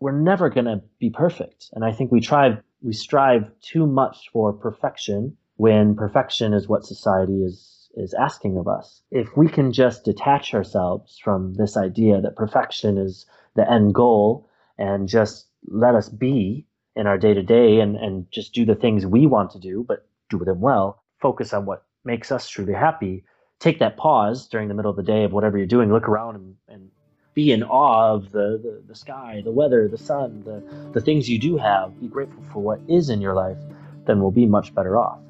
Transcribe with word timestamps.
we're 0.00 0.18
never 0.18 0.48
going 0.48 0.64
to 0.64 0.82
be 0.98 1.10
perfect. 1.10 1.68
And 1.72 1.84
I 1.84 1.92
think 1.92 2.10
we 2.10 2.20
try, 2.20 2.58
we 2.82 2.92
strive 2.92 3.50
too 3.60 3.86
much 3.86 4.30
for 4.32 4.52
perfection 4.52 5.36
when 5.56 5.94
perfection 5.94 6.54
is 6.54 6.66
what 6.66 6.84
society 6.84 7.44
is, 7.44 7.90
is 7.94 8.14
asking 8.14 8.56
of 8.56 8.66
us. 8.66 9.02
If 9.10 9.36
we 9.36 9.46
can 9.46 9.72
just 9.72 10.04
detach 10.04 10.54
ourselves 10.54 11.18
from 11.22 11.54
this 11.54 11.76
idea 11.76 12.20
that 12.22 12.36
perfection 12.36 12.96
is 12.96 13.26
the 13.54 13.70
end 13.70 13.94
goal 13.94 14.48
and 14.78 15.06
just 15.06 15.46
let 15.68 15.94
us 15.94 16.08
be 16.08 16.66
in 16.96 17.06
our 17.06 17.18
day 17.18 17.34
to 17.34 17.42
day 17.42 17.80
and 17.80 17.96
and 17.96 18.26
just 18.32 18.54
do 18.54 18.64
the 18.64 18.74
things 18.74 19.06
we 19.06 19.26
want 19.26 19.50
to 19.50 19.58
do, 19.58 19.84
but 19.86 20.06
do 20.30 20.38
them 20.38 20.60
well, 20.60 21.02
focus 21.20 21.52
on 21.52 21.66
what 21.66 21.84
makes 22.04 22.32
us 22.32 22.48
truly 22.48 22.72
happy, 22.72 23.24
take 23.58 23.78
that 23.78 23.98
pause 23.98 24.48
during 24.48 24.68
the 24.68 24.74
middle 24.74 24.90
of 24.90 24.96
the 24.96 25.02
day 25.02 25.24
of 25.24 25.32
whatever 25.32 25.58
you're 25.58 25.66
doing, 25.66 25.92
look 25.92 26.08
around 26.08 26.36
and, 26.36 26.56
and 26.68 26.90
be 27.34 27.52
in 27.52 27.62
awe 27.62 28.12
of 28.12 28.32
the, 28.32 28.60
the, 28.62 28.82
the 28.88 28.94
sky, 28.94 29.40
the 29.44 29.52
weather, 29.52 29.86
the 29.88 29.98
sun, 29.98 30.42
the, 30.44 30.62
the 30.92 31.00
things 31.00 31.28
you 31.28 31.38
do 31.38 31.56
have, 31.56 31.98
be 32.00 32.08
grateful 32.08 32.42
for 32.52 32.60
what 32.60 32.80
is 32.88 33.08
in 33.08 33.20
your 33.20 33.34
life, 33.34 33.58
then 34.06 34.20
we'll 34.20 34.32
be 34.32 34.46
much 34.46 34.74
better 34.74 34.98
off. 34.98 35.20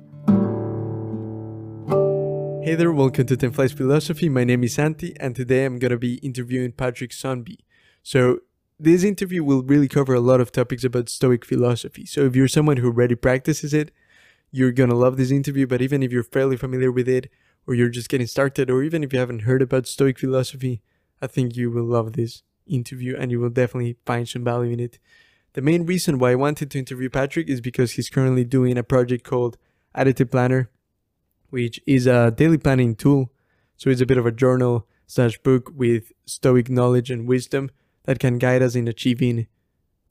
Hey 2.65 2.75
there, 2.75 2.93
welcome 2.93 3.27
to 3.27 3.37
Time 3.37 3.53
Flies 3.53 3.73
Philosophy. 3.73 4.29
My 4.29 4.45
name 4.45 4.65
is 4.65 4.75
Santi, 4.75 5.15
and 5.21 5.37
today 5.37 5.65
I'm 5.65 5.79
going 5.79 5.91
to 5.91 5.99
be 5.99 6.15
interviewing 6.17 6.73
Patrick 6.73 7.11
Saunby. 7.11 7.59
So, 8.03 8.41
this 8.79 9.05
interview 9.05 9.45
will 9.45 9.63
really 9.63 9.89
cover 9.89 10.15
a 10.15 10.21
lot 10.21 10.41
of 10.41 10.53
topics 10.53 10.85
about 10.85 11.11
Stoic 11.11 11.45
philosophy. 11.45 12.07
So, 12.07 12.25
if 12.25 12.35
you're 12.35 12.49
someone 12.49 12.79
who 12.79 12.87
already 12.89 13.15
practices 13.15 13.75
it, 13.75 13.91
you're 14.51 14.73
going 14.73 14.89
to 14.89 14.97
love 14.97 15.19
this 15.19 15.31
interview. 15.31 15.67
But 15.67 15.83
even 15.83 16.03
if 16.03 16.13
you're 16.13 16.23
fairly 16.23 16.57
familiar 16.57 16.91
with 16.91 17.09
it, 17.09 17.31
or 17.67 17.75
you're 17.75 17.91
just 17.91 18.09
getting 18.09 18.27
started, 18.27 18.71
or 18.71 18.83
even 18.83 19.05
if 19.05 19.13
you 19.13 19.19
haven't 19.19 19.41
heard 19.41 19.61
about 19.61 19.87
Stoic 19.87 20.19
philosophy, 20.19 20.81
I 21.23 21.27
think 21.27 21.57
you 21.57 21.71
will 21.71 21.85
love 21.85 22.13
this 22.13 22.43
interview 22.67 23.17
and 23.17 23.31
you 23.31 23.41
will 23.41 23.51
definitely 23.51 23.97
find 24.07 24.29
some 24.29 24.45
value 24.45 24.73
in 24.73 24.81
it. 24.81 24.99
The 25.53 25.63
main 25.63 25.85
reason 25.85 26.19
why 26.19 26.33
I 26.33 26.37
wanted 26.37 26.71
to 26.71 26.79
interview 26.79 27.11
Patrick 27.11 27.49
is 27.49 27.61
because 27.61 27.93
he's 27.93 28.09
currently 28.09 28.45
doing 28.45 28.79
a 28.79 28.85
project 28.85 29.25
called 29.25 29.57
Arete 29.95 30.31
Planner, 30.31 30.71
which 31.51 31.81
is 31.87 32.07
a 32.07 32.31
daily 32.31 32.59
planning 32.59 32.95
tool. 32.95 33.33
So 33.77 33.91
it's 33.91 34.01
a 34.01 34.07
bit 34.07 34.19
of 34.19 34.27
a 34.27 34.33
journal 34.33 34.87
slash 35.07 35.39
book 35.39 35.73
with 35.75 36.13
Stoic 36.27 36.71
knowledge 36.71 37.11
and 37.11 37.27
wisdom 37.27 37.71
that 38.05 38.21
can 38.21 38.39
guide 38.39 38.63
us 38.63 38.77
in 38.77 38.87
achieving 38.87 39.49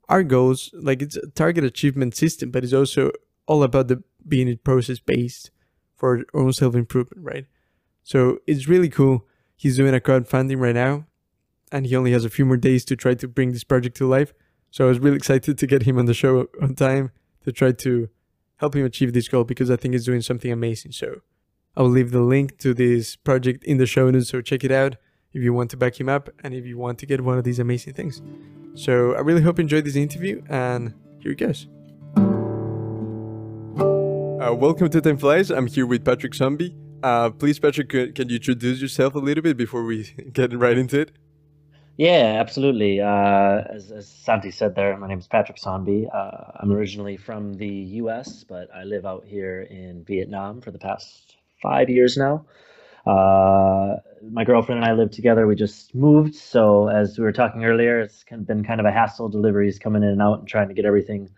our 0.08 0.22
goals. 0.22 0.70
Like 0.74 1.00
it's 1.00 1.16
a 1.16 1.28
target 1.28 1.64
achievement 1.64 2.14
system, 2.14 2.50
but 2.50 2.64
it's 2.64 2.74
also 2.74 3.10
all 3.46 3.62
about 3.62 3.88
the 3.88 4.02
being 4.28 4.58
process 4.58 4.98
based 4.98 5.50
for 5.96 6.18
our 6.18 6.24
own 6.34 6.52
self 6.52 6.74
improvement, 6.74 7.24
right? 7.24 7.46
So 8.02 8.38
it's 8.46 8.68
really 8.68 8.88
cool. 8.88 9.26
He's 9.60 9.76
doing 9.76 9.94
a 9.94 10.00
crowdfunding 10.00 10.58
right 10.58 10.74
now, 10.74 11.04
and 11.70 11.84
he 11.84 11.94
only 11.94 12.12
has 12.12 12.24
a 12.24 12.30
few 12.30 12.46
more 12.46 12.56
days 12.56 12.82
to 12.86 12.96
try 12.96 13.12
to 13.12 13.28
bring 13.28 13.52
this 13.52 13.62
project 13.62 13.94
to 13.98 14.06
life. 14.06 14.32
So 14.70 14.86
I 14.86 14.88
was 14.88 14.98
really 14.98 15.18
excited 15.18 15.58
to 15.58 15.66
get 15.66 15.82
him 15.82 15.98
on 15.98 16.06
the 16.06 16.14
show 16.14 16.48
on 16.62 16.74
time 16.74 17.10
to 17.44 17.52
try 17.52 17.72
to 17.72 18.08
help 18.56 18.74
him 18.74 18.86
achieve 18.86 19.12
this 19.12 19.28
goal 19.28 19.44
because 19.44 19.70
I 19.70 19.76
think 19.76 19.92
he's 19.92 20.06
doing 20.06 20.22
something 20.22 20.50
amazing. 20.50 20.92
So 20.92 21.20
I 21.76 21.82
will 21.82 21.90
leave 21.90 22.10
the 22.10 22.22
link 22.22 22.56
to 22.60 22.72
this 22.72 23.16
project 23.16 23.62
in 23.64 23.76
the 23.76 23.84
show 23.84 24.08
notes, 24.10 24.30
so 24.30 24.40
check 24.40 24.64
it 24.64 24.72
out 24.72 24.96
if 25.34 25.42
you 25.42 25.52
want 25.52 25.68
to 25.72 25.76
back 25.76 26.00
him 26.00 26.08
up 26.08 26.30
and 26.42 26.54
if 26.54 26.64
you 26.64 26.78
want 26.78 26.98
to 27.00 27.04
get 27.04 27.20
one 27.20 27.36
of 27.36 27.44
these 27.44 27.58
amazing 27.58 27.92
things. 27.92 28.22
So 28.72 29.12
I 29.14 29.20
really 29.20 29.42
hope 29.42 29.58
you 29.58 29.64
enjoyed 29.64 29.84
this 29.84 29.94
interview, 29.94 30.40
and 30.48 30.94
here 31.18 31.32
it 31.32 31.38
goes. 31.38 31.68
Uh, 34.40 34.54
welcome 34.54 34.88
to 34.88 35.02
Time 35.02 35.18
Flies. 35.18 35.50
I'm 35.50 35.66
here 35.66 35.84
with 35.84 36.02
Patrick 36.02 36.32
Saunby. 36.32 36.74
Uh, 37.02 37.30
please, 37.30 37.58
Patrick, 37.58 37.88
can 37.88 38.28
you 38.28 38.36
introduce 38.36 38.80
yourself 38.80 39.14
a 39.14 39.18
little 39.18 39.42
bit 39.42 39.56
before 39.56 39.84
we 39.84 40.04
get 40.32 40.52
right 40.56 40.76
into 40.76 41.00
it? 41.00 41.12
Yeah, 41.96 42.36
absolutely. 42.40 43.00
Uh, 43.00 43.62
as, 43.74 43.90
as, 43.90 44.08
Santi 44.08 44.50
said 44.50 44.74
there, 44.74 44.96
my 44.96 45.06
name 45.06 45.18
is 45.18 45.26
Patrick 45.26 45.58
Saunby. 45.58 46.08
Uh, 46.14 46.52
I'm 46.58 46.72
originally 46.72 47.18
from 47.18 47.54
the 47.54 47.68
U.S., 47.68 48.42
but 48.42 48.68
I 48.74 48.84
live 48.84 49.04
out 49.04 49.24
here 49.26 49.62
in 49.62 50.04
Vietnam 50.04 50.62
for 50.62 50.70
the 50.70 50.78
past 50.78 51.36
five 51.62 51.90
years 51.90 52.16
now. 52.16 52.46
Uh, 53.06 53.96
my 54.30 54.44
girlfriend 54.44 54.82
and 54.82 54.90
I 54.90 54.94
live 54.94 55.10
together. 55.10 55.46
We 55.46 55.56
just 55.56 55.94
moved, 55.94 56.34
so 56.34 56.88
as 56.88 57.18
we 57.18 57.24
were 57.24 57.32
talking 57.32 57.64
earlier, 57.64 58.00
it's 58.00 58.24
been 58.30 58.64
kind 58.64 58.80
of 58.80 58.86
a 58.86 58.92
hassle. 58.92 59.28
Deliveries 59.28 59.78
coming 59.78 60.02
in 60.02 60.08
and 60.08 60.22
out 60.22 60.38
and 60.38 60.48
trying 60.48 60.68
to 60.68 60.74
get 60.74 60.84
everything 60.84 61.30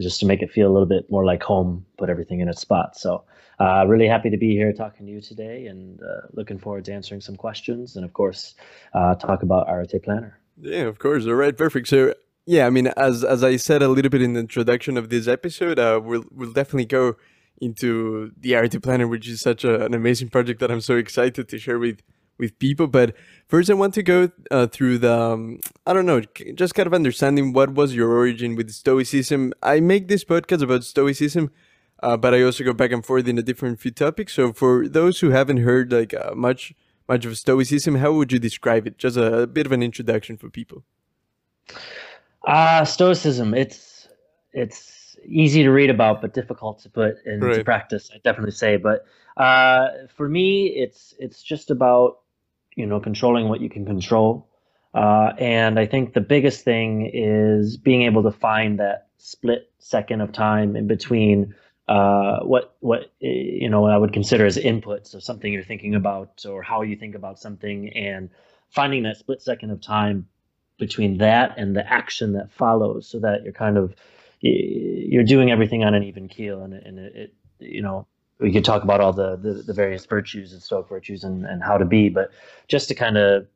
just 0.00 0.20
to 0.20 0.26
make 0.26 0.42
it 0.42 0.50
feel 0.50 0.68
a 0.68 0.72
little 0.72 0.86
bit 0.88 1.10
more 1.10 1.24
like 1.24 1.42
home, 1.42 1.84
put 1.98 2.08
everything 2.08 2.40
in 2.40 2.48
its 2.48 2.60
spot. 2.60 2.96
So, 2.96 3.24
uh, 3.58 3.84
really 3.86 4.08
happy 4.08 4.30
to 4.30 4.38
be 4.38 4.52
here 4.52 4.72
talking 4.72 5.06
to 5.06 5.12
you 5.12 5.20
today, 5.20 5.66
and 5.66 6.00
uh, 6.02 6.26
looking 6.32 6.58
forward 6.58 6.84
to 6.86 6.92
answering 6.92 7.20
some 7.20 7.36
questions, 7.36 7.96
and 7.96 8.04
of 8.04 8.12
course, 8.12 8.54
uh, 8.94 9.14
talk 9.14 9.42
about 9.42 9.68
Arete 9.68 10.02
Planner. 10.02 10.38
Yeah, 10.60 10.82
of 10.82 10.98
course. 10.98 11.26
All 11.26 11.34
right, 11.34 11.56
perfect. 11.56 11.88
So, 11.88 12.14
yeah, 12.46 12.66
I 12.66 12.70
mean, 12.70 12.88
as 12.96 13.22
as 13.22 13.44
I 13.44 13.56
said 13.56 13.82
a 13.82 13.88
little 13.88 14.10
bit 14.10 14.22
in 14.22 14.32
the 14.32 14.40
introduction 14.40 14.96
of 14.96 15.10
this 15.10 15.28
episode, 15.28 15.78
uh, 15.78 16.00
we'll 16.02 16.24
we'll 16.30 16.52
definitely 16.52 16.86
go 16.86 17.16
into 17.60 18.32
the 18.38 18.54
Arete 18.54 18.82
Planner, 18.82 19.06
which 19.06 19.28
is 19.28 19.40
such 19.40 19.64
a, 19.64 19.84
an 19.84 19.94
amazing 19.94 20.30
project 20.30 20.60
that 20.60 20.70
I'm 20.70 20.80
so 20.80 20.96
excited 20.96 21.48
to 21.48 21.58
share 21.58 21.78
with 21.78 22.00
with 22.40 22.58
people. 22.58 22.88
But 22.88 23.14
first, 23.46 23.70
I 23.70 23.74
want 23.74 23.94
to 23.94 24.02
go 24.02 24.30
uh, 24.50 24.66
through 24.66 24.98
the 24.98 25.16
um, 25.16 25.60
I 25.86 25.92
don't 25.92 26.06
know, 26.06 26.22
just 26.54 26.74
kind 26.74 26.88
of 26.88 26.94
understanding 26.94 27.52
what 27.52 27.74
was 27.74 27.94
your 27.94 28.10
origin 28.10 28.56
with 28.56 28.70
Stoicism. 28.72 29.52
I 29.62 29.78
make 29.78 30.08
this 30.08 30.24
podcast 30.24 30.62
about 30.62 30.82
Stoicism. 30.82 31.50
Uh, 32.02 32.16
but 32.16 32.32
I 32.32 32.42
also 32.42 32.64
go 32.64 32.72
back 32.72 32.92
and 32.92 33.04
forth 33.04 33.28
in 33.28 33.36
a 33.36 33.42
different 33.42 33.78
few 33.78 33.90
topics. 33.90 34.32
So 34.32 34.54
for 34.54 34.88
those 34.88 35.20
who 35.20 35.30
haven't 35.30 35.58
heard 35.58 35.92
like 35.92 36.14
uh, 36.14 36.34
much 36.34 36.72
much 37.10 37.26
of 37.26 37.36
Stoicism, 37.36 37.96
how 37.96 38.12
would 38.12 38.32
you 38.32 38.38
describe 38.38 38.86
it? 38.86 38.96
Just 38.96 39.16
a, 39.16 39.42
a 39.42 39.46
bit 39.46 39.66
of 39.66 39.72
an 39.72 39.82
introduction 39.82 40.38
for 40.38 40.48
people. 40.48 40.82
Uh, 42.46 42.84
Stoicism. 42.84 43.52
It's 43.52 44.08
it's 44.52 45.16
easy 45.26 45.62
to 45.62 45.70
read 45.70 45.90
about, 45.90 46.22
but 46.22 46.32
difficult 46.32 46.78
to 46.80 46.88
put 46.88 47.16
into 47.26 47.46
right. 47.46 47.64
practice. 47.64 48.10
I 48.14 48.18
definitely 48.24 48.52
say, 48.52 48.78
but 48.78 49.04
uh, 49.36 49.88
for 50.16 50.28
me, 50.28 50.68
it's 50.68 51.14
it's 51.18 51.42
just 51.42 51.70
about 51.70 52.19
you 52.76 52.86
know 52.86 53.00
controlling 53.00 53.48
what 53.48 53.60
you 53.60 53.68
can 53.68 53.84
control, 53.84 54.48
uh, 54.94 55.32
and 55.38 55.78
I 55.78 55.86
think 55.86 56.14
the 56.14 56.20
biggest 56.20 56.64
thing 56.64 57.10
is 57.12 57.76
being 57.76 58.02
able 58.02 58.22
to 58.24 58.32
find 58.32 58.80
that 58.80 59.08
split 59.18 59.70
second 59.78 60.20
of 60.20 60.32
time 60.32 60.76
in 60.76 60.86
between 60.86 61.54
uh, 61.88 62.40
what 62.40 62.76
what 62.80 63.12
you 63.18 63.68
know 63.68 63.86
I 63.86 63.96
would 63.96 64.12
consider 64.12 64.46
as 64.46 64.56
inputs 64.56 65.14
of 65.14 65.22
something 65.22 65.52
you're 65.52 65.64
thinking 65.64 65.94
about 65.94 66.44
or 66.46 66.62
how 66.62 66.82
you 66.82 66.96
think 66.96 67.14
about 67.14 67.38
something, 67.38 67.92
and 67.94 68.30
finding 68.70 69.02
that 69.02 69.16
split 69.16 69.42
second 69.42 69.70
of 69.70 69.80
time 69.80 70.28
between 70.78 71.18
that 71.18 71.58
and 71.58 71.76
the 71.76 71.86
action 71.86 72.32
that 72.32 72.50
follows, 72.52 73.08
so 73.08 73.18
that 73.18 73.42
you're 73.42 73.52
kind 73.52 73.76
of 73.76 73.94
you're 74.40 75.24
doing 75.24 75.50
everything 75.50 75.84
on 75.84 75.94
an 75.94 76.04
even 76.04 76.28
keel, 76.28 76.62
and, 76.62 76.74
and 76.74 76.98
it, 76.98 77.16
it 77.16 77.34
you 77.58 77.82
know 77.82 78.06
we 78.40 78.52
could 78.52 78.64
talk 78.64 78.82
about 78.82 79.00
all 79.00 79.12
the, 79.12 79.36
the, 79.36 79.52
the 79.52 79.74
various 79.74 80.06
virtues 80.06 80.52
and 80.52 80.62
stoic 80.62 80.88
virtues 80.88 81.24
and, 81.24 81.44
and 81.44 81.62
how 81.62 81.76
to 81.78 81.84
be, 81.84 82.08
but 82.08 82.30
just 82.68 82.88
to 82.88 82.94
kind 82.94 83.16
of 83.16 83.46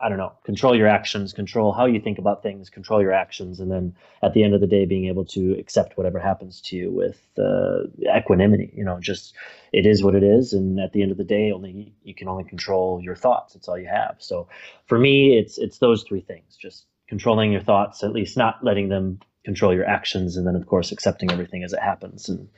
I 0.00 0.08
don't 0.08 0.18
know, 0.18 0.32
control 0.44 0.76
your 0.76 0.86
actions, 0.86 1.32
control 1.32 1.72
how 1.72 1.84
you 1.86 2.00
think 2.00 2.18
about 2.18 2.40
things, 2.40 2.70
control 2.70 3.02
your 3.02 3.12
actions, 3.12 3.58
and 3.58 3.68
then 3.68 3.96
at 4.22 4.32
the 4.32 4.44
end 4.44 4.54
of 4.54 4.60
the 4.60 4.66
day, 4.68 4.86
being 4.86 5.06
able 5.06 5.24
to 5.26 5.58
accept 5.58 5.96
whatever 5.96 6.20
happens 6.20 6.60
to 6.62 6.76
you 6.76 6.90
with 6.92 7.20
uh, 7.36 7.80
equanimity. 8.16 8.72
You 8.76 8.84
know, 8.84 9.00
just 9.00 9.34
it 9.72 9.86
is 9.86 10.04
what 10.04 10.14
it 10.14 10.22
is, 10.22 10.52
and 10.52 10.78
at 10.78 10.92
the 10.92 11.02
end 11.02 11.10
of 11.10 11.18
the 11.18 11.24
day, 11.24 11.50
only 11.50 11.92
you 12.04 12.14
can 12.14 12.28
only 12.28 12.44
control 12.44 13.00
your 13.02 13.16
thoughts. 13.16 13.54
That's 13.54 13.66
all 13.66 13.78
you 13.78 13.88
have. 13.88 14.16
So, 14.20 14.48
for 14.86 15.00
me, 15.00 15.36
it's 15.36 15.58
it's 15.58 15.78
those 15.78 16.04
three 16.04 16.20
things: 16.20 16.56
just 16.56 16.86
controlling 17.08 17.50
your 17.50 17.62
thoughts, 17.62 18.04
at 18.04 18.12
least 18.12 18.36
not 18.36 18.62
letting 18.62 18.90
them 18.90 19.18
control 19.44 19.74
your 19.74 19.84
actions, 19.84 20.36
and 20.36 20.46
then 20.46 20.54
of 20.54 20.64
course 20.66 20.92
accepting 20.92 21.32
everything 21.32 21.64
as 21.64 21.72
it 21.72 21.80
happens, 21.80 22.28
and 22.28 22.48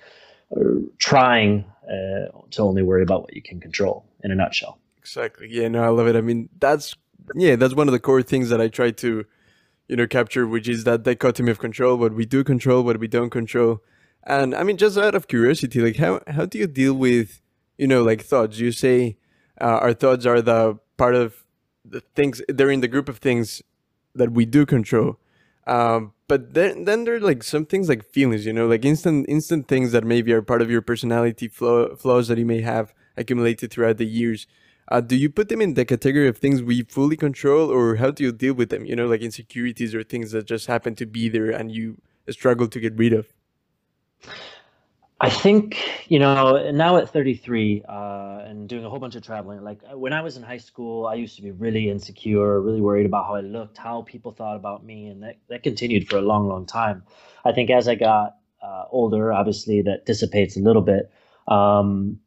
trying 0.98 1.64
uh, 1.84 2.28
to 2.50 2.62
only 2.62 2.82
worry 2.82 3.02
about 3.02 3.22
what 3.22 3.34
you 3.34 3.42
can 3.42 3.60
control. 3.60 4.04
In 4.22 4.30
a 4.30 4.34
nutshell. 4.34 4.78
Exactly. 4.98 5.48
Yeah. 5.50 5.68
No, 5.68 5.82
I 5.82 5.88
love 5.88 6.06
it. 6.06 6.14
I 6.14 6.20
mean, 6.20 6.50
that's 6.58 6.94
yeah, 7.34 7.56
that's 7.56 7.74
one 7.74 7.88
of 7.88 7.92
the 7.92 7.98
core 7.98 8.22
things 8.22 8.50
that 8.50 8.60
I 8.60 8.68
try 8.68 8.90
to, 8.90 9.24
you 9.88 9.96
know, 9.96 10.06
capture, 10.06 10.46
which 10.46 10.68
is 10.68 10.84
that 10.84 11.04
dichotomy 11.04 11.50
of 11.50 11.58
control, 11.58 11.96
what 11.96 12.12
we 12.12 12.26
do 12.26 12.44
control, 12.44 12.82
what 12.82 12.98
we 12.98 13.08
don't 13.08 13.30
control. 13.30 13.82
And 14.24 14.54
I 14.54 14.62
mean, 14.62 14.76
just 14.76 14.98
out 14.98 15.14
of 15.14 15.26
curiosity, 15.28 15.80
like 15.80 15.96
how 15.96 16.20
how 16.26 16.44
do 16.44 16.58
you 16.58 16.66
deal 16.66 16.94
with, 16.94 17.40
you 17.78 17.86
know, 17.86 18.02
like 18.02 18.22
thoughts? 18.22 18.58
You 18.58 18.72
say 18.72 19.16
uh, 19.60 19.78
our 19.80 19.94
thoughts 19.94 20.26
are 20.26 20.42
the 20.42 20.78
part 20.96 21.14
of 21.14 21.46
the 21.84 22.00
things 22.14 22.42
they're 22.48 22.70
in 22.70 22.80
the 22.80 22.88
group 22.88 23.08
of 23.08 23.18
things 23.18 23.62
that 24.14 24.32
we 24.32 24.44
do 24.44 24.66
control. 24.66 25.18
Um, 25.70 26.14
but 26.26 26.54
then 26.54 26.84
then 26.84 27.04
there 27.04 27.14
are 27.14 27.20
like 27.20 27.44
some 27.44 27.64
things 27.64 27.88
like 27.88 28.04
feelings, 28.04 28.44
you 28.44 28.52
know, 28.52 28.66
like 28.66 28.84
instant 28.84 29.26
instant 29.28 29.68
things 29.68 29.92
that 29.92 30.04
maybe 30.04 30.32
are 30.32 30.42
part 30.42 30.62
of 30.62 30.70
your 30.70 30.82
personality 30.82 31.46
flaw, 31.46 31.94
flaws 31.94 32.26
that 32.26 32.38
you 32.38 32.44
may 32.44 32.60
have 32.60 32.92
accumulated 33.16 33.70
throughout 33.70 33.98
the 33.98 34.06
years. 34.06 34.48
Uh, 34.88 35.00
do 35.00 35.14
you 35.14 35.30
put 35.30 35.48
them 35.48 35.60
in 35.60 35.74
the 35.74 35.84
category 35.84 36.26
of 36.26 36.38
things 36.38 36.60
we 36.60 36.82
fully 36.82 37.16
control, 37.16 37.70
or 37.70 37.96
how 37.96 38.10
do 38.10 38.24
you 38.24 38.32
deal 38.32 38.54
with 38.54 38.70
them? 38.70 38.84
You 38.84 38.96
know, 38.96 39.06
like 39.06 39.20
insecurities 39.20 39.94
or 39.94 40.02
things 40.02 40.32
that 40.32 40.46
just 40.46 40.66
happen 40.66 40.96
to 40.96 41.06
be 41.06 41.28
there 41.28 41.50
and 41.50 41.70
you 41.70 41.98
struggle 42.30 42.66
to 42.66 42.80
get 42.80 42.96
rid 42.96 43.12
of. 43.12 43.28
I 45.20 45.28
think 45.28 45.76
you 46.08 46.18
know 46.18 46.70
now 46.70 46.96
at 46.96 47.10
33 47.10 47.84
uh, 47.86 48.42
and 48.46 48.68
doing 48.68 48.84
a 48.84 48.90
whole 48.90 48.98
bunch 48.98 49.16
of 49.16 49.22
traveling. 49.22 49.62
Like 49.62 49.80
uh, 49.90 49.98
when 49.98 50.14
I 50.14 50.22
was 50.22 50.36
in 50.38 50.42
high 50.42 50.58
school, 50.58 51.06
I 51.06 51.14
used 51.14 51.36
to 51.36 51.42
be 51.42 51.50
really 51.50 51.90
insecure, 51.90 52.60
really 52.60 52.80
worried 52.80 53.06
about 53.06 53.26
how 53.26 53.34
I 53.34 53.40
looked, 53.40 53.76
how 53.76 54.02
people 54.02 54.32
thought 54.32 54.56
about 54.56 54.84
me, 54.84 55.08
and 55.08 55.22
that 55.22 55.36
that 55.48 55.62
continued 55.62 56.08
for 56.08 56.16
a 56.16 56.22
long, 56.22 56.48
long 56.48 56.64
time. 56.64 57.02
I 57.44 57.52
think 57.52 57.70
as 57.70 57.86
I 57.86 57.96
got 57.96 58.36
uh, 58.62 58.84
older, 58.90 59.32
obviously 59.32 59.82
that 59.82 60.06
dissipates 60.06 60.56
a 60.56 60.60
little 60.60 60.82
bit. 60.82 61.10
Um, 61.46 62.20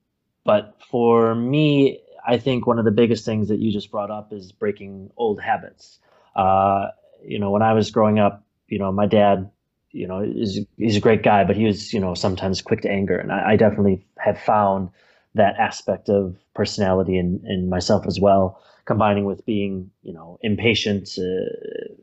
but 0.44 0.76
for 0.92 1.34
me, 1.34 2.02
I 2.26 2.38
think 2.38 2.68
one 2.68 2.78
of 2.78 2.86
the 2.86 2.92
biggest 2.92 3.26
things 3.26 3.48
that 3.50 3.60
you 3.60 3.72
just 3.72 3.90
brought 3.90 4.12
up 4.12 4.32
is 4.32 4.52
breaking 4.52 5.10
old 5.18 5.42
habits. 5.42 6.00
Uh, 6.36 6.88
you 7.26 7.40
know, 7.40 7.50
when 7.50 7.62
I 7.64 7.74
was 7.74 7.90
growing 7.90 8.20
up, 8.20 8.44
you 8.68 8.78
know, 8.78 8.92
my 8.92 9.08
dad 9.08 9.50
you 9.94 10.08
know, 10.08 10.20
is 10.22 10.60
he's 10.78 10.98
a 10.98 11.00
great 11.00 11.24
guy, 11.24 11.44
but 11.44 11.56
he 11.56 11.66
was, 11.66 11.94
you 11.94 12.00
know, 12.00 12.14
sometimes 12.16 12.62
quick 12.62 12.82
to 12.82 12.92
anger. 12.92 13.18
And 13.18 13.32
I, 13.32 13.52
I 13.52 13.56
definitely 13.56 14.06
have 14.18 14.40
found 14.40 14.90
that 15.36 15.56
aspect 15.58 16.10
of 16.10 16.36
personality 16.54 17.18
in, 17.18 17.42
in 17.48 17.70
myself 17.70 18.06
as 18.06 18.20
well, 18.20 18.62
combining 18.86 19.26
with 19.26 19.46
being, 19.46 19.90
you 20.02 20.14
know, 20.14 20.40
impatient 20.42 21.18
uh, 21.18 21.94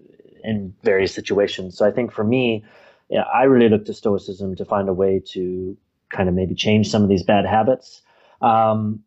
in 0.43 0.75
various 0.83 1.13
situations. 1.13 1.77
So 1.77 1.87
I 1.87 1.91
think 1.91 2.13
for 2.13 2.25
me, 2.25 2.65
yeah, 3.09 3.23
I 3.23 3.43
really 3.43 3.69
look 3.69 3.85
to 3.87 3.95
Stoicism 3.95 4.57
to 4.57 4.65
find 4.65 4.89
a 4.89 4.95
way 4.95 5.21
to 5.33 5.77
kind 6.11 6.29
of 6.29 6.35
maybe 6.35 6.55
change 6.55 6.89
some 6.89 7.03
of 7.03 7.09
these 7.09 7.25
bad 7.25 7.45
habits. 7.45 8.03
Um, 8.41 9.01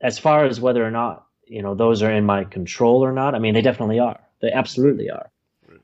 as 0.00 0.18
far 0.18 0.44
as 0.44 0.60
whether 0.60 0.84
or 0.84 0.90
not, 0.90 1.26
you 1.46 1.62
know, 1.62 1.74
those 1.74 2.02
are 2.02 2.10
in 2.10 2.24
my 2.24 2.44
control 2.44 3.04
or 3.04 3.12
not, 3.12 3.34
I 3.34 3.38
mean, 3.38 3.54
they 3.54 3.62
definitely 3.62 4.00
are. 4.00 4.20
They 4.42 4.50
absolutely 4.52 5.10
are. 5.10 5.30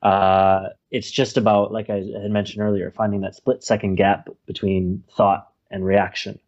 Uh, 0.02 0.68
it's 0.92 1.10
just 1.10 1.36
about, 1.36 1.72
like 1.72 1.90
I 1.90 1.96
had 2.22 2.30
mentioned 2.30 2.62
earlier, 2.62 2.92
finding 2.92 3.22
that 3.22 3.34
split 3.34 3.64
second 3.64 3.96
gap 3.96 4.28
between 4.46 5.02
thought 5.16 5.50
and 5.70 5.84
reaction. 5.84 6.38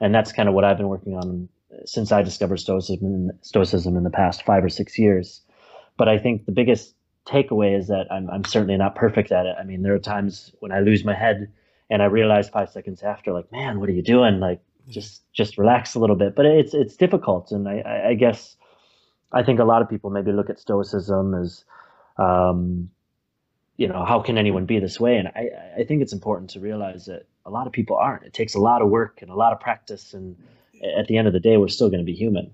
And 0.00 0.14
that's 0.14 0.30
kind 0.30 0.48
of 0.48 0.54
what 0.54 0.64
I've 0.64 0.76
been 0.76 0.88
working 0.88 1.14
on 1.14 1.48
since 1.84 2.12
I 2.12 2.22
discovered 2.22 2.60
Stoicism, 2.60 3.30
Stoicism 3.40 3.96
in 3.96 4.04
the 4.04 4.10
past 4.10 4.44
five 4.44 4.62
or 4.62 4.68
six 4.68 4.98
years. 4.98 5.40
But 5.96 6.08
I 6.08 6.18
think 6.18 6.46
the 6.46 6.52
biggest 6.52 6.94
takeaway 7.26 7.76
is 7.76 7.88
that 7.88 8.06
I'm, 8.12 8.30
I'm 8.30 8.44
certainly 8.44 8.76
not 8.76 8.94
perfect 8.94 9.32
at 9.32 9.46
it. 9.46 9.56
I 9.58 9.64
mean, 9.64 9.82
there 9.82 9.94
are 9.94 9.98
times 9.98 10.52
when 10.60 10.70
I 10.70 10.80
lose 10.80 11.04
my 11.04 11.14
head 11.14 11.50
and 11.90 12.02
I 12.02 12.06
realize 12.06 12.48
five 12.48 12.70
seconds 12.70 13.02
after, 13.02 13.32
like, 13.32 13.50
man, 13.50 13.80
what 13.80 13.88
are 13.88 13.92
you 13.92 14.02
doing? 14.02 14.38
Like, 14.38 14.60
just 14.88 15.22
just 15.32 15.56
relax 15.56 15.94
a 15.94 15.98
little 15.98 16.16
bit. 16.16 16.34
But 16.34 16.46
it's 16.46 16.74
it's 16.74 16.96
difficult, 16.96 17.52
and 17.52 17.68
I, 17.68 18.10
I 18.10 18.14
guess 18.14 18.56
I 19.32 19.42
think 19.42 19.60
a 19.60 19.64
lot 19.64 19.82
of 19.82 19.88
people 19.88 20.10
maybe 20.10 20.32
look 20.32 20.50
at 20.50 20.60
Stoicism 20.60 21.34
as 21.34 21.64
um, 22.18 22.90
you 23.76 23.88
know, 23.88 24.04
how 24.04 24.20
can 24.20 24.38
anyone 24.38 24.66
be 24.66 24.78
this 24.78 25.00
way? 25.00 25.16
And 25.16 25.28
I, 25.28 25.48
I 25.78 25.84
think 25.84 26.02
it's 26.02 26.12
important 26.12 26.50
to 26.50 26.60
realize 26.60 27.06
that 27.06 27.26
a 27.44 27.50
lot 27.50 27.66
of 27.66 27.72
people 27.72 27.96
aren't. 27.96 28.24
It 28.24 28.32
takes 28.32 28.54
a 28.54 28.60
lot 28.60 28.82
of 28.82 28.88
work 28.88 29.20
and 29.20 29.30
a 29.30 29.34
lot 29.34 29.52
of 29.52 29.60
practice, 29.60 30.14
and 30.14 30.36
at 30.96 31.06
the 31.08 31.16
end 31.16 31.26
of 31.26 31.32
the 31.32 31.40
day, 31.40 31.56
we're 31.56 31.68
still 31.68 31.90
going 31.90 32.00
to 32.00 32.04
be 32.04 32.14
human. 32.14 32.52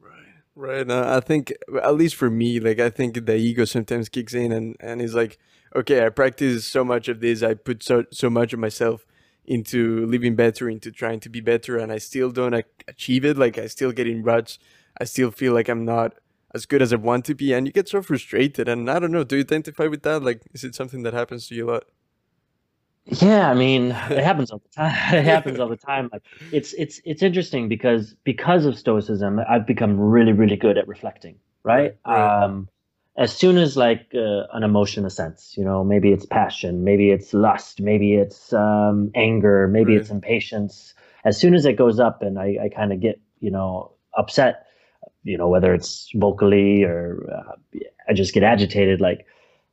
Right, 0.00 0.86
right. 0.86 0.90
Uh, 0.90 1.16
I 1.16 1.20
think, 1.20 1.52
at 1.82 1.94
least 1.94 2.14
for 2.14 2.30
me, 2.30 2.60
like 2.60 2.78
I 2.78 2.90
think 2.90 3.26
the 3.26 3.36
ego 3.36 3.64
sometimes 3.64 4.08
kicks 4.08 4.34
in, 4.34 4.52
and 4.52 4.76
and 4.80 5.02
is 5.02 5.14
like, 5.14 5.38
okay, 5.74 6.06
I 6.06 6.08
practice 6.08 6.66
so 6.66 6.84
much 6.84 7.08
of 7.08 7.20
this, 7.20 7.42
I 7.42 7.54
put 7.54 7.82
so 7.82 8.04
so 8.12 8.30
much 8.30 8.52
of 8.52 8.60
myself 8.60 9.06
into 9.44 10.06
living 10.06 10.36
better, 10.36 10.70
into 10.70 10.92
trying 10.92 11.18
to 11.20 11.28
be 11.28 11.40
better, 11.40 11.76
and 11.76 11.90
I 11.90 11.98
still 11.98 12.30
don't 12.30 12.54
achieve 12.86 13.24
it. 13.24 13.36
Like 13.36 13.58
I 13.58 13.66
still 13.66 13.92
get 13.92 14.06
in 14.06 14.22
ruts. 14.22 14.58
I 15.00 15.04
still 15.04 15.30
feel 15.30 15.52
like 15.52 15.68
I'm 15.68 15.84
not 15.84 16.14
as 16.54 16.66
good 16.66 16.82
as 16.82 16.92
I 16.92 16.96
want 16.96 17.24
to 17.26 17.34
be, 17.34 17.52
and 17.52 17.66
you 17.66 17.72
get 17.72 17.88
so 17.88 18.02
frustrated. 18.02 18.68
And 18.68 18.90
I 18.90 18.98
don't 18.98 19.12
know, 19.12 19.24
do 19.24 19.36
you 19.36 19.42
identify 19.42 19.86
with 19.86 20.02
that? 20.02 20.22
Like, 20.22 20.42
is 20.52 20.64
it 20.64 20.74
something 20.74 21.02
that 21.02 21.14
happens 21.14 21.46
to 21.48 21.54
you 21.54 21.68
a 21.68 21.72
lot? 21.72 21.84
Yeah, 23.06 23.50
I 23.50 23.54
mean, 23.54 23.90
it 24.10 24.24
happens 24.24 24.50
all 24.50 24.58
the 24.58 24.74
time. 24.74 25.14
it 25.14 25.24
happens 25.24 25.58
all 25.60 25.68
the 25.68 25.76
time. 25.76 26.08
Like, 26.12 26.22
it's 26.52 26.72
it's 26.74 27.00
it's 27.04 27.22
interesting 27.22 27.68
because 27.68 28.14
because 28.24 28.64
of 28.66 28.78
Stoicism, 28.78 29.40
I've 29.48 29.66
become 29.66 29.98
really 29.98 30.32
really 30.32 30.56
good 30.56 30.78
at 30.78 30.86
reflecting. 30.88 31.36
Right. 31.62 31.96
right. 32.06 32.44
Um, 32.44 32.68
as 33.16 33.36
soon 33.36 33.58
as 33.58 33.76
like 33.76 34.12
uh, 34.14 34.46
an 34.54 34.62
emotion 34.62 35.04
ascends, 35.04 35.54
you 35.56 35.64
know, 35.64 35.84
maybe 35.84 36.10
it's 36.10 36.24
passion, 36.24 36.84
maybe 36.84 37.10
it's 37.10 37.34
lust, 37.34 37.80
maybe 37.80 38.14
it's 38.14 38.52
um, 38.54 39.10
anger, 39.14 39.68
maybe 39.68 39.92
right. 39.92 40.00
it's 40.00 40.10
impatience. 40.10 40.94
As 41.24 41.38
soon 41.38 41.54
as 41.54 41.66
it 41.66 41.74
goes 41.74 42.00
up, 42.00 42.22
and 42.22 42.38
I, 42.38 42.56
I 42.64 42.68
kind 42.74 42.92
of 42.92 43.00
get 43.00 43.20
you 43.40 43.50
know 43.50 43.92
upset 44.16 44.66
you 45.24 45.36
know, 45.36 45.48
whether 45.48 45.74
it's 45.74 46.10
vocally 46.14 46.84
or 46.84 47.26
uh, 47.32 47.80
I 48.08 48.12
just 48.12 48.32
get 48.32 48.42
agitated. 48.42 49.00
Like 49.00 49.26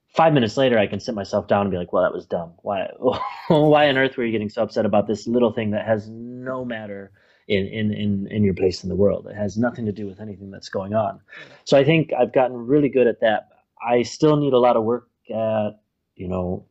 five 0.09 0.33
minutes 0.33 0.57
later, 0.57 0.77
I 0.77 0.87
can 0.87 0.99
sit 0.99 1.15
myself 1.15 1.47
down 1.47 1.61
and 1.61 1.71
be 1.71 1.77
like, 1.77 1.93
well, 1.93 2.03
that 2.03 2.13
was 2.13 2.25
dumb. 2.25 2.53
Why, 2.63 2.87
why 3.47 3.87
on 3.87 3.97
earth 3.97 4.17
were 4.17 4.25
you 4.25 4.31
getting 4.31 4.49
so 4.49 4.63
upset 4.63 4.85
about 4.85 5.07
this 5.07 5.27
little 5.27 5.51
thing 5.51 5.71
that 5.71 5.85
has 5.85 6.09
no 6.09 6.65
matter 6.65 7.11
in, 7.47 7.65
in, 7.67 7.93
in, 7.93 8.27
in 8.29 8.43
your 8.43 8.53
place 8.53 8.83
in 8.83 8.89
the 8.89 8.95
world? 8.95 9.27
It 9.29 9.35
has 9.35 9.57
nothing 9.57 9.85
to 9.85 9.91
do 9.91 10.05
with 10.05 10.19
anything 10.19 10.51
that's 10.51 10.69
going 10.69 10.93
on. 10.93 11.21
So 11.65 11.77
I 11.77 11.83
think 11.83 12.11
I've 12.13 12.33
gotten 12.33 12.57
really 12.57 12.89
good 12.89 13.07
at 13.07 13.21
that. 13.21 13.49
I 13.81 14.03
still 14.03 14.35
need 14.37 14.53
a 14.53 14.59
lot 14.59 14.75
of 14.75 14.83
work 14.83 15.07
at, 15.29 15.79
you 16.15 16.27
know, 16.27 16.65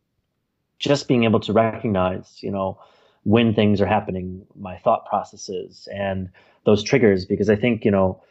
just 0.78 1.08
being 1.08 1.24
able 1.24 1.40
to 1.40 1.52
recognize, 1.52 2.42
you 2.42 2.50
know, 2.50 2.78
when 3.22 3.54
things 3.54 3.80
are 3.80 3.86
happening, 3.86 4.46
my 4.54 4.76
thought 4.78 5.06
processes 5.06 5.88
and 5.92 6.28
those 6.64 6.82
triggers, 6.82 7.24
because 7.24 7.48
I 7.48 7.56
think, 7.56 7.84
you 7.84 7.90
know, 7.90 8.22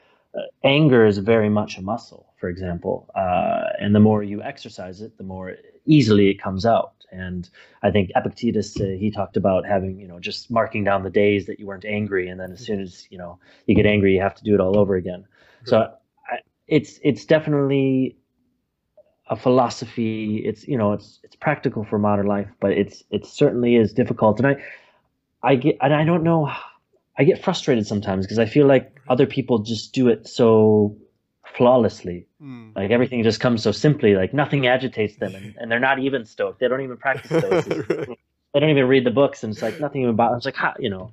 anger 0.63 1.05
is 1.05 1.17
very 1.17 1.49
much 1.49 1.77
a 1.77 1.81
muscle, 1.81 2.33
for 2.39 2.49
example, 2.49 3.09
uh, 3.15 3.65
and 3.79 3.95
the 3.95 3.99
more 3.99 4.23
you 4.23 4.41
exercise 4.41 5.01
it, 5.01 5.17
the 5.17 5.23
more 5.23 5.55
easily 5.85 6.29
it 6.29 6.41
comes 6.41 6.65
out. 6.65 6.93
And 7.11 7.49
I 7.83 7.91
think 7.91 8.11
Epictetus 8.15 8.79
uh, 8.79 8.95
he 8.99 9.11
talked 9.11 9.37
about 9.37 9.65
having 9.65 9.99
you 9.99 10.07
know 10.07 10.19
just 10.19 10.51
marking 10.51 10.83
down 10.83 11.03
the 11.03 11.09
days 11.09 11.45
that 11.45 11.59
you 11.59 11.65
weren't 11.67 11.85
angry, 11.85 12.27
and 12.27 12.39
then 12.39 12.51
as 12.51 12.59
soon 12.65 12.81
as 12.81 13.07
you 13.09 13.17
know 13.17 13.39
you 13.67 13.75
get 13.75 13.85
angry, 13.85 14.13
you 14.13 14.21
have 14.21 14.35
to 14.35 14.43
do 14.43 14.53
it 14.53 14.59
all 14.59 14.77
over 14.77 14.95
again. 14.95 15.25
So 15.65 15.77
I, 16.29 16.39
it's 16.67 16.99
it's 17.03 17.25
definitely 17.25 18.17
a 19.29 19.35
philosophy. 19.35 20.37
It's 20.45 20.67
you 20.67 20.77
know 20.77 20.93
it's 20.93 21.19
it's 21.23 21.35
practical 21.35 21.83
for 21.85 21.97
modern 21.99 22.27
life, 22.27 22.49
but 22.59 22.71
it's 22.71 23.03
it 23.11 23.25
certainly 23.25 23.75
is 23.75 23.93
difficult. 23.93 24.39
And 24.39 24.47
I 24.47 24.55
I 25.43 25.55
get 25.55 25.77
and 25.81 25.93
I 25.93 26.03
don't 26.03 26.23
know 26.23 26.51
I 27.17 27.23
get 27.23 27.43
frustrated 27.43 27.87
sometimes 27.87 28.25
because 28.25 28.39
I 28.39 28.45
feel 28.45 28.67
like 28.67 28.99
other 29.07 29.25
people 29.25 29.59
just 29.59 29.93
do 29.93 30.07
it 30.09 30.27
so 30.27 30.97
flawlessly. 31.55 32.27
Mm. 32.41 32.75
Like 32.75 32.91
everything 32.91 33.23
just 33.23 33.39
comes 33.39 33.63
so 33.63 33.71
simply, 33.71 34.15
like 34.15 34.33
nothing 34.33 34.67
agitates 34.67 35.15
them 35.17 35.33
and, 35.35 35.55
and 35.57 35.71
they're 35.71 35.79
not 35.79 35.99
even 35.99 36.25
stoked. 36.25 36.59
They 36.59 36.67
don't 36.67 36.81
even 36.81 36.97
practice 36.97 37.29
those. 37.41 37.67
right. 37.67 38.19
They 38.53 38.59
don't 38.59 38.69
even 38.69 38.87
read 38.87 39.05
the 39.05 39.11
books 39.11 39.43
and 39.43 39.53
it's 39.53 39.61
like 39.61 39.79
nothing 39.79 40.01
even 40.01 40.13
about 40.13 40.35
it's 40.35 40.45
like 40.45 40.55
how 40.55 40.73
you 40.79 40.89
know. 40.89 41.11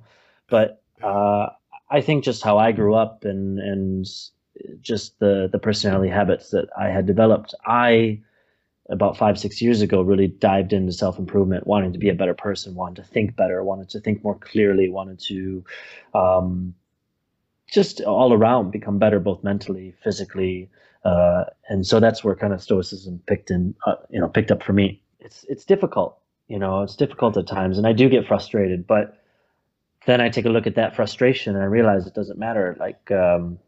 But 0.49 0.81
uh, 1.01 1.47
I 1.89 2.01
think 2.01 2.23
just 2.23 2.43
how 2.43 2.57
I 2.57 2.71
grew 2.71 2.95
up 2.95 3.23
and 3.23 3.59
and 3.59 4.07
just 4.81 5.19
the 5.19 5.49
the 5.51 5.59
personality 5.59 6.09
habits 6.09 6.49
that 6.51 6.67
I 6.77 6.87
had 6.87 7.05
developed, 7.05 7.53
I 7.65 8.21
about 8.89 9.17
five 9.17 9.39
six 9.39 9.61
years 9.61 9.81
ago 9.81 10.01
really 10.01 10.27
dived 10.27 10.73
into 10.73 10.91
self 10.91 11.17
improvement, 11.17 11.65
wanting 11.65 11.93
to 11.93 11.99
be 11.99 12.09
a 12.09 12.13
better 12.13 12.33
person, 12.33 12.75
wanted 12.75 12.97
to 12.97 13.03
think 13.09 13.35
better, 13.35 13.63
wanted 13.63 13.89
to 13.89 13.99
think 13.99 14.23
more 14.23 14.35
clearly, 14.35 14.89
wanted 14.89 15.19
to 15.19 15.63
um, 16.13 16.73
just 17.71 18.01
all 18.01 18.33
around 18.33 18.71
become 18.71 18.99
better, 18.99 19.19
both 19.19 19.43
mentally, 19.43 19.93
physically, 20.03 20.69
uh, 21.05 21.45
and 21.69 21.85
so 21.85 21.99
that's 21.99 22.23
where 22.23 22.35
kind 22.35 22.53
of 22.53 22.61
stoicism 22.61 23.21
picked 23.25 23.51
in, 23.51 23.75
uh, 23.85 23.95
you 24.09 24.19
know, 24.19 24.27
picked 24.27 24.51
up 24.51 24.63
for 24.63 24.73
me. 24.73 25.01
It's 25.19 25.45
it's 25.49 25.65
difficult, 25.65 26.17
you 26.47 26.59
know, 26.59 26.83
it's 26.83 26.95
difficult 26.95 27.37
at 27.37 27.47
times, 27.47 27.77
and 27.77 27.87
I 27.87 27.93
do 27.93 28.09
get 28.09 28.27
frustrated, 28.27 28.85
but 28.85 29.17
then 30.05 30.19
I 30.19 30.29
take 30.29 30.45
a 30.45 30.49
look 30.49 30.67
at 30.67 30.75
that 30.75 30.95
frustration 30.95 31.55
and 31.55 31.63
I 31.63 31.67
realize 31.67 32.05
it 32.05 32.13
doesn't 32.13 32.37
matter. 32.37 32.75
Like 32.77 33.09
um, 33.11 33.59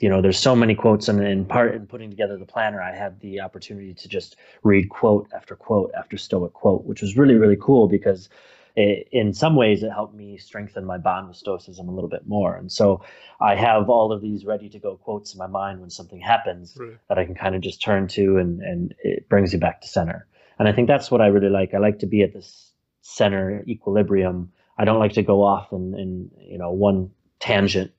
you 0.00 0.08
know, 0.08 0.22
there's 0.22 0.38
so 0.38 0.56
many 0.56 0.74
quotes, 0.74 1.08
and 1.08 1.22
in 1.22 1.44
part 1.44 1.74
in 1.74 1.86
putting 1.86 2.10
together 2.10 2.38
the 2.38 2.46
planner, 2.46 2.80
I 2.80 2.94
had 2.94 3.20
the 3.20 3.40
opportunity 3.40 3.92
to 3.94 4.08
just 4.08 4.36
read 4.62 4.88
quote 4.88 5.28
after 5.34 5.54
quote 5.54 5.90
after 5.96 6.16
Stoic 6.16 6.52
quote, 6.54 6.84
which 6.84 7.02
was 7.02 7.16
really 7.16 7.34
really 7.34 7.58
cool 7.60 7.88
because 7.88 8.28
it, 8.74 9.08
in 9.12 9.34
some 9.34 9.54
ways 9.54 9.82
it 9.82 9.90
helped 9.90 10.14
me 10.14 10.38
strengthen 10.38 10.84
my 10.84 10.96
bond 10.96 11.28
with 11.28 11.36
Stoicism 11.36 11.88
a 11.88 11.92
little 11.92 12.08
bit 12.08 12.26
more. 12.26 12.56
And 12.56 12.72
so 12.72 13.02
I 13.40 13.54
have 13.54 13.90
all 13.90 14.12
of 14.12 14.22
these 14.22 14.46
ready 14.46 14.70
to 14.70 14.78
go 14.78 14.96
quotes 14.96 15.34
in 15.34 15.38
my 15.38 15.46
mind 15.46 15.80
when 15.80 15.90
something 15.90 16.20
happens 16.20 16.74
right. 16.78 16.96
that 17.08 17.18
I 17.18 17.26
can 17.26 17.34
kind 17.34 17.54
of 17.54 17.60
just 17.60 17.82
turn 17.82 18.08
to, 18.08 18.38
and 18.38 18.62
and 18.62 18.94
it 19.02 19.28
brings 19.28 19.52
you 19.52 19.58
back 19.58 19.82
to 19.82 19.88
center. 19.88 20.26
And 20.58 20.68
I 20.68 20.72
think 20.72 20.88
that's 20.88 21.10
what 21.10 21.20
I 21.20 21.26
really 21.26 21.50
like. 21.50 21.74
I 21.74 21.78
like 21.78 21.98
to 21.98 22.06
be 22.06 22.22
at 22.22 22.32
this 22.32 22.72
center 23.02 23.62
equilibrium. 23.68 24.52
I 24.78 24.84
don't 24.84 25.00
like 25.00 25.12
to 25.14 25.22
go 25.22 25.42
off 25.42 25.72
in, 25.72 25.94
in 25.98 26.30
you 26.38 26.56
know 26.56 26.70
one 26.70 27.10
tangent 27.40 27.92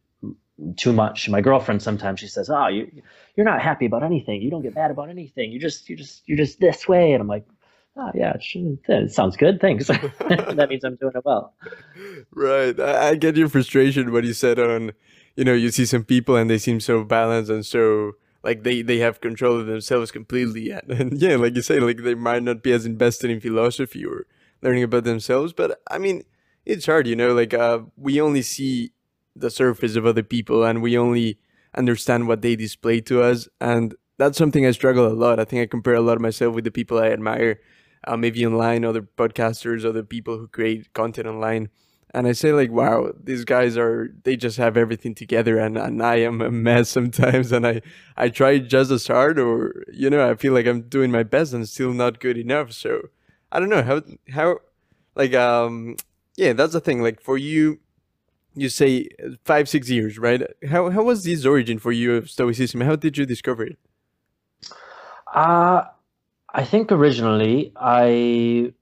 too 0.78 0.94
much. 0.94 1.30
My 1.30 1.42
girlfriend 1.42 1.82
sometimes 1.82 2.20
she 2.20 2.28
says, 2.28 2.50
"Oh, 2.50 2.68
you 2.68 2.90
you're 3.36 3.46
not 3.46 3.62
happy 3.62 3.86
about 3.86 4.04
anything. 4.04 4.42
You 4.42 4.52
don't 4.52 4.62
get 4.62 4.76
mad 4.76 4.92
about 4.92 5.10
anything. 5.10 5.52
You 5.52 5.60
just 5.60 5.90
you 5.90 5.96
just 5.96 6.24
you're 6.26 6.38
just 6.38 6.60
this 6.60 6.88
way." 6.88 7.14
And 7.14 7.22
I'm 7.22 7.28
like, 7.28 7.46
"Oh 7.98 8.12
yeah, 8.14 8.34
it 8.36 9.12
sounds 9.12 9.38
good. 9.38 9.60
Thanks. 9.60 9.88
that 9.88 10.68
means 10.70 10.84
I'm 10.84 10.96
doing 10.96 11.14
it 11.16 11.26
well." 11.26 11.54
Right. 12.32 12.80
I, 12.80 13.16
get 13.16 13.38
your 13.38 13.50
frustration 13.50 14.12
when 14.12 14.26
you 14.26 14.34
said 14.34 14.60
on, 14.60 14.92
you 15.36 15.44
know, 15.44 15.54
you 15.54 15.72
see 15.72 15.86
some 15.86 16.04
people 16.04 16.36
and 16.36 16.50
they 16.50 16.58
seem 16.58 16.80
so 16.80 17.04
balanced 17.04 17.52
and 17.52 17.66
so 17.66 18.14
like 18.44 18.64
they 18.64 18.82
they 18.82 18.98
have 19.00 19.22
control 19.22 19.60
of 19.60 19.68
themselves 19.68 20.12
completely. 20.12 20.72
And, 20.72 20.92
and 21.00 21.22
yeah, 21.22 21.36
like 21.36 21.56
you 21.56 21.62
say, 21.62 21.80
like 21.80 22.04
they 22.04 22.16
might 22.16 22.44
not 22.44 22.64
be 22.64 22.72
as 22.72 22.86
invested 22.86 23.30
in 23.30 23.40
philosophy 23.40 24.06
or 24.06 24.26
learning 24.62 24.84
about 24.84 25.04
themselves, 25.04 25.54
but 25.54 25.82
I 25.90 25.98
mean 25.98 26.24
it's 26.66 26.86
hard, 26.86 27.08
you 27.08 27.16
know, 27.16 27.34
like 27.34 27.54
uh, 27.54 27.80
we 27.98 28.22
only 28.22 28.42
see 28.42 28.94
the 29.36 29.50
surface 29.50 29.96
of 29.96 30.06
other 30.06 30.24
people 30.24 30.64
and 30.64 30.82
we 30.82 30.98
only 30.98 31.38
understand 31.76 32.28
what 32.28 32.42
they 32.42 32.56
display 32.56 33.02
to 33.02 33.22
us. 33.24 33.48
And 33.60 33.96
that's 34.18 34.38
something 34.38 34.66
I 34.66 34.72
struggle 34.72 35.08
a 35.08 35.14
lot. 35.14 35.40
I 35.40 35.46
think 35.46 35.62
I 35.62 35.66
compare 35.66 35.96
a 35.96 36.02
lot 36.02 36.16
of 36.16 36.22
myself 36.22 36.54
with 36.54 36.64
the 36.64 36.72
people 36.72 37.00
I 37.00 37.10
admire, 37.10 37.60
uh, 38.08 38.18
maybe 38.18 38.46
online, 38.46 38.86
other 38.86 39.02
podcasters, 39.02 39.86
other 39.86 40.04
people 40.04 40.38
who 40.38 40.48
create 40.48 40.94
content 40.94 41.28
online. 41.28 41.70
And 42.16 42.28
I 42.28 42.34
say 42.34 42.54
like, 42.54 42.70
wow, 42.70 43.12
these 43.22 43.44
guys 43.44 43.76
are, 43.76 44.14
they 44.24 44.36
just 44.36 44.58
have 44.58 44.78
everything 44.78 45.16
together 45.16 45.58
and, 45.58 45.78
and 45.78 46.04
I 46.04 46.18
am 46.18 46.42
a 46.42 46.52
mess 46.52 46.90
sometimes. 46.90 47.52
And 47.52 47.66
I, 47.66 47.82
I 48.16 48.30
try 48.30 48.60
just 48.60 48.92
as 48.92 49.08
hard 49.08 49.40
or, 49.40 49.84
you 49.92 50.12
know, 50.12 50.30
I 50.30 50.36
feel 50.36 50.54
like 50.54 50.68
I'm 50.68 50.84
doing 50.84 51.10
my 51.10 51.24
best 51.24 51.54
and 51.54 51.68
still 51.68 51.92
not 51.92 52.20
good 52.20 52.38
enough. 52.38 52.72
So 52.72 53.10
I 53.52 53.60
don't 53.60 53.70
know 53.70 53.82
how, 53.82 54.02
how, 54.32 54.60
like, 55.16 55.34
um, 55.34 55.96
yeah, 56.36 56.54
that's 56.54 56.74
the 56.74 56.80
thing. 56.80 57.02
Like 57.02 57.20
for 57.20 57.38
you, 57.38 57.80
you 58.56 58.70
say 58.70 59.10
five, 59.44 59.68
six 59.68 59.90
years, 59.90 60.18
right? 60.18 60.42
How, 60.70 60.90
how 60.90 61.04
was 61.04 61.24
this 61.24 61.46
origin 61.46 61.80
for 61.80 61.92
you 61.92 62.16
of 62.16 62.30
Stoicism? 62.30 62.82
How 62.82 62.96
did 62.96 63.18
you 63.18 63.26
discover 63.26 63.64
it? 63.64 63.78
Uh, 65.34 65.84
I 66.54 66.64
think 66.64 66.92
originally 66.92 67.74
I, 67.76 68.74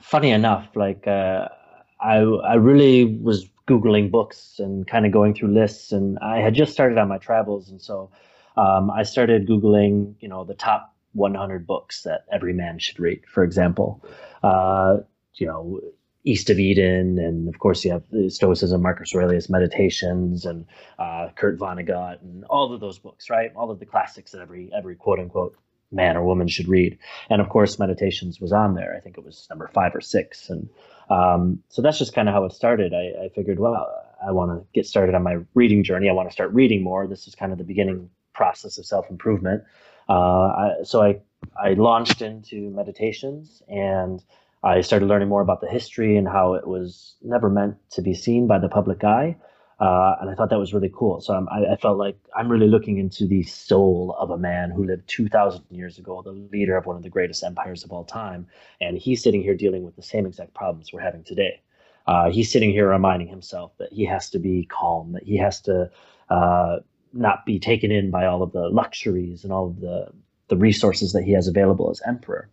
funny 0.00 0.30
enough, 0.30 0.68
like 0.74 1.06
uh, 1.06 1.48
I 2.00 2.16
I 2.16 2.54
really 2.54 3.04
was 3.04 3.46
googling 3.68 4.10
books 4.10 4.58
and 4.58 4.86
kind 4.86 5.06
of 5.06 5.12
going 5.12 5.34
through 5.34 5.54
lists, 5.54 5.92
and 5.92 6.18
I 6.18 6.38
had 6.38 6.54
just 6.54 6.72
started 6.72 6.98
on 6.98 7.08
my 7.08 7.18
travels, 7.18 7.70
and 7.70 7.80
so 7.80 8.10
um, 8.56 8.90
I 8.90 9.04
started 9.04 9.46
googling, 9.46 10.14
you 10.20 10.28
know, 10.28 10.44
the 10.44 10.54
top 10.54 10.94
100 11.12 11.66
books 11.66 12.02
that 12.02 12.24
every 12.32 12.52
man 12.52 12.78
should 12.78 12.98
read, 12.98 13.22
for 13.26 13.44
example. 13.44 14.04
Uh, 14.42 14.98
you 15.34 15.46
know, 15.46 15.80
East 16.26 16.50
of 16.50 16.58
Eden, 16.58 17.18
and 17.18 17.48
of 17.48 17.58
course 17.60 17.84
you 17.84 17.92
have 17.92 18.02
Stoicism, 18.32 18.82
Marcus 18.82 19.14
Aurelius 19.14 19.48
Meditations, 19.48 20.44
and 20.44 20.66
uh, 20.98 21.28
Kurt 21.36 21.58
Vonnegut, 21.58 22.20
and 22.20 22.44
all 22.46 22.74
of 22.74 22.80
those 22.80 22.98
books, 22.98 23.30
right? 23.30 23.52
All 23.54 23.70
of 23.70 23.78
the 23.78 23.86
classics 23.86 24.32
that 24.32 24.40
every 24.42 24.70
every 24.76 24.96
quote 24.96 25.20
unquote 25.20 25.56
man 25.92 26.16
or 26.16 26.24
woman 26.26 26.48
should 26.48 26.66
read. 26.66 26.98
And 27.30 27.40
of 27.40 27.48
course, 27.48 27.78
Meditations 27.78 28.40
was 28.40 28.52
on 28.52 28.74
there. 28.74 28.94
I 28.96 29.00
think 29.00 29.16
it 29.16 29.24
was 29.24 29.46
number 29.48 29.68
five 29.72 29.94
or 29.94 30.00
six, 30.00 30.50
and 30.50 30.68
um, 31.08 31.62
so 31.68 31.80
that's 31.80 31.98
just 31.98 32.12
kind 32.12 32.28
of 32.28 32.34
how 32.34 32.44
it 32.44 32.52
started. 32.52 32.92
I, 32.92 33.26
I 33.26 33.28
figured, 33.28 33.60
well, 33.60 33.86
I 34.26 34.32
want 34.32 34.50
to 34.50 34.66
get 34.74 34.86
started 34.86 35.14
on 35.14 35.22
my 35.22 35.36
reading 35.54 35.84
journey. 35.84 36.10
I 36.10 36.12
want 36.12 36.28
to 36.28 36.32
start 36.32 36.52
reading 36.52 36.82
more. 36.82 37.06
This 37.06 37.28
is 37.28 37.36
kind 37.36 37.52
of 37.52 37.58
the 37.58 37.64
beginning 37.64 38.10
process 38.34 38.78
of 38.78 38.84
self 38.84 39.08
improvement. 39.10 39.62
Uh, 40.08 40.82
so 40.82 41.02
I 41.02 41.20
I 41.56 41.74
launched 41.74 42.20
into 42.20 42.70
meditations 42.70 43.62
and 43.68 44.22
I 44.66 44.80
started 44.80 45.06
learning 45.06 45.28
more 45.28 45.42
about 45.42 45.60
the 45.60 45.68
history 45.68 46.16
and 46.16 46.26
how 46.26 46.54
it 46.54 46.66
was 46.66 47.14
never 47.22 47.48
meant 47.48 47.76
to 47.90 48.02
be 48.02 48.14
seen 48.14 48.48
by 48.48 48.58
the 48.58 48.68
public 48.68 49.04
eye. 49.04 49.36
Uh, 49.78 50.16
and 50.20 50.28
I 50.28 50.34
thought 50.34 50.50
that 50.50 50.58
was 50.58 50.74
really 50.74 50.90
cool. 50.92 51.20
So 51.20 51.34
I, 51.34 51.74
I, 51.74 51.76
felt 51.76 51.98
like 51.98 52.16
I'm 52.34 52.50
really 52.50 52.66
looking 52.66 52.98
into 52.98 53.28
the 53.28 53.42
soul 53.44 54.16
of 54.18 54.30
a 54.30 54.38
man 54.38 54.70
who 54.70 54.84
lived 54.84 55.06
2,000 55.06 55.64
years 55.70 55.98
ago, 55.98 56.20
the 56.22 56.32
leader 56.32 56.76
of 56.76 56.86
one 56.86 56.96
of 56.96 57.02
the 57.02 57.10
greatest 57.10 57.44
empires 57.44 57.84
of 57.84 57.92
all 57.92 58.02
time. 58.02 58.46
And 58.80 58.98
he's 58.98 59.22
sitting 59.22 59.42
here 59.42 59.54
dealing 59.54 59.84
with 59.84 59.94
the 59.94 60.02
same 60.02 60.26
exact 60.26 60.54
problems 60.54 60.92
we're 60.92 61.00
having 61.00 61.22
today. 61.22 61.60
Uh, 62.06 62.30
he's 62.30 62.50
sitting 62.50 62.70
here 62.70 62.88
reminding 62.88 63.28
himself 63.28 63.72
that 63.78 63.92
he 63.92 64.04
has 64.06 64.30
to 64.30 64.38
be 64.38 64.64
calm, 64.64 65.12
that 65.12 65.24
he 65.24 65.36
has 65.36 65.60
to 65.60 65.90
uh, 66.30 66.78
not 67.12 67.44
be 67.46 67.60
taken 67.60 67.92
in 67.92 68.10
by 68.10 68.26
all 68.26 68.42
of 68.42 68.52
the 68.52 68.68
luxuries 68.70 69.44
and 69.44 69.52
all 69.52 69.66
of 69.66 69.80
the, 69.80 70.08
the 70.48 70.56
resources 70.56 71.12
that 71.12 71.22
he 71.22 71.32
has 71.32 71.46
available 71.46 71.90
as 71.90 72.00
emperor. 72.06 72.48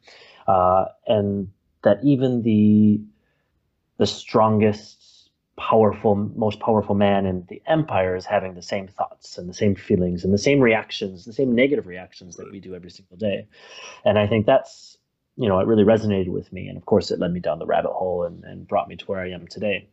Uh, 0.45 0.85
and 1.07 1.47
that 1.83 1.99
even 2.03 2.41
the 2.41 3.01
the 3.97 4.07
strongest, 4.07 5.29
powerful, 5.57 6.15
most 6.15 6.59
powerful 6.59 6.95
man 6.95 7.25
in 7.25 7.45
the 7.47 7.61
empire 7.67 8.15
is 8.15 8.25
having 8.25 8.55
the 8.55 8.61
same 8.61 8.87
thoughts 8.87 9.37
and 9.37 9.47
the 9.47 9.53
same 9.53 9.75
feelings 9.75 10.23
and 10.23 10.33
the 10.33 10.37
same 10.37 10.59
reactions, 10.59 11.25
the 11.25 11.33
same 11.33 11.53
negative 11.53 11.85
reactions 11.85 12.35
that 12.37 12.51
we 12.51 12.59
do 12.59 12.73
every 12.73 12.89
single 12.89 13.17
day. 13.17 13.47
And 14.03 14.17
I 14.17 14.27
think 14.27 14.45
that's 14.45 14.97
you 15.35 15.47
know 15.47 15.59
it 15.59 15.67
really 15.67 15.83
resonated 15.83 16.29
with 16.29 16.51
me, 16.51 16.67
and 16.67 16.77
of 16.77 16.85
course 16.85 17.11
it 17.11 17.19
led 17.19 17.31
me 17.33 17.39
down 17.39 17.59
the 17.59 17.65
rabbit 17.65 17.91
hole 17.91 18.23
and, 18.23 18.43
and 18.43 18.67
brought 18.67 18.87
me 18.87 18.95
to 18.95 19.05
where 19.05 19.19
I 19.19 19.31
am 19.31 19.47
today. 19.47 19.87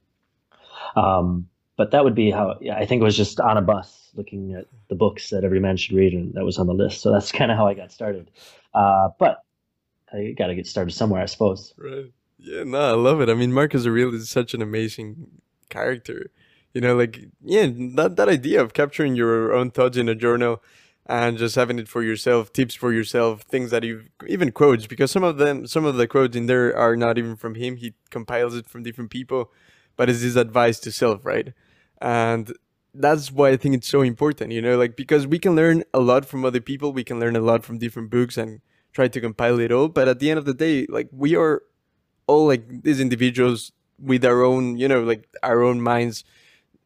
Um, 0.97 1.49
but 1.77 1.93
that 1.93 2.05
would 2.05 2.15
be 2.15 2.31
how 2.31 2.57
yeah, 2.61 2.77
I 2.77 2.87
think 2.87 3.01
it 3.01 3.05
was 3.05 3.17
just 3.17 3.41
on 3.41 3.57
a 3.57 3.63
bus 3.63 4.11
looking 4.15 4.55
at 4.55 4.67
the 4.89 4.95
books 4.95 5.31
that 5.31 5.45
every 5.45 5.61
man 5.61 5.77
should 5.77 5.97
read, 5.97 6.13
and 6.13 6.35
that 6.35 6.45
was 6.45 6.59
on 6.59 6.67
the 6.67 6.75
list. 6.75 7.01
So 7.01 7.13
that's 7.13 7.33
kind 7.41 7.51
of 7.51 7.57
how 7.57 7.67
I 7.67 7.75
got 7.75 7.93
started. 7.93 8.31
Uh, 8.75 9.09
but 9.19 9.43
I 10.13 10.35
got 10.37 10.49
to 10.49 10.55
get 10.55 10.67
started 10.67 10.93
somewhere, 10.93 11.23
I 11.23 11.27
suppose. 11.27 11.75
Right. 11.77 12.13
Yeah, 12.39 12.65
no, 12.65 12.81
I 12.81 12.93
love 12.93 13.21
it. 13.21 13.29
I 13.29 13.35
mean, 13.35 13.53
Marcus 13.53 13.87
Aurelius 13.87 14.23
is 14.23 14.31
such 14.31 14.55
an 14.55 14.63
amazing 14.63 15.43
character. 15.69 16.31
You 16.73 16.81
know, 16.81 16.97
like 16.97 17.21
yeah, 17.43 17.67
that 17.97 18.17
that 18.17 18.29
idea 18.29 18.61
of 18.63 18.73
capturing 18.73 19.15
your 19.15 19.53
own 19.53 19.71
thoughts 19.71 19.97
in 19.97 20.09
a 20.09 20.15
journal 20.15 20.63
and 21.07 21.37
just 21.39 21.57
having 21.57 21.79
it 21.79 21.89
for 21.89 22.03
yourself, 22.03 22.53
tips 22.53 22.75
for 22.75 22.93
yourself, 22.93 23.43
things 23.43 23.71
that 23.73 23.83
you 23.83 24.05
even 24.29 24.53
quotes 24.53 24.87
because 24.87 25.11
some 25.11 25.25
of 25.25 25.39
them, 25.39 25.67
some 25.67 25.85
of 25.85 25.97
the 25.97 26.07
quotes 26.07 26.37
in 26.37 26.47
there 26.47 26.77
are 26.77 26.97
not 26.97 27.19
even 27.19 27.37
from 27.37 27.57
him. 27.57 27.77
He 27.77 27.95
compiles 28.11 28.55
it 28.55 28.69
from 28.69 28.85
different 28.85 29.11
people, 29.11 29.53
but 29.97 30.09
it's 30.09 30.21
his 30.21 30.37
advice 30.37 30.79
to 30.81 30.93
self, 30.93 31.25
right? 31.25 31.53
And 32.01 32.53
that's 32.95 33.33
why 33.33 33.51
I 33.51 33.57
think 33.57 33.75
it's 33.75 33.89
so 33.89 34.03
important. 34.03 34.53
You 34.53 34.63
know, 34.63 34.79
like 34.79 34.97
because 34.97 35.27
we 35.27 35.41
can 35.41 35.57
learn 35.57 35.83
a 35.93 36.01
lot 36.01 36.25
from 36.25 36.45
other 36.45 36.61
people, 36.61 36.93
we 36.93 37.05
can 37.05 37.19
learn 37.19 37.35
a 37.37 37.41
lot 37.41 37.65
from 37.65 37.79
different 37.79 38.11
books 38.11 38.37
and 38.39 38.61
try 38.93 39.09
to 39.09 39.21
compile 39.21 39.59
it 39.61 39.73
all. 39.73 39.89
But 39.89 40.09
at 40.09 40.19
the 40.19 40.31
end 40.31 40.39
of 40.39 40.45
the 40.45 40.55
day, 40.55 40.87
like 40.89 41.09
we 41.13 41.37
are 41.37 41.63
all 42.27 42.47
like 42.47 42.83
these 42.83 43.01
individuals 43.01 43.73
with 43.99 44.25
our 44.25 44.43
own, 44.43 44.77
you 44.77 44.89
know, 44.89 45.03
like 45.03 45.29
our 45.43 45.63
own 45.63 45.81
minds 45.81 46.25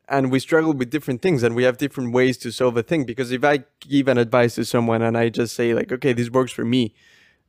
and 0.08 0.30
we 0.30 0.38
struggle 0.38 0.72
with 0.72 0.90
different 0.90 1.22
things 1.22 1.42
and 1.42 1.54
we 1.54 1.64
have 1.64 1.78
different 1.78 2.12
ways 2.12 2.36
to 2.38 2.52
solve 2.52 2.76
a 2.76 2.82
thing 2.82 3.04
because 3.04 3.32
if 3.32 3.44
i 3.44 3.64
give 3.80 4.08
an 4.08 4.18
advice 4.18 4.54
to 4.54 4.64
someone 4.64 5.02
and 5.02 5.16
i 5.16 5.28
just 5.28 5.54
say 5.54 5.74
like 5.74 5.90
okay 5.92 6.12
this 6.12 6.30
works 6.30 6.52
for 6.52 6.64
me 6.64 6.94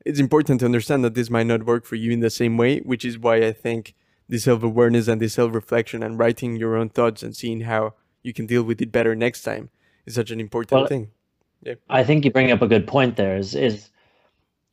it's 0.04 0.20
important 0.20 0.60
to 0.60 0.66
understand 0.66 1.04
that 1.04 1.14
this 1.14 1.30
might 1.30 1.46
not 1.46 1.64
work 1.64 1.84
for 1.84 1.96
you 1.96 2.12
in 2.12 2.20
the 2.20 2.30
same 2.30 2.56
way 2.56 2.78
which 2.80 3.04
is 3.04 3.18
why 3.18 3.36
i 3.36 3.52
think 3.52 3.94
the 4.28 4.38
self-awareness 4.38 5.06
and 5.08 5.20
the 5.20 5.28
self-reflection 5.28 6.02
and 6.02 6.18
writing 6.18 6.56
your 6.56 6.76
own 6.76 6.88
thoughts 6.88 7.22
and 7.22 7.36
seeing 7.36 7.62
how 7.62 7.94
you 8.22 8.32
can 8.32 8.46
deal 8.46 8.62
with 8.62 8.80
it 8.80 8.90
better 8.90 9.14
next 9.14 9.42
time 9.42 9.70
is 10.04 10.14
such 10.14 10.30
an 10.30 10.40
important 10.40 10.80
well, 10.80 10.86
thing 10.86 11.10
yeah 11.62 11.74
i 11.90 12.02
think 12.02 12.24
you 12.24 12.30
bring 12.30 12.50
up 12.50 12.62
a 12.62 12.68
good 12.68 12.86
point 12.86 13.16
there 13.16 13.36
is 13.36 13.54
is 13.54 13.90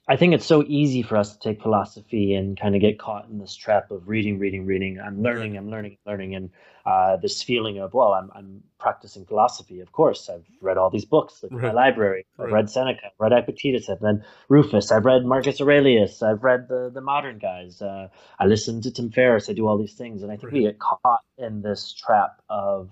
I 0.05 0.17
think 0.17 0.33
it's 0.33 0.45
so 0.45 0.65
easy 0.67 1.01
for 1.01 1.15
us 1.15 1.31
to 1.31 1.39
take 1.39 1.61
philosophy 1.61 2.33
and 2.33 2.59
kind 2.59 2.75
of 2.75 2.81
get 2.81 2.99
caught 2.99 3.29
in 3.29 3.37
this 3.39 3.55
trap 3.55 3.89
of 3.89 4.09
reading, 4.09 4.37
reading, 4.37 4.65
reading. 4.65 4.99
I'm 4.99 5.23
learning, 5.23 5.55
I'm 5.55 5.69
learning, 5.69 5.97
learning, 6.05 6.35
and 6.35 6.49
uh, 6.85 7.15
this 7.15 7.41
feeling 7.41 7.79
of 7.79 7.93
well, 7.93 8.11
I'm 8.11 8.29
I'm 8.35 8.63
practicing 8.79 9.25
philosophy. 9.25 9.79
Of 9.79 9.93
course, 9.93 10.29
I've 10.29 10.43
read 10.59 10.77
all 10.77 10.89
these 10.89 11.05
books. 11.05 11.41
Look 11.41 11.53
right. 11.53 11.61
my 11.61 11.71
library. 11.71 12.25
I've 12.37 12.45
right. 12.45 12.53
read 12.53 12.69
Seneca. 12.69 12.99
I've 13.05 13.11
read 13.17 13.31
Epictetus. 13.31 13.89
I've 13.89 14.01
read 14.01 14.25
Rufus. 14.49 14.91
I've 14.91 15.05
read 15.05 15.23
Marcus 15.23 15.61
Aurelius. 15.61 16.21
I've 16.21 16.43
read 16.43 16.67
the 16.67 16.91
the 16.93 16.99
modern 17.01 17.39
guys. 17.39 17.81
Uh, 17.81 18.09
I 18.39 18.45
listen 18.45 18.81
to 18.81 18.91
Tim 18.91 19.09
Ferriss. 19.09 19.49
I 19.49 19.53
do 19.53 19.67
all 19.69 19.77
these 19.77 19.93
things, 19.93 20.21
and 20.21 20.33
I 20.33 20.35
think 20.35 20.51
right. 20.51 20.53
we 20.53 20.61
get 20.63 20.79
caught 20.79 21.21
in 21.37 21.61
this 21.61 21.93
trap 21.93 22.41
of 22.49 22.89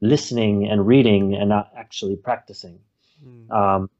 listening 0.00 0.68
and 0.68 0.86
reading 0.86 1.34
and 1.34 1.48
not 1.48 1.72
actually 1.76 2.14
practicing. 2.14 2.78
Mm. 3.26 3.50
Um, 3.50 3.90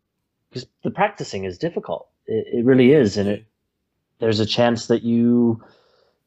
because 0.48 0.68
the 0.84 0.92
practicing 0.92 1.44
is 1.44 1.58
difficult 1.58 2.08
it, 2.26 2.46
it 2.58 2.64
really 2.64 2.92
is, 2.92 3.16
and 3.16 3.28
it 3.28 3.46
there's 4.18 4.40
a 4.40 4.46
chance 4.46 4.86
that 4.86 5.02
you 5.02 5.62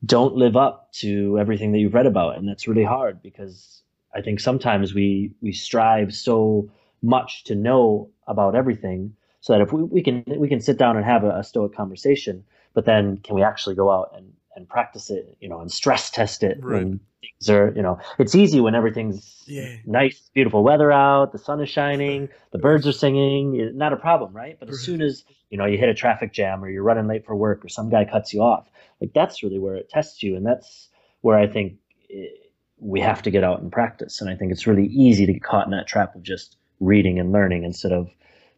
don't 0.06 0.36
live 0.36 0.56
up 0.56 0.92
to 0.94 1.38
everything 1.40 1.72
that 1.72 1.80
you've 1.80 1.94
read 1.94 2.06
about, 2.06 2.38
and 2.38 2.48
that's 2.48 2.68
really 2.68 2.84
hard 2.84 3.22
because 3.22 3.82
I 4.14 4.22
think 4.22 4.40
sometimes 4.40 4.94
we 4.94 5.32
we 5.42 5.52
strive 5.52 6.14
so 6.14 6.70
much 7.02 7.44
to 7.46 7.56
know 7.56 8.10
about 8.28 8.56
everything 8.56 9.16
so 9.42 9.54
that 9.54 9.62
if 9.62 9.72
we, 9.72 9.84
we 9.84 10.04
can 10.04 10.24
we 10.28 10.50
can 10.50 10.60
sit 10.60 10.78
down 10.78 10.98
and 10.98 11.06
have 11.06 11.24
a, 11.24 11.32
a 11.38 11.44
stoic 11.44 11.74
conversation 11.74 12.44
but 12.74 12.86
then 12.86 13.18
can 13.18 13.36
we 13.36 13.44
actually 13.44 13.76
go 13.76 13.90
out 13.90 14.12
and 14.16 14.34
and 14.60 14.70
practice 14.70 15.10
it, 15.10 15.38
you 15.40 15.50
know, 15.50 15.62
and 15.62 15.72
stress 15.72 16.12
test 16.12 16.44
it 16.44 16.60
right. 16.62 16.84
when 16.84 17.00
things 17.22 17.50
are, 17.50 17.74
you 17.76 17.82
know, 17.82 17.98
it's 18.20 18.36
easy 18.36 18.60
when 18.60 18.76
everything's 18.76 19.44
yeah. 19.48 19.78
nice, 19.86 20.30
beautiful 20.34 20.64
weather 20.64 20.92
out, 20.92 21.32
the 21.32 21.38
sun 21.38 21.62
is 21.62 21.70
shining, 21.70 22.30
the 22.52 22.60
birds 22.60 22.86
are 22.86 22.92
singing, 22.92 23.76
not 23.76 23.94
a 23.94 23.98
problem, 23.98 24.34
right? 24.34 24.60
But 24.60 24.70
as 24.70 24.82
soon 24.82 25.02
as, 25.02 25.24
you 25.50 25.58
know, 25.58 25.66
you 25.66 25.78
hit 25.78 25.90
a 25.90 25.94
traffic 25.94 26.34
jam 26.34 26.64
or 26.64 26.70
you're 26.70 26.84
running 26.84 27.08
late 27.08 27.26
for 27.26 27.36
work 27.36 27.64
or 27.64 27.70
some 27.70 27.90
guy 27.90 28.06
cuts 28.06 28.34
you 28.34 28.42
off, 28.42 28.68
like 29.02 29.14
that's 29.14 29.42
really 29.42 29.60
where 29.60 29.76
it 29.76 29.90
tests 29.90 30.22
you. 30.22 30.36
And 30.36 30.46
that's 30.46 30.90
where 31.22 31.38
I 31.38 31.48
think 31.48 31.74
it, 32.10 32.32
eh, 32.34 32.46
we 32.82 33.02
have 33.02 33.22
to 33.24 33.30
get 33.30 33.44
out 33.44 33.62
and 33.62 33.72
practice. 33.72 34.22
And 34.22 34.30
I 34.30 34.36
think 34.36 34.54
it's 34.54 34.66
really 34.66 34.86
easy 34.86 35.26
to 35.26 35.34
get 35.34 35.44
caught 35.44 35.66
in 35.66 35.72
that 35.72 35.86
trap 35.86 36.16
of 36.16 36.24
just 36.24 36.56
reading 36.80 37.20
and 37.20 37.34
learning 37.34 37.66
instead 37.66 37.92
of 37.92 38.10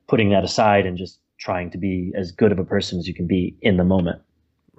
putting 0.08 0.30
that 0.30 0.44
aside 0.44 0.86
and 0.86 0.96
just 0.96 1.20
trying 1.40 1.72
to 1.72 1.78
be 1.78 2.12
as 2.16 2.32
good 2.32 2.52
of 2.52 2.60
a 2.60 2.64
person 2.64 3.00
as 3.00 3.08
you 3.08 3.16
can 3.16 3.26
be 3.26 3.58
in 3.62 3.78
the 3.78 3.84
moment. 3.84 4.22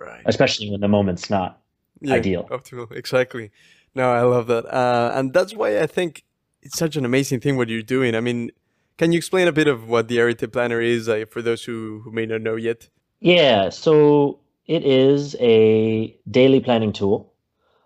Right. 0.03 0.23
Especially 0.27 0.71
when 0.71 0.81
the 0.81 0.89
moment's 0.89 1.31
not 1.31 1.61
yeah, 2.01 2.15
ideal. 2.15 2.49
Optimal. 2.51 2.91
Exactly. 2.91 3.51
No, 3.95 4.13
I 4.13 4.23
love 4.23 4.47
that. 4.49 4.65
Uh, 4.67 5.13
and 5.15 5.33
that's 5.33 5.55
why 5.55 5.81
I 5.81 5.87
think 5.87 6.25
it's 6.63 6.79
such 6.79 6.97
an 6.97 7.05
amazing 7.05 7.41
thing 7.41 7.57
what 7.57 7.69
you're 7.69 7.83
doing. 7.83 8.15
I 8.15 8.21
mean, 8.21 8.51
can 8.99 9.13
you 9.13 9.19
explain 9.19 9.47
a 9.49 9.53
bit 9.53 9.69
of 9.69 9.89
what 9.89 10.09
the 10.09 10.19
Arete 10.21 10.51
Planner 10.53 10.81
is 10.81 11.09
uh, 11.09 11.25
for 11.31 11.43
those 11.43 11.65
who, 11.65 12.01
who 12.05 12.11
may 12.11 12.27
not 12.27 12.41
know 12.41 12.57
yet? 12.57 12.89
Yeah. 13.21 13.71
So 13.71 14.41
it 14.67 14.85
is 14.85 15.37
a 15.41 16.17
daily 16.29 16.61
planning 16.61 16.93
tool. 16.93 17.33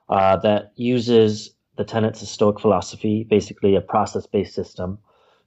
uh, 0.09 0.37
that 0.39 0.73
uses 0.77 1.51
the 1.77 1.85
tenets 1.85 2.23
of 2.23 2.29
Stoic 2.29 2.61
philosophy, 2.61 3.25
basically 3.25 3.75
a 3.75 3.81
process 3.81 4.27
based 4.27 4.55
system, 4.55 4.99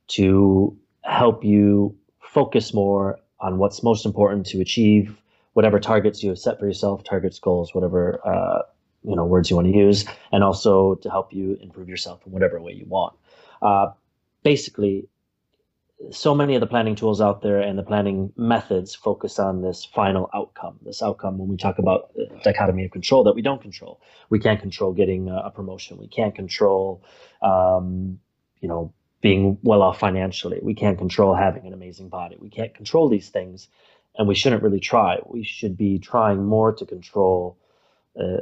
to 0.08 0.78
help 1.04 1.44
you 1.44 1.96
focus 2.22 2.74
more 2.74 3.20
on 3.40 3.58
what's 3.58 3.84
most 3.84 4.06
important 4.06 4.46
to 4.48 4.60
achieve 4.60 5.16
whatever 5.54 5.80
targets 5.80 6.24
you 6.24 6.30
have 6.30 6.40
set 6.40 6.60
for 6.60 6.66
yourself, 6.66 7.04
targets, 7.04 7.40
goals, 7.40 7.74
whatever 7.74 8.20
uh, 8.26 8.62
you 9.04 9.16
know 9.16 9.26
words 9.26 9.50
you 9.50 9.56
want 9.56 9.68
to 9.68 9.74
use, 9.74 10.06
and 10.32 10.44
also 10.44 10.96
to 10.96 11.10
help 11.10 11.34
you 11.34 11.58
improve 11.62 11.90
yourself 11.90 12.22
in 12.26 12.32
whatever 12.32 12.62
way 12.62 12.74
you 12.74 12.86
want. 12.86 13.16
Uh, 13.62 13.88
basically, 14.44 15.08
so 16.12 16.34
many 16.34 16.56
of 16.56 16.62
the 16.62 16.68
planning 16.68 16.96
tools 16.96 17.20
out 17.20 17.42
there 17.42 17.60
and 17.60 17.78
the 17.78 17.84
planning 17.84 18.32
methods 18.38 18.96
focus 18.96 19.38
on 19.38 19.62
this 19.62 19.84
final 19.84 20.30
outcome. 20.34 20.80
This 20.82 21.02
outcome, 21.02 21.38
when 21.38 21.50
we 21.50 21.58
talk 21.58 21.78
about 21.78 22.12
dichotomy 22.44 22.86
of 22.86 22.92
control, 22.92 23.24
that 23.26 23.34
we 23.34 23.42
don't 23.42 23.62
control. 23.62 24.02
We 24.30 24.40
can't 24.40 24.60
control 24.60 24.94
getting 24.94 25.30
a 25.30 25.52
promotion. 25.52 25.98
We 25.98 26.08
can't 26.08 26.34
control, 26.34 27.04
um, 27.42 28.20
you 28.62 28.70
know, 28.70 28.94
being 29.22 29.58
well 29.62 29.82
off 29.82 30.00
financially. 30.00 30.60
We 30.62 30.74
can't 30.74 30.98
control 30.98 31.36
having 31.36 31.68
an 31.68 31.74
amazing 31.74 32.08
body. 32.08 32.38
We 32.40 32.50
can't 32.50 32.74
control 32.74 33.10
these 33.10 33.30
things, 33.30 33.68
and 34.18 34.28
we 34.28 34.36
shouldn't 34.36 34.64
really 34.64 34.80
try. 34.80 35.20
We 35.26 35.44
should 35.44 35.78
be 35.78 36.00
trying 36.00 36.46
more 36.46 36.74
to 36.74 36.86
control 36.86 37.58
uh, 38.20 38.42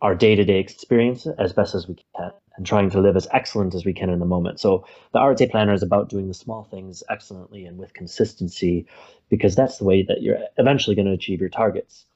our 0.00 0.14
day-to-day 0.14 0.58
experience 0.58 1.26
as 1.38 1.52
best 1.52 1.74
as 1.74 1.86
we 1.86 1.96
can 2.16 2.32
and 2.56 2.66
trying 2.66 2.90
to 2.90 3.00
live 3.00 3.16
as 3.16 3.28
excellent 3.32 3.74
as 3.74 3.84
we 3.84 3.92
can 3.92 4.10
in 4.10 4.18
the 4.18 4.26
moment. 4.26 4.60
So 4.60 4.86
the 5.12 5.20
Arete 5.20 5.50
planner 5.50 5.72
is 5.72 5.82
about 5.82 6.08
doing 6.08 6.28
the 6.28 6.34
small 6.34 6.64
things 6.64 7.02
excellently 7.08 7.66
and 7.66 7.78
with 7.78 7.92
consistency 7.94 8.86
because 9.28 9.54
that's 9.54 9.78
the 9.78 9.84
way 9.84 10.02
that 10.02 10.22
you're 10.22 10.38
eventually 10.58 10.96
going 10.96 11.06
to 11.06 11.12
achieve 11.12 11.40
your 11.40 11.48
targets. 11.48 12.06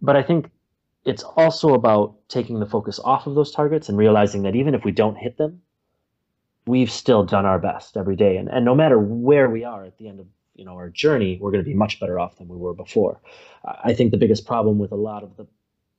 But 0.00 0.16
I 0.16 0.22
think 0.22 0.50
it's 1.04 1.22
also 1.22 1.74
about 1.74 2.16
taking 2.28 2.60
the 2.60 2.66
focus 2.66 2.98
off 3.02 3.26
of 3.26 3.34
those 3.34 3.52
targets 3.52 3.88
and 3.88 3.96
realizing 3.96 4.42
that 4.42 4.56
even 4.56 4.74
if 4.74 4.84
we 4.84 4.92
don't 4.92 5.16
hit 5.16 5.38
them, 5.38 5.62
we've 6.66 6.90
still 6.90 7.24
done 7.24 7.46
our 7.46 7.58
best 7.58 7.96
every 7.96 8.16
day. 8.16 8.36
And, 8.36 8.48
and 8.48 8.64
no 8.64 8.74
matter 8.74 8.98
where 8.98 9.48
we 9.48 9.64
are 9.64 9.84
at 9.84 9.96
the 9.98 10.08
end 10.08 10.20
of 10.20 10.26
you 10.56 10.64
know 10.64 10.74
our 10.74 10.90
journey, 10.90 11.38
we're 11.40 11.50
going 11.50 11.64
to 11.64 11.70
be 11.70 11.74
much 11.74 12.00
better 12.00 12.18
off 12.18 12.36
than 12.36 12.48
we 12.48 12.56
were 12.56 12.74
before. 12.74 13.20
I 13.64 13.94
think 13.94 14.10
the 14.10 14.16
biggest 14.16 14.46
problem 14.46 14.78
with 14.78 14.92
a 14.92 14.96
lot 14.96 15.22
of 15.22 15.36
the, 15.36 15.46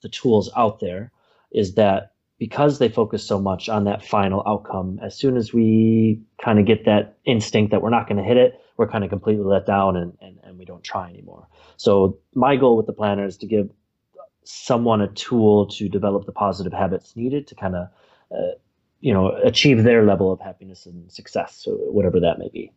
the 0.01 0.09
tools 0.09 0.49
out 0.55 0.79
there 0.79 1.11
is 1.51 1.75
that 1.75 2.13
because 2.39 2.77
they 2.77 2.89
focus 2.89 3.23
so 3.23 3.39
much 3.39 3.67
on 3.67 3.85
that 3.85 4.03
final 4.03 4.43
outcome, 4.45 4.99
as 5.01 5.15
soon 5.15 5.37
as 5.37 5.53
we 5.53 6.21
kind 6.43 6.59
of 6.59 6.65
get 6.65 6.85
that 6.85 7.17
instinct 7.25 7.71
that 7.71 7.81
we're 7.81 7.89
not 7.89 8.07
going 8.07 8.17
to 8.17 8.23
hit 8.23 8.37
it, 8.37 8.59
we're 8.77 8.87
kind 8.87 9.03
of 9.03 9.09
completely 9.09 9.43
let 9.43 9.65
down 9.65 9.95
and, 9.95 10.15
and, 10.21 10.37
and 10.43 10.57
we 10.57 10.65
don't 10.65 10.83
try 10.83 11.09
anymore. 11.09 11.47
So 11.77 12.19
my 12.35 12.55
goal 12.55 12.77
with 12.77 12.85
the 12.85 12.93
planner 12.93 13.25
is 13.25 13.37
to 13.37 13.47
give 13.47 13.71
someone 14.43 15.01
a 15.01 15.07
tool 15.07 15.65
to 15.67 15.89
develop 15.89 16.25
the 16.25 16.31
positive 16.31 16.73
habits 16.73 17.15
needed 17.15 17.47
to 17.47 17.55
kind 17.55 17.75
of, 17.75 17.87
uh, 18.31 18.51
you 18.99 19.13
know, 19.13 19.31
achieve 19.43 19.83
their 19.83 20.05
level 20.05 20.31
of 20.31 20.39
happiness 20.39 20.85
and 20.85 21.11
success, 21.11 21.63
whatever 21.67 22.19
that 22.19 22.37
may 22.37 22.49
be. 22.49 22.71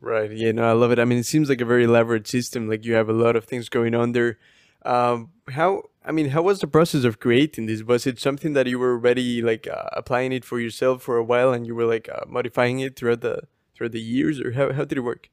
Right. 0.00 0.30
Yeah. 0.30 0.52
No, 0.52 0.68
I 0.68 0.72
love 0.72 0.92
it. 0.92 0.98
I 0.98 1.04
mean, 1.04 1.18
it 1.18 1.26
seems 1.26 1.48
like 1.48 1.60
a 1.60 1.64
very 1.64 1.84
elaborate 1.84 2.26
system. 2.26 2.68
Like 2.68 2.84
you 2.84 2.94
have 2.94 3.08
a 3.08 3.12
lot 3.12 3.36
of 3.36 3.44
things 3.44 3.68
going 3.68 3.94
on 3.94 4.12
there. 4.12 4.38
Um, 4.84 5.30
how 5.50 5.84
I 6.04 6.12
mean, 6.12 6.30
how 6.30 6.42
was 6.42 6.60
the 6.60 6.66
process 6.66 7.04
of 7.04 7.18
creating 7.18 7.66
this? 7.66 7.82
Was 7.82 8.06
it 8.06 8.20
something 8.20 8.52
that 8.52 8.66
you 8.66 8.78
were 8.78 8.92
already 8.92 9.40
like 9.40 9.66
uh, 9.66 9.88
applying 9.92 10.32
it 10.32 10.44
for 10.44 10.60
yourself 10.60 11.02
for 11.02 11.16
a 11.16 11.24
while, 11.24 11.52
and 11.52 11.66
you 11.66 11.74
were 11.74 11.86
like 11.86 12.08
uh, 12.08 12.20
modifying 12.28 12.80
it 12.80 12.96
throughout 12.96 13.22
the 13.22 13.42
throughout 13.74 13.92
the 13.92 14.00
years, 14.00 14.40
or 14.40 14.52
how 14.52 14.72
how 14.72 14.84
did 14.84 14.98
it 14.98 15.02
work? 15.02 15.30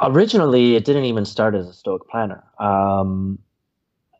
Originally, 0.00 0.74
it 0.74 0.84
didn't 0.84 1.04
even 1.04 1.24
start 1.24 1.54
as 1.54 1.68
a 1.68 1.72
Stoic 1.72 2.08
planner. 2.08 2.44
Um, 2.58 3.38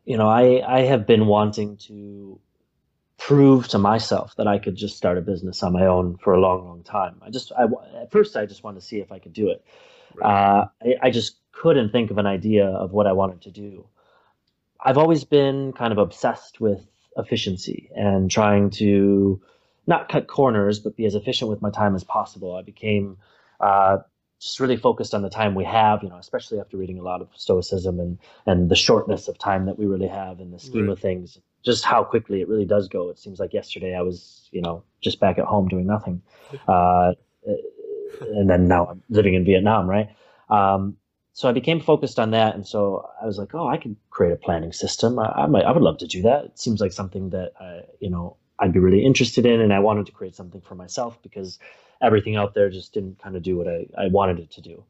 you 0.05 0.17
know, 0.17 0.29
I 0.29 0.63
I 0.65 0.81
have 0.81 1.05
been 1.05 1.25
wanting 1.27 1.77
to 1.87 2.39
prove 3.19 3.67
to 3.67 3.77
myself 3.77 4.33
that 4.37 4.47
I 4.47 4.57
could 4.57 4.75
just 4.75 4.97
start 4.97 5.17
a 5.17 5.21
business 5.21 5.61
on 5.61 5.73
my 5.73 5.85
own 5.85 6.17
for 6.17 6.33
a 6.33 6.39
long, 6.39 6.65
long 6.65 6.83
time. 6.83 7.21
I 7.21 7.29
just 7.29 7.51
I 7.51 7.65
at 8.01 8.11
first 8.11 8.35
I 8.35 8.45
just 8.45 8.63
wanted 8.63 8.79
to 8.79 8.85
see 8.85 8.99
if 8.99 9.11
I 9.11 9.19
could 9.19 9.33
do 9.33 9.49
it. 9.49 9.63
Right. 10.15 10.25
Uh, 10.25 10.67
I, 10.81 11.07
I 11.07 11.11
just 11.11 11.35
couldn't 11.51 11.91
think 11.91 12.09
of 12.09 12.17
an 12.17 12.25
idea 12.25 12.65
of 12.65 12.91
what 12.91 13.05
I 13.05 13.11
wanted 13.11 13.41
to 13.41 13.51
do. 13.51 13.85
I've 14.83 14.97
always 14.97 15.25
been 15.25 15.73
kind 15.73 15.91
of 15.91 15.97
obsessed 15.97 16.61
with 16.61 16.81
efficiency 17.17 17.91
and 17.95 18.31
trying 18.31 18.69
to 18.71 19.41
not 19.85 20.07
cut 20.07 20.27
corners, 20.27 20.79
but 20.79 20.95
be 20.95 21.05
as 21.05 21.15
efficient 21.15 21.49
with 21.49 21.61
my 21.61 21.69
time 21.69 21.95
as 21.95 22.05
possible. 22.05 22.55
I 22.55 22.61
became 22.61 23.17
uh, 23.59 23.97
just 24.39 24.61
really 24.61 24.77
focused 24.77 25.13
on 25.13 25.21
the 25.21 25.29
time 25.29 25.55
we 25.55 25.65
have, 25.65 26.03
you 26.03 26.09
know, 26.09 26.17
especially 26.17 26.61
after 26.61 26.77
reading 26.77 26.97
a 26.99 27.03
lot 27.03 27.21
of 27.21 27.27
Stoicism 27.35 27.99
and 27.99 28.17
and 28.45 28.69
the 28.69 28.75
shortness 28.75 29.27
of 29.27 29.37
time 29.37 29.65
that 29.65 29.77
we 29.77 29.85
really 29.85 30.07
have 30.07 30.39
in 30.39 30.51
the 30.51 30.59
scheme 30.59 30.85
right. 30.85 30.93
of 30.93 30.99
things. 30.99 31.37
Just 31.63 31.83
how 31.83 32.03
quickly 32.03 32.41
it 32.41 32.47
really 32.47 32.65
does 32.65 32.87
go. 32.87 33.09
It 33.09 33.19
seems 33.19 33.39
like 33.39 33.53
yesterday 33.53 33.95
I 33.95 34.01
was, 34.01 34.47
you 34.51 34.61
know, 34.61 34.83
just 35.01 35.19
back 35.19 35.37
at 35.37 35.45
home 35.45 35.67
doing 35.67 35.85
nothing, 35.85 36.21
uh, 36.67 37.13
and 38.21 38.49
then 38.49 38.67
now 38.67 38.87
I'm 38.87 39.03
living 39.09 39.33
in 39.33 39.45
Vietnam, 39.45 39.89
right? 39.89 40.09
Um, 40.49 40.97
so 41.33 41.47
I 41.47 41.51
became 41.53 41.79
focused 41.79 42.19
on 42.19 42.31
that, 42.31 42.55
and 42.55 42.67
so 42.67 43.07
I 43.21 43.25
was 43.25 43.37
like, 43.37 43.53
oh, 43.53 43.67
I 43.67 43.77
can 43.77 43.95
create 44.09 44.33
a 44.33 44.35
planning 44.35 44.73
system. 44.73 45.19
I, 45.19 45.31
I 45.31 45.45
might, 45.45 45.63
I 45.63 45.71
would 45.71 45.83
love 45.83 45.97
to 45.99 46.07
do 46.07 46.21
that. 46.23 46.45
It 46.45 46.59
seems 46.59 46.81
like 46.81 46.91
something 46.91 47.29
that 47.29 47.53
I, 47.59 47.81
you 47.99 48.09
know 48.09 48.37
I'd 48.59 48.73
be 48.73 48.79
really 48.79 49.05
interested 49.05 49.45
in, 49.45 49.61
and 49.61 49.73
I 49.73 49.79
wanted 49.79 50.05
to 50.07 50.11
create 50.11 50.35
something 50.35 50.61
for 50.61 50.75
myself 50.75 51.21
because 51.23 51.59
everything 52.01 52.35
out 52.35 52.53
there 52.53 52.69
just 52.69 52.93
didn't 52.93 53.19
kind 53.21 53.35
of 53.35 53.43
do 53.43 53.57
what 53.57 53.67
I, 53.67 53.87
I 53.97 54.07
wanted 54.07 54.39
it 54.39 54.51
to 54.51 54.61
do. 54.61 54.83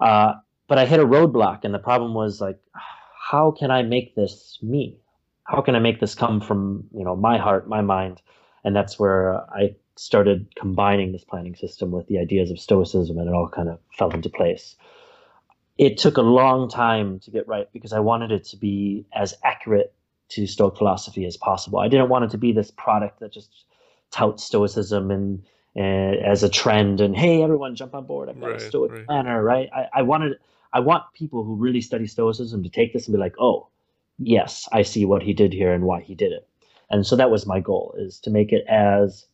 Uh, 0.00 0.34
but 0.66 0.78
I 0.78 0.86
hit 0.86 1.00
a 1.00 1.06
roadblock, 1.06 1.60
and 1.64 1.72
the 1.72 1.78
problem 1.78 2.14
was 2.14 2.40
like, 2.40 2.58
how 3.30 3.50
can 3.50 3.70
I 3.70 3.82
make 3.82 4.14
this 4.14 4.58
me? 4.62 4.98
How 5.48 5.62
can 5.62 5.74
I 5.74 5.80
make 5.80 6.00
this 6.00 6.14
come 6.14 6.40
from 6.40 6.84
you 6.92 7.04
know 7.04 7.16
my 7.16 7.38
heart, 7.38 7.68
my 7.68 7.82
mind? 7.82 8.22
And 8.64 8.76
that's 8.76 8.98
where 8.98 9.36
I 9.52 9.76
started 9.96 10.54
combining 10.56 11.12
this 11.12 11.24
planning 11.24 11.56
system 11.56 11.90
with 11.90 12.06
the 12.08 12.18
ideas 12.18 12.50
of 12.50 12.60
Stoicism, 12.60 13.18
and 13.18 13.28
it 13.28 13.34
all 13.34 13.48
kind 13.48 13.68
of 13.68 13.78
fell 13.96 14.10
into 14.10 14.28
place 14.28 14.76
it 15.78 15.96
took 15.96 16.16
a 16.16 16.22
long 16.22 16.68
time 16.68 17.20
to 17.20 17.30
get 17.30 17.46
right 17.46 17.68
because 17.72 17.92
I 17.92 18.00
wanted 18.00 18.32
it 18.32 18.44
to 18.46 18.56
be 18.56 19.06
as 19.14 19.34
accurate 19.44 19.94
to 20.30 20.46
Stoic 20.46 20.76
philosophy 20.76 21.24
as 21.24 21.36
possible. 21.36 21.78
I 21.78 21.88
didn't 21.88 22.08
want 22.08 22.24
it 22.24 22.30
to 22.32 22.38
be 22.38 22.52
this 22.52 22.70
product 22.72 23.20
that 23.20 23.32
just 23.32 23.64
touts 24.10 24.44
Stoicism 24.44 25.10
and 25.10 25.42
uh, 25.76 26.18
as 26.26 26.42
a 26.42 26.48
trend 26.48 27.00
and 27.00 27.16
hey, 27.16 27.42
everyone 27.42 27.76
jump 27.76 27.94
on 27.94 28.04
board. 28.04 28.28
I've 28.28 28.40
got 28.40 28.48
right, 28.48 28.60
a 28.60 28.60
Stoic 28.60 28.92
right. 28.92 29.06
planner, 29.06 29.42
right? 29.42 29.70
I, 29.74 30.00
I 30.00 30.02
wanted, 30.02 30.38
I 30.72 30.80
want 30.80 31.04
people 31.14 31.44
who 31.44 31.54
really 31.54 31.80
study 31.80 32.08
Stoicism 32.08 32.64
to 32.64 32.68
take 32.68 32.92
this 32.92 33.06
and 33.06 33.14
be 33.14 33.20
like, 33.20 33.36
oh, 33.38 33.68
yes, 34.18 34.68
I 34.72 34.82
see 34.82 35.04
what 35.04 35.22
he 35.22 35.32
did 35.32 35.52
here 35.52 35.72
and 35.72 35.84
why 35.84 36.00
he 36.00 36.14
did 36.14 36.32
it. 36.32 36.48
And 36.90 37.06
so 37.06 37.16
that 37.16 37.30
was 37.30 37.46
my 37.46 37.60
goal: 37.60 37.94
is 37.98 38.18
to 38.20 38.30
make 38.30 38.52
it 38.52 38.64
as 38.68 39.26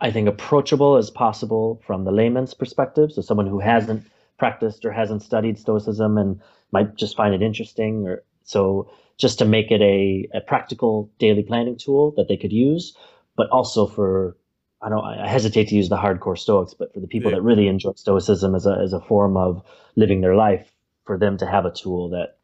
I 0.00 0.10
think 0.10 0.28
approachable 0.28 0.96
as 0.96 1.10
possible 1.10 1.80
from 1.86 2.04
the 2.04 2.12
layman's 2.12 2.54
perspective. 2.54 3.12
So 3.12 3.22
someone 3.22 3.46
who 3.46 3.60
hasn't 3.60 4.06
practiced 4.38 4.84
or 4.84 4.92
hasn't 4.92 5.22
studied 5.22 5.58
Stoicism 5.58 6.16
and 6.16 6.40
might 6.70 6.94
just 6.94 7.16
find 7.16 7.34
it 7.34 7.42
interesting. 7.42 8.06
Or 8.06 8.22
so 8.44 8.90
just 9.16 9.38
to 9.38 9.44
make 9.44 9.70
it 9.70 9.82
a, 9.82 10.28
a 10.36 10.40
practical 10.40 11.10
daily 11.18 11.42
planning 11.42 11.76
tool 11.76 12.12
that 12.16 12.28
they 12.28 12.36
could 12.36 12.52
use, 12.52 12.96
but 13.36 13.50
also 13.50 13.86
for 13.86 14.36
I 14.80 14.88
don't 14.88 15.04
I 15.04 15.26
hesitate 15.26 15.68
to 15.68 15.74
use 15.74 15.88
the 15.88 15.96
hardcore 15.96 16.38
Stoics, 16.38 16.74
but 16.74 16.94
for 16.94 17.00
the 17.00 17.08
people 17.08 17.32
yeah. 17.32 17.38
that 17.38 17.42
really 17.42 17.66
enjoy 17.66 17.92
Stoicism 17.96 18.54
as 18.54 18.66
a 18.66 18.78
as 18.80 18.92
a 18.92 19.00
form 19.00 19.36
of 19.36 19.64
living 19.96 20.20
their 20.20 20.36
life, 20.36 20.72
for 21.04 21.18
them 21.18 21.36
to 21.38 21.46
have 21.46 21.64
a 21.64 21.72
tool 21.72 22.10
that 22.10 22.37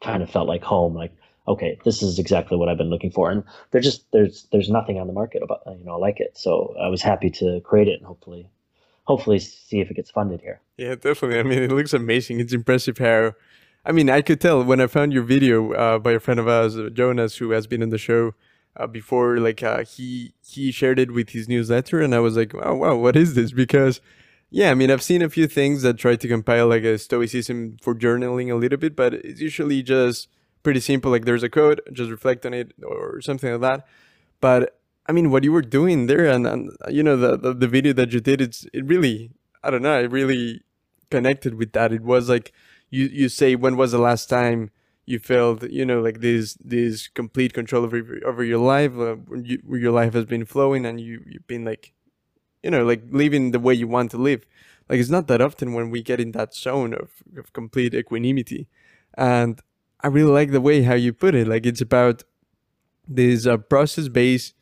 kind 0.00 0.22
of 0.22 0.30
felt 0.30 0.48
like 0.48 0.62
home, 0.62 0.94
like 0.94 1.12
okay, 1.48 1.78
this 1.84 2.02
is 2.02 2.18
exactly 2.18 2.56
what 2.56 2.68
I've 2.68 2.78
been 2.78 2.90
looking 2.90 3.10
for, 3.10 3.30
and 3.30 3.42
there's 3.70 3.84
just 3.84 4.10
there's 4.12 4.46
there's 4.52 4.70
nothing 4.70 4.98
on 4.98 5.06
the 5.06 5.12
market 5.12 5.42
about 5.42 5.62
you 5.66 5.84
know 5.84 5.98
like 5.98 6.20
it. 6.20 6.36
So 6.36 6.74
I 6.80 6.88
was 6.88 7.02
happy 7.02 7.30
to 7.30 7.60
create 7.62 7.88
it 7.88 7.98
and 7.98 8.06
hopefully 8.06 8.48
hopefully 9.04 9.38
see 9.38 9.80
if 9.80 9.90
it 9.90 9.94
gets 9.94 10.10
funded 10.10 10.40
here. 10.40 10.60
Yeah, 10.76 10.94
definitely. 10.94 11.38
I 11.38 11.42
mean, 11.42 11.62
it 11.62 11.72
looks 11.72 11.92
amazing. 11.92 12.40
It's 12.40 12.52
impressive 12.52 12.98
how. 12.98 13.32
I 13.84 13.92
mean, 13.92 14.10
I 14.10 14.20
could 14.20 14.40
tell 14.40 14.62
when 14.62 14.80
I 14.80 14.86
found 14.86 15.12
your 15.12 15.22
video 15.22 15.72
uh, 15.72 15.98
by 15.98 16.12
a 16.12 16.20
friend 16.20 16.38
of 16.38 16.46
ours, 16.46 16.76
Jonas, 16.92 17.36
who 17.36 17.50
has 17.52 17.66
been 17.66 17.82
in 17.82 17.88
the 17.88 17.98
show 17.98 18.34
uh, 18.76 18.86
before. 18.86 19.38
Like 19.38 19.62
uh, 19.62 19.84
he 19.84 20.34
he 20.46 20.70
shared 20.70 20.98
it 20.98 21.12
with 21.12 21.30
his 21.30 21.48
newsletter, 21.48 22.00
and 22.00 22.14
I 22.14 22.20
was 22.20 22.36
like, 22.36 22.54
"Wow, 22.54 22.74
wow, 22.76 22.96
what 22.96 23.16
is 23.16 23.34
this?" 23.34 23.52
Because 23.52 24.00
yeah, 24.50 24.70
I 24.70 24.74
mean, 24.74 24.90
I've 24.90 25.02
seen 25.02 25.22
a 25.22 25.28
few 25.30 25.46
things 25.46 25.82
that 25.82 25.98
try 25.98 26.16
to 26.16 26.28
compile 26.28 26.66
like 26.66 26.82
a 26.82 26.98
stoicism 26.98 27.76
for 27.80 27.94
journaling 27.94 28.50
a 28.50 28.56
little 28.56 28.78
bit, 28.78 28.96
but 28.96 29.14
it's 29.14 29.40
usually 29.40 29.82
just 29.82 30.28
pretty 30.62 30.80
simple. 30.80 31.10
Like 31.10 31.24
there's 31.24 31.42
a 31.42 31.48
code, 31.48 31.80
just 31.92 32.10
reflect 32.10 32.44
on 32.44 32.54
it 32.54 32.72
or 32.82 33.20
something 33.20 33.50
like 33.52 33.60
that. 33.60 33.86
But 34.40 34.80
I 35.06 35.12
mean, 35.12 35.30
what 35.30 35.44
you 35.44 35.52
were 35.52 35.62
doing 35.62 36.06
there, 36.06 36.26
and, 36.26 36.46
and 36.46 36.70
you 36.88 37.02
know, 37.02 37.16
the, 37.16 37.36
the, 37.36 37.54
the 37.54 37.68
video 37.68 37.92
that 37.94 38.12
you 38.12 38.20
did, 38.20 38.40
it's 38.40 38.66
it 38.72 38.84
really, 38.84 39.30
I 39.62 39.70
don't 39.70 39.82
know, 39.82 40.00
it 40.00 40.10
really 40.10 40.62
connected 41.10 41.54
with 41.54 41.72
that. 41.72 41.92
It 41.92 42.02
was 42.02 42.28
like 42.28 42.52
you 42.90 43.06
you 43.06 43.28
say, 43.28 43.54
when 43.54 43.76
was 43.76 43.92
the 43.92 43.98
last 43.98 44.28
time 44.28 44.70
you 45.06 45.18
felt, 45.18 45.62
you 45.70 45.84
know, 45.84 46.00
like 46.00 46.20
this 46.20 46.54
this 46.54 47.08
complete 47.08 47.52
control 47.52 47.84
over 47.84 48.02
over 48.24 48.44
your 48.44 48.58
life, 48.58 48.92
uh, 48.98 49.16
you, 49.42 49.60
your 49.68 49.92
life 49.92 50.14
has 50.14 50.24
been 50.24 50.44
flowing, 50.44 50.84
and 50.86 51.00
you 51.00 51.22
you've 51.26 51.46
been 51.46 51.64
like, 51.64 51.92
you 52.62 52.70
know, 52.70 52.84
like 52.84 53.02
living 53.10 53.50
the 53.50 53.60
way 53.60 53.74
you 53.74 53.88
want 53.88 54.10
to 54.12 54.18
live. 54.18 54.44
Like 54.88 54.98
it's 55.00 55.10
not 55.10 55.28
that 55.28 55.40
often 55.40 55.72
when 55.72 55.90
we 55.90 56.02
get 56.02 56.20
in 56.20 56.32
that 56.32 56.54
zone 56.54 56.94
of 56.94 57.10
of 57.36 57.52
complete 57.52 57.94
equanimity, 57.94 58.68
and 59.16 59.60
I 60.00 60.08
really 60.08 60.32
like 60.32 60.50
the 60.50 60.60
way 60.60 60.82
how 60.82 60.94
you 60.94 61.12
put 61.12 61.34
it. 61.34 61.46
Like 61.46 61.66
it's 61.66 61.80
about 61.80 62.24
this 63.06 63.46
uh, 63.46 63.56
process 63.56 64.08
based 64.08 64.54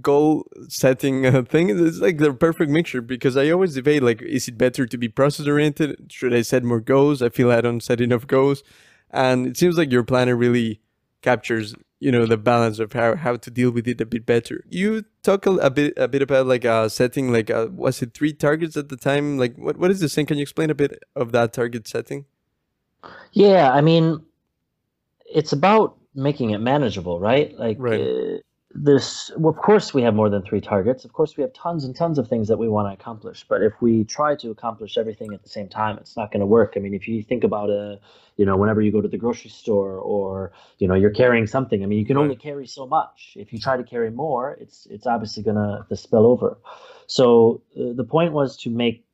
goal 0.00 0.46
setting 0.68 1.24
uh, 1.26 1.42
thing. 1.42 1.70
It's 1.70 1.98
like 1.98 2.18
the 2.18 2.34
perfect 2.34 2.70
mixture 2.70 3.00
because 3.00 3.36
i 3.36 3.50
always 3.50 3.74
debate 3.74 4.02
like 4.02 4.22
is 4.22 4.48
it 4.48 4.58
better 4.58 4.86
to 4.86 4.98
be 4.98 5.08
process 5.08 5.46
oriented 5.46 6.10
should 6.10 6.34
i 6.34 6.42
set 6.42 6.64
more 6.64 6.80
goals? 6.80 7.22
I 7.22 7.28
feel 7.28 7.50
i 7.50 7.60
don't 7.60 7.82
set 7.82 8.00
enough 8.00 8.26
goals. 8.26 8.62
And 9.10 9.46
it 9.46 9.56
seems 9.56 9.78
like 9.78 9.92
your 9.92 10.02
planner 10.02 10.34
really 10.34 10.80
captures 11.22 11.74
you 12.04 12.12
know 12.12 12.26
the 12.26 12.36
balance 12.36 12.78
of 12.78 12.92
how, 12.92 13.16
how 13.16 13.34
to 13.36 13.50
deal 13.50 13.70
with 13.70 13.88
it 13.88 13.98
a 13.98 14.04
bit 14.04 14.26
better. 14.26 14.62
You 14.68 15.04
talk 15.22 15.46
a, 15.46 15.52
a 15.52 15.70
bit 15.70 15.94
a 15.96 16.06
bit 16.06 16.20
about 16.20 16.46
like 16.46 16.66
uh 16.66 16.90
setting 16.90 17.32
like 17.32 17.50
uh 17.50 17.68
was 17.72 18.02
it 18.02 18.12
three 18.12 18.34
targets 18.34 18.76
at 18.76 18.90
the 18.90 18.96
time? 18.96 19.38
Like 19.38 19.56
what, 19.56 19.78
what 19.78 19.90
is 19.90 20.00
this 20.00 20.14
thing? 20.14 20.26
Can 20.26 20.36
you 20.36 20.42
explain 20.42 20.68
a 20.68 20.74
bit 20.74 21.02
of 21.16 21.32
that 21.32 21.54
target 21.54 21.88
setting? 21.88 22.26
Yeah 23.32 23.72
i 23.72 23.80
mean 23.80 24.22
it's 25.26 25.52
about 25.52 25.96
making 26.14 26.50
it 26.50 26.58
manageable 26.58 27.18
right? 27.20 27.58
Like 27.58 27.76
right. 27.80 28.00
Uh, 28.00 28.38
this 28.74 29.30
well, 29.36 29.50
of 29.50 29.56
course 29.56 29.94
we 29.94 30.02
have 30.02 30.14
more 30.14 30.28
than 30.28 30.42
three 30.42 30.60
targets. 30.60 31.04
Of 31.04 31.12
course 31.12 31.36
we 31.36 31.42
have 31.42 31.52
tons 31.52 31.84
and 31.84 31.94
tons 31.94 32.18
of 32.18 32.28
things 32.28 32.48
that 32.48 32.58
we 32.58 32.68
want 32.68 32.88
to 32.88 33.00
accomplish. 33.00 33.44
But 33.48 33.62
if 33.62 33.72
we 33.80 34.04
try 34.04 34.34
to 34.36 34.50
accomplish 34.50 34.98
everything 34.98 35.32
at 35.32 35.42
the 35.42 35.48
same 35.48 35.68
time 35.68 35.96
it's 35.98 36.16
not 36.16 36.32
going 36.32 36.40
to 36.40 36.46
work. 36.46 36.74
I 36.76 36.80
mean 36.80 36.92
if 36.92 37.06
you 37.06 37.22
think 37.22 37.44
about 37.44 37.70
a 37.70 38.00
you 38.36 38.44
know 38.44 38.56
whenever 38.56 38.82
you 38.82 38.90
go 38.90 39.00
to 39.00 39.06
the 39.06 39.16
grocery 39.16 39.50
store 39.50 39.96
or 39.98 40.52
you 40.78 40.88
know 40.88 40.94
you're 40.94 41.10
carrying 41.10 41.46
something 41.46 41.84
i 41.84 41.86
mean 41.86 42.00
you 42.00 42.04
can 42.04 42.16
only 42.16 42.34
carry 42.34 42.66
so 42.66 42.86
much. 42.86 43.34
If 43.36 43.52
you 43.52 43.60
try 43.60 43.76
to 43.76 43.84
carry 43.84 44.10
more 44.10 44.56
it's 44.60 44.86
it's 44.90 45.06
obviously 45.06 45.44
going 45.44 45.56
to 45.88 45.96
spill 45.96 46.26
over. 46.26 46.58
So 47.06 47.62
uh, 47.78 47.92
the 47.94 48.04
point 48.04 48.32
was 48.32 48.56
to 48.58 48.70
make 48.70 49.04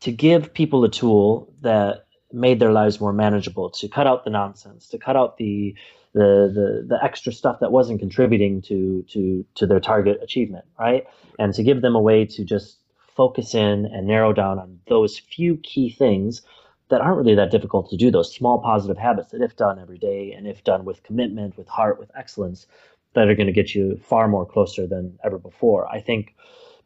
to 0.00 0.10
give 0.10 0.52
people 0.52 0.84
a 0.84 0.90
tool 0.90 1.52
that 1.62 2.06
made 2.32 2.58
their 2.58 2.72
lives 2.72 3.00
more 3.00 3.12
manageable 3.12 3.70
to 3.70 3.86
cut 3.86 4.08
out 4.08 4.24
the 4.24 4.30
nonsense 4.30 4.88
to 4.88 4.98
cut 4.98 5.14
out 5.14 5.36
the 5.36 5.76
the, 6.14 6.50
the 6.54 6.86
the 6.88 7.04
extra 7.04 7.32
stuff 7.32 7.58
that 7.60 7.72
wasn't 7.72 8.00
contributing 8.00 8.62
to 8.62 9.04
to 9.08 9.44
to 9.56 9.66
their 9.66 9.80
target 9.80 10.18
achievement, 10.22 10.64
right? 10.78 11.04
And 11.38 11.52
to 11.54 11.62
give 11.62 11.82
them 11.82 11.96
a 11.96 12.00
way 12.00 12.24
to 12.24 12.44
just 12.44 12.78
focus 13.16 13.54
in 13.54 13.86
and 13.86 14.06
narrow 14.06 14.32
down 14.32 14.58
on 14.58 14.80
those 14.88 15.18
few 15.18 15.56
key 15.58 15.90
things 15.90 16.42
that 16.88 17.00
aren't 17.00 17.18
really 17.18 17.34
that 17.34 17.50
difficult 17.50 17.90
to 17.90 17.96
do. 17.96 18.10
Those 18.10 18.32
small 18.32 18.58
positive 18.60 18.96
habits 18.96 19.32
that, 19.32 19.42
if 19.42 19.56
done 19.56 19.78
every 19.78 19.98
day 19.98 20.32
and 20.32 20.46
if 20.46 20.62
done 20.64 20.84
with 20.84 21.02
commitment, 21.02 21.56
with 21.56 21.68
heart, 21.68 21.98
with 21.98 22.10
excellence, 22.16 22.66
that 23.14 23.28
are 23.28 23.34
going 23.34 23.46
to 23.46 23.52
get 23.52 23.74
you 23.74 23.96
far 23.96 24.28
more 24.28 24.46
closer 24.46 24.86
than 24.86 25.18
ever 25.24 25.38
before. 25.38 25.88
I 25.88 26.00
think 26.00 26.34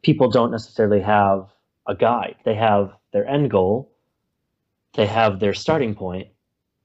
people 0.01 0.29
don't 0.29 0.51
necessarily 0.51 1.01
have 1.01 1.49
a 1.87 1.95
guide. 1.95 2.35
They 2.45 2.55
have 2.55 2.93
their 3.11 3.27
end 3.27 3.51
goal, 3.51 3.91
they 4.95 5.05
have 5.05 5.39
their 5.39 5.53
starting 5.53 5.95
point, 5.95 6.29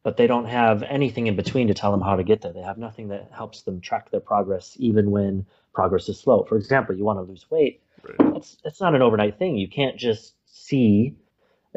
but 0.05 0.19
they 0.19 0.27
don't 0.29 0.45
have 0.45 0.83
anything 0.85 1.27
in 1.27 1.35
between 1.35 1.67
to 1.67 1.75
tell 1.75 1.91
them 1.91 2.03
how 2.03 2.15
to 2.15 2.23
get 2.23 2.43
there. 2.43 2.53
They 2.53 2.61
have 2.61 2.79
nothing 2.79 3.09
that 3.09 3.31
helps 3.35 3.63
them 3.63 3.81
track 3.81 4.11
their 4.11 4.21
progress, 4.21 4.77
even 4.79 5.11
when 5.11 5.47
progress 5.73 6.09
is 6.09 6.21
slow. 6.21 6.45
For 6.45 6.57
example, 6.57 6.95
you 6.95 7.05
want 7.05 7.19
to 7.19 7.23
lose 7.23 7.51
weight. 7.51 7.83
Right. 8.07 8.35
That's 8.35 8.57
that's 8.63 8.81
not 8.81 8.95
an 8.95 9.03
overnight 9.03 9.39
thing. 9.39 9.57
You 9.57 9.69
can't 9.69 9.99
just 9.99 10.35
see 10.45 11.17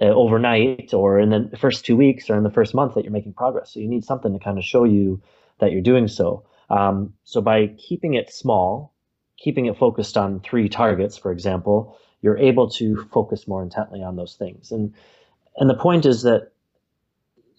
uh, 0.01 0.07
overnight 0.07 0.93
or 0.93 1.19
in 1.19 1.29
the 1.29 1.57
first 1.57 1.85
two 1.85 1.95
weeks 1.95 2.29
or 2.29 2.37
in 2.37 2.43
the 2.43 2.51
first 2.51 2.75
month 2.75 2.95
that 2.95 3.05
you're 3.05 3.13
making 3.13 3.33
progress. 3.33 3.73
So 3.73 3.79
you 3.79 3.87
need 3.87 4.03
something 4.03 4.33
to 4.33 4.43
kind 4.43 4.57
of 4.57 4.65
show 4.65 4.83
you 4.83 5.21
that 5.59 5.71
you're 5.71 5.81
doing 5.81 6.09
so. 6.09 6.43
Um, 6.69 7.13
so 7.23 7.39
by 7.39 7.67
keeping 7.77 8.13
it 8.13 8.31
small, 8.31 8.93
keeping 9.37 9.67
it 9.67 9.77
focused 9.77 10.17
on 10.17 10.41
three 10.41 10.67
targets, 10.67 11.17
for 11.17 11.31
example, 11.31 11.97
you're 12.21 12.37
able 12.37 12.69
to 12.71 13.07
focus 13.13 13.47
more 13.47 13.63
intently 13.63 14.03
on 14.03 14.17
those 14.17 14.35
things. 14.35 14.73
And 14.73 14.93
and 15.55 15.69
the 15.69 15.75
point 15.75 16.05
is 16.05 16.23
that 16.23 16.51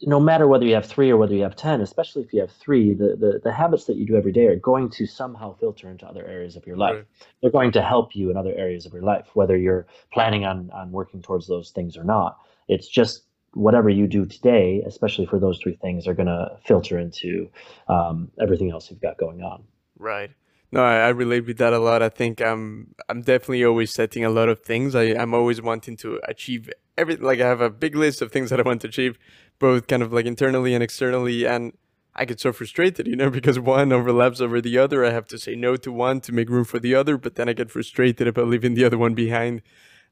no 0.02 0.20
matter 0.20 0.46
whether 0.46 0.64
you 0.64 0.74
have 0.74 0.86
three 0.86 1.10
or 1.10 1.16
whether 1.16 1.34
you 1.34 1.42
have 1.42 1.56
10, 1.56 1.80
especially 1.80 2.22
if 2.22 2.32
you 2.32 2.40
have 2.40 2.52
three, 2.52 2.94
the, 2.94 3.16
the, 3.16 3.40
the 3.42 3.52
habits 3.52 3.84
that 3.86 3.96
you 3.96 4.06
do 4.06 4.16
every 4.16 4.32
day 4.32 4.46
are 4.46 4.56
going 4.56 4.88
to 4.90 5.06
somehow 5.06 5.56
filter 5.56 5.90
into 5.90 6.06
other 6.06 6.24
areas 6.24 6.56
of 6.56 6.66
your 6.66 6.76
life. 6.76 6.96
Right. 6.96 7.04
They're 7.42 7.50
going 7.50 7.72
to 7.72 7.82
help 7.82 8.14
you 8.14 8.30
in 8.30 8.36
other 8.36 8.54
areas 8.56 8.86
of 8.86 8.92
your 8.92 9.02
life, 9.02 9.26
whether 9.34 9.56
you're 9.56 9.86
planning 10.12 10.44
on, 10.44 10.70
on 10.72 10.92
working 10.92 11.20
towards 11.20 11.48
those 11.48 11.70
things 11.70 11.96
or 11.96 12.04
not. 12.04 12.38
It's 12.68 12.88
just 12.88 13.22
whatever 13.54 13.88
you 13.88 14.06
do 14.06 14.24
today, 14.24 14.82
especially 14.86 15.26
for 15.26 15.40
those 15.40 15.58
three 15.58 15.74
things, 15.74 16.06
are 16.06 16.14
going 16.14 16.26
to 16.26 16.58
filter 16.64 16.98
into 16.98 17.50
um, 17.88 18.30
everything 18.40 18.70
else 18.70 18.90
you've 18.90 19.00
got 19.00 19.18
going 19.18 19.42
on. 19.42 19.64
Right. 19.98 20.30
No, 20.70 20.84
I, 20.84 21.06
I, 21.06 21.08
relate 21.08 21.46
with 21.46 21.56
that 21.58 21.72
a 21.72 21.78
lot. 21.78 22.02
I 22.02 22.10
think 22.10 22.42
I'm 22.42 22.94
I'm 23.08 23.22
definitely 23.22 23.64
always 23.64 23.90
setting 23.90 24.24
a 24.24 24.30
lot 24.30 24.48
of 24.50 24.60
things. 24.60 24.94
I, 24.94 25.14
I'm 25.14 25.32
always 25.32 25.62
wanting 25.62 25.96
to 25.98 26.20
achieve 26.24 26.70
everything. 26.98 27.24
Like 27.24 27.40
I 27.40 27.46
have 27.46 27.62
a 27.62 27.70
big 27.70 27.96
list 27.96 28.20
of 28.20 28.30
things 28.30 28.50
that 28.50 28.60
I 28.60 28.62
want 28.62 28.82
to 28.82 28.88
achieve, 28.88 29.18
both 29.58 29.86
kind 29.86 30.02
of 30.02 30.12
like 30.12 30.26
internally 30.26 30.74
and 30.74 30.82
externally. 30.82 31.46
And 31.46 31.72
I 32.14 32.26
get 32.26 32.40
so 32.40 32.52
frustrated, 32.52 33.06
you 33.06 33.16
know, 33.16 33.30
because 33.38 33.58
one 33.58 33.92
overlaps 33.92 34.40
over 34.40 34.60
the 34.60 34.76
other. 34.76 35.04
I 35.04 35.10
have 35.10 35.26
to 35.28 35.38
say 35.38 35.54
no 35.54 35.76
to 35.76 35.90
one 35.90 36.20
to 36.22 36.32
make 36.32 36.50
room 36.50 36.64
for 36.64 36.78
the 36.78 36.94
other, 36.94 37.16
but 37.16 37.36
then 37.36 37.48
I 37.48 37.54
get 37.54 37.70
frustrated 37.70 38.28
about 38.28 38.48
leaving 38.48 38.74
the 38.74 38.84
other 38.84 38.98
one 38.98 39.14
behind. 39.14 39.62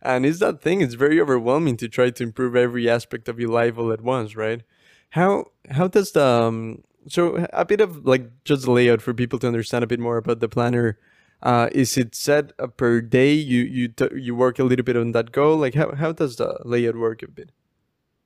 And 0.01 0.25
it's 0.25 0.39
that 0.39 0.63
thing, 0.63 0.81
it's 0.81 0.95
very 0.95 1.21
overwhelming 1.21 1.77
to 1.79 1.89
try 1.89 2.11
to 2.11 2.23
improve 2.23 2.55
every 2.55 2.89
aspect 2.89 3.29
of 3.29 3.41
your 3.41 3.51
life 3.51 3.77
all 3.77 3.93
at 3.93 4.03
once, 4.03 4.37
right? 4.37 4.63
How 5.11 5.47
how 5.71 5.89
does 5.89 6.13
the 6.13 6.25
um, 6.25 6.83
so 7.09 7.47
a 7.53 7.65
bit 7.65 7.81
of 7.81 8.05
like 8.07 8.31
just 8.45 8.67
layout 8.67 9.03
for 9.03 9.15
people 9.15 9.39
to 9.41 9.47
understand 9.47 9.85
a 9.85 9.87
bit 9.87 10.01
more 10.01 10.17
about 10.17 10.41
the 10.41 10.49
planner. 10.49 10.99
Uh, 11.43 11.69
is 11.73 11.97
it 11.99 12.15
set 12.15 12.53
per 12.77 13.01
day? 13.01 13.33
You 13.33 13.63
you 13.63 13.93
you 14.17 14.35
work 14.35 14.59
a 14.59 14.65
little 14.65 14.85
bit 14.85 14.97
on 14.97 15.13
that 15.13 15.33
goal. 15.33 15.57
Like 15.57 15.75
how 15.75 15.95
how 15.95 16.13
does 16.13 16.37
the 16.37 16.59
layout 16.65 16.97
work 16.97 17.23
a 17.23 17.29
bit? 17.29 17.51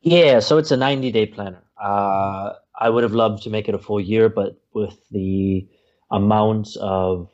Yeah, 0.03 0.41
so 0.41 0.57
it's 0.57 0.71
a 0.71 0.77
90 0.77 1.13
day 1.13 1.27
planner. 1.27 1.63
Uh, 1.81 2.55
I 2.79 2.89
would 2.89 3.03
have 3.03 3.13
loved 3.13 3.43
to 3.43 3.51
make 3.51 3.69
it 3.69 3.75
a 3.75 3.79
full 3.79 4.01
year, 4.01 4.29
but 4.29 4.61
with 4.73 4.97
the 5.11 5.69
amount 6.11 6.77
of 6.79 7.29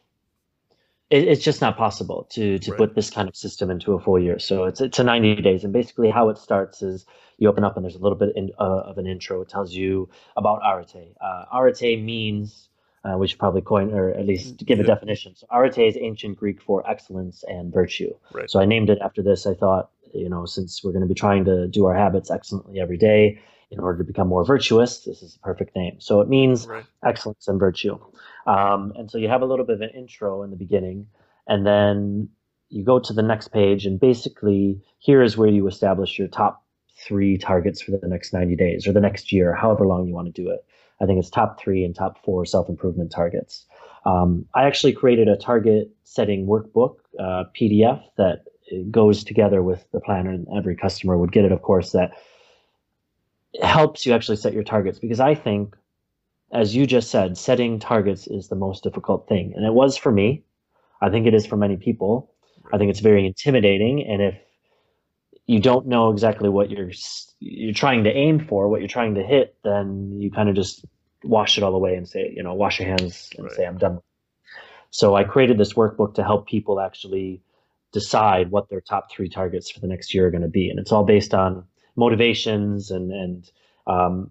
it, 1.11 1.25
it's 1.25 1.45
just 1.45 1.61
not 1.61 1.77
possible 1.77 2.27
to 2.31 2.59
to 2.59 2.71
right. 2.71 2.79
put 2.79 2.95
this 2.95 3.11
kind 3.11 3.29
of 3.29 3.37
system 3.37 3.71
into 3.71 3.93
a 3.93 4.01
full 4.01 4.19
year. 4.19 4.39
So 4.39 4.65
it's 4.65 4.81
it's 4.81 4.99
a 4.99 5.05
90 5.05 5.37
days, 5.43 5.65
and 5.65 5.73
basically 5.73 6.11
how 6.11 6.29
it 6.29 6.39
starts 6.39 6.83
is 6.83 7.07
you 7.39 7.49
open 7.49 7.65
up 7.65 7.77
and 7.77 7.85
there's 7.85 7.97
a 7.97 8.01
little 8.01 8.19
bit 8.19 8.33
in, 8.35 8.51
uh, 8.59 8.81
of 8.87 8.99
an 8.99 9.07
intro. 9.07 9.43
It 9.43 9.49
tells 9.49 9.75
you 9.75 10.09
about 10.37 10.63
arete. 10.65 11.15
Uh, 11.21 11.45
arete 11.53 12.03
means 12.03 12.71
uh, 13.05 13.17
we 13.19 13.29
should 13.29 13.39
probably 13.39 13.61
coin 13.61 13.93
or 13.93 14.11
at 14.11 14.27
least 14.27 14.65
give 14.65 14.81
a 14.81 14.85
definition. 14.85 15.37
So 15.37 15.47
arete 15.53 15.87
is 15.87 15.97
ancient 16.01 16.39
Greek 16.39 16.63
for 16.63 16.89
excellence 16.89 17.45
and 17.47 17.73
virtue. 17.73 18.15
Right. 18.33 18.51
So 18.51 18.59
I 18.59 18.65
named 18.65 18.89
it 18.89 18.99
after 19.03 19.23
this. 19.23 19.47
I 19.47 19.55
thought 19.55 19.91
you 20.17 20.29
know, 20.29 20.47
since 20.47 20.83
we're 20.83 20.93
going 20.93 21.03
to 21.03 21.09
be 21.09 21.15
trying 21.15 21.45
to 21.45 21.69
do 21.69 21.87
our 21.87 21.95
habits 21.95 22.31
excellently 22.31 22.81
every 22.81 22.97
day 22.97 23.39
in 23.71 23.81
order 23.81 23.99
to 23.99 24.05
become 24.05 24.29
more 24.29 24.45
virtuous, 24.45 25.01
this 25.01 25.23
is 25.23 25.37
a 25.37 25.39
perfect 25.41 25.75
name. 25.77 25.97
So 25.99 26.21
it 26.21 26.29
means 26.29 26.67
right. 26.67 26.85
excellence 27.05 27.49
and 27.49 27.59
virtue. 27.59 27.99
Um, 28.47 28.93
and 28.97 29.11
so 29.11 29.19
you 29.19 29.29
have 29.29 29.43
a 29.43 29.47
little 29.47 29.65
bit 29.65 29.77
of 29.77 29.81
an 29.81 29.91
intro 29.91 30.43
in 30.43 30.51
the 30.51 30.57
beginning, 30.57 31.07
and 31.47 31.67
then 31.67 32.29
you 32.69 32.85
go 32.85 32.99
to 32.99 33.13
the 33.13 33.23
next 33.23 33.49
page, 33.49 33.87
and 33.87 33.99
basically 33.99 34.81
here 34.99 35.23
is 35.23 35.37
where 35.37 35.49
you 35.49 35.67
establish 35.67 36.19
your 36.19 36.29
top 36.29 36.65
three 36.97 37.37
targets 37.37 37.83
for 37.83 37.91
the 37.91 38.09
next 38.09 38.33
90 38.33 38.57
days 38.57 38.87
or 38.87 38.93
the 38.93 39.01
next 39.01 39.33
year, 39.33 39.55
however 39.55 39.87
long 39.87 40.07
you 40.07 40.15
want 40.15 40.33
to 40.33 40.43
do 40.43 40.51
it. 40.51 40.65
I 41.01 41.07
think 41.07 41.19
it's 41.19 41.31
top 41.31 41.61
three 41.61 41.85
and 41.85 41.95
top 41.95 42.25
four 42.25 42.45
self 42.45 42.69
improvement 42.69 43.11
targets. 43.11 43.67
Um, 44.07 44.47
I 44.55 44.65
actually 44.65 44.93
created 44.93 45.29
a 45.29 45.37
target 45.37 45.91
setting 46.05 46.47
workbook 46.47 46.97
uh, 47.19 47.45
PDF 47.59 48.03
that 48.17 48.45
goes 48.91 49.25
together 49.25 49.63
with 49.63 49.85
the 49.93 50.01
planner, 50.01 50.31
and 50.31 50.47
every 50.57 50.77
customer 50.77 51.19
would 51.19 51.33
get 51.33 51.45
it, 51.45 51.53
of 51.53 51.63
course, 51.63 51.93
that 51.93 52.13
helps 53.63 54.07
you 54.07 54.13
actually 54.13 54.37
set 54.37 54.55
your 54.55 54.65
targets. 54.65 54.99
Because 54.99 55.21
I 55.21 55.35
think, 55.35 55.77
as 56.53 56.75
you 56.75 56.87
just 56.87 57.11
said, 57.11 57.37
setting 57.37 57.79
targets 57.79 58.27
is 58.27 58.49
the 58.49 58.57
most 58.57 58.83
difficult 58.83 59.29
thing. 59.29 59.53
And 59.57 59.65
it 59.65 59.73
was 59.73 59.97
for 59.97 60.13
me. 60.13 60.45
I 61.03 61.11
think 61.11 61.27
it 61.27 61.35
is 61.35 61.47
for 61.47 61.57
many 61.57 61.77
people. 61.77 62.33
I 62.73 62.79
think 62.79 62.91
it's 62.91 63.01
very 63.01 63.27
intimidating. 63.27 64.07
And 64.07 64.23
if 64.23 64.35
you 65.47 65.61
don't 65.61 65.87
know 65.87 66.11
exactly 66.11 66.49
what 66.49 66.71
you're 66.71 66.91
you're 67.39 67.75
trying 67.75 68.05
to 68.05 68.11
aim 68.11 68.47
for, 68.47 68.69
what 68.69 68.81
you're 68.81 68.89
trying 68.89 69.15
to 69.15 69.23
hit, 69.23 69.57
then 69.63 70.19
you 70.19 70.31
kind 70.31 70.49
of 70.49 70.55
just 70.55 70.85
wash 71.23 71.59
it 71.59 71.65
all 71.65 71.75
away 71.75 71.95
and 71.95 72.09
say, 72.09 72.33
you 72.35 72.43
know, 72.43 72.55
wash 72.55 72.81
your 72.81 72.89
hands 72.89 73.31
and 73.37 73.47
right. 73.47 73.55
say, 73.55 73.67
I'm 73.67 73.79
done. 73.79 74.01
So 74.91 75.15
I 75.15 75.25
created 75.25 75.59
this 75.59 75.75
workbook 75.75 76.15
to 76.15 76.25
help 76.25 76.49
people 76.49 76.81
actually 76.81 77.43
decide 77.93 78.51
what 78.51 78.69
their 78.69 78.81
top 78.81 79.11
three 79.11 79.29
targets 79.29 79.71
for 79.71 79.81
the 79.81 79.87
next 79.87 80.15
year 80.15 80.27
are 80.27 80.31
going 80.31 80.43
to 80.43 80.49
be. 80.49 80.71
And 80.71 80.79
it's 80.79 80.93
all 80.93 81.05
based 81.05 81.35
on 81.35 81.65
motivations 81.97 82.91
and, 82.91 83.13
and 83.13 83.51
um, 83.87 84.31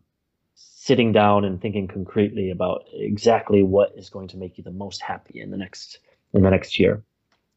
sitting 0.86 1.12
down 1.12 1.44
and 1.44 1.60
thinking 1.60 1.88
concretely 1.88 2.52
about 2.52 2.84
exactly 2.94 3.64
what 3.64 3.92
is 3.98 4.08
going 4.08 4.28
to 4.28 4.38
make 4.38 4.56
you 4.56 4.64
the 4.64 4.70
most 4.70 5.02
happy 5.02 5.42
in 5.42 5.50
the 5.50 5.58
next 5.58 5.98
in 6.32 6.44
the 6.44 6.52
next 6.52 6.80
year. 6.80 7.04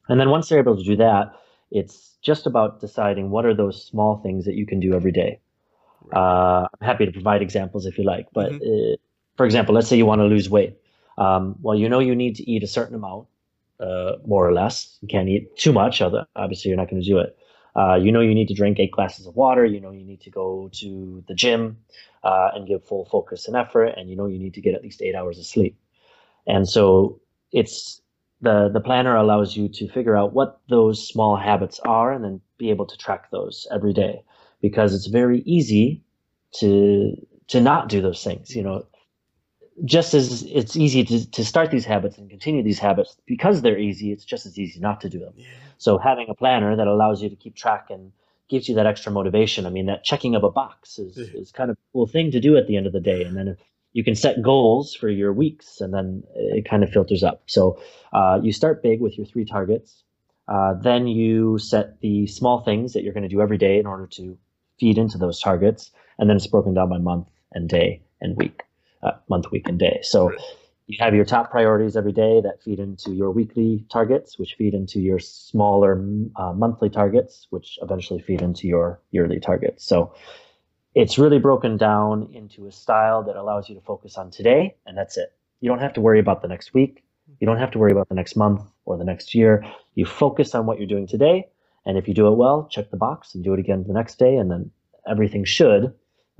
And 0.08 0.18
then 0.18 0.30
once 0.30 0.48
they're 0.48 0.58
able 0.58 0.78
to 0.78 0.82
do 0.82 0.96
that, 0.96 1.32
it's 1.70 2.16
just 2.22 2.46
about 2.46 2.80
deciding 2.80 3.28
what 3.28 3.44
are 3.44 3.54
those 3.54 3.84
small 3.84 4.16
things 4.22 4.46
that 4.46 4.54
you 4.54 4.64
can 4.64 4.80
do 4.80 4.94
every 4.94 5.12
day. 5.12 5.40
Uh, 6.10 6.66
I'm 6.72 6.86
happy 6.90 7.04
to 7.04 7.12
provide 7.12 7.42
examples 7.42 7.84
if 7.84 7.98
you 7.98 8.04
like, 8.04 8.28
but 8.32 8.50
mm-hmm. 8.50 8.94
uh, 8.94 8.96
for 9.36 9.44
example, 9.44 9.74
let's 9.74 9.88
say 9.88 9.98
you 9.98 10.06
want 10.06 10.20
to 10.20 10.24
lose 10.24 10.48
weight. 10.48 10.78
Um, 11.18 11.56
well, 11.60 11.76
you 11.78 11.86
know 11.86 11.98
you 11.98 12.16
need 12.16 12.34
to 12.36 12.50
eat 12.50 12.62
a 12.62 12.66
certain 12.78 12.94
amount 12.94 13.26
uh, 13.78 14.12
more 14.26 14.48
or 14.48 14.54
less. 14.54 14.96
You 15.02 15.08
can't 15.08 15.28
eat 15.28 15.54
too 15.58 15.74
much, 15.74 16.00
obviously, 16.00 16.70
you're 16.70 16.78
not 16.78 16.88
going 16.88 17.02
to 17.02 17.06
do 17.06 17.18
it. 17.18 17.36
Uh, 17.78 17.94
you 17.94 18.10
know 18.10 18.20
you 18.20 18.34
need 18.34 18.48
to 18.48 18.54
drink 18.54 18.78
eight 18.80 18.90
glasses 18.90 19.26
of 19.26 19.36
water. 19.36 19.64
You 19.64 19.80
know 19.80 19.92
you 19.92 20.04
need 20.04 20.20
to 20.22 20.30
go 20.30 20.68
to 20.80 21.22
the 21.28 21.34
gym 21.34 21.78
uh, 22.24 22.50
and 22.54 22.66
give 22.66 22.84
full 22.84 23.04
focus 23.04 23.46
and 23.46 23.56
effort. 23.56 23.94
And 23.96 24.10
you 24.10 24.16
know 24.16 24.26
you 24.26 24.38
need 24.38 24.54
to 24.54 24.60
get 24.60 24.74
at 24.74 24.82
least 24.82 25.02
eight 25.02 25.14
hours 25.14 25.38
of 25.38 25.46
sleep. 25.46 25.78
And 26.46 26.68
so 26.68 27.20
it's 27.52 28.00
the 28.40 28.68
the 28.72 28.80
planner 28.80 29.16
allows 29.16 29.56
you 29.56 29.68
to 29.68 29.88
figure 29.88 30.16
out 30.16 30.32
what 30.32 30.60
those 30.68 31.06
small 31.06 31.36
habits 31.36 31.80
are 31.80 32.12
and 32.12 32.24
then 32.24 32.40
be 32.56 32.70
able 32.70 32.86
to 32.86 32.96
track 32.96 33.30
those 33.30 33.66
every 33.72 33.92
day 33.92 34.22
because 34.60 34.94
it's 34.94 35.06
very 35.06 35.40
easy 35.40 36.02
to 36.52 37.14
to 37.48 37.60
not 37.60 37.88
do 37.88 38.00
those 38.00 38.22
things 38.22 38.54
you 38.54 38.62
know 38.62 38.86
just 39.84 40.14
as 40.14 40.42
it's 40.44 40.76
easy 40.76 41.04
to, 41.04 41.30
to 41.30 41.44
start 41.44 41.70
these 41.70 41.84
habits 41.84 42.18
and 42.18 42.28
continue 42.30 42.62
these 42.62 42.78
habits 42.78 43.16
because 43.26 43.62
they're 43.62 43.78
easy 43.78 44.12
it's 44.12 44.24
just 44.24 44.46
as 44.46 44.58
easy 44.58 44.80
not 44.80 45.00
to 45.00 45.08
do 45.08 45.18
them 45.18 45.32
yeah. 45.36 45.46
So 45.78 45.98
having 45.98 46.28
a 46.28 46.34
planner 46.34 46.76
that 46.76 46.86
allows 46.86 47.22
you 47.22 47.28
to 47.28 47.36
keep 47.36 47.54
track 47.54 47.86
and 47.90 48.12
gives 48.48 48.68
you 48.68 48.74
that 48.74 48.86
extra 48.86 49.10
motivation 49.10 49.66
i 49.66 49.70
mean 49.70 49.86
that 49.86 50.04
checking 50.04 50.34
of 50.34 50.44
a 50.44 50.50
box 50.50 50.98
is, 50.98 51.16
yeah. 51.16 51.40
is 51.40 51.52
kind 51.52 51.70
of 51.70 51.76
a 51.76 51.92
cool 51.92 52.06
thing 52.06 52.30
to 52.30 52.40
do 52.40 52.56
at 52.56 52.66
the 52.66 52.76
end 52.76 52.86
of 52.86 52.92
the 52.92 53.00
day 53.00 53.22
and 53.24 53.36
then 53.36 53.56
you 53.92 54.04
can 54.04 54.14
set 54.14 54.42
goals 54.42 54.94
for 54.94 55.08
your 55.08 55.32
weeks 55.32 55.80
and 55.80 55.94
then 55.94 56.22
it 56.34 56.68
kind 56.68 56.84
of 56.84 56.90
filters 56.90 57.22
up 57.22 57.42
so 57.46 57.80
uh, 58.12 58.38
you 58.42 58.52
start 58.52 58.82
big 58.82 59.00
with 59.00 59.16
your 59.16 59.26
three 59.26 59.44
targets 59.44 60.02
uh, 60.48 60.74
then 60.74 61.06
you 61.06 61.58
set 61.58 62.00
the 62.00 62.26
small 62.26 62.62
things 62.62 62.92
that 62.92 63.02
you're 63.02 63.12
going 63.12 63.22
to 63.22 63.28
do 63.28 63.40
every 63.40 63.58
day 63.58 63.78
in 63.78 63.86
order 63.86 64.06
to 64.06 64.38
feed 64.78 64.98
into 64.98 65.18
those 65.18 65.40
targets 65.40 65.90
and 66.18 66.28
then 66.28 66.36
it's 66.36 66.46
broken 66.46 66.74
down 66.74 66.88
by 66.88 66.98
month 66.98 67.28
and 67.52 67.68
day 67.68 68.02
and 68.20 68.36
week 68.36 68.62
uh, 69.02 69.12
month, 69.28 69.50
week, 69.50 69.68
and 69.68 69.78
day. 69.78 70.00
So. 70.02 70.32
You 70.88 70.96
have 71.00 71.14
your 71.14 71.26
top 71.26 71.50
priorities 71.50 71.96
every 71.96 72.12
day 72.12 72.40
that 72.40 72.62
feed 72.62 72.80
into 72.80 73.12
your 73.12 73.30
weekly 73.30 73.84
targets, 73.92 74.38
which 74.38 74.54
feed 74.54 74.72
into 74.72 75.00
your 75.00 75.18
smaller 75.18 76.02
uh, 76.34 76.54
monthly 76.54 76.88
targets, 76.88 77.46
which 77.50 77.78
eventually 77.82 78.22
feed 78.22 78.40
into 78.40 78.66
your 78.66 78.98
yearly 79.10 79.38
targets. 79.38 79.84
So 79.84 80.14
it's 80.94 81.18
really 81.18 81.38
broken 81.38 81.76
down 81.76 82.30
into 82.32 82.66
a 82.66 82.72
style 82.72 83.22
that 83.24 83.36
allows 83.36 83.68
you 83.68 83.74
to 83.74 83.82
focus 83.82 84.16
on 84.16 84.30
today, 84.30 84.76
and 84.86 84.96
that's 84.96 85.18
it. 85.18 85.34
You 85.60 85.68
don't 85.68 85.80
have 85.80 85.92
to 85.92 86.00
worry 86.00 86.20
about 86.20 86.40
the 86.40 86.48
next 86.48 86.72
week. 86.72 87.04
You 87.38 87.46
don't 87.46 87.58
have 87.58 87.70
to 87.72 87.78
worry 87.78 87.92
about 87.92 88.08
the 88.08 88.14
next 88.14 88.34
month 88.34 88.62
or 88.86 88.96
the 88.96 89.04
next 89.04 89.34
year. 89.34 89.64
You 89.94 90.06
focus 90.06 90.54
on 90.54 90.64
what 90.64 90.78
you're 90.78 90.88
doing 90.88 91.06
today, 91.06 91.48
and 91.84 91.98
if 91.98 92.08
you 92.08 92.14
do 92.14 92.28
it 92.28 92.36
well, 92.36 92.66
check 92.70 92.90
the 92.90 92.96
box 92.96 93.34
and 93.34 93.44
do 93.44 93.52
it 93.52 93.60
again 93.60 93.84
the 93.86 93.92
next 93.92 94.18
day, 94.18 94.36
and 94.36 94.50
then 94.50 94.70
everything 95.06 95.44
should 95.44 95.92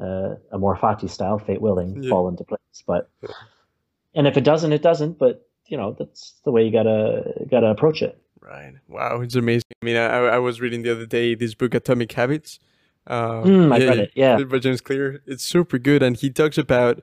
uh, 0.02 0.37
amor 0.52 0.76
fati 0.76 1.11
style, 1.11 1.38
fate 1.38 1.61
willing, 1.61 2.02
yeah. 2.02 2.08
fall 2.08 2.28
into 2.28 2.44
place. 2.44 2.82
But 2.87 3.11
and 4.14 4.27
if 4.27 4.37
it 4.37 4.44
doesn't, 4.44 4.73
it 4.73 4.83
doesn't. 4.83 5.18
But 5.18 5.49
you 5.66 5.77
know, 5.77 5.94
that's 5.99 6.35
the 6.44 6.51
way 6.51 6.64
you 6.64 6.73
gotta 6.73 7.47
gotta 7.51 7.66
approach 7.68 8.03
it. 8.03 8.21
Right. 8.40 8.75
Wow, 8.88 9.21
it's 9.21 9.35
amazing. 9.35 9.64
I 9.83 9.85
mean, 9.85 9.97
I, 9.97 10.07
I 10.07 10.38
was 10.38 10.61
reading 10.61 10.83
the 10.83 10.92
other 10.92 11.07
day 11.07 11.35
this 11.35 11.55
book, 11.55 11.75
Atomic 11.75 12.12
Habits. 12.12 12.59
Uh, 13.07 13.42
mm, 13.42 13.73
I 13.73 13.79
yeah, 13.79 13.88
read 13.88 13.99
it. 13.99 14.12
Yeah, 14.14 14.42
by 14.44 14.59
James 14.59 14.81
Clear. 14.81 15.23
It's 15.27 15.44
super 15.44 15.79
good, 15.79 16.03
and 16.03 16.16
he 16.16 16.31
talks 16.31 16.59
about, 16.59 17.03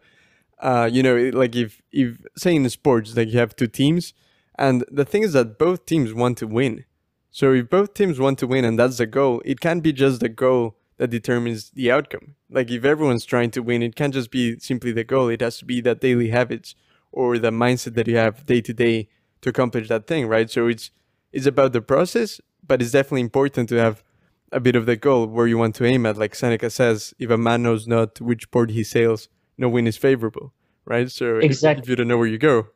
uh, 0.60 0.89
you 0.91 1.04
know, 1.04 1.30
like 1.34 1.56
if 1.56 1.82
if 1.91 2.22
say 2.38 2.56
in 2.56 2.68
sports, 2.70 3.15
like 3.15 3.30
you 3.30 3.39
have 3.39 3.56
two 3.56 3.68
teams, 3.68 4.13
and 4.58 4.84
the 4.91 5.06
thing 5.06 5.24
is 5.24 5.34
that 5.34 5.60
both 5.60 5.86
teams 5.86 6.13
want 6.13 6.38
to 6.39 6.48
win. 6.48 6.86
So 7.32 7.54
if 7.54 7.70
both 7.70 7.94
teams 7.94 8.20
want 8.20 8.39
to 8.39 8.48
win, 8.48 8.65
and 8.65 8.80
that's 8.80 8.98
the 8.98 9.06
goal, 9.06 9.41
it 9.46 9.60
can't 9.60 9.84
be 9.84 9.94
just 9.94 10.22
the 10.22 10.30
goal 10.30 10.78
that 10.98 11.10
determines 11.10 11.72
the 11.72 11.91
outcome. 11.91 12.36
Like 12.50 12.72
if 12.72 12.86
everyone's 12.86 13.26
trying 13.26 13.52
to 13.52 13.62
win, 13.62 13.84
it 13.84 13.96
can't 13.96 14.13
just 14.13 14.32
be 14.32 14.58
simply 14.60 14.91
the 14.91 15.04
goal. 15.04 15.30
It 15.30 15.41
has 15.41 15.58
to 15.60 15.65
be 15.65 15.82
that 15.82 16.02
daily 16.02 16.30
habits 16.30 16.76
or 17.15 17.39
the 17.39 17.49
mindset 17.49 17.95
that 17.95 18.08
you 18.08 18.17
have 18.17 18.45
day 18.45 18.62
to 18.62 18.73
day 18.73 19.08
to 19.41 19.49
accomplish 19.49 19.88
that 19.88 20.06
thing, 20.06 20.28
right? 20.28 20.51
So 20.51 20.67
it's 20.67 20.91
it's 21.32 21.47
about 21.47 21.73
the 21.73 21.82
process, 21.82 22.39
but 22.65 22.82
it's 22.82 22.91
definitely 22.91 23.21
important 23.21 23.69
to 23.69 23.75
have 23.75 24.04
a 24.51 24.60
bit 24.60 24.75
of 24.75 24.86
the 24.86 24.95
goal 24.95 25.25
where 25.28 25.47
you 25.47 25.58
want 25.58 25.75
to 25.75 25.86
aim 25.86 26.06
at. 26.06 26.17
Like 26.17 26.36
Seneca 26.36 26.69
says, 26.69 27.13
if 27.17 27.30
a 27.30 27.38
man 27.38 27.63
knows 27.63 27.88
not 27.88 28.21
which 28.21 28.51
port 28.51 28.69
he 28.69 28.84
sails, 28.84 29.30
no 29.58 29.67
wind 29.69 29.88
is 29.88 29.97
favorable, 29.97 30.54
right? 30.86 31.10
So 31.10 31.38
exactly. 31.38 31.82
if, 31.82 31.86
if 31.86 31.89
you 31.89 31.95
don't 31.95 32.08
know 32.08 32.17
where 32.17 32.28
you 32.28 32.38
go. 32.38 32.67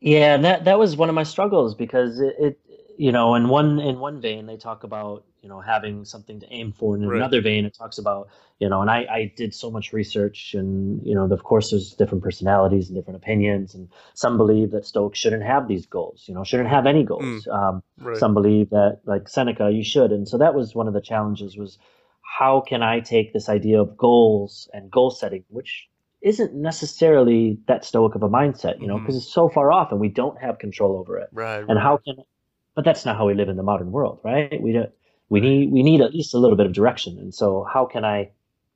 Yeah, 0.00 0.36
that 0.38 0.64
that 0.64 0.78
was 0.78 0.96
one 0.96 1.08
of 1.08 1.14
my 1.14 1.22
struggles 1.22 1.74
because 1.76 2.20
it, 2.20 2.34
it 2.38 2.58
you 3.02 3.10
know, 3.10 3.34
in 3.34 3.48
one 3.48 3.80
in 3.80 3.98
one 3.98 4.20
vein 4.20 4.46
they 4.46 4.56
talk 4.56 4.84
about 4.84 5.24
you 5.42 5.48
know 5.48 5.60
having 5.60 6.04
something 6.04 6.38
to 6.38 6.46
aim 6.52 6.70
for, 6.70 6.94
and 6.94 7.02
in 7.02 7.10
right. 7.10 7.16
another 7.16 7.40
vein 7.40 7.64
it 7.64 7.74
talks 7.74 7.98
about 7.98 8.28
you 8.60 8.68
know, 8.68 8.80
and 8.80 8.88
I 8.88 8.98
I 9.10 9.32
did 9.36 9.52
so 9.52 9.72
much 9.72 9.92
research, 9.92 10.54
and 10.54 11.04
you 11.04 11.12
know, 11.12 11.24
of 11.24 11.42
course 11.42 11.72
there's 11.72 11.94
different 11.94 12.22
personalities 12.22 12.88
and 12.88 12.96
different 12.96 13.16
opinions, 13.16 13.74
and 13.74 13.88
some 14.14 14.36
believe 14.36 14.70
that 14.70 14.86
Stoics 14.86 15.18
shouldn't 15.18 15.42
have 15.42 15.66
these 15.66 15.84
goals, 15.84 16.26
you 16.28 16.34
know, 16.34 16.44
shouldn't 16.44 16.68
have 16.68 16.86
any 16.86 17.02
goals. 17.02 17.44
Mm. 17.44 17.52
Um, 17.52 17.82
right. 17.98 18.16
Some 18.16 18.34
believe 18.34 18.70
that 18.70 19.00
like 19.04 19.26
Seneca, 19.26 19.72
you 19.72 19.82
should, 19.82 20.12
and 20.12 20.28
so 20.28 20.38
that 20.38 20.54
was 20.54 20.76
one 20.76 20.86
of 20.86 20.94
the 20.94 21.00
challenges 21.00 21.56
was 21.56 21.80
how 22.38 22.60
can 22.60 22.84
I 22.84 23.00
take 23.00 23.32
this 23.32 23.48
idea 23.48 23.80
of 23.80 23.96
goals 23.96 24.70
and 24.72 24.92
goal 24.92 25.10
setting, 25.10 25.42
which 25.48 25.88
isn't 26.20 26.54
necessarily 26.54 27.58
that 27.66 27.84
stoic 27.84 28.14
of 28.14 28.22
a 28.22 28.28
mindset, 28.28 28.80
you 28.80 28.86
know, 28.86 29.00
because 29.00 29.16
mm. 29.16 29.18
it's 29.18 29.34
so 29.34 29.48
far 29.48 29.72
off 29.72 29.90
and 29.90 30.00
we 30.00 30.08
don't 30.08 30.40
have 30.40 30.60
control 30.60 30.96
over 30.96 31.18
it. 31.18 31.28
Right. 31.32 31.58
And 31.58 31.68
right. 31.68 31.82
how 31.82 31.96
can 31.96 32.14
but 32.74 32.84
that's 32.84 33.04
not 33.04 33.16
how 33.16 33.26
we 33.26 33.34
live 33.34 33.48
in 33.48 33.56
the 33.56 33.62
modern 33.62 33.92
world, 33.92 34.20
right? 34.22 34.60
We 34.60 34.72
don't, 34.72 34.90
we 35.28 35.40
need 35.40 35.72
we 35.72 35.82
need 35.82 36.00
at 36.00 36.12
least 36.12 36.34
a 36.34 36.38
little 36.38 36.56
bit 36.56 36.66
of 36.66 36.72
direction. 36.72 37.18
And 37.18 37.34
so, 37.34 37.66
how 37.70 37.86
can 37.86 38.04
I 38.04 38.30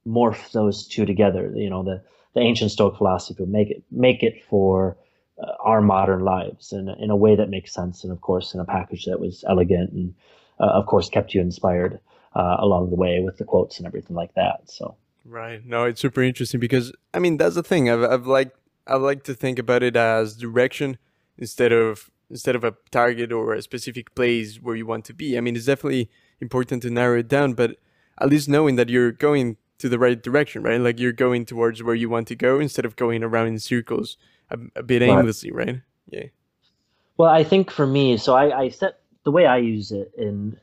morph 0.06 0.52
those 0.52 0.86
two 0.86 1.06
together? 1.06 1.52
You 1.54 1.70
know, 1.70 1.82
the 1.82 2.02
the 2.34 2.40
ancient 2.40 2.70
Stoic 2.70 2.96
philosophy 2.96 3.44
make 3.46 3.70
it 3.70 3.82
make 3.90 4.22
it 4.22 4.44
for 4.48 4.96
uh, 5.42 5.52
our 5.60 5.80
modern 5.80 6.20
lives 6.20 6.72
in 6.72 6.88
in 6.88 7.10
a 7.10 7.16
way 7.16 7.36
that 7.36 7.50
makes 7.50 7.72
sense, 7.72 8.04
and 8.04 8.12
of 8.12 8.20
course, 8.20 8.54
in 8.54 8.60
a 8.60 8.64
package 8.64 9.04
that 9.06 9.20
was 9.20 9.44
elegant 9.48 9.92
and 9.92 10.14
uh, 10.60 10.66
of 10.66 10.86
course 10.86 11.08
kept 11.08 11.34
you 11.34 11.40
inspired 11.40 12.00
uh, 12.34 12.56
along 12.58 12.90
the 12.90 12.96
way 12.96 13.20
with 13.20 13.38
the 13.38 13.44
quotes 13.44 13.78
and 13.78 13.86
everything 13.86 14.16
like 14.16 14.34
that. 14.34 14.60
So. 14.70 14.96
Right. 15.24 15.64
No, 15.66 15.84
it's 15.84 16.00
super 16.00 16.22
interesting 16.22 16.60
because 16.60 16.92
I 17.12 17.18
mean 17.18 17.36
that's 17.36 17.56
the 17.56 17.62
thing. 17.62 17.90
I've 17.90 18.04
I've 18.04 18.26
like 18.26 18.54
I 18.86 18.96
like 18.96 19.24
to 19.24 19.34
think 19.34 19.58
about 19.58 19.82
it 19.82 19.96
as 19.96 20.36
direction 20.36 20.98
instead 21.36 21.72
of 21.72 22.10
instead 22.30 22.56
of 22.56 22.64
a 22.64 22.74
target 22.90 23.32
or 23.32 23.52
a 23.54 23.62
specific 23.62 24.14
place 24.14 24.56
where 24.56 24.76
you 24.76 24.86
want 24.86 25.04
to 25.06 25.14
be. 25.14 25.36
I 25.36 25.40
mean, 25.40 25.56
it's 25.56 25.66
definitely 25.66 26.10
important 26.40 26.82
to 26.82 26.90
narrow 26.90 27.18
it 27.18 27.28
down, 27.28 27.54
but 27.54 27.76
at 28.20 28.28
least 28.28 28.48
knowing 28.48 28.76
that 28.76 28.88
you're 28.88 29.12
going 29.12 29.56
to 29.78 29.88
the 29.88 29.98
right 29.98 30.22
direction, 30.22 30.62
right? 30.62 30.80
Like 30.80 30.98
you're 30.98 31.12
going 31.12 31.44
towards 31.44 31.82
where 31.82 31.94
you 31.94 32.08
want 32.08 32.28
to 32.28 32.34
go 32.34 32.58
instead 32.58 32.84
of 32.84 32.96
going 32.96 33.22
around 33.22 33.48
in 33.48 33.58
circles 33.58 34.16
a, 34.50 34.58
a 34.74 34.82
bit 34.82 35.02
aimlessly, 35.02 35.52
right. 35.52 35.66
right? 35.66 35.80
Yeah. 36.08 36.24
Well, 37.16 37.30
I 37.30 37.44
think 37.44 37.70
for 37.70 37.86
me, 37.86 38.16
so 38.16 38.34
I, 38.34 38.58
I 38.58 38.68
set 38.70 39.00
the 39.24 39.30
way 39.30 39.46
I 39.46 39.58
use 39.58 39.90
it 39.90 40.12
in 40.16 40.58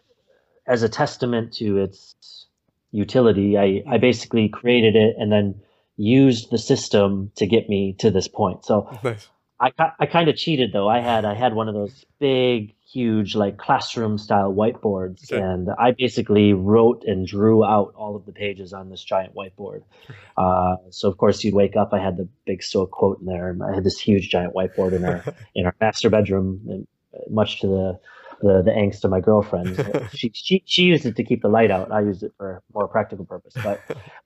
as 0.68 0.84
a 0.84 0.90
testament 0.90 1.54
to 1.54 1.78
its 1.78 2.48
utility. 2.92 3.58
I, 3.58 3.84
I 3.88 3.98
basically 3.98 4.50
created 4.50 4.96
it 4.96 5.16
and 5.18 5.32
then 5.32 5.62
used 5.98 6.52
the 6.52 6.58
system 6.58 7.32
to 7.36 7.46
get 7.46 7.70
me 7.70 7.96
to 8.00 8.10
this 8.10 8.28
point. 8.28 8.66
So 8.66 8.90
nice. 9.04 9.28
I, 9.64 9.92
I 9.98 10.06
kind 10.08 10.28
of 10.28 10.36
cheated 10.36 10.74
though. 10.74 10.90
I 10.90 11.00
had 11.00 11.24
I 11.24 11.36
had 11.36 11.54
one 11.54 11.70
of 11.70 11.74
those 11.74 12.06
big, 12.20 12.76
huge 12.86 13.34
like 13.34 13.58
classroom 13.58 14.18
style 14.18 14.54
whiteboards, 14.54 15.32
okay. 15.32 15.42
and 15.42 15.70
I 15.80 15.92
basically 15.92 16.52
wrote 16.52 17.04
and 17.06 17.26
drew 17.26 17.64
out 17.64 17.94
all 17.96 18.18
of 18.18 18.26
the 18.26 18.34
pages 18.34 18.74
on 18.74 18.90
this 18.90 19.04
giant 19.04 19.34
whiteboard. 19.36 19.84
Uh, 20.36 20.78
so 20.90 21.08
of 21.08 21.16
course 21.18 21.44
you'd 21.44 21.54
wake 21.54 21.76
up. 21.76 21.94
I 21.94 22.00
had 22.00 22.18
the 22.18 22.28
big 22.48 22.64
Stoic 22.64 22.90
quote 22.90 23.20
in 23.20 23.28
there, 23.28 23.52
and 23.52 23.62
I 23.62 23.72
had 23.72 23.84
this 23.84 24.00
huge 24.00 24.30
giant 24.32 24.56
whiteboard 24.56 24.94
in 24.94 25.06
our 25.06 25.24
in 25.56 25.68
our 25.68 25.76
master 25.80 26.10
bedroom, 26.10 26.60
and 26.68 26.88
much 27.30 27.62
to 27.62 27.68
the 27.68 28.00
the, 28.42 28.64
the 28.64 28.72
angst 28.72 29.04
of 29.04 29.12
my 29.12 29.22
girlfriend. 29.22 29.78
she, 30.14 30.32
she 30.34 30.64
she 30.66 30.82
used 30.86 31.06
it 31.06 31.16
to 31.18 31.24
keep 31.24 31.44
the 31.44 31.50
light 31.50 31.70
out. 31.70 31.92
I 31.92 32.02
used 32.02 32.24
it 32.24 32.32
for 32.36 32.64
more 32.74 32.88
practical 32.88 33.26
purpose. 33.26 33.54
But 33.64 33.80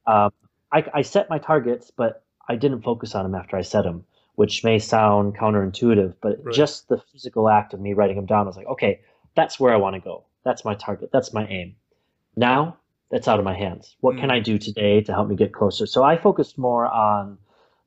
um, 0.08 0.32
I, 0.71 0.86
I 0.93 1.02
set 1.02 1.30
my 1.30 1.39
targets, 1.39 1.91
but 1.95 2.23
I 2.47 2.56
didn't 2.56 2.84
focus 2.84 3.13
on 3.13 3.23
them 3.23 3.36
after 3.36 3.58
I 3.58 3.63
set 3.63 3.84
them 3.84 4.06
which 4.38 4.63
may 4.63 4.78
sound 4.78 5.36
counterintuitive, 5.36 6.13
but 6.21 6.38
right. 6.43 6.54
just 6.54 6.88
the 6.89 7.02
physical 7.12 7.50
act 7.50 7.73
of 7.73 7.80
me 7.80 7.93
writing 7.93 8.15
them 8.15 8.28
down, 8.28 8.45
I 8.45 8.47
was 8.47 8.56
like, 8.56 8.67
okay, 8.67 9.02
that's 9.36 9.60
where 9.60 9.73
I 9.73 9.78
want 9.78 9.95
to 9.95 10.00
go. 10.00 10.26
That's 10.45 10.63
my 10.63 10.76
target. 10.76 11.10
That's 11.12 11.34
my 11.34 11.47
aim. 11.47 11.76
Now 12.36 12.78
that's 13.10 13.28
out 13.28 13.39
of 13.39 13.45
my 13.45 13.56
hands. 13.56 13.95
What 14.00 14.15
mm. 14.15 14.19
can 14.19 14.30
I 14.30 14.39
do 14.39 14.60
today 14.60 15.02
to 15.02 15.12
help 15.12 15.28
me 15.28 15.36
get 15.36 15.54
closer? 15.54 15.88
So 15.88 16.04
I 16.04 16.17
focused 16.17 16.56
more 16.56 16.86
on 16.86 17.39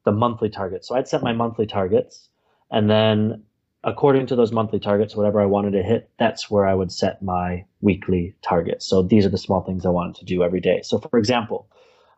the 0.05 0.11
monthly 0.11 0.51
targets. 0.51 0.89
So 0.89 0.97
I'd 0.97 1.07
set 1.07 1.23
my 1.23 1.33
monthly 1.33 1.67
targets, 1.67 2.29
and 2.69 2.91
then 2.91 3.45
according 3.85 4.27
to 4.27 4.35
those 4.35 4.51
monthly 4.51 4.81
targets, 4.81 5.15
whatever 5.15 5.41
I 5.41 5.47
wanted 5.47 5.71
to 5.75 5.85
hit, 5.85 6.11
that's 6.19 6.51
where 6.51 6.67
I 6.67 6.75
would 6.75 6.91
set 6.91 7.23
my 7.23 7.65
weekly 7.81 8.35
targets. 8.43 8.87
So 8.87 9.03
these 9.05 9.25
are 9.25 9.31
the 9.31 9.39
small 9.39 9.61
things 9.61 9.87
I 9.87 9.91
wanted 9.91 10.17
to 10.17 10.25
do 10.25 10.43
every 10.43 10.61
day. 10.61 10.81
So 10.83 10.99
for 10.99 11.17
example, 11.17 11.69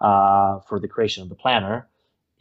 uh, 0.00 0.60
for 0.60 0.80
the 0.80 0.88
creation 0.88 1.22
of 1.22 1.28
the 1.28 1.34
planner, 1.34 1.86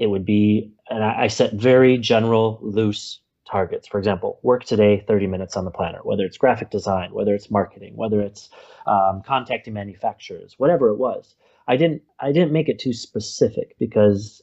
it 0.01 0.07
would 0.07 0.25
be, 0.25 0.73
and 0.89 1.03
I, 1.03 1.23
I 1.23 1.27
set 1.27 1.53
very 1.53 1.99
general, 1.99 2.57
loose 2.63 3.19
targets. 3.47 3.87
For 3.87 3.99
example, 3.99 4.39
work 4.41 4.63
today 4.63 5.03
30 5.07 5.27
minutes 5.27 5.55
on 5.55 5.63
the 5.63 5.69
planner, 5.69 5.99
whether 6.01 6.25
it's 6.25 6.37
graphic 6.37 6.71
design, 6.71 7.13
whether 7.13 7.35
it's 7.35 7.51
marketing, 7.51 7.95
whether 7.95 8.19
it's 8.19 8.49
um, 8.87 9.21
contacting 9.23 9.75
manufacturers, 9.75 10.55
whatever 10.57 10.89
it 10.89 10.97
was. 10.97 11.35
I 11.67 11.77
didn't 11.77 12.01
I 12.19 12.31
didn't 12.31 12.51
make 12.51 12.67
it 12.67 12.79
too 12.79 12.93
specific 12.93 13.75
because 13.77 14.41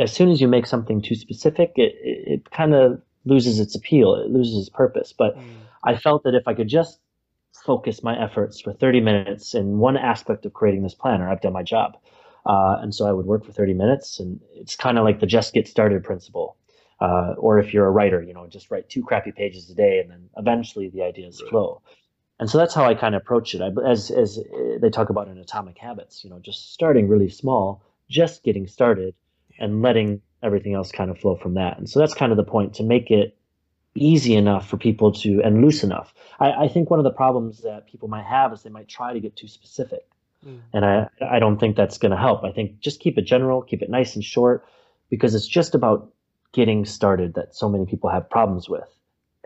as 0.00 0.12
soon 0.12 0.28
as 0.28 0.40
you 0.40 0.48
make 0.48 0.66
something 0.66 1.00
too 1.00 1.14
specific, 1.14 1.72
it, 1.76 1.94
it, 2.02 2.32
it 2.32 2.50
kind 2.50 2.74
of 2.74 3.00
loses 3.24 3.60
its 3.60 3.76
appeal, 3.76 4.16
it 4.16 4.30
loses 4.30 4.66
its 4.66 4.68
purpose. 4.68 5.14
But 5.16 5.38
mm. 5.38 5.44
I 5.84 5.96
felt 5.96 6.24
that 6.24 6.34
if 6.34 6.48
I 6.48 6.54
could 6.54 6.68
just 6.68 6.98
focus 7.64 8.02
my 8.02 8.20
efforts 8.20 8.60
for 8.60 8.72
30 8.72 9.00
minutes 9.00 9.54
in 9.54 9.78
one 9.78 9.96
aspect 9.96 10.44
of 10.44 10.52
creating 10.52 10.82
this 10.82 10.94
planner, 10.94 11.30
I've 11.30 11.40
done 11.40 11.52
my 11.52 11.62
job. 11.62 11.96
Uh, 12.46 12.78
and 12.80 12.94
so 12.94 13.06
I 13.06 13.12
would 13.12 13.26
work 13.26 13.44
for 13.44 13.52
30 13.52 13.74
minutes, 13.74 14.20
and 14.20 14.40
it's 14.54 14.76
kind 14.76 14.98
of 14.98 15.04
like 15.04 15.20
the 15.20 15.26
just 15.26 15.52
get 15.52 15.66
started 15.66 16.04
principle. 16.04 16.56
Uh, 17.00 17.34
or 17.36 17.58
if 17.58 17.74
you're 17.74 17.86
a 17.86 17.90
writer, 17.90 18.22
you 18.22 18.32
know, 18.32 18.46
just 18.46 18.70
write 18.70 18.88
two 18.88 19.02
crappy 19.02 19.32
pages 19.32 19.68
a 19.68 19.74
day, 19.74 19.98
and 19.98 20.10
then 20.10 20.30
eventually 20.36 20.88
the 20.88 21.02
ideas 21.02 21.42
right. 21.42 21.50
flow. 21.50 21.82
And 22.38 22.48
so 22.48 22.56
that's 22.56 22.74
how 22.74 22.84
I 22.84 22.94
kind 22.94 23.14
of 23.14 23.22
approach 23.22 23.54
it. 23.54 23.60
I, 23.60 23.70
as 23.86 24.10
as 24.10 24.38
uh, 24.38 24.78
they 24.80 24.90
talk 24.90 25.10
about 25.10 25.28
in 25.28 25.38
Atomic 25.38 25.76
Habits, 25.76 26.22
you 26.22 26.30
know, 26.30 26.38
just 26.38 26.72
starting 26.72 27.08
really 27.08 27.28
small, 27.28 27.82
just 28.08 28.44
getting 28.44 28.66
started, 28.66 29.14
and 29.58 29.82
letting 29.82 30.22
everything 30.42 30.74
else 30.74 30.92
kind 30.92 31.10
of 31.10 31.18
flow 31.18 31.36
from 31.36 31.54
that. 31.54 31.78
And 31.78 31.88
so 31.88 31.98
that's 31.98 32.14
kind 32.14 32.30
of 32.30 32.36
the 32.36 32.44
point 32.44 32.74
to 32.74 32.84
make 32.84 33.10
it 33.10 33.36
easy 33.94 34.34
enough 34.34 34.68
for 34.68 34.76
people 34.76 35.10
to 35.10 35.42
and 35.42 35.62
loose 35.62 35.82
enough. 35.82 36.14
I, 36.38 36.52
I 36.52 36.68
think 36.68 36.90
one 36.90 37.00
of 37.00 37.04
the 37.04 37.10
problems 37.10 37.62
that 37.62 37.88
people 37.88 38.08
might 38.08 38.26
have 38.26 38.52
is 38.52 38.62
they 38.62 38.70
might 38.70 38.88
try 38.88 39.12
to 39.12 39.20
get 39.20 39.36
too 39.36 39.48
specific. 39.48 40.02
Mm. 40.44 40.60
And 40.72 40.84
I, 40.84 41.08
I 41.20 41.38
don't 41.38 41.58
think 41.58 41.76
that's 41.76 41.98
going 41.98 42.10
to 42.10 42.18
help. 42.18 42.44
I 42.44 42.52
think 42.52 42.80
just 42.80 43.00
keep 43.00 43.18
it 43.18 43.22
general, 43.22 43.62
keep 43.62 43.82
it 43.82 43.90
nice 43.90 44.14
and 44.14 44.24
short, 44.24 44.64
because 45.10 45.34
it's 45.34 45.46
just 45.46 45.74
about 45.74 46.12
getting 46.52 46.84
started 46.84 47.34
that 47.34 47.54
so 47.54 47.68
many 47.68 47.86
people 47.86 48.10
have 48.10 48.28
problems 48.28 48.68
with. 48.68 48.88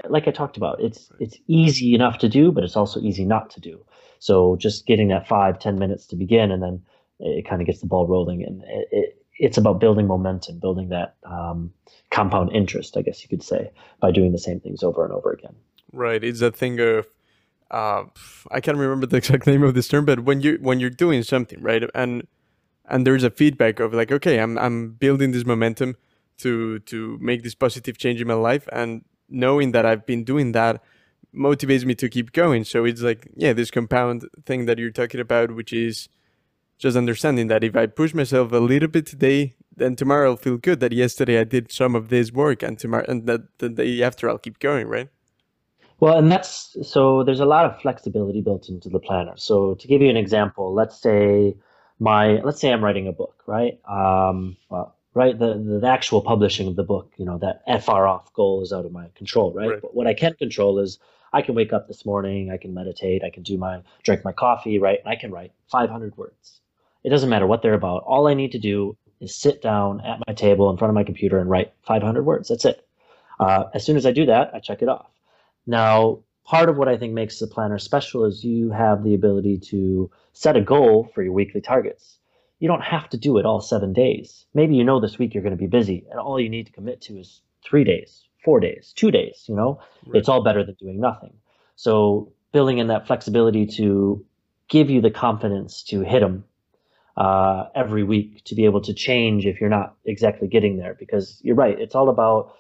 Like 0.09 0.27
I 0.27 0.31
talked 0.31 0.57
about, 0.57 0.81
it's 0.81 1.13
it's 1.21 1.37
easy 1.47 1.95
enough 1.95 2.19
to 2.19 2.29
do, 2.29 2.53
but 2.53 2.65
it's 2.65 2.77
also 2.77 3.01
easy 3.01 3.25
not 3.25 3.51
to 3.51 3.61
do. 3.61 3.85
So 4.19 4.57
just 4.57 4.87
getting 4.87 5.09
that 5.09 5.29
five 5.29 5.59
ten 5.59 5.79
minutes 5.79 6.07
to 6.07 6.17
begin, 6.17 6.51
and 6.51 6.63
then 6.63 6.83
it 7.19 7.47
kind 7.47 7.61
of 7.61 7.67
gets 7.67 7.81
the 7.81 7.87
ball 7.87 8.07
rolling, 8.07 8.43
and 8.43 8.63
it, 8.63 8.89
it, 8.91 9.23
it's 9.39 9.59
about 9.59 9.79
building 9.79 10.07
momentum, 10.07 10.59
building 10.59 10.89
that 10.89 11.17
um, 11.25 11.73
compound 12.11 12.51
interest, 12.53 12.97
I 12.97 13.03
guess 13.03 13.23
you 13.23 13.29
could 13.29 13.43
say, 13.43 13.71
by 14.01 14.11
doing 14.11 14.33
the 14.33 14.39
same 14.39 14.61
things 14.61 14.83
over 14.83 15.05
and 15.05 15.13
over 15.13 15.33
again. 15.33 15.55
Right. 15.93 16.23
It's 16.23 16.41
a 16.41 16.51
thing 16.51 16.81
of 16.81 17.07
uh, 17.71 18.05
I 18.51 18.61
can't 18.61 18.79
remember 18.79 19.07
the 19.07 19.17
exact 19.17 19.47
name 19.53 19.63
of 19.63 19.75
this 19.75 19.89
term, 19.89 20.05
but 20.05 20.21
when 20.21 20.41
you 20.41 20.59
when 20.61 20.81
you're 20.81 20.91
doing 20.91 21.23
something, 21.23 21.61
right, 21.63 21.85
and 21.95 22.27
and 22.89 23.07
there's 23.07 23.25
a 23.25 23.31
feedback 23.31 23.81
of 23.81 23.95
like, 23.95 24.11
okay, 24.13 24.41
I'm 24.41 24.59
I'm 24.59 24.93
building 24.93 25.33
this 25.33 25.45
momentum 25.45 25.97
to 26.39 26.81
to 26.81 27.19
make 27.21 27.43
this 27.43 27.55
positive 27.55 27.99
change 27.99 28.21
in 28.21 28.29
my 28.29 28.35
life, 28.35 28.69
and 28.73 29.05
knowing 29.29 29.73
that 29.73 29.87
I've 29.87 30.07
been 30.07 30.25
doing 30.25 30.53
that 30.53 30.83
motivates 31.35 31.85
me 31.85 31.95
to 31.95 32.09
keep 32.09 32.33
going. 32.33 32.65
So 32.65 32.85
it's 32.85 33.03
like, 33.03 33.29
yeah, 33.37 33.53
this 33.53 33.71
compound 33.71 34.29
thing 34.45 34.67
that 34.67 34.79
you're 34.79 34.91
talking 34.91 35.21
about, 35.21 35.55
which 35.55 35.73
is 35.73 36.09
just 36.79 36.97
understanding 36.97 37.47
that 37.49 37.63
if 37.63 37.77
I 37.77 37.87
push 37.87 38.15
myself 38.15 38.51
a 38.51 38.57
little 38.59 38.89
bit 38.89 39.07
today, 39.07 39.55
then 39.77 39.95
tomorrow 39.95 40.31
I'll 40.31 40.37
feel 40.37 40.57
good 40.57 40.81
that 40.81 40.93
yesterday 40.93 41.39
I 41.39 41.45
did 41.45 41.71
some 41.71 41.95
of 41.95 42.09
this 42.09 42.33
work, 42.33 42.63
and 42.63 42.79
tomorrow 42.79 43.05
and 43.07 43.27
that 43.27 43.43
the 43.59 43.69
day 43.69 44.03
after 44.03 44.29
I'll 44.29 44.39
keep 44.39 44.59
going, 44.59 44.89
right? 44.89 45.09
Well, 46.01 46.17
and 46.17 46.33
that's 46.33 46.77
so 46.83 47.23
there's 47.25 47.41
a 47.41 47.47
lot 47.47 47.67
of 47.67 47.81
flexibility 47.81 48.41
built 48.41 48.71
into 48.71 48.89
the 48.89 48.99
planner. 48.99 49.35
So 49.37 49.75
to 49.75 49.87
give 49.87 50.01
you 50.01 50.09
an 50.09 50.17
example, 50.17 50.73
let's 50.73 50.99
say 50.99 51.57
my 51.99 52.41
let's 52.41 52.61
say 52.61 52.73
I'm 52.73 52.83
writing 52.83 53.07
a 53.07 53.13
book, 53.13 53.43
right? 53.47 53.79
Um, 53.87 54.57
well, 54.71 54.97
right, 55.13 55.39
the, 55.39 55.79
the 55.81 55.87
actual 55.87 56.23
publishing 56.23 56.69
of 56.69 56.77
the 56.77 56.85
book, 56.85 57.13
you 57.19 57.27
know, 57.27 57.39
that 57.39 57.85
far 57.85 58.09
off 58.09 58.33
goal 58.33 58.63
is 58.63 58.73
out 58.73 58.87
of 58.87 58.93
my 58.93 59.09
control, 59.15 59.53
right? 59.53 59.69
right? 59.69 59.83
But 59.83 59.95
what 59.95 60.07
I 60.07 60.15
can 60.15 60.33
control 60.35 60.79
is 60.79 60.99
I 61.35 61.43
can 61.43 61.55
wake 61.55 61.75
up 61.75 61.87
this 61.87 62.07
morning, 62.07 62.51
I 62.51 62.57
can 62.57 62.73
meditate, 62.73 63.23
I 63.23 63.29
can 63.31 63.43
do 63.43 63.59
my 63.59 63.83
drink 64.03 64.25
my 64.25 64.33
coffee, 64.33 64.79
right? 64.79 65.01
I 65.05 65.17
can 65.17 65.31
write 65.31 65.53
500 65.71 66.17
words. 66.17 66.61
It 67.05 67.11
doesn't 67.11 67.29
matter 67.29 67.47
what 67.47 67.61
they're 67.61 67.75
about. 67.75 68.05
All 68.05 68.27
I 68.27 68.35
need 68.35 68.53
to 68.53 68.59
do 68.59 68.97
is 69.21 69.37
sit 69.37 69.61
down 69.61 70.01
at 70.01 70.19
my 70.27 70.33
table 70.33 70.71
in 70.71 70.79
front 70.79 70.91
of 70.91 70.95
my 70.95 71.05
computer 71.05 71.39
and 71.39 71.51
write 71.51 71.75
500 71.83 72.25
words. 72.25 72.49
That's 72.49 72.65
it. 72.65 72.87
Uh, 73.39 73.65
as 73.75 73.85
soon 73.85 73.99
as 73.99 74.07
I 74.07 74.13
do 74.13 74.27
that, 74.27 74.51
I 74.55 74.61
check 74.61 74.81
it 74.81 74.89
off. 74.89 75.07
Now, 75.67 76.21
part 76.45 76.69
of 76.69 76.77
what 76.77 76.89
I 76.89 76.97
think 76.97 77.13
makes 77.13 77.39
the 77.39 77.47
planner 77.47 77.79
special 77.79 78.25
is 78.25 78.45
you 78.45 78.71
have 78.71 79.05
the 79.05 79.15
ability 79.15 79.59
to 79.71 80.11
set 80.33 80.57
a 80.57 80.61
goal 80.61 81.11
for 81.15 81.23
your 81.23 81.33
weekly 81.33 81.61
targets. 81.61 82.19
You 82.59 82.69
don't 82.69 82.83
have 82.83 83.09
to 83.11 83.17
do 83.17 83.39
it 83.39 83.47
all 83.47 83.61
seven 83.61 83.93
days. 83.93 84.47
Maybe 84.53 84.75
you 84.75 84.85
know 84.85 85.01
this 85.01 85.19
week 85.19 85.33
you're 85.33 85.43
going 85.43 85.57
to 85.57 85.61
be 85.61 85.67
busy, 85.67 86.07
and 86.11 86.19
all 86.21 86.41
you 86.41 86.49
need 86.49 86.67
to 86.67 86.73
commit 86.73 87.01
to 87.03 87.19
is 87.19 87.41
three 87.65 87.85
days, 87.85 88.23
four 88.45 88.61
days, 88.61 88.93
two 88.95 89.11
days. 89.11 89.45
You 89.49 89.57
know, 89.57 89.81
right. 90.07 90.19
it's 90.19 90.29
all 90.29 90.43
better 90.43 90.65
than 90.65 90.75
doing 90.75 91.01
nothing. 91.01 91.35
So, 91.77 92.33
building 92.53 92.79
in 92.79 92.89
that 92.89 93.07
flexibility 93.07 93.67
to 93.79 94.25
give 94.69 94.91
you 94.91 95.01
the 95.01 95.11
confidence 95.11 95.83
to 95.85 96.01
hit 96.03 96.21
them 96.21 96.45
uh, 97.17 97.67
every 97.75 98.03
week 98.03 98.45
to 98.45 98.55
be 98.55 98.65
able 98.65 98.81
to 98.83 98.95
change 98.95 99.47
if 99.47 99.61
you're 99.61 99.71
not 99.71 99.95
exactly 100.05 100.49
getting 100.49 100.77
there. 100.77 100.95
Because 100.95 101.41
you're 101.43 101.57
right, 101.57 101.79
it's 101.79 101.95
all 101.95 102.09
about 102.09 102.55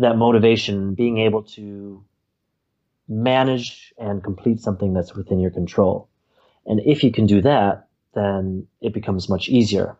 that 0.00 0.16
motivation, 0.16 0.94
being 0.94 1.18
able 1.18 1.42
to 1.42 2.04
manage 3.08 3.92
and 3.98 4.22
complete 4.22 4.60
something 4.60 4.92
that's 4.92 5.14
within 5.14 5.38
your 5.38 5.50
control. 5.50 6.08
And 6.66 6.80
if 6.84 7.04
you 7.04 7.12
can 7.12 7.26
do 7.26 7.40
that, 7.42 7.88
then 8.14 8.66
it 8.80 8.92
becomes 8.92 9.28
much 9.28 9.48
easier. 9.48 9.96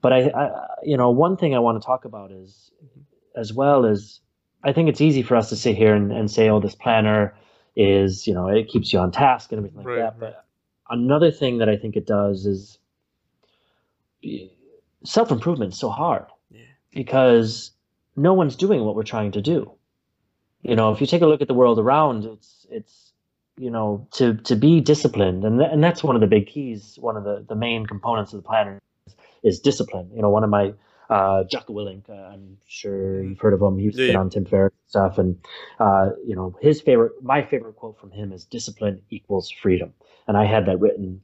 But 0.00 0.12
I, 0.12 0.28
I 0.28 0.66
you 0.82 0.96
know, 0.96 1.10
one 1.10 1.36
thing 1.36 1.54
I 1.54 1.58
want 1.58 1.80
to 1.80 1.86
talk 1.86 2.04
about 2.04 2.30
is, 2.30 2.70
as 3.36 3.52
well 3.52 3.84
as, 3.84 4.20
I 4.64 4.72
think 4.72 4.88
it's 4.88 5.00
easy 5.00 5.22
for 5.22 5.36
us 5.36 5.48
to 5.50 5.56
sit 5.56 5.76
here 5.76 5.94
and, 5.94 6.10
and 6.12 6.30
say, 6.30 6.48
oh, 6.48 6.60
this 6.60 6.74
planner 6.74 7.34
is, 7.76 8.26
you 8.26 8.34
know, 8.34 8.48
it 8.48 8.68
keeps 8.68 8.92
you 8.92 8.98
on 8.98 9.12
task 9.12 9.52
and 9.52 9.58
everything 9.58 9.78
like 9.78 9.86
right, 9.86 9.96
that. 9.96 10.04
Right. 10.04 10.18
But 10.20 10.44
another 10.90 11.30
thing 11.30 11.58
that 11.58 11.68
I 11.68 11.76
think 11.76 11.96
it 11.96 12.06
does 12.06 12.46
is 12.46 12.78
self 15.04 15.30
improvement 15.30 15.74
is 15.74 15.78
so 15.78 15.90
hard 15.90 16.26
yeah. 16.50 16.60
because 16.92 17.72
no 18.18 18.34
one's 18.34 18.56
doing 18.56 18.84
what 18.84 18.94
we're 18.94 19.04
trying 19.04 19.32
to 19.32 19.40
do. 19.40 19.72
You 20.62 20.76
know, 20.76 20.92
if 20.92 21.00
you 21.00 21.06
take 21.06 21.22
a 21.22 21.26
look 21.26 21.40
at 21.40 21.48
the 21.48 21.54
world 21.54 21.78
around, 21.78 22.24
it's 22.24 22.66
it's 22.70 23.12
you 23.56 23.70
know 23.70 24.06
to 24.12 24.34
to 24.34 24.56
be 24.56 24.80
disciplined, 24.80 25.44
and 25.44 25.60
th- 25.60 25.70
and 25.72 25.82
that's 25.82 26.02
one 26.02 26.16
of 26.16 26.20
the 26.20 26.26
big 26.26 26.46
keys. 26.46 26.98
One 27.00 27.16
of 27.16 27.24
the 27.24 27.44
the 27.48 27.54
main 27.54 27.86
components 27.86 28.32
of 28.32 28.42
the 28.42 28.46
planner 28.46 28.80
is, 29.06 29.14
is 29.42 29.60
discipline. 29.60 30.10
You 30.14 30.22
know, 30.22 30.30
one 30.30 30.42
of 30.42 30.50
my 30.50 30.74
uh, 31.10 31.44
Jocko 31.44 31.72
Willink, 31.72 32.10
uh, 32.10 32.12
I'm 32.12 32.58
sure 32.66 33.22
you've 33.22 33.38
heard 33.38 33.54
of 33.54 33.62
him. 33.62 33.78
He's 33.78 33.96
yeah. 33.96 34.08
been 34.08 34.16
on 34.16 34.30
Tim 34.30 34.44
Ferriss 34.44 34.74
stuff, 34.88 35.18
and 35.18 35.38
uh, 35.78 36.10
you 36.26 36.34
know 36.34 36.56
his 36.60 36.80
favorite, 36.80 37.12
my 37.22 37.42
favorite 37.42 37.76
quote 37.76 37.98
from 37.98 38.10
him 38.10 38.32
is 38.32 38.44
"Discipline 38.44 39.00
equals 39.10 39.50
freedom," 39.50 39.94
and 40.26 40.36
I 40.36 40.44
had 40.44 40.66
that 40.66 40.80
written 40.80 41.20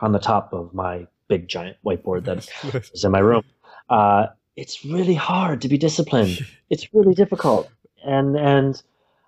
on 0.00 0.12
the 0.12 0.20
top 0.20 0.52
of 0.52 0.72
my 0.72 1.06
big 1.26 1.48
giant 1.48 1.76
whiteboard 1.84 2.24
that 2.24 2.48
is 2.94 3.04
in 3.04 3.10
my 3.10 3.18
room. 3.18 3.42
Uh, 3.90 4.28
it's 4.58 4.84
really 4.84 5.14
hard 5.14 5.60
to 5.62 5.68
be 5.68 5.78
disciplined. 5.78 6.44
it's 6.70 6.92
really 6.92 7.14
difficult. 7.14 7.70
And 8.04 8.36
and 8.36 8.82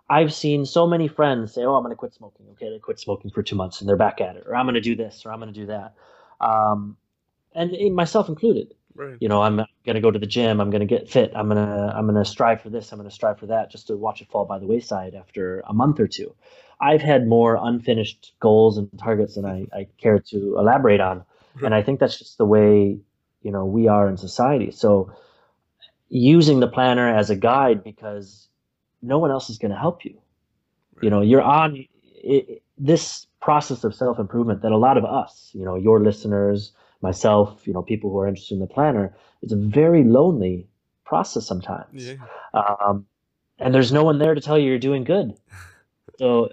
I've 0.09 0.35
seen 0.35 0.67
so 0.67 0.87
many 0.87 1.07
friends 1.07 1.55
say, 1.55 1.63
"Oh, 1.63 1.77
I'm 1.77 1.83
going 1.83 1.93
to 1.93 1.97
quit 1.97 2.15
smoking." 2.15 2.47
Okay, 2.53 2.69
they 2.69 2.79
quit 2.79 2.99
smoking 2.99 3.31
for 3.31 3.43
two 3.43 3.57
months 3.57 3.81
and 3.81 3.89
they're 3.89 3.97
back 3.97 4.21
at 4.21 4.37
it, 4.37 4.45
or 4.47 4.57
I'm 4.57 4.67
going 4.67 4.75
to 4.75 4.81
do 4.81 4.97
this, 4.97 5.25
or 5.25 5.33
I'm 5.33 5.39
going 5.39 5.55
to 5.55 5.61
do 5.61 5.67
that, 5.67 5.95
um, 6.41 6.97
and 7.55 7.73
myself 7.95 8.29
included. 8.29 8.75
Right. 8.97 9.17
You 9.21 9.29
know, 9.29 9.41
I'm 9.41 9.57
going 9.57 9.95
to 9.95 10.01
go 10.01 10.11
to 10.11 10.19
the 10.19 10.27
gym. 10.27 10.61
I'm 10.61 10.69
going 10.69 10.87
to 10.87 10.95
get 10.95 11.09
fit. 11.09 11.31
I'm 11.37 11.49
going 11.49 11.65
to 11.65 11.95
I'm 11.97 12.07
going 12.07 12.23
to 12.23 12.29
strive 12.29 12.61
for 12.61 12.71
this. 12.71 12.91
I'm 12.91 12.99
going 12.99 13.09
to 13.09 13.15
strive 13.15 13.39
for 13.39 13.47
that, 13.47 13.71
just 13.71 13.87
to 13.87 13.97
watch 13.97 14.21
it 14.21 14.29
fall 14.31 14.45
by 14.45 14.59
the 14.59 14.67
wayside 14.67 15.15
after 15.15 15.61
a 15.61 15.73
month 15.73 16.01
or 16.01 16.09
two. 16.09 16.35
I've 16.81 17.03
had 17.03 17.29
more 17.29 17.59
unfinished 17.61 18.33
goals 18.41 18.79
and 18.79 18.91
targets 18.99 19.37
than 19.37 19.45
I, 19.45 19.69
I 19.73 19.87
care 19.99 20.19
to 20.19 20.57
elaborate 20.59 21.01
on, 21.01 21.25
and 21.63 21.73
I 21.73 21.83
think 21.83 22.01
that's 22.01 22.19
just 22.19 22.37
the 22.37 22.47
way 22.47 22.99
you 23.43 23.51
know 23.51 23.65
we 23.65 23.89
are 23.89 24.09
in 24.09 24.17
society 24.17 24.71
so 24.71 25.13
using 26.09 26.61
the 26.61 26.67
planner 26.69 27.15
as 27.15 27.31
a 27.31 27.37
guide 27.37 27.83
because 27.85 28.49
no 29.03 29.19
one 29.19 29.31
else 29.31 29.49
is 29.49 29.59
going 29.59 29.71
to 29.71 29.79
help 29.79 30.05
you 30.05 30.15
right. 30.95 31.05
you 31.05 31.11
know 31.11 31.21
you're 31.21 31.43
on 31.43 31.85
it, 32.23 32.63
this 32.79 33.27
process 33.41 33.85
of 33.85 33.95
self-improvement 33.95 34.63
that 34.63 34.73
a 34.73 34.77
lot 34.77 34.97
of 34.97 35.05
us 35.05 35.51
you 35.55 35.65
know 35.65 35.77
your 35.77 36.01
listeners 36.01 36.73
myself 37.01 37.67
you 37.67 37.73
know 37.73 37.83
people 37.83 38.11
who 38.11 38.19
are 38.19 38.29
interested 38.29 38.55
in 38.55 38.61
the 38.61 38.67
planner 38.67 39.15
it's 39.43 39.53
a 39.53 39.57
very 39.57 40.05
lonely 40.05 40.67
process 41.05 41.47
sometimes 41.47 42.07
yeah. 42.07 42.17
um, 42.55 43.07
and 43.59 43.75
there's 43.75 43.93
no 43.93 44.05
one 44.05 44.19
there 44.19 44.35
to 44.35 44.41
tell 44.41 44.59
you 44.59 44.69
you're 44.69 44.79
doing 44.79 45.05
good 45.05 45.35
so 46.19 46.51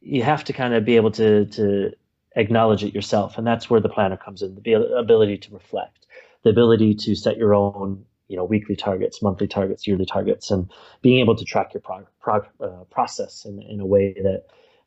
you 0.00 0.22
have 0.22 0.44
to 0.44 0.52
kind 0.52 0.74
of 0.74 0.84
be 0.84 0.96
able 0.96 1.10
to 1.10 1.44
to 1.46 1.92
acknowledge 2.36 2.84
it 2.84 2.94
yourself. 2.94 3.38
And 3.38 3.46
that's 3.46 3.68
where 3.68 3.80
the 3.80 3.88
planner 3.88 4.16
comes 4.16 4.42
in, 4.42 4.60
the 4.62 4.74
ability 4.74 5.38
to 5.38 5.52
reflect, 5.52 6.06
the 6.42 6.50
ability 6.50 6.94
to 6.94 7.14
set 7.14 7.36
your 7.36 7.54
own, 7.54 8.04
you 8.28 8.36
know, 8.36 8.44
weekly 8.44 8.76
targets, 8.76 9.22
monthly 9.22 9.48
targets, 9.48 9.86
yearly 9.86 10.06
targets, 10.06 10.50
and 10.50 10.70
being 11.02 11.20
able 11.20 11.36
to 11.36 11.44
track 11.44 11.74
your 11.74 11.80
prog- 11.80 12.06
prog- 12.20 12.48
uh, 12.60 12.84
process 12.90 13.44
in, 13.44 13.62
in 13.62 13.80
a 13.80 13.86
way 13.86 14.14
that, 14.14 14.44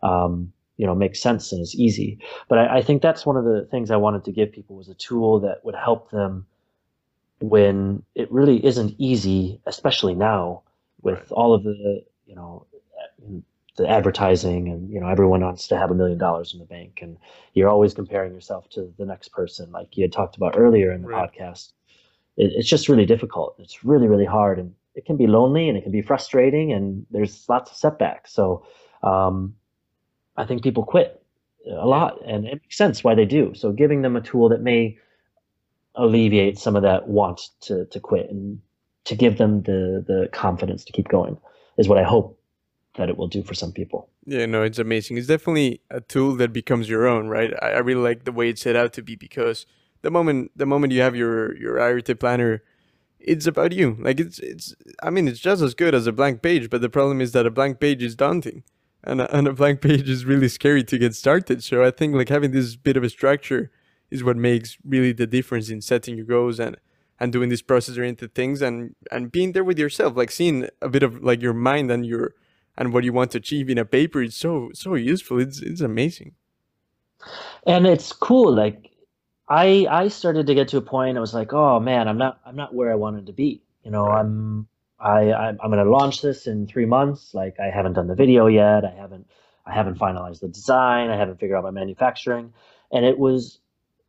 um, 0.08 0.54
you 0.78 0.86
know, 0.86 0.96
makes 0.96 1.22
sense 1.22 1.52
and 1.52 1.62
is 1.62 1.76
easy. 1.76 2.20
But 2.48 2.60
I, 2.60 2.78
I 2.78 2.82
think 2.82 3.02
that's 3.02 3.26
one 3.26 3.38
of 3.38 3.44
the 3.44 3.68
things 3.70 3.92
I 3.92 3.98
wanted 3.98 4.24
to 4.26 4.32
give 4.32 4.52
people 4.52 4.76
was 4.76 4.90
a 4.90 4.96
tool 4.96 5.42
that 5.42 5.64
would 5.64 5.76
help 5.76 6.10
them 6.12 6.46
when 7.40 8.04
it 8.16 8.32
really 8.32 8.66
isn't 8.66 8.96
easy, 8.98 9.60
especially 9.66 10.16
now 10.16 10.64
with 11.02 11.20
right. 11.20 11.32
all 11.32 11.54
of 11.54 11.64
the, 11.64 12.04
you 12.26 12.36
know, 12.36 12.66
the 13.76 13.90
advertising 13.90 14.70
and 14.70 14.90
you 14.92 15.00
know 15.00 15.08
everyone 15.08 15.42
wants 15.42 15.68
to 15.68 15.78
have 15.78 15.90
a 15.90 15.96
million 15.96 16.18
dollars 16.18 16.54
in 16.54 16.60
the 16.60 16.66
bank 16.66 17.00
and 17.02 17.18
you're 17.54 17.70
always 17.70 17.94
comparing 17.94 18.34
yourself 18.34 18.70
to 18.70 18.94
the 18.98 19.06
next 19.06 19.30
person 19.30 19.72
like 19.72 19.98
you 19.98 20.04
had 20.04 20.12
talked 20.12 20.38
about 20.38 20.54
earlier 20.58 20.92
in 20.92 21.02
the 21.02 21.08
right. 21.08 21.32
podcast. 21.32 21.72
It, 22.38 22.52
it's 22.56 22.70
just 22.70 22.88
really 22.88 23.06
difficult. 23.06 23.56
It's 23.60 23.84
really 23.84 24.08
really 24.08 24.26
hard 24.26 24.60
and 24.60 24.74
it 24.96 25.06
can 25.06 25.18
be 25.18 25.26
lonely 25.26 25.68
and 25.70 25.78
it 25.78 25.82
can 25.82 25.92
be 25.92 26.04
frustrating 26.04 26.72
and 26.72 27.06
there's 27.10 27.46
lots 27.50 27.72
of 27.72 27.78
setbacks. 27.78 28.34
So 28.34 28.66
um, 29.02 29.56
i 30.38 30.46
think 30.46 30.64
people 30.64 30.84
quit 30.84 31.22
a 31.70 31.86
lot 31.86 32.20
and 32.26 32.46
it 32.46 32.62
makes 32.62 32.78
sense 32.78 33.04
why 33.04 33.16
they 33.16 33.26
do. 33.26 33.54
So 33.56 33.72
giving 33.72 34.02
them 34.02 34.16
a 34.16 34.22
tool 34.22 34.50
that 34.50 34.62
may 34.62 34.98
alleviate 35.96 36.58
some 36.58 36.76
of 36.76 36.84
that 36.84 37.08
want 37.08 37.50
to, 37.62 37.86
to 37.86 38.00
quit 38.00 38.30
and 38.30 38.60
to 39.06 39.16
give 39.16 39.38
them 39.38 39.64
the 39.64 40.04
the 40.08 40.30
confidence 40.32 40.84
to 40.86 40.94
keep 40.94 41.08
going 41.08 41.38
is 41.78 41.88
what 41.88 41.98
I 41.98 42.04
hope 42.04 42.40
that 42.96 43.10
it 43.10 43.18
will 43.18 43.28
do 43.28 43.44
for 43.44 43.54
some 43.54 43.72
people. 43.72 44.10
Yeah, 44.26 44.46
no, 44.46 44.62
it's 44.62 44.80
amazing. 44.80 45.18
It's 45.18 45.28
definitely 45.28 45.82
a 45.90 46.02
tool 46.02 46.36
that 46.36 46.54
becomes 46.54 46.88
your 46.88 47.08
own, 47.08 47.28
right? 47.28 47.54
I, 47.62 47.72
I 47.72 47.78
really 47.80 48.02
like 48.02 48.26
the 48.26 48.32
way 48.32 48.50
it's 48.50 48.62
set 48.62 48.76
out 48.76 48.94
to 48.94 49.02
be 49.02 49.16
because 49.16 49.66
the 50.02 50.12
moment 50.12 50.52
the 50.56 50.66
moment 50.66 50.94
you 50.94 51.02
have 51.02 51.16
your 51.16 51.56
your 51.58 51.80
Arete 51.80 52.20
planner, 52.20 52.62
it's 53.20 53.48
about 53.48 53.72
you. 53.72 53.98
Like 54.00 54.20
it's 54.20 54.40
it's 54.40 54.76
I 55.02 55.10
mean 55.10 55.28
it's 55.28 55.40
just 55.40 55.62
as 55.62 55.74
good 55.74 55.96
as 55.96 56.08
a 56.08 56.12
blank 56.12 56.42
page, 56.42 56.70
but 56.70 56.82
the 56.82 56.90
problem 56.90 57.20
is 57.20 57.32
that 57.32 57.46
a 57.46 57.52
blank 57.52 57.80
page 57.80 58.04
is 58.04 58.16
daunting. 58.16 58.64
And 59.06 59.20
a, 59.20 59.36
and 59.36 59.48
a 59.48 59.54
blank 59.54 59.82
page 59.88 60.08
is 60.08 60.24
really 60.24 60.48
scary 60.48 60.84
to 60.86 60.98
get 60.98 61.16
started. 61.16 61.64
So 61.64 61.84
I 61.84 61.92
think 61.92 62.16
like 62.16 62.30
having 62.30 62.52
this 62.52 62.76
bit 62.76 62.96
of 62.96 63.04
a 63.04 63.10
structure 63.10 63.72
is 64.12 64.24
what 64.24 64.38
makes 64.38 64.78
really 64.86 65.12
the 65.12 65.28
difference 65.28 65.70
in 65.70 65.82
setting 65.82 66.16
your 66.16 66.26
goals 66.26 66.60
and 66.60 66.78
and 67.20 67.32
doing 67.32 67.50
this 67.50 67.62
process 67.62 67.98
oriented 67.98 68.36
things 68.36 68.62
and 68.62 68.96
and 69.12 69.32
being 69.32 69.54
there 69.54 69.64
with 69.64 69.80
yourself 69.80 70.16
like 70.16 70.30
seeing 70.30 70.68
a 70.82 70.90
bit 70.90 71.04
of 71.04 71.24
like 71.24 71.42
your 71.42 71.54
mind 71.54 71.90
and 71.90 72.06
your 72.06 72.34
and 72.78 72.94
what 72.94 73.04
you 73.04 73.14
want 73.14 73.32
to 73.32 73.38
achieve 73.38 73.70
in 73.70 73.78
a 73.78 73.86
paper 73.86 74.22
is 74.22 74.36
so 74.36 74.72
so 74.74 74.96
useful. 74.96 75.40
It's 75.40 75.62
it's 75.62 75.82
amazing. 75.82 76.34
And 77.66 77.88
it's 77.88 78.12
cool 78.12 78.54
like 78.54 78.90
i 79.50 79.86
i 79.90 80.08
started 80.08 80.48
to 80.48 80.56
get 80.56 80.70
to 80.70 80.78
a 80.78 80.82
point 80.82 81.18
i 81.18 81.20
was 81.20 81.34
like 81.34 81.52
oh 81.52 81.78
man 81.78 82.08
i'm 82.08 82.18
not 82.18 82.40
i'm 82.46 82.56
not 82.56 82.74
where 82.74 82.92
i 82.92 82.96
wanted 82.96 83.28
to 83.28 83.34
be. 83.34 83.62
You 83.84 83.92
know 83.92 84.06
right. 84.06 84.20
i'm 84.20 84.68
i 85.00 85.34
i'm, 85.34 85.60
I'm 85.62 85.72
going 85.72 85.84
to 85.84 85.92
launch 85.92 86.22
this 86.22 86.48
in 86.48 86.68
three 86.68 86.86
months. 86.86 87.34
Like 87.34 87.60
i 87.60 87.70
haven't 87.70 87.94
done 87.94 88.08
the 88.08 88.16
video 88.16 88.48
yet. 88.48 88.86
I 88.86 88.92
haven't 88.92 89.28
i 89.66 89.74
haven't 89.74 90.00
finalized 90.00 90.42
the 90.42 90.48
design. 90.48 91.10
I 91.10 91.18
haven't 91.18 91.40
figured 91.40 91.58
out 91.58 91.64
my 91.64 91.72
manufacturing. 91.72 92.54
And 92.92 93.06
it 93.06 93.18
was 93.18 93.60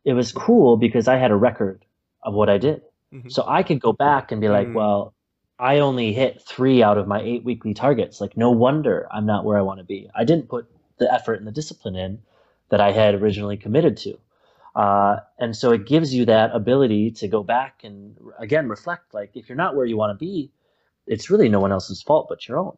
it 0.03 0.13
was 0.13 0.31
cool 0.31 0.77
because 0.77 1.07
i 1.07 1.17
had 1.17 1.31
a 1.31 1.35
record 1.35 1.85
of 2.23 2.33
what 2.33 2.49
i 2.49 2.57
did. 2.57 2.81
Mm-hmm. 3.13 3.29
so 3.29 3.45
i 3.47 3.61
could 3.61 3.79
go 3.79 3.93
back 3.93 4.31
and 4.31 4.41
be 4.41 4.49
like 4.49 4.67
mm. 4.67 4.73
well 4.73 5.14
I 5.59 5.79
only 5.79 6.13
hit 6.13 6.41
three 6.41 6.83
out 6.83 6.97
of 6.97 7.07
my 7.07 7.21
eight 7.21 7.43
weekly 7.43 7.73
targets. 7.73 8.19
Like, 8.19 8.35
no 8.35 8.51
wonder 8.51 9.07
I'm 9.11 9.25
not 9.25 9.45
where 9.45 9.57
I 9.57 9.61
want 9.61 9.79
to 9.79 9.85
be. 9.85 10.09
I 10.13 10.23
didn't 10.25 10.49
put 10.49 10.67
the 10.97 11.11
effort 11.13 11.35
and 11.35 11.47
the 11.47 11.51
discipline 11.51 11.95
in 11.95 12.19
that 12.69 12.81
I 12.81 12.91
had 12.91 13.15
originally 13.15 13.57
committed 13.57 13.97
to. 13.97 14.17
Uh, 14.75 15.17
and 15.39 15.55
so 15.55 15.71
it 15.71 15.87
gives 15.87 16.13
you 16.13 16.25
that 16.25 16.53
ability 16.53 17.11
to 17.11 17.27
go 17.29 17.43
back 17.43 17.81
and 17.83 18.17
again 18.37 18.67
reflect. 18.67 19.13
Like, 19.13 19.31
if 19.35 19.47
you're 19.47 19.55
not 19.55 19.75
where 19.75 19.85
you 19.85 19.95
want 19.95 20.17
to 20.17 20.25
be, 20.25 20.51
it's 21.07 21.29
really 21.29 21.47
no 21.47 21.59
one 21.61 21.71
else's 21.71 22.01
fault 22.01 22.27
but 22.27 22.47
your 22.47 22.57
own. 22.59 22.77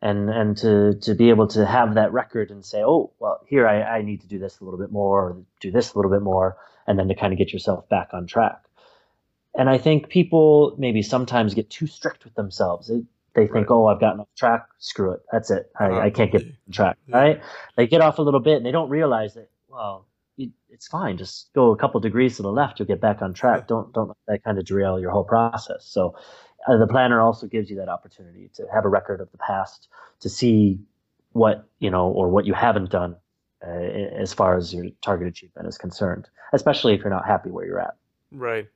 And 0.00 0.30
and 0.30 0.56
to 0.58 0.94
to 1.00 1.14
be 1.14 1.30
able 1.30 1.46
to 1.48 1.66
have 1.66 1.94
that 1.94 2.12
record 2.12 2.50
and 2.50 2.64
say, 2.64 2.82
oh, 2.82 3.12
well, 3.18 3.40
here 3.46 3.66
I, 3.66 3.82
I 3.98 4.02
need 4.02 4.20
to 4.22 4.26
do 4.26 4.38
this 4.38 4.60
a 4.60 4.64
little 4.64 4.78
bit 4.78 4.92
more, 4.92 5.28
or 5.28 5.36
do 5.60 5.70
this 5.70 5.92
a 5.92 5.98
little 5.98 6.10
bit 6.10 6.22
more, 6.22 6.56
and 6.86 6.98
then 6.98 7.08
to 7.08 7.14
kind 7.14 7.32
of 7.32 7.38
get 7.38 7.52
yourself 7.52 7.88
back 7.88 8.10
on 8.12 8.26
track. 8.26 8.63
And 9.54 9.70
I 9.70 9.78
think 9.78 10.08
people 10.08 10.74
maybe 10.78 11.02
sometimes 11.02 11.54
get 11.54 11.70
too 11.70 11.86
strict 11.86 12.24
with 12.24 12.34
themselves. 12.34 12.88
They, 12.88 13.02
they 13.34 13.46
think, 13.46 13.70
right. 13.70 13.74
oh, 13.74 13.86
I've 13.86 14.00
gotten 14.00 14.20
off 14.20 14.28
track. 14.36 14.66
Screw 14.78 15.12
it. 15.12 15.20
That's 15.30 15.50
it. 15.50 15.70
I, 15.78 15.86
uh, 15.86 16.00
I 16.00 16.10
can't 16.10 16.32
get 16.32 16.42
on 16.42 16.72
track. 16.72 16.98
Yeah. 17.06 17.16
Right? 17.16 17.42
They 17.76 17.86
get 17.86 18.00
off 18.00 18.18
a 18.18 18.22
little 18.22 18.40
bit 18.40 18.56
and 18.56 18.66
they 18.66 18.72
don't 18.72 18.90
realize 18.90 19.34
that, 19.34 19.50
well, 19.68 20.06
it's 20.36 20.88
fine. 20.88 21.16
Just 21.16 21.52
go 21.54 21.70
a 21.70 21.76
couple 21.76 22.00
degrees 22.00 22.36
to 22.36 22.42
the 22.42 22.50
left. 22.50 22.80
You'll 22.80 22.88
get 22.88 23.00
back 23.00 23.22
on 23.22 23.32
track. 23.32 23.60
Yeah. 23.60 23.66
Don't, 23.68 23.92
don't 23.92 24.08
let 24.08 24.16
that 24.26 24.44
kind 24.44 24.58
of 24.58 24.64
derail 24.64 24.98
your 24.98 25.12
whole 25.12 25.22
process. 25.22 25.84
So 25.84 26.16
uh, 26.66 26.76
the 26.76 26.88
planner 26.88 27.20
also 27.20 27.46
gives 27.46 27.70
you 27.70 27.76
that 27.76 27.88
opportunity 27.88 28.50
to 28.54 28.66
have 28.74 28.84
a 28.84 28.88
record 28.88 29.20
of 29.20 29.30
the 29.30 29.38
past, 29.38 29.88
to 30.20 30.28
see 30.28 30.80
what, 31.30 31.68
you 31.78 31.90
know, 31.90 32.08
or 32.08 32.28
what 32.28 32.44
you 32.44 32.54
haven't 32.54 32.90
done 32.90 33.14
uh, 33.64 33.70
as 33.70 34.32
far 34.32 34.56
as 34.56 34.74
your 34.74 34.86
target 35.00 35.28
achievement 35.28 35.68
is 35.68 35.78
concerned, 35.78 36.28
especially 36.52 36.94
if 36.94 37.00
you're 37.00 37.10
not 37.10 37.24
happy 37.24 37.50
where 37.50 37.64
you're 37.64 37.80
at. 37.80 37.94
Right 38.32 38.66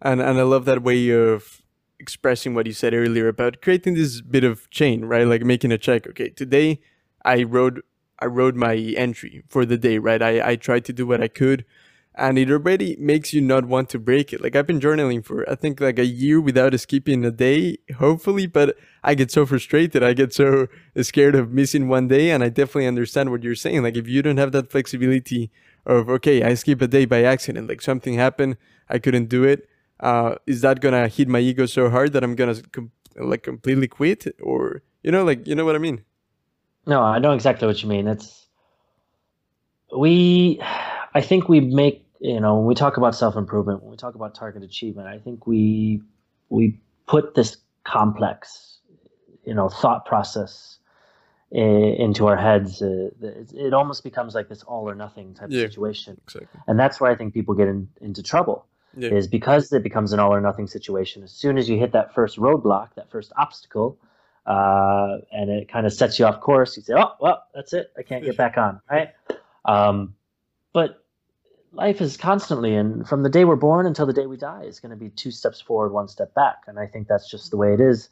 and 0.00 0.20
and 0.20 0.38
I 0.38 0.42
love 0.42 0.64
that 0.66 0.82
way 0.82 1.10
of 1.10 1.62
expressing 1.98 2.54
what 2.54 2.66
you 2.66 2.72
said 2.72 2.94
earlier 2.94 3.28
about 3.28 3.60
creating 3.60 3.94
this 3.94 4.20
bit 4.20 4.44
of 4.44 4.70
chain, 4.70 5.04
right? 5.04 5.26
Like 5.26 5.42
making 5.42 5.72
a 5.72 5.78
check. 5.78 6.06
Okay, 6.06 6.28
today 6.30 6.80
I 7.24 7.42
wrote 7.42 7.84
I 8.18 8.26
wrote 8.26 8.54
my 8.54 8.74
entry 8.74 9.42
for 9.48 9.64
the 9.64 9.78
day, 9.78 9.98
right? 9.98 10.22
I 10.22 10.50
I 10.50 10.56
tried 10.56 10.84
to 10.86 10.92
do 10.92 11.06
what 11.06 11.20
I 11.20 11.28
could, 11.28 11.64
and 12.14 12.38
it 12.38 12.50
already 12.50 12.96
makes 12.98 13.32
you 13.32 13.40
not 13.40 13.64
want 13.64 13.88
to 13.90 13.98
break 13.98 14.32
it. 14.32 14.40
Like 14.40 14.54
I've 14.54 14.66
been 14.66 14.80
journaling 14.80 15.24
for 15.24 15.48
I 15.50 15.56
think 15.56 15.80
like 15.80 15.98
a 15.98 16.06
year 16.06 16.40
without 16.40 16.78
skipping 16.78 17.24
a 17.24 17.32
day, 17.32 17.78
hopefully, 17.96 18.46
but 18.46 18.76
I 19.02 19.14
get 19.14 19.30
so 19.32 19.46
frustrated. 19.46 20.02
I 20.02 20.12
get 20.12 20.32
so 20.32 20.68
scared 21.02 21.34
of 21.34 21.52
missing 21.52 21.88
one 21.88 22.06
day, 22.08 22.30
and 22.30 22.44
I 22.44 22.48
definitely 22.48 22.86
understand 22.86 23.30
what 23.30 23.42
you're 23.42 23.56
saying. 23.56 23.82
Like 23.82 23.96
if 23.96 24.06
you 24.08 24.22
don't 24.22 24.38
have 24.38 24.52
that 24.52 24.70
flexibility 24.70 25.50
of 25.84 26.08
okay, 26.08 26.42
I 26.44 26.54
skip 26.54 26.80
a 26.82 26.86
day 26.86 27.06
by 27.06 27.24
accident, 27.24 27.68
like 27.68 27.82
something 27.82 28.14
happened, 28.14 28.56
I 28.88 28.98
couldn't 29.00 29.28
do 29.28 29.42
it 29.42 29.68
uh, 30.00 30.36
is 30.46 30.60
that 30.60 30.80
gonna 30.80 31.08
hit 31.08 31.28
my 31.28 31.38
ego 31.38 31.66
so 31.66 31.90
hard 31.90 32.12
that 32.12 32.22
I'm 32.22 32.34
gonna 32.34 32.60
com- 32.72 32.92
like 33.16 33.42
completely 33.42 33.88
quit, 33.88 34.26
or 34.40 34.82
you 35.02 35.10
know, 35.10 35.24
like 35.24 35.46
you 35.46 35.54
know 35.54 35.64
what 35.64 35.74
I 35.74 35.78
mean? 35.78 36.04
No, 36.86 37.02
I 37.02 37.18
know 37.18 37.32
exactly 37.32 37.66
what 37.66 37.82
you 37.82 37.88
mean. 37.88 38.06
It's 38.06 38.46
we, 39.96 40.60
I 41.14 41.20
think 41.20 41.48
we 41.48 41.60
make 41.60 42.06
you 42.20 42.40
know 42.40 42.56
when 42.56 42.66
we 42.66 42.74
talk 42.74 42.96
about 42.96 43.14
self 43.14 43.36
improvement, 43.36 43.82
when 43.82 43.90
we 43.90 43.96
talk 43.96 44.14
about 44.14 44.34
target 44.34 44.62
achievement, 44.62 45.08
I 45.08 45.18
think 45.18 45.46
we 45.46 46.00
we 46.48 46.80
put 47.06 47.34
this 47.34 47.56
complex, 47.84 48.78
you 49.44 49.54
know, 49.54 49.68
thought 49.68 50.04
process 50.04 50.78
into 51.50 52.26
our 52.26 52.36
heads. 52.36 52.82
Uh, 52.82 53.08
it, 53.22 53.52
it, 53.54 53.74
almost 53.74 54.04
becomes 54.04 54.34
like 54.34 54.48
this 54.48 54.62
all 54.62 54.88
or 54.88 54.94
nothing 54.94 55.34
type 55.34 55.48
yeah, 55.50 55.62
of 55.62 55.70
situation, 55.72 56.20
exactly. 56.24 56.60
and 56.66 56.78
that's 56.78 57.00
where 57.00 57.10
I 57.10 57.16
think 57.16 57.32
people 57.32 57.54
get 57.54 57.68
in, 57.68 57.88
into 58.00 58.22
trouble 58.22 58.66
yeah. 58.96 59.10
is 59.10 59.26
because 59.26 59.72
it 59.72 59.82
becomes 59.82 60.12
an 60.12 60.20
all 60.20 60.32
or 60.32 60.40
nothing 60.40 60.66
situation. 60.66 61.22
As 61.22 61.32
soon 61.32 61.58
as 61.58 61.68
you 61.68 61.78
hit 61.78 61.92
that 61.92 62.14
first 62.14 62.38
roadblock, 62.38 62.94
that 62.96 63.10
first 63.10 63.32
obstacle, 63.36 63.98
uh, 64.46 65.18
and 65.30 65.50
it 65.50 65.68
kind 65.68 65.86
of 65.86 65.92
sets 65.92 66.18
you 66.18 66.24
off 66.24 66.40
course, 66.40 66.76
you 66.76 66.82
say, 66.82 66.94
"Oh, 66.96 67.12
well, 67.20 67.44
that's 67.54 67.72
it. 67.72 67.92
I 67.98 68.02
can't 68.02 68.24
get 68.24 68.36
back 68.36 68.56
on." 68.56 68.80
Right? 68.90 69.10
Um, 69.64 70.14
but 70.72 71.04
life 71.72 72.00
is 72.00 72.16
constantly, 72.16 72.74
and 72.74 73.06
from 73.06 73.22
the 73.22 73.28
day 73.28 73.44
we're 73.44 73.56
born 73.56 73.86
until 73.86 74.06
the 74.06 74.12
day 74.12 74.26
we 74.26 74.36
die, 74.36 74.62
is 74.62 74.80
going 74.80 74.90
to 74.90 74.96
be 74.96 75.10
two 75.10 75.30
steps 75.30 75.60
forward, 75.60 75.92
one 75.92 76.08
step 76.08 76.34
back, 76.34 76.62
and 76.66 76.78
I 76.78 76.86
think 76.86 77.08
that's 77.08 77.30
just 77.30 77.50
the 77.50 77.56
way 77.56 77.74
it 77.74 77.80
is. 77.80 78.08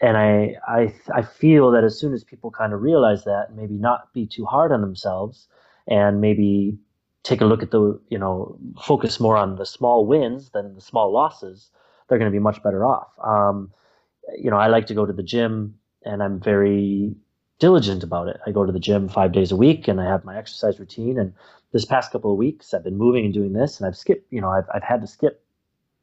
And 0.00 0.16
I, 0.16 0.56
I, 0.66 0.94
I 1.12 1.22
feel 1.22 1.72
that 1.72 1.84
as 1.84 1.98
soon 1.98 2.14
as 2.14 2.22
people 2.24 2.50
kind 2.50 2.72
of 2.72 2.80
realize 2.82 3.24
that, 3.24 3.54
maybe 3.54 3.74
not 3.74 4.12
be 4.12 4.26
too 4.26 4.44
hard 4.44 4.72
on 4.72 4.80
themselves, 4.80 5.48
and 5.86 6.20
maybe 6.20 6.78
take 7.22 7.40
a 7.40 7.44
look 7.44 7.62
at 7.62 7.70
the, 7.70 8.00
you 8.08 8.18
know, 8.18 8.58
focus 8.82 9.20
more 9.20 9.36
on 9.36 9.56
the 9.56 9.66
small 9.66 10.06
wins 10.06 10.50
than 10.50 10.74
the 10.74 10.80
small 10.80 11.12
losses, 11.12 11.70
they're 12.08 12.18
going 12.18 12.30
to 12.30 12.34
be 12.34 12.42
much 12.42 12.62
better 12.62 12.84
off. 12.84 13.08
Um, 13.24 13.72
you 14.36 14.50
know, 14.50 14.56
I 14.56 14.68
like 14.68 14.86
to 14.86 14.94
go 14.94 15.06
to 15.06 15.12
the 15.12 15.22
gym 15.22 15.74
and 16.04 16.22
I'm 16.22 16.40
very 16.40 17.14
diligent 17.58 18.02
about 18.02 18.28
it. 18.28 18.38
I 18.46 18.50
go 18.50 18.64
to 18.64 18.72
the 18.72 18.80
gym 18.80 19.08
five 19.08 19.32
days 19.32 19.50
a 19.52 19.56
week 19.56 19.88
and 19.88 20.00
I 20.00 20.04
have 20.04 20.24
my 20.24 20.36
exercise 20.38 20.78
routine. 20.78 21.18
And 21.18 21.34
this 21.72 21.84
past 21.84 22.12
couple 22.12 22.30
of 22.30 22.38
weeks, 22.38 22.72
I've 22.72 22.84
been 22.84 22.96
moving 22.96 23.24
and 23.24 23.34
doing 23.34 23.52
this, 23.52 23.78
and 23.78 23.86
I've 23.86 23.96
skipped. 23.96 24.32
You 24.32 24.40
know, 24.40 24.48
I've 24.48 24.66
I've 24.72 24.82
had 24.82 25.00
to 25.02 25.06
skip. 25.06 25.44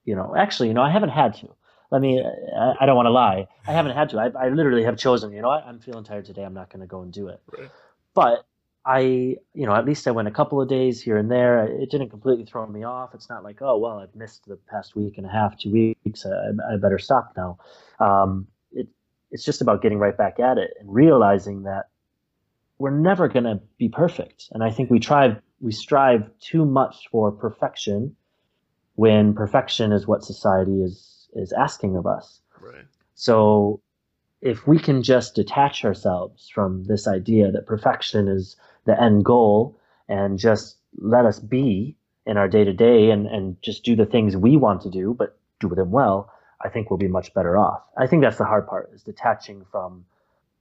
You 0.03 0.16
know, 0.16 0.36
actually, 0.38 0.68
you 0.68 0.74
know, 0.74 0.84
I 0.84 0.91
haven't 0.91 1.09
had 1.09 1.34
to. 1.36 1.49
Let 1.91 2.01
me. 2.01 2.24
I, 2.24 2.74
I 2.82 2.86
don't 2.86 2.95
want 2.95 3.07
to 3.07 3.11
lie. 3.11 3.47
I 3.68 3.72
haven't 3.72 3.95
had 3.95 4.09
to. 4.09 4.20
I, 4.20 4.45
I 4.45 4.49
literally 4.49 4.84
have 4.84 4.97
chosen. 4.97 5.32
You 5.32 5.41
know 5.41 5.47
what? 5.47 5.66
I'm 5.66 5.80
feeling 5.80 6.03
tired 6.03 6.26
today. 6.26 6.43
I'm 6.43 6.53
not 6.53 6.70
going 6.70 6.82
to 6.82 6.88
go 6.88 7.01
and 7.01 7.11
do 7.11 7.28
it. 7.30 7.41
Right. 7.57 7.70
But 8.13 8.45
I, 8.86 9.38
you 9.54 9.66
know, 9.66 9.74
at 9.74 9.86
least 9.86 10.08
I 10.08 10.12
went 10.12 10.28
a 10.28 10.32
couple 10.32 10.62
of 10.62 10.70
days 10.70 11.02
here 11.02 11.18
and 11.18 11.32
there. 11.32 11.66
It 11.66 11.90
didn't 11.90 12.10
completely 12.10 12.46
throw 12.46 12.68
me 12.68 12.84
off. 12.84 13.16
It's 13.16 13.30
not 13.30 13.44
like, 13.44 13.62
oh, 13.62 13.78
well, 13.78 13.98
I've 13.98 14.14
missed 14.16 14.46
the 14.46 14.58
past 14.70 14.96
week 14.96 15.18
and 15.18 15.26
a 15.26 15.30
half, 15.30 15.58
two 15.58 15.72
weeks. 15.72 16.24
I, 16.26 16.74
I 16.74 16.78
better 16.78 17.00
stop 17.00 17.34
now. 17.36 17.58
Um, 18.00 18.48
it, 18.72 18.88
it's 19.32 19.44
just 19.44 19.62
about 19.62 19.82
getting 19.82 19.98
right 19.98 20.16
back 20.16 20.40
at 20.40 20.60
it 20.60 20.76
and 20.80 20.94
realizing 20.94 21.64
that 21.64 21.90
we're 22.78 22.92
never 22.92 23.28
going 23.28 23.46
to 23.46 23.60
be 23.80 23.90
perfect. 23.90 24.50
And 24.52 24.64
I 24.64 24.70
think 24.70 24.92
we 24.92 25.00
try, 25.00 25.36
we 25.60 25.72
strive 25.72 26.30
too 26.40 26.64
much 26.64 27.08
for 27.10 27.32
perfection 27.32 28.16
when 28.94 29.34
perfection 29.34 29.94
is 29.94 30.06
what 30.06 30.24
society 30.24 30.84
is, 30.84 31.28
is 31.34 31.52
asking 31.54 31.98
of 31.98 32.06
us. 32.06 32.40
Right. 32.62 32.86
So 33.16 33.82
if 34.42 34.68
we 34.68 34.78
can 34.78 35.02
just 35.02 35.34
detach 35.34 35.84
ourselves 35.84 36.50
from 36.54 36.84
this 36.84 37.08
idea 37.08 37.52
that 37.52 37.66
perfection 37.66 38.28
is 38.28 38.56
the 38.86 39.02
end 39.02 39.26
goal 39.26 39.78
and 40.08 40.40
just 40.40 40.78
let 40.98 41.26
us 41.26 41.40
be 41.40 41.98
in 42.26 42.38
our 42.38 42.48
day 42.48 42.64
to 42.64 42.74
day 42.74 43.12
and 43.12 43.28
and 43.28 43.62
just 43.62 43.84
do 43.84 43.96
the 43.96 44.06
things 44.06 44.36
we 44.36 44.58
want 44.58 44.82
to 44.82 44.90
do, 44.90 45.14
but 45.14 45.38
do 45.60 45.70
them 45.70 45.92
well, 45.92 46.32
I 46.64 46.70
think 46.70 46.90
we'll 46.90 46.98
be 46.98 47.08
much 47.08 47.34
better 47.34 47.58
off. 47.58 47.84
I 47.98 48.08
think 48.08 48.24
that's 48.24 48.38
the 48.38 48.46
hard 48.46 48.68
part 48.68 48.92
is 48.94 49.04
detaching 49.04 49.66
from 49.72 50.06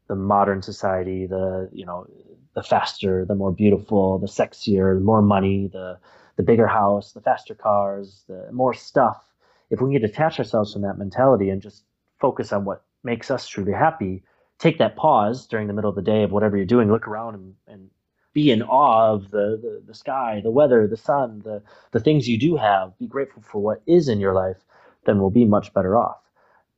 the 0.08 0.14
modern 0.14 0.62
society, 0.62 1.26
the 1.26 1.68
you 1.72 1.86
know, 1.86 2.06
the 2.54 2.62
faster, 2.62 3.24
the 3.24 3.34
more 3.34 3.52
beautiful, 3.52 4.18
the 4.18 4.26
sexier, 4.26 4.94
the 4.94 5.04
more 5.04 5.22
money, 5.22 5.68
the 5.72 5.98
the 6.36 6.42
bigger 6.42 6.66
house, 6.66 7.12
the 7.12 7.20
faster 7.20 7.54
cars, 7.54 8.24
the 8.28 8.48
more 8.52 8.74
stuff. 8.74 9.24
If 9.70 9.80
we 9.80 9.92
can 9.92 10.02
detach 10.02 10.38
ourselves 10.38 10.72
from 10.72 10.82
that 10.82 10.98
mentality 10.98 11.48
and 11.48 11.62
just 11.62 11.84
focus 12.20 12.52
on 12.52 12.64
what 12.64 12.82
makes 13.02 13.30
us 13.30 13.46
truly 13.46 13.72
happy, 13.72 14.22
take 14.58 14.78
that 14.78 14.96
pause 14.96 15.46
during 15.46 15.68
the 15.68 15.72
middle 15.72 15.90
of 15.90 15.96
the 15.96 16.02
day 16.02 16.22
of 16.22 16.32
whatever 16.32 16.56
you're 16.56 16.66
doing, 16.66 16.90
look 16.90 17.06
around 17.08 17.34
and, 17.34 17.54
and 17.68 17.90
be 18.34 18.50
in 18.50 18.62
awe 18.62 19.14
of 19.14 19.30
the, 19.30 19.58
the, 19.62 19.82
the 19.86 19.94
sky, 19.94 20.40
the 20.44 20.50
weather, 20.50 20.86
the 20.88 20.98
sun, 20.98 21.40
the, 21.44 21.62
the 21.92 22.00
things 22.00 22.28
you 22.28 22.38
do 22.38 22.56
have. 22.56 22.98
Be 22.98 23.06
grateful 23.06 23.42
for 23.42 23.62
what 23.62 23.82
is 23.86 24.08
in 24.08 24.20
your 24.20 24.34
life, 24.34 24.58
then 25.06 25.20
we'll 25.20 25.30
be 25.30 25.46
much 25.46 25.72
better 25.74 25.96
off. 25.96 26.18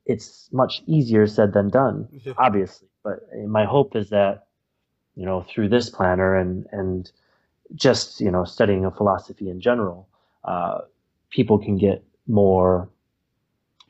it's 0.07 0.49
much 0.53 0.83
easier 0.87 1.27
said 1.27 1.53
than 1.53 1.69
done, 1.69 2.09
yeah. 2.25 2.33
obviously. 2.39 2.89
But 3.03 3.21
my 3.49 3.65
hope 3.65 3.97
is 3.97 4.11
that, 4.11 4.47
you 5.17 5.25
know, 5.27 5.45
through 5.49 5.69
this 5.69 5.91
planner 5.91 6.37
and 6.37 6.67
and 6.73 7.11
just 7.75 8.21
you 8.21 8.31
know 8.31 8.45
studying 8.45 8.85
a 8.85 8.91
philosophy 8.91 9.51
in 9.51 9.61
general, 9.61 10.09
uh, 10.45 10.79
people 11.31 11.59
can 11.59 11.77
get 11.77 12.05
more 12.29 12.89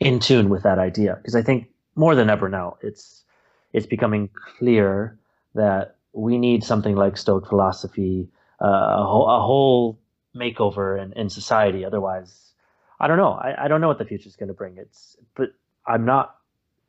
in 0.01 0.21
tune 0.21 0.49
with 0.49 0.63
that 0.63 0.79
idea 0.79 1.17
because 1.17 1.35
I 1.35 1.43
think 1.43 1.69
more 1.95 2.15
than 2.15 2.31
ever 2.31 2.49
now 2.49 2.77
it's 2.83 3.25
it's 3.73 3.87
becoming 3.87 4.31
clear 4.59 5.19
that 5.55 5.96
we 6.17 6.39
need 6.39 6.65
something 6.65 6.97
like 6.97 7.17
Stoic 7.17 7.47
philosophy, 7.47 8.29
uh, 8.61 8.67
a, 8.67 9.05
whole, 9.05 9.29
a 9.29 9.41
whole 9.41 9.99
makeover 10.35 11.01
in, 11.01 11.13
in 11.13 11.29
society. 11.29 11.85
Otherwise, 11.85 12.53
I 12.99 13.07
don't 13.07 13.19
know. 13.19 13.33
I, 13.33 13.67
I 13.67 13.69
don't 13.69 13.83
know 13.83 13.89
what 13.89 13.99
the 13.99 14.07
future 14.07 14.29
is 14.29 14.35
going 14.35 14.49
to 14.49 14.55
bring. 14.55 14.79
It's 14.79 15.17
but 15.35 15.51
I'm 15.87 16.07
not, 16.07 16.37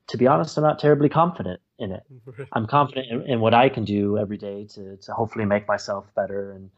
to 0.08 0.18
be 0.18 0.28
honest, 0.28 0.58
I'm 0.58 0.64
not 0.64 0.80
terribly 0.80 1.10
confident 1.10 1.60
in 1.78 1.92
it. 1.92 2.04
I'm 2.54 2.68
confident 2.68 3.08
in, 3.12 3.22
in, 3.30 3.40
what 3.42 3.54
I 3.54 3.68
can 3.68 3.84
do 3.84 4.18
every 4.18 4.38
day 4.38 4.66
to 4.76 4.96
to 4.96 5.14
hopefully 5.14 5.46
make 5.46 5.68
myself 5.68 6.06
better 6.16 6.54
and 6.54 6.70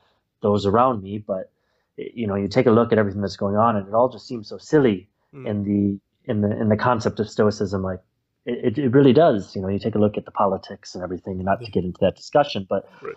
those 0.41 0.65
around 0.65 1.03
me. 1.03 1.19
But 1.19 1.51
you 1.97 2.25
know, 2.25 2.35
you 2.35 2.47
take 2.47 2.65
a 2.65 2.71
look 2.71 2.91
at 2.91 2.97
everything 2.97 3.21
that's 3.21 3.37
going 3.37 3.57
on, 3.57 3.75
and 3.75 3.87
it 3.87 3.93
all 3.93 4.09
just 4.09 4.27
seems 4.27 4.47
so 4.47 4.57
silly 4.57 5.07
mm. 5.35 5.47
in 5.47 5.63
the 5.63 5.99
in 6.31 6.41
the 6.41 6.59
in 6.59 6.69
the 6.69 6.77
concept 6.77 7.19
of 7.19 7.29
stoicism. 7.29 7.83
Like 7.83 7.99
it, 8.49 8.77
it 8.77 8.89
really 8.89 9.13
does. 9.13 9.55
You 9.55 9.61
know, 9.61 9.67
you 9.67 9.79
take 9.79 9.95
a 9.95 9.99
look 9.99 10.17
at 10.17 10.25
the 10.25 10.31
politics 10.31 10.95
and 10.95 11.03
everything, 11.03 11.33
and 11.33 11.45
not 11.45 11.61
to 11.63 11.71
get 11.71 11.83
into 11.83 11.99
that 12.01 12.15
discussion, 12.15 12.65
but. 12.69 12.89
Right 13.01 13.15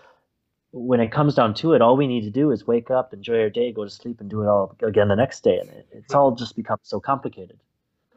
when 0.73 1.01
it 1.01 1.13
comes 1.13 1.35
down 1.35 1.53
to 1.53 1.75
it, 1.75 1.83
all 1.83 1.97
we 1.97 2.07
need 2.07 2.23
to 2.23 2.31
do 2.31 2.51
is 2.51 2.67
wake 2.67 2.91
up, 2.91 3.13
enjoy 3.13 3.41
our 3.41 3.51
day, 3.51 3.73
go 3.73 3.85
to 3.85 3.91
sleep, 3.91 4.21
and 4.21 4.31
do 4.31 4.43
it 4.43 4.49
all 4.49 4.75
again 4.83 5.09
the 5.09 5.15
next 5.15 5.45
day. 5.45 5.59
And 5.59 5.69
it, 5.69 5.87
it's 5.93 6.15
all 6.15 6.35
just 6.35 6.57
become 6.57 6.79
so 6.83 6.99
complicated 6.99 7.61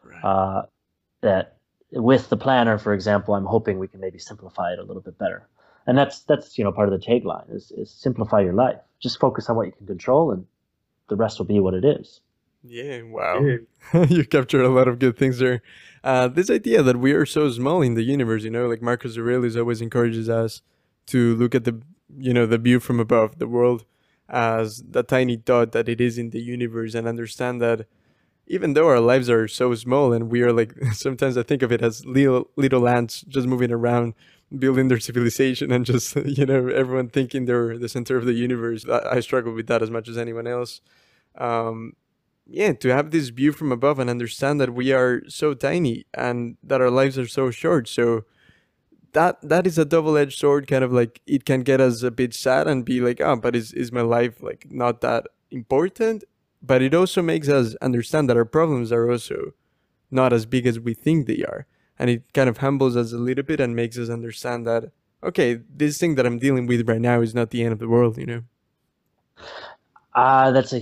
right. 0.03 0.24
uh, 0.24 0.66
that 1.22 1.57
with 1.91 2.30
the 2.30 2.38
planner, 2.38 2.78
for 2.78 2.93
example, 2.93 3.36
I'm 3.36 3.45
hoping 3.45 3.78
we 3.78 3.89
can 3.89 3.99
maybe 3.99 4.20
simplify 4.20 4.72
it 4.72 4.80
a 4.80 4.84
little 4.84 5.01
bit 5.01 5.18
better. 5.18 5.47
And 5.86 5.97
that's 5.97 6.22
that's 6.22 6.57
you 6.57 6.63
know 6.63 6.72
part 6.72 6.91
of 6.91 6.99
the 6.99 7.05
tagline 7.05 7.53
is 7.53 7.72
is 7.72 7.91
simplify 7.91 8.39
your 8.39 8.53
life. 8.53 8.80
Just 8.99 9.20
focus 9.20 9.49
on 9.49 9.55
what 9.55 9.68
you 9.68 9.74
can 9.74 9.86
control, 9.86 10.32
and 10.32 10.47
the 11.09 11.16
rest 11.16 11.38
will 11.38 11.45
be 11.45 11.59
what 11.59 11.74
it 11.74 11.86
is. 11.86 12.22
Yeah, 12.68 13.03
wow. 13.03 13.39
you 14.09 14.26
captured 14.26 14.63
a 14.63 14.70
lot 14.70 14.88
of 14.88 14.99
good 14.99 15.18
things 15.18 15.39
there. 15.39 15.61
Uh, 16.03 16.28
this 16.28 16.49
idea 16.49 16.82
that 16.84 16.97
we 16.97 17.11
are 17.13 17.26
so 17.26 17.49
small 17.51 17.82
in 17.82 17.93
the 17.93 18.03
universe, 18.03 18.43
you 18.43 18.49
know, 18.49 18.68
like 18.68 18.82
Marcus 18.82 19.18
Aurelius 19.18 19.55
always 19.55 19.82
encourages 19.82 20.30
us 20.30 20.61
to 21.07 21.36
look 21.36 21.53
at 21.53 21.63
the 21.66 21.82
you 22.18 22.34
know 22.34 22.45
the 22.45 22.57
view 22.57 22.80
from 22.80 22.99
above 22.99 23.39
the 23.39 23.47
world 23.47 23.84
as 24.30 24.84
the 24.89 25.03
tiny 25.03 25.36
dot 25.36 25.72
that 25.72 25.89
it 25.89 25.99
is 25.99 26.18
in 26.18 26.30
the 26.30 26.39
universe 26.39 26.93
and 26.95 27.07
understand 27.07 27.61
that 27.61 27.88
even 28.47 28.74
though 28.74 28.88
our 28.88 28.99
lives 28.99 29.30
are 29.30 29.47
so 29.47 29.74
small 29.76 30.13
and 30.13 30.30
we 30.30 30.41
are 30.41 30.53
like 30.53 30.74
sometimes 30.93 31.36
i 31.38 31.43
think 31.43 31.61
of 31.63 31.72
it 31.72 31.82
as 31.82 32.05
little 32.05 32.49
little 32.55 32.88
ants 32.88 33.22
just 33.28 33.47
moving 33.47 33.72
around 33.72 34.13
building 34.57 34.88
their 34.88 34.99
civilization 34.99 35.72
and 35.72 35.86
just 35.86 36.16
you 36.26 36.45
know 36.45 36.68
everyone 36.70 37.09
thinking 37.09 37.45
they're 37.45 37.78
the 37.78 37.89
center 37.89 38.18
of 38.18 38.26
the 38.26 38.34
universe 38.34 38.86
i, 38.88 39.18
I 39.18 39.20
struggle 39.20 39.53
with 39.53 39.68
that 39.68 39.82
as 39.82 39.91
much 39.91 40.07
as 40.07 40.18
anyone 40.18 40.47
else 40.47 40.82
um, 41.38 41.93
yeah 42.46 42.74
to 42.74 42.89
have 42.89 43.12
this 43.12 43.30
view 43.30 43.52
from 43.52 43.72
above 43.72 44.00
and 44.00 44.10
understand 44.10 44.60
that 44.62 44.74
we 44.74 44.91
are 44.91 45.22
so 45.28 45.54
tiny 45.54 46.06
and 46.14 46.58
that 46.64 46.82
our 46.82 46.89
lives 46.89 47.18
are 47.18 47.28
so 47.28 47.52
short. 47.52 47.88
So 47.88 48.26
that 49.14 49.41
that 49.41 49.66
is 49.66 49.78
a 49.78 49.86
double-edged 49.86 50.38
sword 50.38 50.68
kind 50.68 50.84
of 50.84 50.91
like 50.91 51.22
it 51.26 51.46
can 51.46 51.62
get 51.62 51.80
us 51.80 52.04
a 52.04 52.12
bit 52.12 52.34
sad 52.34 52.68
and 52.68 52.84
be 52.84 53.00
like 53.00 53.22
oh 53.22 53.38
but 53.38 53.56
is, 53.56 53.72
is 53.72 53.91
my 53.91 54.02
life 54.02 54.41
like 54.43 54.68
not 54.70 55.02
that 55.02 55.28
important? 55.52 56.24
But 56.62 56.82
it 56.82 56.96
also 56.96 57.22
makes 57.22 57.48
us 57.48 57.76
understand 57.76 58.30
that 58.30 58.38
our 58.38 58.46
problems 58.46 58.91
are 58.91 59.10
also 59.10 59.54
not 60.10 60.34
as 60.34 60.46
big 60.46 60.66
as 60.66 60.80
we 60.80 60.93
think 60.93 61.28
they 61.28 61.43
are. 61.43 61.68
And 62.00 62.10
it 62.10 62.34
kind 62.34 62.50
of 62.50 62.58
humbles 62.58 62.98
us 62.98 63.14
a 63.14 63.18
little 63.18 63.43
bit 63.43 63.60
and 63.60 63.76
makes 63.76 63.98
us 63.98 64.10
understand 64.10 64.66
that 64.66 64.91
okay 65.26 65.60
this 65.76 65.98
thing 65.98 66.16
that 66.16 66.26
i'm 66.26 66.38
dealing 66.38 66.68
with 66.68 66.88
right 66.88 67.02
now 67.02 67.20
is 67.20 67.34
not 67.34 67.50
the 67.50 67.64
end 67.64 67.74
of 67.74 67.80
the 67.80 67.88
world 67.88 68.18
you 68.18 68.26
know 68.26 68.41
uh, 70.16 70.49
that's 70.51 70.72
a 70.72 70.78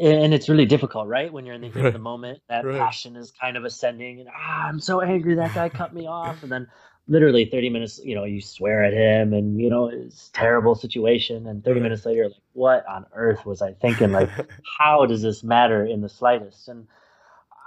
and 0.00 0.32
it's 0.32 0.48
really 0.48 0.64
difficult, 0.64 1.08
right? 1.08 1.32
When 1.32 1.44
you're 1.44 1.56
in 1.56 1.60
the 1.60 1.66
heat 1.66 1.76
right. 1.76 1.86
of 1.86 1.92
the 1.92 1.98
moment, 1.98 2.40
that 2.48 2.64
right. 2.64 2.78
passion 2.78 3.16
is 3.16 3.32
kind 3.32 3.56
of 3.56 3.64
ascending, 3.64 4.20
and 4.20 4.28
ah, 4.32 4.68
I'm 4.68 4.78
so 4.78 5.00
angry 5.00 5.34
that 5.34 5.54
guy 5.54 5.68
cut 5.68 5.92
me 5.92 6.06
off, 6.06 6.44
and 6.44 6.52
then 6.52 6.68
literally 7.08 7.44
30 7.44 7.70
minutes 7.70 8.00
you 8.02 8.16
know 8.16 8.24
you 8.24 8.40
swear 8.40 8.82
at 8.84 8.92
him 8.92 9.32
and 9.32 9.60
you 9.60 9.70
know 9.70 9.88
it's 9.88 10.30
terrible 10.30 10.76
situation. 10.76 11.48
And 11.48 11.64
30 11.64 11.80
minutes 11.80 12.06
later 12.06 12.28
like 12.28 12.42
what 12.52 12.86
on 12.88 13.06
earth 13.12 13.44
was 13.44 13.60
i 13.60 13.72
thinking? 13.72 14.12
Like 14.12 14.30
how 14.78 15.04
does 15.04 15.22
this 15.22 15.42
matter 15.42 15.84
in 15.84 16.00
the 16.00 16.08
slightest? 16.08 16.68
And 16.68 16.86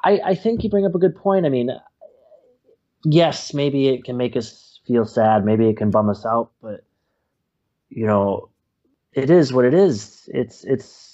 i 0.06 0.20
i 0.26 0.36
think 0.36 0.64
you 0.64 0.70
bring 0.70 0.86
up 0.86 0.96
a 0.96 1.00
good 1.00 1.16
point. 1.16 1.46
I 1.46 1.50
mean 1.50 1.70
yes 3.04 3.54
maybe 3.54 3.90
it 3.90 4.06
can 4.06 4.16
make 4.16 4.38
us 4.38 4.80
feel 4.88 5.06
sad. 5.06 5.44
Maybe 5.44 5.68
it 5.68 5.76
can 5.76 5.92
bum 5.92 6.10
us 6.10 6.26
out. 6.26 6.52
But 6.62 6.86
you 7.90 8.06
know 8.06 8.50
it 9.14 9.30
is 9.30 9.52
what 9.52 9.66
it 9.66 9.74
is. 9.74 10.30
It's 10.34 10.64
it's 10.64 11.09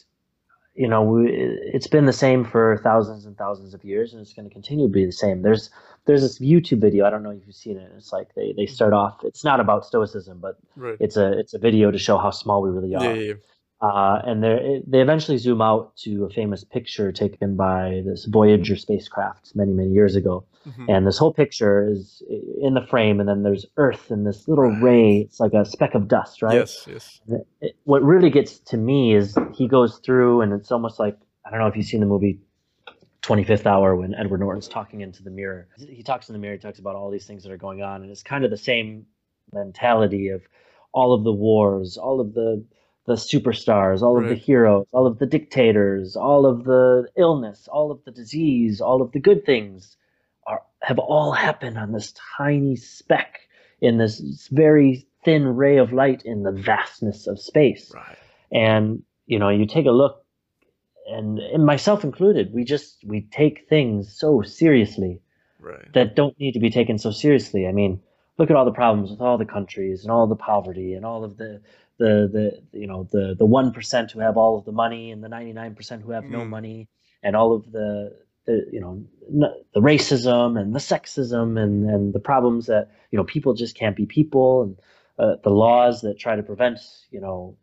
you 0.75 0.87
know 0.87 1.01
we, 1.01 1.29
it's 1.73 1.87
been 1.87 2.05
the 2.05 2.13
same 2.13 2.43
for 2.43 2.79
thousands 2.83 3.25
and 3.25 3.37
thousands 3.37 3.73
of 3.73 3.83
years 3.83 4.13
and 4.13 4.21
it's 4.21 4.33
going 4.33 4.47
to 4.47 4.53
continue 4.53 4.87
to 4.87 4.91
be 4.91 5.05
the 5.05 5.11
same 5.11 5.41
there's 5.41 5.69
there's 6.05 6.21
this 6.21 6.39
YouTube 6.39 6.81
video. 6.81 7.05
I 7.05 7.09
don't 7.09 7.23
know 7.23 7.31
if 7.31 7.41
you've 7.45 7.55
seen 7.55 7.77
it. 7.77 7.91
It's 7.97 8.13
like 8.13 8.33
they, 8.35 8.53
they 8.55 8.65
start 8.65 8.93
off. 8.93 9.21
It's 9.23 9.43
not 9.43 9.59
about 9.59 9.85
stoicism, 9.85 10.39
but 10.39 10.57
right. 10.75 10.97
it's 10.99 11.17
a 11.17 11.37
it's 11.37 11.53
a 11.53 11.59
video 11.59 11.91
to 11.91 11.97
show 11.97 12.17
how 12.17 12.31
small 12.31 12.61
we 12.61 12.69
really 12.69 12.95
are. 12.95 13.03
Yeah, 13.03 13.13
yeah, 13.13 13.33
yeah. 13.33 13.33
Uh, 13.81 14.21
and 14.25 14.43
they 14.43 14.81
they 14.87 15.01
eventually 15.01 15.37
zoom 15.37 15.61
out 15.61 15.95
to 15.97 16.25
a 16.25 16.29
famous 16.29 16.63
picture 16.63 17.11
taken 17.11 17.55
by 17.55 18.01
this 18.05 18.25
Voyager 18.25 18.75
spacecraft 18.75 19.51
many 19.55 19.73
many 19.73 19.89
years 19.89 20.15
ago. 20.15 20.45
Mm-hmm. 20.67 20.89
And 20.89 21.07
this 21.07 21.17
whole 21.17 21.33
picture 21.33 21.87
is 21.89 22.23
in 22.61 22.73
the 22.73 22.85
frame, 22.85 23.19
and 23.19 23.29
then 23.29 23.43
there's 23.43 23.65
Earth 23.77 24.09
and 24.09 24.25
this 24.25 24.47
little 24.47 24.69
ray. 24.81 25.17
It's 25.19 25.39
like 25.39 25.53
a 25.53 25.65
speck 25.65 25.93
of 25.93 26.07
dust, 26.07 26.41
right? 26.41 26.55
Yes, 26.55 26.87
yes. 26.87 27.21
It, 27.61 27.75
what 27.83 28.03
really 28.03 28.29
gets 28.29 28.59
to 28.59 28.77
me 28.77 29.15
is 29.15 29.37
he 29.53 29.67
goes 29.67 29.99
through, 30.03 30.41
and 30.41 30.53
it's 30.53 30.71
almost 30.71 30.99
like 30.99 31.17
I 31.45 31.51
don't 31.51 31.59
know 31.59 31.67
if 31.67 31.75
you've 31.75 31.85
seen 31.85 31.99
the 31.99 32.07
movie 32.07 32.39
25th 33.21 33.65
hour 33.65 33.95
when 33.95 34.15
Edward 34.15 34.39
Norton's 34.39 34.67
talking 34.67 35.01
into 35.01 35.23
the 35.23 35.29
mirror. 35.29 35.67
He 35.77 36.03
talks 36.03 36.29
in 36.29 36.33
the 36.33 36.39
mirror, 36.39 36.55
he 36.55 36.59
talks 36.59 36.79
about 36.79 36.95
all 36.95 37.11
these 37.11 37.25
things 37.25 37.43
that 37.43 37.51
are 37.51 37.57
going 37.57 37.81
on, 37.81 38.01
and 38.01 38.11
it's 38.11 38.23
kind 38.23 38.43
of 38.43 38.51
the 38.51 38.57
same 38.57 39.05
mentality 39.53 40.29
of 40.29 40.41
all 40.93 41.13
of 41.13 41.23
the 41.23 41.31
wars, 41.31 41.97
all 41.97 42.19
of 42.19 42.33
the 42.33 42.65
the 43.05 43.13
superstars, 43.13 44.01
all 44.01 44.15
right. 44.15 44.23
of 44.23 44.29
the 44.29 44.35
heroes, 44.35 44.87
all 44.91 45.05
of 45.05 45.19
the 45.19 45.27
dictators, 45.27 46.15
all 46.15 46.47
of 46.47 46.63
the 46.63 47.07
illness, 47.15 47.67
all 47.71 47.91
of 47.91 48.03
the 48.03 48.09
disease, 48.09 48.81
all 48.81 48.99
of 48.99 49.11
the 49.11 49.19
good 49.19 49.45
things 49.45 49.95
have 50.85 50.99
all 50.99 51.31
happened 51.31 51.77
on 51.79 51.91
this 51.91 52.13
tiny 52.37 52.75
speck 52.75 53.39
in 53.81 53.97
this 53.97 54.47
very 54.51 55.07
thin 55.23 55.55
ray 55.55 55.77
of 55.77 55.91
light 55.91 56.21
in 56.23 56.43
the 56.43 56.51
vastness 56.51 57.25
of 57.25 57.39
space. 57.39 57.91
Right. 57.93 58.17
And 58.51 59.01
you 59.25 59.39
know, 59.39 59.49
you 59.49 59.65
take 59.65 59.87
a 59.87 59.91
look 59.91 60.23
and, 61.07 61.39
and 61.39 61.65
myself 61.65 62.03
included, 62.03 62.53
we 62.53 62.63
just 62.63 63.03
we 63.03 63.21
take 63.21 63.67
things 63.67 64.15
so 64.15 64.43
seriously 64.43 65.21
right. 65.59 65.91
that 65.93 66.15
don't 66.15 66.39
need 66.39 66.53
to 66.53 66.59
be 66.59 66.69
taken 66.69 66.99
so 66.99 67.09
seriously. 67.09 67.67
I 67.67 67.71
mean, 67.71 67.99
look 68.37 68.51
at 68.51 68.55
all 68.55 68.65
the 68.65 68.71
problems 68.71 69.09
with 69.09 69.21
all 69.21 69.39
the 69.39 69.45
countries 69.45 70.03
and 70.03 70.11
all 70.11 70.27
the 70.27 70.35
poverty 70.35 70.93
and 70.93 71.03
all 71.03 71.23
of 71.23 71.37
the 71.37 71.61
the 71.97 72.61
the 72.71 72.79
you 72.79 72.85
know 72.85 73.07
the 73.11 73.35
the 73.39 73.45
one 73.45 73.71
percent 73.71 74.11
who 74.11 74.19
have 74.19 74.37
all 74.37 74.57
of 74.57 74.65
the 74.65 74.71
money 74.71 75.09
and 75.09 75.23
the 75.23 75.29
ninety 75.29 75.53
nine 75.53 75.73
percent 75.73 76.03
who 76.03 76.11
have 76.11 76.25
mm. 76.25 76.31
no 76.31 76.45
money 76.45 76.87
and 77.23 77.35
all 77.35 77.55
of 77.55 77.71
the 77.71 78.15
the 78.45 78.67
you 78.71 78.79
know 78.79 79.03
the 79.73 79.81
racism 79.81 80.59
and 80.59 80.75
the 80.75 80.79
sexism 80.79 81.61
and 81.61 81.89
and 81.89 82.13
the 82.13 82.19
problems 82.19 82.67
that 82.67 82.89
you 83.11 83.17
know 83.17 83.23
people 83.23 83.53
just 83.53 83.75
can't 83.75 83.95
be 83.95 84.05
people 84.05 84.63
and 84.63 84.77
uh, 85.17 85.35
the 85.43 85.49
laws 85.49 86.01
that 86.01 86.19
try 86.19 86.35
to 86.35 86.43
prevent 86.43 86.79
you 87.11 87.19
know 87.19 87.55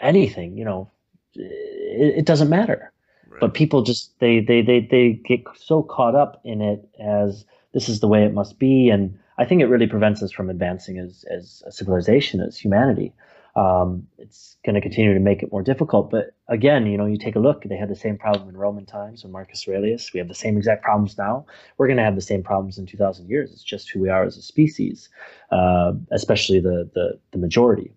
anything 0.00 0.56
you 0.56 0.64
know 0.64 0.90
it, 1.34 2.18
it 2.18 2.26
doesn't 2.26 2.48
matter. 2.48 2.92
Right. 3.28 3.40
But 3.40 3.54
people 3.54 3.82
just 3.82 4.18
they, 4.18 4.40
they 4.40 4.62
they 4.62 4.80
they 4.80 5.12
get 5.24 5.44
so 5.54 5.82
caught 5.82 6.14
up 6.14 6.40
in 6.44 6.60
it 6.60 6.88
as 6.98 7.44
this 7.72 7.88
is 7.88 8.00
the 8.00 8.08
way 8.08 8.24
it 8.24 8.34
must 8.34 8.58
be, 8.58 8.90
and 8.90 9.16
I 9.38 9.44
think 9.44 9.62
it 9.62 9.66
really 9.66 9.86
prevents 9.86 10.22
us 10.22 10.32
from 10.32 10.50
advancing 10.50 10.98
as 10.98 11.24
as 11.30 11.62
a 11.66 11.72
civilization, 11.72 12.40
as 12.40 12.58
humanity. 12.58 13.12
Um, 13.56 14.06
it's 14.18 14.56
going 14.64 14.74
to 14.74 14.80
continue 14.80 15.14
to 15.14 15.20
make 15.20 15.42
it 15.42 15.50
more 15.50 15.62
difficult. 15.62 16.10
But 16.10 16.34
again, 16.48 16.86
you 16.86 16.96
know, 16.96 17.06
you 17.06 17.18
take 17.18 17.36
a 17.36 17.40
look; 17.40 17.64
they 17.64 17.76
had 17.76 17.88
the 17.88 17.96
same 17.96 18.16
problem 18.16 18.48
in 18.48 18.56
Roman 18.56 18.86
times 18.86 19.24
when 19.24 19.32
Marcus 19.32 19.66
Aurelius. 19.66 20.12
We 20.12 20.18
have 20.18 20.28
the 20.28 20.34
same 20.34 20.56
exact 20.56 20.82
problems 20.82 21.18
now. 21.18 21.46
We're 21.76 21.88
going 21.88 21.96
to 21.96 22.04
have 22.04 22.14
the 22.14 22.20
same 22.20 22.42
problems 22.42 22.78
in 22.78 22.86
2,000 22.86 23.28
years. 23.28 23.52
It's 23.52 23.62
just 23.62 23.90
who 23.90 24.00
we 24.00 24.08
are 24.08 24.24
as 24.24 24.36
a 24.36 24.42
species, 24.42 25.08
uh, 25.50 25.92
especially 26.10 26.60
the, 26.60 26.90
the 26.94 27.18
the 27.32 27.38
majority. 27.38 27.92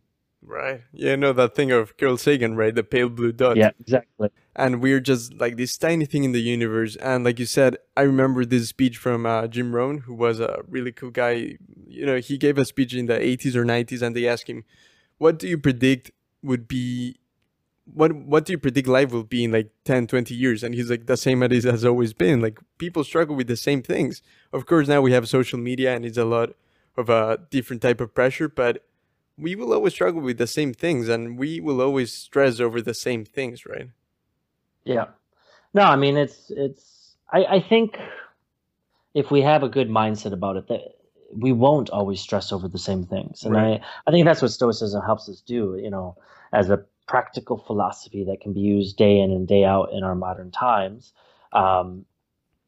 Right. 0.46 0.82
Yeah, 0.92 1.16
no, 1.16 1.32
that 1.34 1.56
thing 1.56 1.72
of 1.72 1.96
Carl 1.98 2.18
Sagan, 2.18 2.56
right? 2.56 2.76
The 2.76 2.84
pale 2.84 3.10
blue 3.10 3.32
dot. 3.32 3.56
Yeah, 3.56 3.72
exactly. 3.80 4.30
And 4.56 4.82
we're 4.82 5.00
just 5.00 5.34
like 5.36 5.58
this 5.58 5.78
tiny 5.78 6.06
thing 6.06 6.24
in 6.24 6.32
the 6.32 6.42
universe. 6.42 6.96
And 6.98 7.24
like 7.24 7.40
you 7.40 7.46
said, 7.46 7.78
I 7.96 8.02
remember 8.02 8.46
this 8.46 8.70
speech 8.70 8.98
from 8.98 9.26
uh, 9.26 9.48
Jim 9.48 9.74
Rohn, 9.74 10.00
who 10.00 10.14
was 10.14 10.40
a 10.40 10.62
really 10.68 10.92
cool 10.92 11.12
guy. 11.12 11.58
You 11.88 12.06
know, 12.06 12.18
he 12.18 12.38
gave 12.38 12.58
a 12.58 12.66
speech 12.66 12.94
in 12.94 13.06
the 13.06 13.14
80s 13.14 13.56
or 13.56 13.64
90s, 13.64 14.02
and 14.02 14.16
they 14.16 14.28
asked 14.28 14.50
him, 14.50 14.64
What 15.18 15.40
do 15.40 15.48
you 15.48 15.58
predict 15.58 16.12
would 16.42 16.68
be 16.68 17.18
what 17.86 18.14
what 18.14 18.46
do 18.46 18.54
you 18.54 18.58
predict 18.58 18.88
life 18.88 19.12
will 19.12 19.24
be 19.24 19.44
in 19.44 19.52
like 19.52 19.72
10 19.86 20.08
20 20.08 20.34
years? 20.34 20.64
And 20.64 20.74
he's 20.74 20.90
like 20.90 21.06
the 21.06 21.18
same 21.18 21.44
as 21.44 21.66
it 21.66 21.72
has 21.72 21.86
always 21.86 22.14
been. 22.14 22.42
Like 22.42 22.60
people 22.78 23.04
struggle 23.04 23.36
with 23.36 23.48
the 23.48 23.58
same 23.58 23.82
things. 23.82 24.22
Of 24.52 24.66
course 24.66 24.88
now 24.88 25.02
we 25.02 25.12
have 25.12 25.28
social 25.28 25.60
media 25.60 25.96
and 25.96 26.06
it's 26.06 26.18
a 26.18 26.26
lot 26.26 26.52
of 26.96 27.10
a 27.10 27.40
different 27.50 27.82
type 27.82 28.00
of 28.00 28.14
pressure 28.14 28.48
but 28.48 28.86
we 29.38 29.56
will 29.56 29.74
always 29.74 29.94
struggle 29.94 30.22
with 30.22 30.38
the 30.38 30.48
same 30.48 30.74
things 30.74 31.10
and 31.10 31.40
we 31.40 31.60
will 31.60 31.82
always 31.82 32.14
stress 32.14 32.60
over 32.60 32.82
the 32.82 32.94
same 32.94 33.26
things 33.26 33.66
right? 33.66 33.90
Yeah. 34.84 35.08
No 35.74 35.84
i 35.84 35.96
mean 35.96 36.18
it's 36.18 36.52
it's 36.52 37.16
i 37.32 37.46
i 37.46 37.60
think 37.60 37.98
if 39.14 39.32
we 39.32 39.42
have 39.42 39.64
a 39.64 39.70
good 39.70 39.90
mindset 39.90 40.34
about 40.34 40.56
it 40.56 40.68
that 40.68 40.82
we 41.36 41.52
won't 41.52 41.90
always 41.90 42.20
stress 42.22 42.52
over 42.52 42.68
the 42.68 42.78
same 42.78 43.06
things 43.06 43.44
and 43.44 43.54
right. 43.54 43.82
i 43.82 44.10
i 44.10 44.12
think 44.12 44.26
that's 44.26 44.42
what 44.42 44.52
stoicism 44.52 45.02
helps 45.04 45.28
us 45.30 45.42
do 45.42 45.80
you 45.82 45.90
know 45.90 46.16
as 46.54 46.70
a 46.70 46.84
practical 47.08 47.58
philosophy 47.58 48.24
that 48.24 48.42
can 48.42 48.54
be 48.54 48.60
used 48.60 48.98
day 48.98 49.20
in 49.20 49.32
and 49.32 49.48
day 49.48 49.64
out 49.64 49.92
in 49.92 50.04
our 50.04 50.16
modern 50.16 50.52
times. 50.52 51.14
Um, 51.52 52.06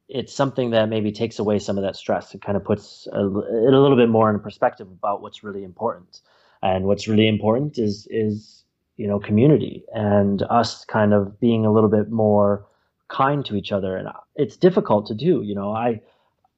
it's 0.08 0.32
something 0.32 0.70
that 0.70 0.88
maybe 0.88 1.10
takes 1.10 1.38
away 1.38 1.58
some 1.58 1.76
of 1.78 1.82
that 1.82 1.96
stress 1.96 2.32
and 2.32 2.40
kind 2.40 2.56
of 2.56 2.64
puts 2.64 3.08
a, 3.12 3.18
it 3.18 3.74
a 3.74 3.80
little 3.80 3.96
bit 3.96 4.08
more 4.08 4.30
in 4.30 4.38
perspective 4.38 4.86
about 4.88 5.22
what's 5.22 5.42
really 5.42 5.64
important. 5.64 6.20
And 6.62 6.84
what's 6.84 7.06
really 7.08 7.28
important 7.28 7.78
is 7.78 8.06
is 8.10 8.64
you 8.96 9.06
know 9.06 9.18
community 9.18 9.84
and 9.92 10.42
us 10.42 10.84
kind 10.84 11.12
of 11.12 11.38
being 11.38 11.66
a 11.66 11.72
little 11.72 11.90
bit 11.90 12.10
more 12.10 12.66
kind 13.08 13.44
to 13.46 13.56
each 13.56 13.72
other. 13.72 13.96
And 13.96 14.08
it's 14.36 14.56
difficult 14.56 15.06
to 15.06 15.14
do. 15.14 15.42
You 15.42 15.54
know, 15.54 15.72
I 15.72 16.00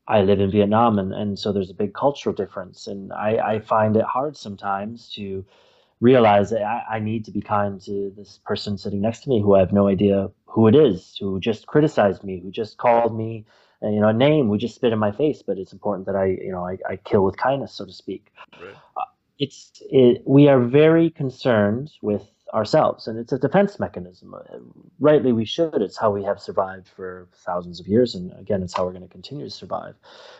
I 0.08 0.22
live 0.22 0.40
in 0.40 0.50
Vietnam, 0.50 0.98
and, 0.98 1.12
and 1.12 1.38
so 1.38 1.52
there's 1.52 1.70
a 1.70 1.74
big 1.74 1.92
cultural 1.92 2.34
difference, 2.34 2.86
and 2.86 3.12
I, 3.12 3.36
I 3.36 3.58
find 3.60 3.94
it 3.94 4.04
hard 4.04 4.36
sometimes 4.36 5.12
to 5.16 5.44
realize 6.00 6.50
that 6.50 6.62
I, 6.62 6.96
I, 6.96 6.98
need 6.98 7.24
to 7.26 7.30
be 7.30 7.40
kind 7.40 7.80
to 7.82 8.12
this 8.16 8.40
person 8.46 8.78
sitting 8.78 9.00
next 9.00 9.24
to 9.24 9.28
me 9.28 9.42
who 9.42 9.54
I 9.56 9.58
have 9.58 9.72
no 9.72 9.88
idea 9.88 10.30
who 10.46 10.66
it 10.66 10.74
is, 10.74 11.16
who 11.20 11.38
just 11.40 11.66
criticized 11.66 12.24
me, 12.24 12.40
who 12.40 12.50
just 12.50 12.78
called 12.78 13.16
me, 13.16 13.44
uh, 13.82 13.88
you 13.88 14.00
know, 14.00 14.08
a 14.08 14.12
name, 14.12 14.48
who 14.48 14.56
just 14.56 14.76
spit 14.76 14.92
in 14.92 14.98
my 14.98 15.12
face. 15.12 15.42
But 15.42 15.58
it's 15.58 15.72
important 15.72 16.06
that 16.06 16.16
I, 16.16 16.26
you 16.26 16.52
know, 16.52 16.66
I, 16.66 16.78
I 16.88 16.96
kill 16.96 17.24
with 17.24 17.36
kindness, 17.36 17.74
so 17.74 17.84
to 17.84 17.92
speak. 17.92 18.32
Right. 18.60 18.74
Uh, 18.96 19.02
it's 19.38 19.82
it, 19.90 20.22
we 20.24 20.48
are 20.48 20.60
very 20.60 21.10
concerned 21.10 21.92
with 22.00 22.22
ourselves, 22.54 23.06
and 23.06 23.18
it's 23.18 23.32
a 23.32 23.38
defense 23.38 23.78
mechanism. 23.78 24.34
Uh, 24.34 24.58
rightly, 25.00 25.32
we 25.32 25.44
should. 25.44 25.82
It's 25.82 25.98
how 25.98 26.10
we 26.10 26.24
have 26.24 26.40
survived 26.40 26.88
for 26.88 27.28
thousands 27.34 27.80
of 27.80 27.86
years, 27.86 28.14
and 28.14 28.32
again, 28.38 28.62
it's 28.62 28.76
how 28.76 28.84
we're 28.84 28.92
going 28.92 29.02
to 29.02 29.08
continue 29.08 29.44
to 29.44 29.50
survive. 29.50 29.94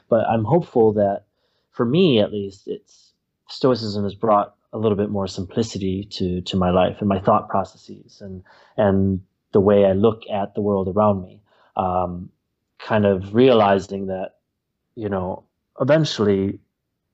But 0.08 0.26
I'm 0.28 0.44
hopeful 0.44 0.92
that, 0.94 1.24
for 1.70 1.84
me 1.84 2.20
at 2.20 2.32
least, 2.32 2.66
it's 2.66 3.12
Stoicism 3.48 4.04
has 4.04 4.14
brought 4.14 4.54
a 4.72 4.78
little 4.78 4.96
bit 4.96 5.10
more 5.10 5.26
simplicity 5.26 6.04
to 6.12 6.40
to 6.42 6.56
my 6.56 6.70
life 6.70 6.96
and 7.00 7.08
my 7.08 7.20
thought 7.20 7.48
processes 7.48 8.20
and 8.20 8.42
and 8.76 9.20
the 9.52 9.60
way 9.60 9.86
I 9.86 9.92
look 9.92 10.22
at 10.30 10.54
the 10.54 10.60
world 10.60 10.88
around 10.88 11.22
me. 11.22 11.42
Um, 11.76 12.30
kind 12.78 13.06
of 13.06 13.34
realizing 13.34 14.06
that, 14.06 14.36
you 14.94 15.08
know, 15.08 15.44
eventually 15.80 16.58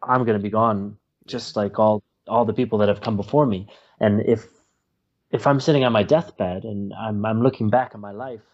I'm 0.03 0.25
going 0.25 0.39
to 0.39 0.43
be 0.43 0.51
gone, 0.51 0.97
just 1.27 1.57
like 1.57 1.79
all 1.79 2.03
all 2.27 2.45
the 2.45 2.53
people 2.53 2.79
that 2.79 2.89
have 2.89 3.01
come 3.01 3.17
before 3.17 3.47
me. 3.47 3.69
And 4.01 4.21
if 4.27 4.47
if 5.35 5.49
I'm 5.49 5.59
sitting 5.59 5.85
on 5.85 5.93
my 5.93 6.05
deathbed 6.05 6.65
and 6.65 6.95
I'm 6.95 7.27
I'm 7.27 7.43
looking 7.43 7.69
back 7.69 7.91
at 7.93 8.01
my 8.01 8.13
life, 8.13 8.47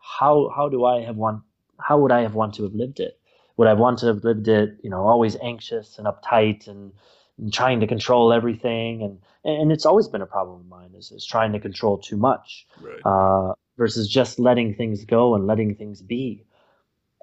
how 0.00 0.50
how 0.54 0.68
do 0.68 0.84
I 0.84 1.02
have 1.02 1.16
want 1.16 1.42
how 1.80 1.98
would 1.98 2.12
I 2.12 2.22
have 2.22 2.34
want 2.34 2.54
to 2.54 2.62
have 2.62 2.74
lived 2.74 3.00
it? 3.00 3.18
Would 3.56 3.68
I 3.68 3.74
want 3.74 3.98
to 3.98 4.06
have 4.06 4.24
lived 4.24 4.48
it, 4.48 4.78
you 4.82 4.88
know, 4.88 5.02
always 5.06 5.36
anxious 5.42 5.98
and 5.98 6.06
uptight 6.06 6.68
and 6.68 6.92
and 7.38 7.52
trying 7.52 7.80
to 7.80 7.86
control 7.86 8.32
everything 8.32 9.02
and 9.02 9.18
and 9.44 9.72
it's 9.72 9.84
always 9.84 10.06
been 10.06 10.22
a 10.22 10.26
problem 10.26 10.60
of 10.60 10.66
mine 10.66 10.90
is, 10.96 11.10
is 11.10 11.26
trying 11.26 11.52
to 11.52 11.58
control 11.58 11.98
too 11.98 12.16
much 12.16 12.66
right. 12.80 13.00
uh, 13.04 13.54
versus 13.76 14.06
just 14.08 14.38
letting 14.38 14.74
things 14.74 15.04
go 15.04 15.34
and 15.34 15.46
letting 15.46 15.74
things 15.74 16.02
be 16.02 16.44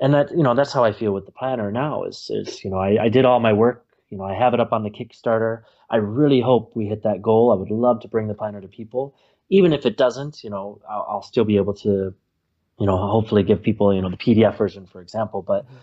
and 0.02 0.14
that 0.14 0.32
you 0.32 0.44
know 0.44 0.56
that's 0.56 0.74
how 0.74 0.84
i 0.84 0.92
feel 0.92 1.14
with 1.14 1.26
the 1.26 1.32
planner 1.32 1.72
now 1.72 2.04
is 2.04 2.30
is 2.34 2.64
you 2.64 2.70
know 2.70 2.80
I, 2.80 3.04
I 3.04 3.10
did 3.10 3.24
all 3.24 3.40
my 3.40 3.54
work 3.54 3.86
you 4.10 4.18
know 4.18 4.24
i 4.24 4.34
have 4.34 4.54
it 4.54 4.60
up 4.60 4.74
on 4.74 4.84
the 4.84 4.90
kickstarter 4.90 5.64
i 5.90 5.98
really 5.98 6.42
hope 6.42 6.76
we 6.76 6.86
hit 6.86 7.04
that 7.04 7.22
goal 7.22 7.52
i 7.52 7.56
would 7.56 7.72
love 7.72 8.02
to 8.02 8.08
bring 8.08 8.28
the 8.28 8.34
planner 8.34 8.62
to 8.62 8.68
people 8.68 9.16
even 9.50 9.74
if 9.74 9.86
it 9.86 9.98
doesn't 9.98 10.44
you 10.44 10.50
know 10.50 10.82
i'll, 10.90 11.06
I'll 11.10 11.22
still 11.24 11.46
be 11.46 11.58
able 11.58 11.74
to 11.76 12.14
you 12.80 12.86
know 12.86 12.98
hopefully 12.98 13.44
give 13.44 13.62
people 13.62 13.94
you 13.94 14.02
know 14.02 14.10
the 14.10 14.18
pdf 14.18 14.58
version 14.58 14.86
for 14.86 15.02
example 15.02 15.42
but 15.42 15.66
mm-hmm 15.66 15.76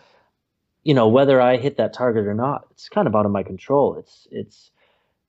you 0.87 0.95
know 0.95 1.09
whether 1.09 1.41
I 1.41 1.57
hit 1.57 1.79
that 1.79 1.93
target 1.93 2.29
or 2.29 2.35
not, 2.35 2.69
it's 2.71 2.89
kind 2.89 3.09
of 3.09 3.17
out 3.17 3.27
of 3.27 3.33
my 3.33 3.43
control. 3.43 3.97
It's 3.97 4.29
it's 4.31 4.71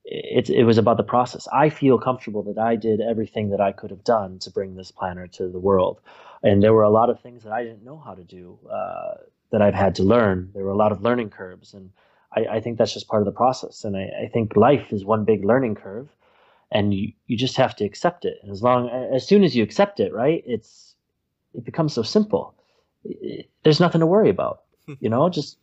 it's 0.06 0.52
it 0.52 0.64
was 0.66 0.78
about 0.78 0.98
the 0.98 1.04
process. 1.04 1.48
I 1.52 1.70
feel 1.72 1.98
comfortable 1.98 2.44
that 2.44 2.60
I 2.60 2.76
did 2.76 3.02
everything 3.02 3.50
that 3.50 3.60
I 3.60 3.72
could 3.72 3.90
have 3.90 4.04
done 4.04 4.38
to 4.40 4.52
bring 4.52 4.76
this 4.76 4.92
planner 4.92 5.26
to 5.30 5.50
the 5.50 5.60
world, 5.60 6.00
and 6.44 6.62
there 6.62 6.76
were 6.76 6.84
a 6.84 6.92
lot 6.92 7.10
of 7.10 7.20
things 7.22 7.44
that 7.44 7.54
I 7.54 7.64
didn't 7.64 7.84
know 7.84 7.98
how 7.98 8.14
to 8.14 8.24
do 8.24 8.60
uh, 8.72 9.16
that 9.52 9.64
I've 9.64 9.74
had 9.74 9.96
to 9.96 10.04
learn. 10.04 10.52
There 10.54 10.64
were 10.64 10.78
a 10.78 10.78
lot 10.78 10.92
of 10.92 11.02
learning 11.02 11.32
curves, 11.32 11.74
and 11.74 11.90
I, 12.38 12.58
I 12.58 12.60
think 12.60 12.78
that's 12.78 12.94
just 12.94 13.08
part 13.08 13.22
of 13.22 13.26
the 13.26 13.40
process. 13.44 13.84
And 13.84 13.98
I, 13.98 14.10
I 14.24 14.30
think 14.34 14.56
life 14.56 14.92
is 14.92 15.04
one 15.04 15.26
big 15.26 15.44
learning 15.44 15.76
curve, 15.76 16.08
and 16.72 16.94
you 16.94 17.14
you 17.28 17.38
just 17.38 17.58
have 17.58 17.76
to 17.78 17.86
accept 17.86 18.26
it. 18.26 18.38
And 18.42 18.52
as 18.52 18.62
long 18.62 18.90
as 18.90 19.28
soon 19.28 19.44
as 19.44 19.56
you 19.56 19.64
accept 19.64 20.00
it, 20.00 20.14
right, 20.14 20.44
it's 20.46 20.96
it 21.54 21.66
becomes 21.66 21.94
so 21.94 22.04
simple. 22.04 22.54
It, 23.04 23.50
there's 23.64 23.80
nothing 23.80 24.02
to 24.02 24.08
worry 24.08 24.30
about 24.30 24.62
hmm. 24.88 24.94
you 25.00 25.10
know, 25.10 25.30
just 25.30 25.58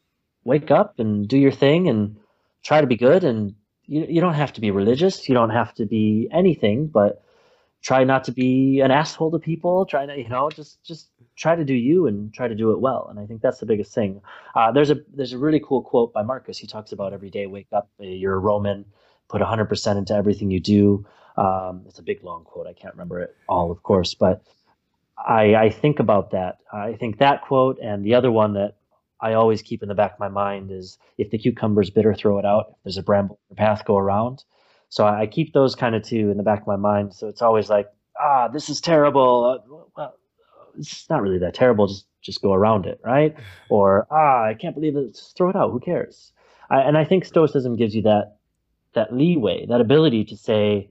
wake 0.45 0.71
up 0.71 0.99
and 0.99 1.27
do 1.27 1.39
your 1.39 1.53
thing 1.53 1.89
and 1.89 2.17
try 2.63 2.81
to 2.81 2.87
be 2.87 2.97
good. 2.97 3.25
And 3.25 3.55
you, 3.87 4.07
you 4.09 4.21
don't 4.21 4.35
have 4.35 4.53
to 4.55 4.61
be 4.61 4.71
religious. 4.71 5.29
You 5.29 5.35
don't 5.35 5.51
have 5.51 5.75
to 5.75 5.87
be 5.87 6.29
anything, 6.33 6.87
but 6.87 7.23
try 7.85 8.03
not 8.03 8.25
to 8.25 8.33
be 8.33 8.81
an 8.81 8.91
asshole 8.91 9.31
to 9.31 9.39
people. 9.39 9.85
Try 9.85 10.07
to, 10.07 10.19
you 10.19 10.29
know, 10.29 10.49
just, 10.49 10.83
just 10.83 11.11
try 11.37 11.55
to 11.55 11.65
do 11.65 11.75
you 11.75 12.07
and 12.07 12.33
try 12.33 12.49
to 12.49 12.55
do 12.55 12.73
it 12.73 12.81
well. 12.81 13.07
And 13.11 13.21
I 13.21 13.27
think 13.27 13.43
that's 13.43 13.61
the 13.61 13.67
biggest 13.67 13.95
thing. 13.95 14.23
Uh, 14.55 14.73
there's 14.73 14.91
a, 14.91 14.97
there's 15.15 15.35
a 15.35 15.39
really 15.39 15.61
cool 15.61 15.83
quote 15.83 16.13
by 16.13 16.23
Marcus. 16.23 16.57
He 16.57 16.67
talks 16.67 16.93
about 16.93 17.13
every 17.13 17.29
day, 17.29 17.47
wake 17.47 17.69
up, 17.73 17.91
uh, 18.01 18.05
you're 18.05 18.35
a 18.35 18.39
Roman, 18.39 18.87
put 19.29 19.43
100% 19.43 19.99
into 19.99 20.15
everything 20.15 20.51
you 20.51 20.61
do. 20.61 21.07
Um, 21.37 21.83
it's 21.87 21.99
a 21.99 22.03
big 22.03 22.25
long 22.25 22.45
quote. 22.45 22.67
I 22.67 22.73
can't 22.73 22.95
remember 22.95 23.21
it 23.21 23.37
all, 23.49 23.71
of 23.71 23.83
course, 23.83 24.15
but 24.15 24.43
I, 25.19 25.55
I 25.55 25.71
think 25.71 26.01
about 26.01 26.31
that. 26.31 26.59
I 26.73 26.95
think 26.95 27.19
that 27.19 27.43
quote 27.43 27.79
and 27.83 28.03
the 28.03 28.15
other 28.15 28.33
one 28.33 28.55
that 28.55 28.77
I 29.21 29.35
always 29.35 29.61
keep 29.61 29.83
in 29.83 29.91
the 29.91 29.95
back 29.95 30.15
of 30.15 30.19
my 30.19 30.29
mind 30.29 30.71
is 30.71 30.99
if 31.19 31.31
the 31.31 31.39
cucumber's 31.39 31.91
bitter, 31.91 32.15
throw 32.15 32.39
it 32.39 32.47
out. 32.47 32.67
If 32.71 32.77
there's 32.85 32.99
a 32.99 33.03
bramble 33.03 33.39
path, 33.57 33.85
go 33.85 33.99
around. 33.99 34.45
So 34.95 35.05
I, 35.05 35.27
keep 35.27 35.55
those 35.55 35.75
kind 35.75 35.97
of 35.97 36.05
two 36.05 36.31
in 36.31 36.37
the 36.37 36.45
back 36.45 36.61
of 36.61 36.69
my 36.69 36.77
mind. 36.77 37.15
So 37.15 37.27
it's 37.27 37.43
always 37.43 37.69
like, 37.69 37.89
ah, 38.17 38.47
this 38.47 38.71
is 38.71 38.81
terrible. 38.81 39.45
Uh, 39.45 39.87
well, 39.97 40.15
it's 40.79 41.11
not 41.11 41.21
really 41.21 41.39
that 41.39 41.53
terrible. 41.53 41.89
Just 41.89 42.07
just 42.23 42.41
go 42.41 42.53
around 42.53 42.87
it, 42.87 43.01
right? 43.05 43.35
Or 43.71 44.07
ah, 44.13 44.45
I 44.45 44.55
can't 44.55 44.73
believe 44.73 44.95
it. 44.95 45.15
Just 45.15 45.37
throw 45.37 45.51
it 45.51 45.57
out. 45.57 45.73
Who 45.73 45.81
cares? 45.81 46.31
I, 46.71 46.83
and 46.83 46.97
I 46.97 47.05
think 47.05 47.25
Stoicism 47.25 47.75
gives 47.75 47.93
you 47.93 48.03
that 48.03 48.37
that 48.93 49.13
leeway, 49.13 49.67
that 49.67 49.81
ability 49.81 50.27
to 50.27 50.37
say, 50.37 50.89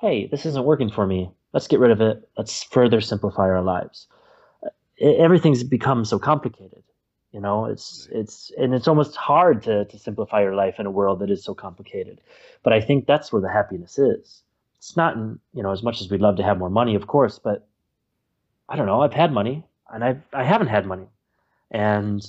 hey, 0.00 0.26
this 0.26 0.44
isn't 0.46 0.64
working 0.64 0.90
for 0.90 1.06
me. 1.06 1.30
Let's 1.52 1.68
get 1.68 1.78
rid 1.78 1.92
of 1.92 2.00
it. 2.00 2.28
Let's 2.36 2.64
further 2.64 3.00
simplify 3.00 3.44
our 3.44 3.62
lives. 3.62 4.08
Everything's 5.00 5.62
become 5.62 6.04
so 6.04 6.18
complicated 6.18 6.82
you 7.34 7.40
know 7.40 7.66
it's 7.66 8.08
it's 8.12 8.52
and 8.56 8.72
it's 8.72 8.86
almost 8.86 9.16
hard 9.16 9.64
to 9.64 9.84
to 9.86 9.98
simplify 9.98 10.40
your 10.40 10.54
life 10.54 10.76
in 10.78 10.86
a 10.86 10.90
world 10.90 11.18
that 11.18 11.30
is 11.30 11.44
so 11.44 11.52
complicated. 11.52 12.20
But 12.62 12.72
i 12.72 12.80
think 12.80 13.06
that's 13.06 13.32
where 13.32 13.42
the 13.42 13.50
happiness 13.50 13.98
is. 13.98 14.42
It's 14.76 14.96
not 14.96 15.16
in, 15.16 15.40
you 15.52 15.62
know 15.64 15.72
as 15.72 15.82
much 15.82 16.00
as 16.00 16.08
we'd 16.08 16.20
love 16.20 16.36
to 16.36 16.44
have 16.44 16.58
more 16.58 16.70
money 16.70 16.94
of 16.94 17.08
course 17.08 17.40
but 17.40 17.66
i 18.68 18.76
don't 18.76 18.86
know 18.86 19.00
i've 19.02 19.12
had 19.12 19.32
money 19.32 19.64
and 19.92 20.04
i've 20.04 20.22
i 20.32 20.44
haven't 20.44 20.68
had 20.68 20.86
money. 20.86 21.08
And 21.72 22.24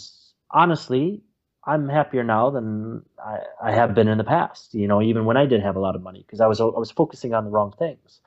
honestly 0.50 1.22
i'm 1.64 1.88
happier 1.88 2.24
now 2.24 2.50
than 2.50 3.04
i, 3.24 3.38
I 3.70 3.72
have 3.74 3.94
been 3.94 4.08
in 4.08 4.18
the 4.18 4.24
past 4.24 4.74
you 4.74 4.88
know 4.88 5.04
even 5.04 5.26
when 5.26 5.38
i 5.38 5.46
didn't 5.46 5.66
have 5.70 5.76
a 5.76 5.86
lot 5.88 5.96
of 5.96 6.02
money 6.02 6.22
because 6.26 6.42
i 6.42 6.48
was 6.48 6.60
i 6.60 6.80
was 6.86 6.90
focusing 6.90 7.34
on 7.36 7.46
the 7.46 7.52
wrong 7.52 7.74
things. 7.78 8.22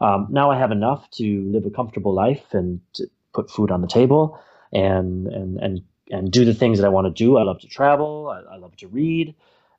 Um, 0.00 0.28
now 0.30 0.50
i 0.50 0.56
have 0.56 0.72
enough 0.72 1.10
to 1.18 1.26
live 1.54 1.66
a 1.66 1.70
comfortable 1.70 2.14
life 2.14 2.46
and 2.52 2.80
to 2.94 3.06
put 3.34 3.50
food 3.50 3.70
on 3.70 3.82
the 3.82 3.92
table 4.00 4.40
and 4.72 5.26
and 5.26 5.58
and 5.58 5.82
and 6.12 6.30
do 6.30 6.44
the 6.44 6.54
things 6.54 6.78
that 6.78 6.86
I 6.86 6.90
want 6.90 7.06
to 7.06 7.24
do. 7.24 7.38
I 7.38 7.42
love 7.42 7.60
to 7.60 7.66
travel. 7.66 8.28
I, 8.28 8.54
I 8.54 8.56
love 8.58 8.76
to 8.76 8.86
read. 8.86 9.34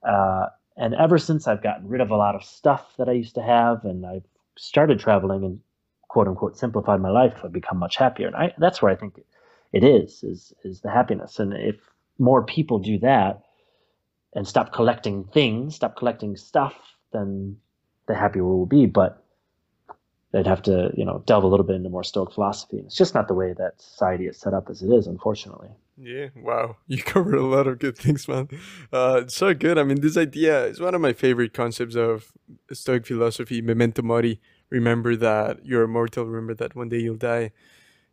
Uh, 0.06 0.48
and 0.76 0.96
ever 0.96 1.20
since 1.20 1.48
I've 1.48 1.62
gotten 1.64 1.88
rid 1.88 2.02
of 2.02 2.10
a 2.10 2.18
lot 2.18 2.36
of 2.36 2.44
stuff 2.44 2.86
that 2.98 3.08
I 3.08 3.14
used 3.14 3.36
to 3.36 3.44
have, 3.44 3.86
and 3.86 4.06
I've 4.06 4.26
started 4.58 5.00
traveling 5.00 5.46
and 5.46 5.60
quote 6.10 6.28
unquote 6.28 6.58
simplified 6.58 7.00
my 7.00 7.12
life, 7.12 7.36
I've 7.44 7.54
become 7.54 7.78
much 7.78 7.96
happier. 7.98 8.28
And 8.28 8.36
I, 8.36 8.54
that's 8.58 8.82
where 8.82 8.92
I 8.92 8.96
think 8.96 9.22
it 9.72 9.84
is 9.84 10.24
is 10.24 10.54
is 10.64 10.82
the 10.82 10.90
happiness. 10.90 11.40
And 11.40 11.54
if 11.54 11.76
more 12.18 12.44
people 12.44 12.80
do 12.80 12.98
that 13.00 13.44
and 14.34 14.48
stop 14.48 14.74
collecting 14.74 15.26
things, 15.26 15.76
stop 15.76 15.96
collecting 15.96 16.36
stuff, 16.36 16.74
then 17.12 17.58
the 18.08 18.16
happier 18.16 18.44
we'll 18.44 18.66
be. 18.66 18.88
But 18.88 19.23
they'd 20.34 20.48
have 20.48 20.62
to, 20.64 20.92
you 20.98 21.06
know, 21.06 21.24
delve 21.26 21.46
a 21.46 21.48
little 21.48 21.66
bit 21.66 21.78
into 21.78 21.90
more 21.90 22.04
Stoic 22.04 22.34
philosophy. 22.34 22.80
It's 22.86 22.96
just 22.96 23.14
not 23.14 23.30
the 23.30 23.34
way 23.34 23.54
that 23.54 23.82
society 23.82 24.28
is 24.28 24.38
set 24.38 24.54
up 24.54 24.70
as 24.70 24.82
it 24.82 24.90
is, 24.90 25.08
unfortunately. 25.08 25.70
Yeah, 25.98 26.28
wow. 26.36 26.78
You 26.88 27.02
covered 27.02 27.36
a 27.36 27.46
lot 27.46 27.68
of 27.68 27.80
good 27.80 27.98
things, 27.98 28.28
man. 28.28 28.50
Uh, 28.92 29.28
so 29.28 29.54
good. 29.54 29.78
I 29.78 29.84
mean, 29.84 30.02
this 30.02 30.18
idea 30.18 30.66
is 30.66 30.82
one 30.82 30.96
of 30.96 31.02
my 31.02 31.14
favorite 31.14 31.54
concepts 31.54 31.96
of 31.96 32.34
Stoic 32.72 33.06
philosophy, 33.06 33.62
memento 33.62 34.02
mori, 34.02 34.42
remember 34.70 35.16
that 35.16 35.64
you're 35.64 35.84
immortal 35.84 36.26
remember 36.26 36.56
that 36.56 36.76
one 36.76 36.90
day 36.90 36.98
you'll 36.98 37.16
die 37.16 37.52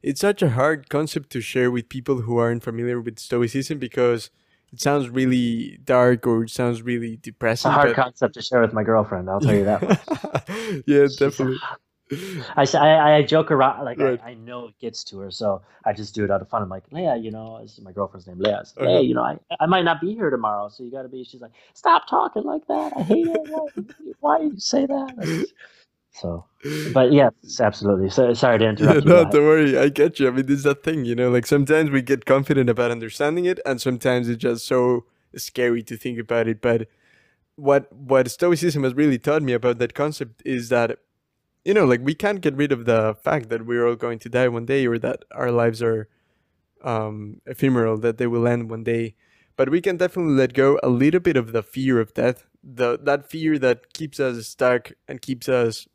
it's 0.02 0.20
such 0.20 0.42
a 0.42 0.50
hard 0.50 0.88
concept 0.88 1.30
to 1.30 1.40
share 1.40 1.70
with 1.70 1.88
people 1.88 2.22
who 2.22 2.38
aren't 2.38 2.62
familiar 2.62 3.00
with 3.00 3.18
stoicism 3.18 3.78
because 3.78 4.30
it 4.72 4.80
sounds 4.80 5.08
really 5.08 5.78
dark 5.84 6.26
or 6.26 6.44
it 6.44 6.50
sounds 6.50 6.80
really 6.82 7.18
depressing. 7.20 7.70
It's 7.70 7.76
a 7.76 7.80
hard 7.80 7.96
concept 7.96 8.34
to 8.34 8.42
share 8.42 8.60
with 8.60 8.72
my 8.72 8.82
girlfriend. 8.82 9.28
I'll 9.28 9.40
tell 9.40 9.54
you 9.54 9.64
that. 9.64 10.82
yeah, 10.86 11.06
definitely. 11.18 11.58
I, 12.56 12.66
I, 12.74 13.16
I 13.16 13.22
joke 13.22 13.50
around 13.50 13.84
like 13.84 13.98
right. 13.98 14.20
I, 14.24 14.30
I, 14.30 14.34
know 14.34 14.68
it 14.68 14.78
gets 14.80 15.04
to 15.04 15.18
her, 15.20 15.30
so 15.30 15.62
I 15.84 15.92
just 15.92 16.14
do 16.14 16.24
it 16.24 16.30
out 16.30 16.42
of 16.42 16.48
fun. 16.48 16.62
I'm 16.62 16.68
like, 16.68 16.84
Leah, 16.90 17.16
you 17.16 17.30
know, 17.30 17.60
this 17.62 17.78
is 17.78 17.84
my 17.84 17.92
girlfriend's 17.92 18.26
name, 18.26 18.38
Leah. 18.38 18.56
Like, 18.56 18.66
uh-huh. 18.76 18.86
Hey, 18.86 19.02
you 19.02 19.14
know, 19.14 19.22
I, 19.22 19.38
I 19.60 19.66
might 19.66 19.84
not 19.84 20.00
be 20.00 20.14
here 20.14 20.30
tomorrow, 20.30 20.68
so 20.68 20.82
you 20.82 20.90
got 20.90 21.02
to 21.02 21.08
be. 21.08 21.22
She's 21.24 21.40
like, 21.40 21.52
stop 21.74 22.08
talking 22.08 22.44
like 22.44 22.66
that. 22.66 22.92
I 22.96 23.02
hate 23.02 23.26
it. 23.28 23.40
Why, 23.48 23.66
why 24.20 24.40
you 24.40 24.58
say 24.58 24.86
that? 24.86 25.46
So, 26.12 26.44
but 26.92 27.12
yes, 27.12 27.32
absolutely. 27.60 28.10
So 28.10 28.34
sorry 28.34 28.58
to 28.58 28.68
interrupt. 28.70 29.06
Yeah, 29.06 29.12
no, 29.12 29.30
don't 29.30 29.44
worry. 29.44 29.78
I 29.78 29.88
get 29.88 30.18
you. 30.18 30.28
I 30.28 30.32
mean, 30.32 30.46
this 30.46 30.58
is 30.58 30.64
that 30.64 30.82
thing, 30.82 31.04
you 31.04 31.14
know. 31.14 31.30
Like 31.30 31.46
sometimes 31.46 31.90
we 31.90 32.02
get 32.02 32.26
confident 32.26 32.68
about 32.68 32.90
understanding 32.90 33.44
it, 33.44 33.60
and 33.64 33.80
sometimes 33.80 34.28
it's 34.28 34.42
just 34.42 34.66
so 34.66 35.04
scary 35.36 35.82
to 35.84 35.96
think 35.96 36.18
about 36.18 36.48
it. 36.48 36.60
But 36.60 36.88
what 37.54 37.92
what 37.92 38.30
Stoicism 38.30 38.82
has 38.82 38.94
really 38.94 39.18
taught 39.18 39.42
me 39.42 39.52
about 39.52 39.78
that 39.78 39.94
concept 39.94 40.42
is 40.44 40.68
that, 40.70 40.98
you 41.64 41.74
know, 41.74 41.84
like 41.84 42.00
we 42.02 42.14
can't 42.14 42.40
get 42.40 42.56
rid 42.56 42.72
of 42.72 42.84
the 42.84 43.16
fact 43.22 43.48
that 43.50 43.66
we're 43.66 43.86
all 43.86 43.96
going 43.96 44.18
to 44.20 44.28
die 44.28 44.48
one 44.48 44.66
day, 44.66 44.86
or 44.86 44.98
that 44.98 45.24
our 45.32 45.50
lives 45.50 45.82
are 45.82 46.08
um, 46.82 47.40
ephemeral, 47.46 47.98
that 47.98 48.18
they 48.18 48.26
will 48.26 48.46
end 48.46 48.70
one 48.70 48.84
day. 48.84 49.14
But 49.56 49.68
we 49.70 49.80
can 49.80 49.96
definitely 49.98 50.34
let 50.34 50.54
go 50.54 50.78
a 50.82 50.88
little 50.88 51.20
bit 51.20 51.36
of 51.36 51.52
the 51.52 51.62
fear 51.62 52.00
of 52.00 52.14
death, 52.14 52.46
the 52.62 52.98
that 53.02 53.28
fear 53.28 53.58
that 53.58 53.92
keeps 53.92 54.18
us 54.18 54.46
stuck 54.46 54.92
and 55.06 55.20
keeps 55.20 55.48
us 55.48 55.86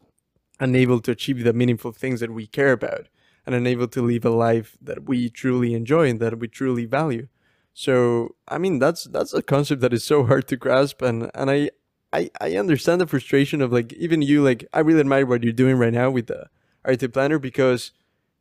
unable 0.59 0.99
to 1.01 1.11
achieve 1.11 1.43
the 1.43 1.53
meaningful 1.53 1.91
things 1.91 2.20
that 2.20 2.32
we 2.32 2.47
care 2.47 2.72
about 2.72 3.07
and 3.45 3.53
unable 3.53 3.88
to 3.88 4.01
live 4.01 4.26
a 4.26 4.30
life 4.30 4.78
that 4.82 5.07
we 5.07 5.30
truly 5.30 5.74
enjoy 5.74 6.09
and 6.09 6.20
that 6.20 6.39
we 6.39 6.47
truly 6.47 6.86
value. 6.86 7.28
So 7.74 8.36
I 8.47 8.57
mean 8.57 8.80
that's 8.80 9.05
that's 9.05 9.34
a 9.34 9.41
concept 9.41 9.82
that 9.82 9.93
is 9.93 10.03
so 10.03 10.24
hard 10.26 10.47
to 10.49 10.57
grasp 10.57 11.01
and 11.01 11.30
and 11.34 11.49
I 11.49 11.72
I, 12.16 12.30
I 12.39 12.55
understand 12.55 13.01
the 13.01 13.07
frustration 13.07 13.61
of 13.61 13.74
like 13.74 13.91
even 13.93 14.22
you 14.22 14.41
like 14.41 14.66
I 14.72 14.80
really 14.80 15.01
admire 15.01 15.26
what 15.26 15.43
you're 15.43 15.51
doing 15.51 15.76
right 15.76 15.91
now 15.91 16.09
with 16.09 16.28
the 16.28 16.47
Arete 16.86 17.11
Planner 17.11 17.39
because 17.39 17.91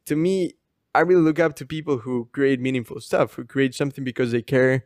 to 0.07 0.15
me 0.15 0.53
I 0.95 1.01
really 1.01 1.23
look 1.23 1.41
up 1.41 1.57
to 1.57 1.67
people 1.67 1.99
who 1.99 2.29
create 2.31 2.61
meaningful 2.61 3.01
stuff, 3.01 3.35
who 3.35 3.45
create 3.45 3.75
something 3.75 4.05
because 4.05 4.31
they 4.31 4.43
care 4.43 4.85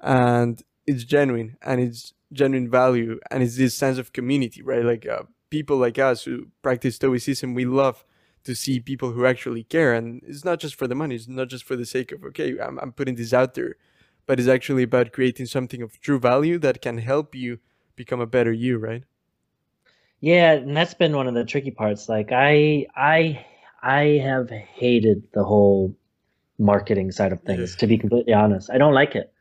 and 0.00 0.62
it's 0.86 1.04
genuine 1.04 1.58
and 1.60 1.78
it's 1.78 2.14
genuine 2.32 2.70
value 2.70 3.20
and 3.30 3.42
it's 3.42 3.58
this 3.58 3.74
sense 3.74 3.98
of 3.98 4.14
community, 4.14 4.62
right? 4.62 4.82
Like 4.82 5.06
uh, 5.06 5.24
people 5.50 5.76
like 5.76 5.98
us 5.98 6.24
who 6.24 6.46
practice 6.62 6.96
stoicism, 6.96 7.52
we 7.52 7.66
love 7.66 8.02
to 8.44 8.54
see 8.54 8.80
people 8.80 9.12
who 9.12 9.26
actually 9.26 9.64
care. 9.64 9.92
And 9.92 10.22
it's 10.26 10.42
not 10.42 10.58
just 10.58 10.76
for 10.76 10.88
the 10.88 10.94
money, 10.94 11.16
it's 11.16 11.28
not 11.28 11.48
just 11.48 11.64
for 11.64 11.76
the 11.76 11.84
sake 11.84 12.12
of, 12.12 12.24
okay, 12.24 12.58
I'm, 12.58 12.78
I'm 12.78 12.92
putting 12.92 13.16
this 13.16 13.34
out 13.34 13.52
there, 13.52 13.76
but 14.26 14.40
it's 14.40 14.48
actually 14.48 14.84
about 14.84 15.12
creating 15.12 15.46
something 15.46 15.82
of 15.82 16.00
true 16.00 16.18
value 16.18 16.58
that 16.60 16.80
can 16.80 16.96
help 16.96 17.34
you 17.34 17.58
become 17.96 18.20
a 18.20 18.26
better 18.26 18.52
you, 18.52 18.78
right? 18.78 19.04
Yeah, 20.20 20.52
and 20.52 20.76
that's 20.76 20.94
been 20.94 21.16
one 21.16 21.26
of 21.26 21.34
the 21.34 21.44
tricky 21.44 21.70
parts. 21.70 22.08
Like 22.08 22.30
I 22.32 22.86
I 22.94 23.44
I 23.82 24.20
have 24.22 24.50
hated 24.50 25.24
the 25.32 25.44
whole 25.44 25.96
marketing 26.58 27.10
side 27.10 27.32
of 27.32 27.42
things, 27.42 27.72
yeah. 27.72 27.80
to 27.80 27.86
be 27.86 27.98
completely 27.98 28.32
honest. 28.32 28.70
I 28.70 28.78
don't 28.78 28.94
like 28.94 29.16
it. 29.16 29.32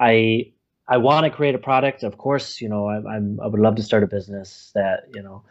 I 0.00 0.52
I 0.86 0.98
want 0.98 1.24
to 1.24 1.30
create 1.30 1.54
a 1.54 1.58
product. 1.58 2.02
Of 2.02 2.18
course, 2.18 2.60
you 2.60 2.68
know, 2.68 2.86
I, 2.86 2.96
I'm, 2.96 3.40
I 3.40 3.46
would 3.46 3.60
love 3.60 3.76
to 3.76 3.82
start 3.82 4.02
a 4.02 4.06
business 4.06 4.70
that, 4.74 5.04
you 5.14 5.22
know, 5.22 5.42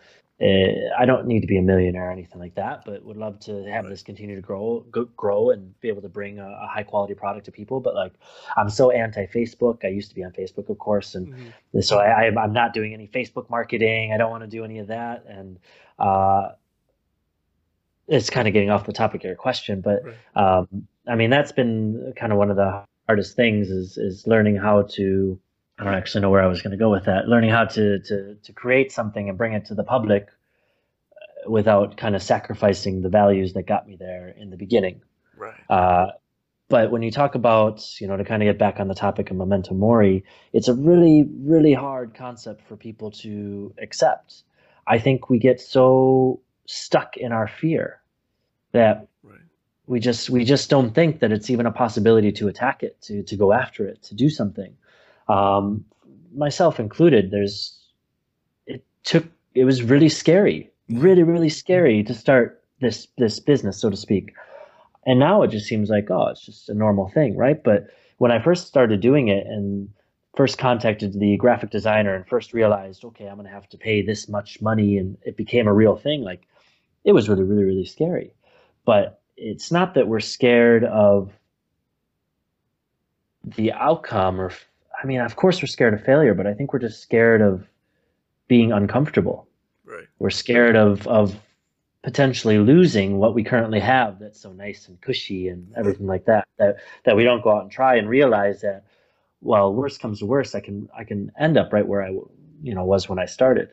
uh, 0.43 0.89
I 0.99 1.05
don't 1.05 1.25
need 1.25 1.39
to 1.39 1.47
be 1.47 1.57
a 1.57 1.61
millionaire 1.61 2.09
or 2.09 2.11
anything 2.11 2.39
like 2.39 2.55
that, 2.55 2.83
but 2.85 3.03
would 3.05 3.15
love 3.15 3.39
to 3.41 3.63
have 3.71 3.87
this 3.87 4.03
continue 4.03 4.35
to 4.35 4.41
grow, 4.41 4.85
go, 4.91 5.05
grow, 5.15 5.51
and 5.51 5.79
be 5.79 5.87
able 5.87 6.01
to 6.01 6.09
bring 6.09 6.39
a, 6.39 6.45
a, 6.45 6.67
high 6.67 6.83
quality 6.83 7.13
product 7.13 7.45
to 7.45 7.51
people. 7.51 7.79
But 7.79 7.95
like, 7.95 8.11
I'm 8.57 8.69
so 8.69 8.91
anti 8.91 9.25
Facebook. 9.27 9.85
I 9.85 9.87
used 9.87 10.09
to 10.09 10.15
be 10.15 10.23
on 10.23 10.31
Facebook, 10.31 10.69
of 10.69 10.77
course, 10.79 11.15
and 11.15 11.33
mm-hmm. 11.33 11.79
so 11.79 11.99
I, 11.99 12.25
I, 12.25 12.43
am 12.43 12.51
not 12.51 12.73
doing 12.73 12.93
any 12.93 13.07
Facebook 13.07 13.49
marketing. 13.49 14.11
I 14.13 14.17
don't 14.17 14.31
want 14.31 14.43
to 14.43 14.49
do 14.49 14.65
any 14.65 14.79
of 14.79 14.87
that, 14.87 15.23
and 15.29 15.59
uh, 15.97 16.49
it's 18.07 18.29
kind 18.29 18.47
of 18.47 18.53
getting 18.53 18.69
off 18.69 18.85
the 18.85 18.93
topic 18.93 19.21
of 19.21 19.25
your 19.25 19.35
question, 19.35 19.79
but 19.79 20.01
right. 20.03 20.59
um, 20.59 20.87
I 21.07 21.15
mean 21.15 21.29
that's 21.29 21.53
been 21.53 22.13
kind 22.17 22.33
of 22.33 22.37
one 22.37 22.49
of 22.49 22.57
the 22.57 22.83
hardest 23.07 23.35
things 23.37 23.69
is 23.69 23.97
is 23.97 24.27
learning 24.27 24.57
how 24.57 24.81
to 24.93 25.39
I 25.79 25.83
don't 25.83 25.95
actually 25.95 26.21
know 26.21 26.29
where 26.29 26.43
I 26.43 26.47
was 26.47 26.61
going 26.61 26.71
to 26.71 26.77
go 26.77 26.91
with 26.91 27.05
that. 27.05 27.27
Learning 27.27 27.49
how 27.49 27.65
to 27.65 27.99
to 27.99 28.35
to 28.35 28.53
create 28.53 28.91
something 28.91 29.29
and 29.29 29.37
bring 29.37 29.53
it 29.53 29.65
to 29.65 29.75
the 29.75 29.83
public 29.83 30.27
uh, 31.11 31.49
without 31.49 31.97
kind 31.97 32.15
of 32.15 32.21
sacrificing 32.21 33.01
the 33.01 33.09
values 33.09 33.53
that 33.53 33.63
got 33.63 33.87
me 33.87 33.95
there 33.95 34.29
in 34.37 34.49
the 34.49 34.57
beginning. 34.57 35.01
Right. 35.37 35.53
Uh, 35.69 36.11
but 36.69 36.91
when 36.91 37.01
you 37.01 37.11
talk 37.11 37.35
about, 37.35 37.83
you 37.99 38.07
know, 38.07 38.17
to 38.17 38.23
kind 38.23 38.41
of 38.41 38.47
get 38.47 38.57
back 38.57 38.79
on 38.79 38.87
the 38.87 38.95
topic 38.95 39.29
of 39.29 39.37
memento 39.37 39.73
mori, 39.73 40.23
it's 40.53 40.67
a 40.67 40.73
really, 40.73 41.27
really 41.41 41.73
hard 41.73 42.15
concept 42.15 42.67
for 42.67 42.75
people 42.75 43.11
to 43.11 43.73
accept. 43.79 44.43
I 44.87 44.99
think 44.99 45.29
we 45.29 45.39
get 45.39 45.59
so 45.59 46.39
stuck 46.65 47.17
in 47.17 47.31
our 47.31 47.47
fear 47.47 48.01
that 48.71 49.07
we 49.85 49.99
just 49.99 50.29
we 50.29 50.45
just 50.45 50.69
don't 50.69 50.95
think 50.95 51.19
that 51.19 51.31
it's 51.31 51.49
even 51.49 51.65
a 51.65 51.71
possibility 51.71 52.31
to 52.31 52.47
attack 52.47 52.83
it, 52.83 53.01
to 53.01 53.23
to 53.23 53.35
go 53.35 53.51
after 53.51 53.85
it, 53.85 54.01
to 54.03 54.15
do 54.15 54.29
something. 54.29 54.75
Um, 55.27 55.85
myself 56.35 56.79
included. 56.79 57.31
There's 57.31 57.77
it 58.65 58.83
took 59.03 59.25
it 59.53 59.65
was 59.65 59.83
really 59.83 60.09
scary, 60.09 60.71
really 60.89 61.23
really 61.23 61.49
scary 61.49 62.03
to 62.03 62.13
start 62.13 62.63
this 62.81 63.07
this 63.17 63.39
business, 63.39 63.79
so 63.79 63.89
to 63.89 63.97
speak. 63.97 64.33
And 65.05 65.19
now 65.19 65.43
it 65.43 65.51
just 65.51 65.67
seems 65.67 65.89
like 65.89 66.09
oh, 66.09 66.27
it's 66.27 66.45
just 66.45 66.69
a 66.69 66.73
normal 66.73 67.09
thing, 67.09 67.37
right? 67.37 67.61
But 67.61 67.87
when 68.17 68.31
I 68.31 68.41
first 68.41 68.67
started 68.67 69.01
doing 69.01 69.27
it 69.27 69.45
and 69.47 69.89
first 70.35 70.57
contacted 70.57 71.19
the 71.19 71.37
graphic 71.37 71.69
designer 71.69 72.15
and 72.15 72.27
first 72.27 72.53
realized, 72.53 73.05
okay, 73.05 73.27
I'm 73.27 73.35
going 73.35 73.47
to 73.47 73.53
have 73.53 73.69
to 73.69 73.77
pay 73.77 74.01
this 74.01 74.27
much 74.27 74.61
money, 74.61 74.97
and 74.97 75.17
it 75.23 75.37
became 75.37 75.67
a 75.67 75.73
real 75.73 75.95
thing. 75.95 76.23
Like 76.23 76.47
it 77.03 77.13
was 77.13 77.29
really 77.29 77.43
really 77.43 77.63
really 77.63 77.85
scary, 77.85 78.33
but 78.85 79.21
it's 79.37 79.71
not 79.71 79.93
that 79.95 80.07
we're 80.07 80.19
scared 80.19 80.83
of 80.83 81.31
the 83.43 83.73
outcome 83.73 84.39
or 84.39 84.51
i 85.03 85.05
mean 85.05 85.19
of 85.19 85.35
course 85.35 85.61
we're 85.61 85.67
scared 85.67 85.93
of 85.93 86.03
failure 86.03 86.33
but 86.33 86.47
i 86.47 86.53
think 86.53 86.73
we're 86.73 86.79
just 86.79 87.01
scared 87.01 87.41
of 87.41 87.67
being 88.47 88.71
uncomfortable. 88.71 89.47
Right. 89.85 90.07
We're 90.19 90.29
scared 90.29 90.75
of 90.75 91.07
of 91.07 91.35
potentially 92.03 92.57
losing 92.57 93.17
what 93.17 93.33
we 93.33 93.43
currently 93.43 93.79
have 93.79 94.19
that's 94.19 94.39
so 94.39 94.51
nice 94.51 94.87
and 94.89 94.99
cushy 94.99 95.47
and 95.47 95.71
everything 95.77 96.05
like 96.05 96.25
that 96.25 96.47
that 96.57 96.75
that 97.05 97.15
we 97.15 97.23
don't 97.23 97.41
go 97.41 97.55
out 97.55 97.63
and 97.63 97.71
try 97.71 97.95
and 97.95 98.09
realize 98.09 98.59
that 98.59 98.83
well 99.39 99.73
worst 99.73 100.01
comes 100.01 100.19
to 100.19 100.25
worst 100.25 100.53
i 100.53 100.59
can 100.59 100.89
i 100.97 101.03
can 101.05 101.31
end 101.39 101.57
up 101.57 101.71
right 101.71 101.87
where 101.87 102.03
i 102.03 102.09
you 102.61 102.75
know 102.75 102.83
was 102.85 103.07
when 103.07 103.19
i 103.19 103.25
started. 103.25 103.69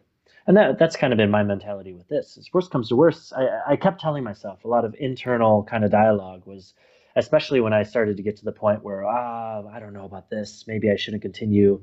And 0.46 0.56
that 0.56 0.78
that's 0.78 0.96
kind 0.96 1.12
of 1.12 1.18
been 1.18 1.30
my 1.30 1.42
mentality 1.42 1.92
with 1.92 2.08
this. 2.08 2.38
As 2.38 2.48
worst 2.52 2.70
comes 2.70 2.88
to 2.88 2.96
worst, 2.96 3.32
I, 3.34 3.72
I 3.72 3.76
kept 3.76 4.00
telling 4.00 4.24
myself 4.24 4.64
a 4.64 4.68
lot 4.68 4.84
of 4.84 4.96
internal 4.98 5.62
kind 5.64 5.84
of 5.84 5.90
dialogue 5.90 6.42
was, 6.46 6.74
especially 7.20 7.60
when 7.60 7.72
I 7.72 7.82
started 7.82 8.16
to 8.16 8.22
get 8.22 8.36
to 8.38 8.44
the 8.44 8.52
point 8.52 8.82
where 8.82 9.04
ah, 9.04 9.62
I 9.72 9.78
don't 9.78 9.92
know 9.92 10.04
about 10.04 10.30
this, 10.30 10.64
maybe 10.66 10.90
I 10.90 10.96
shouldn't 10.96 11.22
continue. 11.22 11.82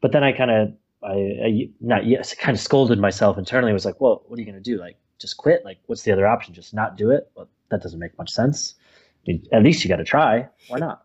But 0.00 0.12
then 0.12 0.24
I 0.24 0.32
kind 0.32 0.50
of 0.50 0.72
I, 1.02 1.12
I 1.44 1.68
not 1.80 2.06
yes, 2.06 2.34
kind 2.40 2.56
of 2.56 2.60
scolded 2.60 2.98
myself 2.98 3.38
internally. 3.38 3.70
I 3.70 3.74
was 3.74 3.84
like, 3.84 4.00
well, 4.00 4.22
what 4.26 4.38
are 4.38 4.40
you 4.40 4.46
gonna 4.46 4.60
do? 4.60 4.78
Like 4.78 4.96
just 5.18 5.36
quit? 5.36 5.64
Like 5.64 5.78
what's 5.86 6.02
the 6.02 6.12
other 6.12 6.26
option? 6.26 6.54
Just 6.54 6.74
not 6.74 6.96
do 6.96 7.10
it? 7.10 7.30
Well, 7.34 7.48
that 7.70 7.82
doesn't 7.82 7.98
make 7.98 8.16
much 8.18 8.30
sense. 8.30 8.74
I 9.26 9.32
mean, 9.32 9.46
at 9.52 9.62
least 9.62 9.84
you 9.84 9.88
got 9.88 9.96
to 9.96 10.04
try. 10.04 10.48
Why 10.68 10.78
not? 10.78 11.04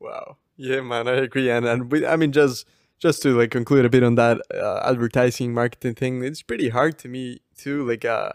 wow. 0.00 0.36
Yeah, 0.56 0.80
man, 0.80 1.06
I 1.06 1.12
agree. 1.12 1.48
And 1.50 1.64
and 1.64 1.90
we, 1.90 2.04
I 2.04 2.16
mean, 2.16 2.32
just 2.32 2.66
just 2.98 3.22
to 3.22 3.36
like 3.36 3.50
conclude 3.50 3.84
a 3.84 3.90
bit 3.90 4.02
on 4.02 4.16
that 4.16 4.40
uh, 4.52 4.80
advertising 4.84 5.54
marketing 5.54 5.94
thing 5.94 6.22
it's 6.22 6.42
pretty 6.42 6.68
hard 6.68 6.98
to 6.98 7.08
me 7.08 7.40
too 7.56 7.86
like 7.86 8.04
uh 8.04 8.32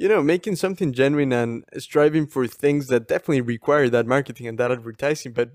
you 0.00 0.08
know 0.08 0.22
making 0.22 0.56
something 0.56 0.92
genuine 0.92 1.32
and 1.32 1.64
striving 1.78 2.26
for 2.26 2.46
things 2.46 2.86
that 2.86 3.06
definitely 3.06 3.42
require 3.42 3.88
that 3.90 4.06
marketing 4.06 4.46
and 4.46 4.58
that 4.58 4.72
advertising 4.72 5.32
but 5.32 5.50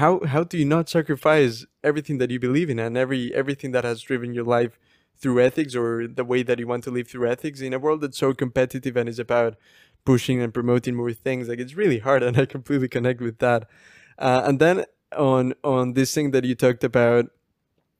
how 0.00 0.20
how 0.26 0.44
do 0.44 0.58
you 0.58 0.66
not 0.66 0.88
sacrifice 0.88 1.64
everything 1.82 2.18
that 2.18 2.30
you 2.30 2.38
believe 2.38 2.68
in 2.68 2.78
and 2.78 2.96
every 2.96 3.34
everything 3.34 3.70
that 3.72 3.84
has 3.84 4.02
driven 4.02 4.34
your 4.34 4.44
life 4.44 4.78
through 5.18 5.40
ethics 5.40 5.74
or 5.74 6.06
the 6.06 6.24
way 6.24 6.42
that 6.42 6.58
you 6.58 6.66
want 6.66 6.84
to 6.84 6.90
live 6.90 7.08
through 7.08 7.28
ethics 7.28 7.60
in 7.60 7.72
a 7.72 7.78
world 7.78 8.00
that's 8.00 8.18
so 8.18 8.32
competitive 8.32 8.96
and 8.96 9.08
is 9.08 9.18
about 9.18 9.56
pushing 10.04 10.40
and 10.40 10.54
promoting 10.54 10.94
more 10.94 11.12
things? 11.12 11.48
Like 11.48 11.58
it's 11.58 11.74
really 11.74 11.98
hard 11.98 12.22
and 12.22 12.38
i 12.38 12.46
completely 12.46 12.88
connect 12.88 13.20
with 13.20 13.38
that. 13.38 13.68
Uh, 14.18 14.42
and 14.44 14.58
then 14.58 14.84
on 15.16 15.54
on 15.64 15.94
this 15.94 16.14
thing 16.14 16.30
that 16.30 16.44
you 16.44 16.54
talked 16.54 16.84
about 16.84 17.26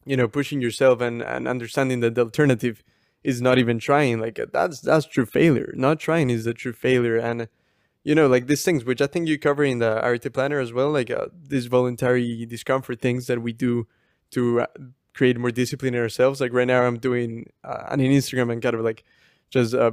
you 0.05 0.17
know 0.17 0.29
pushing 0.29 0.61
yourself 0.61 1.01
and 1.01 1.23
and 1.23 1.49
understanding 1.49 2.01
that 2.01 2.15
the 2.15 2.23
alternative 2.23 2.85
is 3.25 3.43
not 3.43 3.59
even 3.59 3.79
trying 3.79 4.19
like 4.21 4.39
that's 4.53 4.81
that's 4.81 5.07
true 5.07 5.27
failure 5.27 5.73
not 5.77 5.99
trying 5.99 6.31
is 6.31 6.45
the 6.45 6.55
true 6.55 6.73
failure 6.73 7.16
and 7.16 7.49
you 8.05 8.14
know 8.14 8.27
like 8.27 8.47
these 8.47 8.64
things 8.64 8.85
which 8.85 9.03
i 9.03 9.07
think 9.07 9.29
you 9.29 9.39
cover 9.39 9.64
in 9.64 9.79
the 9.79 10.05
Arete 10.05 10.33
planner 10.33 10.61
as 10.61 10.73
well 10.73 10.91
like 10.91 11.11
uh, 11.11 11.27
these 11.49 11.66
voluntary 11.66 12.47
discomfort 12.47 13.01
things 13.01 13.27
that 13.27 13.43
we 13.43 13.53
do 13.53 13.87
to 14.31 14.61
uh, 14.61 14.66
create 15.14 15.37
more 15.39 15.51
discipline 15.51 15.95
in 15.95 16.01
ourselves 16.01 16.41
like 16.41 16.53
right 16.53 16.69
now 16.69 16.83
i'm 16.83 16.99
doing 16.99 17.51
uh, 17.64 17.85
on 17.89 17.99
instagram 17.99 18.53
and 18.53 18.62
kind 18.62 18.75
of 18.75 18.83
like 18.83 19.05
just 19.51 19.75
uh, 19.75 19.91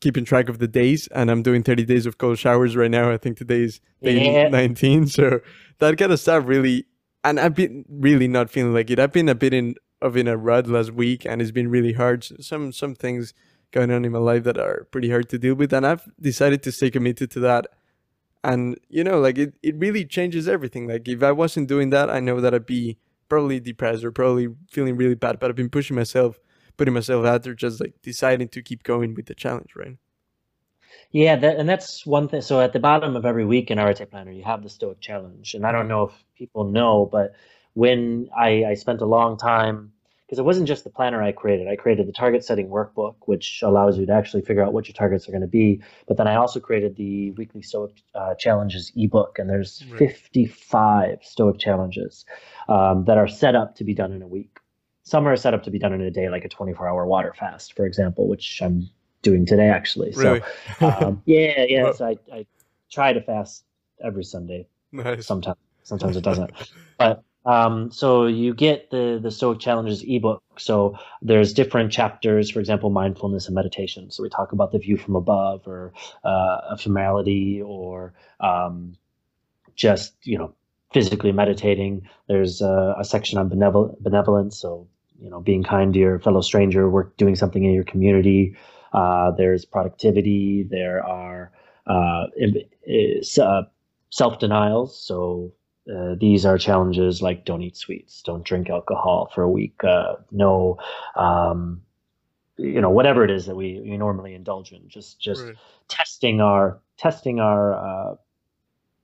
keeping 0.00 0.24
track 0.24 0.48
of 0.48 0.58
the 0.58 0.68
days. 0.68 1.06
And 1.08 1.30
I'm 1.30 1.42
doing 1.42 1.62
30 1.62 1.84
days 1.84 2.06
of 2.06 2.18
cold 2.18 2.38
showers 2.38 2.76
right 2.76 2.90
now. 2.90 3.10
I 3.10 3.16
think 3.16 3.36
today 3.36 3.62
is 3.62 3.80
day 4.02 4.42
yeah. 4.42 4.48
19. 4.48 5.06
So 5.06 5.40
that 5.78 5.98
kind 5.98 6.12
of 6.12 6.20
stuff 6.20 6.44
really, 6.46 6.86
and 7.24 7.40
I've 7.40 7.54
been 7.54 7.84
really 7.88 8.28
not 8.28 8.50
feeling 8.50 8.74
like 8.74 8.90
it. 8.90 8.98
I've 8.98 9.12
been 9.12 9.28
a 9.28 9.34
bit 9.34 9.54
in 9.54 9.74
of 10.00 10.16
in 10.16 10.28
a 10.28 10.36
rut 10.36 10.66
last 10.66 10.92
week, 10.92 11.24
and 11.24 11.40
it's 11.40 11.50
been 11.50 11.70
really 11.70 11.92
hard. 11.92 12.24
Some 12.24 12.72
some 12.72 12.94
things 12.94 13.34
going 13.72 13.90
on 13.90 14.04
in 14.04 14.12
my 14.12 14.18
life 14.18 14.44
that 14.44 14.58
are 14.58 14.86
pretty 14.90 15.10
hard 15.10 15.28
to 15.30 15.38
deal 15.38 15.54
with, 15.54 15.72
and 15.72 15.86
I've 15.86 16.08
decided 16.20 16.62
to 16.64 16.72
stay 16.72 16.90
committed 16.90 17.30
to 17.32 17.40
that. 17.40 17.66
And 18.44 18.78
you 18.88 19.02
know, 19.04 19.18
like 19.18 19.38
it, 19.38 19.54
it 19.62 19.76
really 19.76 20.04
changes 20.04 20.48
everything. 20.48 20.86
Like 20.86 21.08
if 21.08 21.22
I 21.22 21.32
wasn't 21.32 21.68
doing 21.68 21.90
that, 21.90 22.10
I 22.10 22.20
know 22.20 22.40
that 22.40 22.54
I'd 22.54 22.66
be 22.66 22.98
probably 23.28 23.60
depressed 23.60 24.04
or 24.04 24.12
probably 24.12 24.48
feeling 24.70 24.96
really 24.96 25.14
bad. 25.14 25.38
But 25.38 25.50
I've 25.50 25.56
been 25.56 25.70
pushing 25.70 25.96
myself, 25.96 26.38
putting 26.76 26.94
myself 26.94 27.26
out 27.26 27.42
there, 27.42 27.54
just 27.54 27.80
like 27.80 27.94
deciding 28.02 28.48
to 28.48 28.62
keep 28.62 28.82
going 28.82 29.14
with 29.14 29.26
the 29.26 29.34
challenge, 29.34 29.74
right? 29.74 29.96
Yeah, 31.12 31.36
that, 31.36 31.56
and 31.56 31.68
that's 31.68 32.04
one 32.04 32.28
thing. 32.28 32.42
So 32.42 32.60
at 32.60 32.72
the 32.72 32.80
bottom 32.80 33.16
of 33.16 33.24
every 33.24 33.44
week 33.44 33.70
in 33.70 33.78
Arete 33.78 34.10
Planner, 34.10 34.32
you 34.32 34.44
have 34.44 34.62
the 34.62 34.68
Stoic 34.68 35.00
Challenge, 35.00 35.54
and 35.54 35.66
I 35.66 35.72
don't 35.72 35.88
know 35.88 36.04
if 36.04 36.24
people 36.36 36.64
know, 36.64 37.08
but 37.10 37.32
when 37.76 38.30
I, 38.34 38.64
I 38.64 38.74
spent 38.74 39.02
a 39.02 39.06
long 39.06 39.36
time 39.36 39.92
because 40.24 40.38
it 40.38 40.46
wasn't 40.46 40.66
just 40.66 40.82
the 40.82 40.88
planner 40.88 41.22
I 41.22 41.30
created. 41.30 41.68
I 41.68 41.76
created 41.76 42.08
the 42.08 42.12
target 42.12 42.42
setting 42.42 42.68
workbook, 42.68 43.16
which 43.26 43.60
allows 43.62 43.98
you 43.98 44.06
to 44.06 44.12
actually 44.12 44.42
figure 44.42 44.64
out 44.64 44.72
what 44.72 44.88
your 44.88 44.94
targets 44.94 45.28
are 45.28 45.30
going 45.30 45.42
to 45.42 45.46
be. 45.46 45.82
But 46.08 46.16
then 46.16 46.26
I 46.26 46.36
also 46.36 46.58
created 46.58 46.96
the 46.96 47.32
weekly 47.32 47.60
Stoic 47.60 48.02
uh, 48.14 48.34
challenges 48.36 48.90
ebook, 48.96 49.38
and 49.38 49.50
there's 49.50 49.84
right. 49.90 49.98
55 49.98 51.18
Stoic 51.22 51.58
challenges 51.58 52.24
um, 52.70 53.04
that 53.04 53.18
are 53.18 53.28
set 53.28 53.54
up 53.54 53.76
to 53.76 53.84
be 53.84 53.92
done 53.92 54.10
in 54.12 54.22
a 54.22 54.26
week. 54.26 54.58
Some 55.02 55.28
are 55.28 55.36
set 55.36 55.52
up 55.52 55.62
to 55.64 55.70
be 55.70 55.78
done 55.78 55.92
in 55.92 56.00
a 56.00 56.10
day, 56.10 56.30
like 56.30 56.46
a 56.46 56.48
24 56.48 56.88
hour 56.88 57.06
water 57.06 57.34
fast, 57.38 57.74
for 57.74 57.84
example, 57.84 58.26
which 58.26 58.62
I'm 58.62 58.88
doing 59.20 59.44
today 59.44 59.68
actually. 59.68 60.14
Really? 60.16 60.40
So, 60.78 60.88
um, 60.88 61.22
yeah, 61.26 61.66
yeah. 61.68 61.92
So 61.92 62.06
I, 62.06 62.16
I 62.32 62.46
try 62.90 63.12
to 63.12 63.20
fast 63.20 63.64
every 64.02 64.24
Sunday. 64.24 64.66
Nice. 64.92 65.26
Sometimes, 65.26 65.58
sometimes 65.82 66.16
it 66.16 66.24
doesn't. 66.24 66.50
But 66.98 67.22
um, 67.46 67.92
so 67.92 68.26
you 68.26 68.52
get 68.52 68.90
the 68.90 69.20
the 69.22 69.30
Stoic 69.30 69.60
Challenges 69.60 70.02
ebook. 70.06 70.42
So 70.58 70.98
there's 71.22 71.54
different 71.54 71.92
chapters, 71.92 72.50
for 72.50 72.58
example, 72.58 72.90
mindfulness 72.90 73.46
and 73.46 73.54
meditation. 73.54 74.10
So 74.10 74.22
we 74.24 74.28
talk 74.28 74.50
about 74.52 74.72
the 74.72 74.78
view 74.78 74.96
from 74.96 75.14
above, 75.14 75.66
or 75.66 75.92
uh, 76.24 76.74
ephemerality, 76.74 77.64
or 77.64 78.14
um, 78.40 78.96
just 79.76 80.14
you 80.24 80.36
know 80.36 80.52
physically 80.92 81.30
meditating. 81.30 82.08
There's 82.26 82.60
a, 82.60 82.96
a 82.98 83.04
section 83.04 83.38
on 83.38 83.48
benevolence, 83.48 83.96
benevolence, 84.00 84.58
so 84.58 84.88
you 85.20 85.30
know 85.30 85.40
being 85.40 85.62
kind 85.62 85.94
to 85.94 86.00
your 86.00 86.18
fellow 86.18 86.40
stranger, 86.40 86.90
work 86.90 87.16
doing 87.16 87.36
something 87.36 87.62
in 87.62 87.72
your 87.72 87.84
community. 87.84 88.56
Uh, 88.92 89.30
there's 89.30 89.64
productivity. 89.64 90.66
There 90.68 91.04
are 91.04 91.52
uh, 91.86 92.26
uh 93.46 93.62
self 94.10 94.38
denials. 94.40 94.98
So 95.00 95.52
uh, 95.94 96.16
these 96.18 96.44
are 96.44 96.58
challenges 96.58 97.22
like 97.22 97.44
don't 97.44 97.62
eat 97.62 97.76
sweets, 97.76 98.22
don't 98.22 98.44
drink 98.44 98.68
alcohol 98.68 99.30
for 99.34 99.42
a 99.42 99.50
week, 99.50 99.82
uh, 99.84 100.14
no, 100.30 100.78
um, 101.14 101.82
you 102.56 102.80
know, 102.80 102.90
whatever 102.90 103.24
it 103.24 103.30
is 103.30 103.46
that 103.46 103.54
we, 103.54 103.80
we 103.80 103.96
normally 103.96 104.34
indulge 104.34 104.72
in. 104.72 104.88
Just 104.88 105.20
just 105.20 105.44
right. 105.44 105.54
testing 105.88 106.40
our 106.40 106.80
testing 106.96 107.38
our 107.38 107.74
uh, 107.74 108.14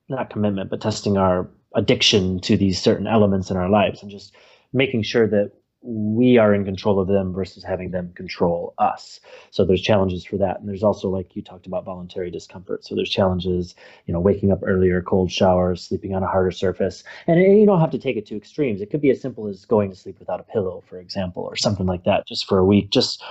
not 0.08 0.30
commitment, 0.30 0.70
but 0.70 0.80
testing 0.80 1.16
our 1.16 1.48
addiction 1.74 2.40
to 2.40 2.56
these 2.56 2.80
certain 2.80 3.06
elements 3.06 3.50
in 3.50 3.56
our 3.56 3.68
lives, 3.68 4.02
and 4.02 4.10
just 4.10 4.34
making 4.72 5.02
sure 5.02 5.28
that 5.28 5.52
we 5.82 6.38
are 6.38 6.54
in 6.54 6.64
control 6.64 7.00
of 7.00 7.08
them 7.08 7.32
versus 7.32 7.64
having 7.64 7.90
them 7.90 8.12
control 8.14 8.74
us. 8.78 9.20
So 9.50 9.64
there's 9.64 9.82
challenges 9.82 10.24
for 10.24 10.36
that. 10.36 10.60
And 10.60 10.68
there's 10.68 10.82
also 10.82 11.08
like 11.08 11.34
you 11.34 11.42
talked 11.42 11.66
about 11.66 11.84
voluntary 11.84 12.30
discomfort. 12.30 12.84
So 12.84 12.94
there's 12.94 13.10
challenges, 13.10 13.74
you 14.06 14.14
know, 14.14 14.20
waking 14.20 14.52
up 14.52 14.60
earlier, 14.62 15.02
cold 15.02 15.30
showers, 15.30 15.82
sleeping 15.82 16.14
on 16.14 16.22
a 16.22 16.26
harder 16.26 16.52
surface. 16.52 17.02
And 17.26 17.40
you 17.40 17.66
don't 17.66 17.80
have 17.80 17.90
to 17.90 17.98
take 17.98 18.16
it 18.16 18.26
to 18.26 18.36
extremes. 18.36 18.80
It 18.80 18.90
could 18.90 19.00
be 19.00 19.10
as 19.10 19.20
simple 19.20 19.48
as 19.48 19.64
going 19.64 19.90
to 19.90 19.96
sleep 19.96 20.18
without 20.18 20.40
a 20.40 20.44
pillow, 20.44 20.82
for 20.88 20.98
example, 20.98 21.42
or 21.42 21.56
something 21.56 21.86
like 21.86 22.04
that, 22.04 22.26
just 22.26 22.46
for 22.46 22.58
a 22.58 22.64
week. 22.64 22.90
Just 22.90 23.22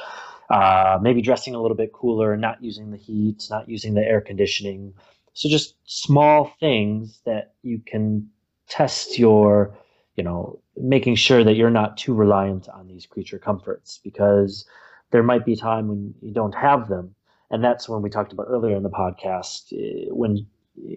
uh, 0.50 1.00
maybe 1.02 1.22
dressing 1.22 1.56
a 1.56 1.62
little 1.62 1.78
bit 1.78 1.94
cooler, 1.94 2.36
not 2.36 2.62
using 2.62 2.92
the 2.92 2.98
heat, 2.98 3.48
not 3.50 3.70
using 3.70 3.94
the 3.94 4.02
air 4.02 4.20
conditioning. 4.20 4.94
So 5.34 5.48
just 5.48 5.76
small 5.86 6.52
things 6.60 7.22
that 7.26 7.54
you 7.64 7.82
can 7.86 8.30
test 8.68 9.18
your 9.18 9.74
you 10.16 10.24
know, 10.24 10.61
making 10.82 11.16
sure 11.16 11.44
that 11.44 11.56
you're 11.56 11.70
not 11.70 11.98
too 11.98 12.14
reliant 12.14 12.68
on 12.70 12.88
these 12.88 13.06
creature 13.06 13.38
comforts 13.38 14.00
because 14.04 14.66
there 15.12 15.24
might 15.24 15.46
be 15.46 15.56
time 15.56 15.88
when 15.88 16.14
you 16.22 16.34
don't 16.34 16.56
have 16.56 16.88
them. 16.88 17.16
And 17.50 17.64
that's 17.64 17.88
when 17.88 18.02
we 18.02 18.10
talked 18.10 18.34
about 18.34 18.48
earlier 18.50 18.76
in 18.76 18.84
the 18.84 18.90
podcast 18.90 19.74
eh, 19.74 20.08
when 20.10 20.46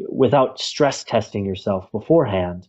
without 0.08 0.60
stress 0.60 1.02
testing 1.04 1.44
yourself 1.44 1.90
beforehand, 1.90 2.68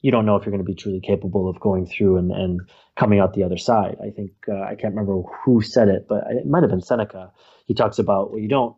you 0.00 0.10
don't 0.10 0.26
know 0.26 0.36
if 0.36 0.44
you're 0.44 0.52
going 0.52 0.64
to 0.64 0.72
be 0.72 0.74
truly 0.74 1.00
capable 1.00 1.48
of 1.48 1.60
going 1.60 1.86
through 1.86 2.16
and, 2.16 2.30
and 2.30 2.60
coming 2.96 3.18
out 3.18 3.34
the 3.34 3.42
other 3.42 3.58
side. 3.58 3.96
I 4.02 4.10
think 4.10 4.30
uh, 4.48 4.62
I 4.62 4.74
can't 4.74 4.94
remember 4.94 5.22
who 5.44 5.62
said 5.62 5.88
it, 5.88 6.06
but 6.08 6.24
it 6.30 6.46
might 6.46 6.62
have 6.62 6.70
been 6.70 6.80
Seneca. 6.80 7.32
He 7.66 7.74
talks 7.74 7.98
about 7.98 8.30
well, 8.30 8.40
you 8.40 8.48
don't 8.48 8.76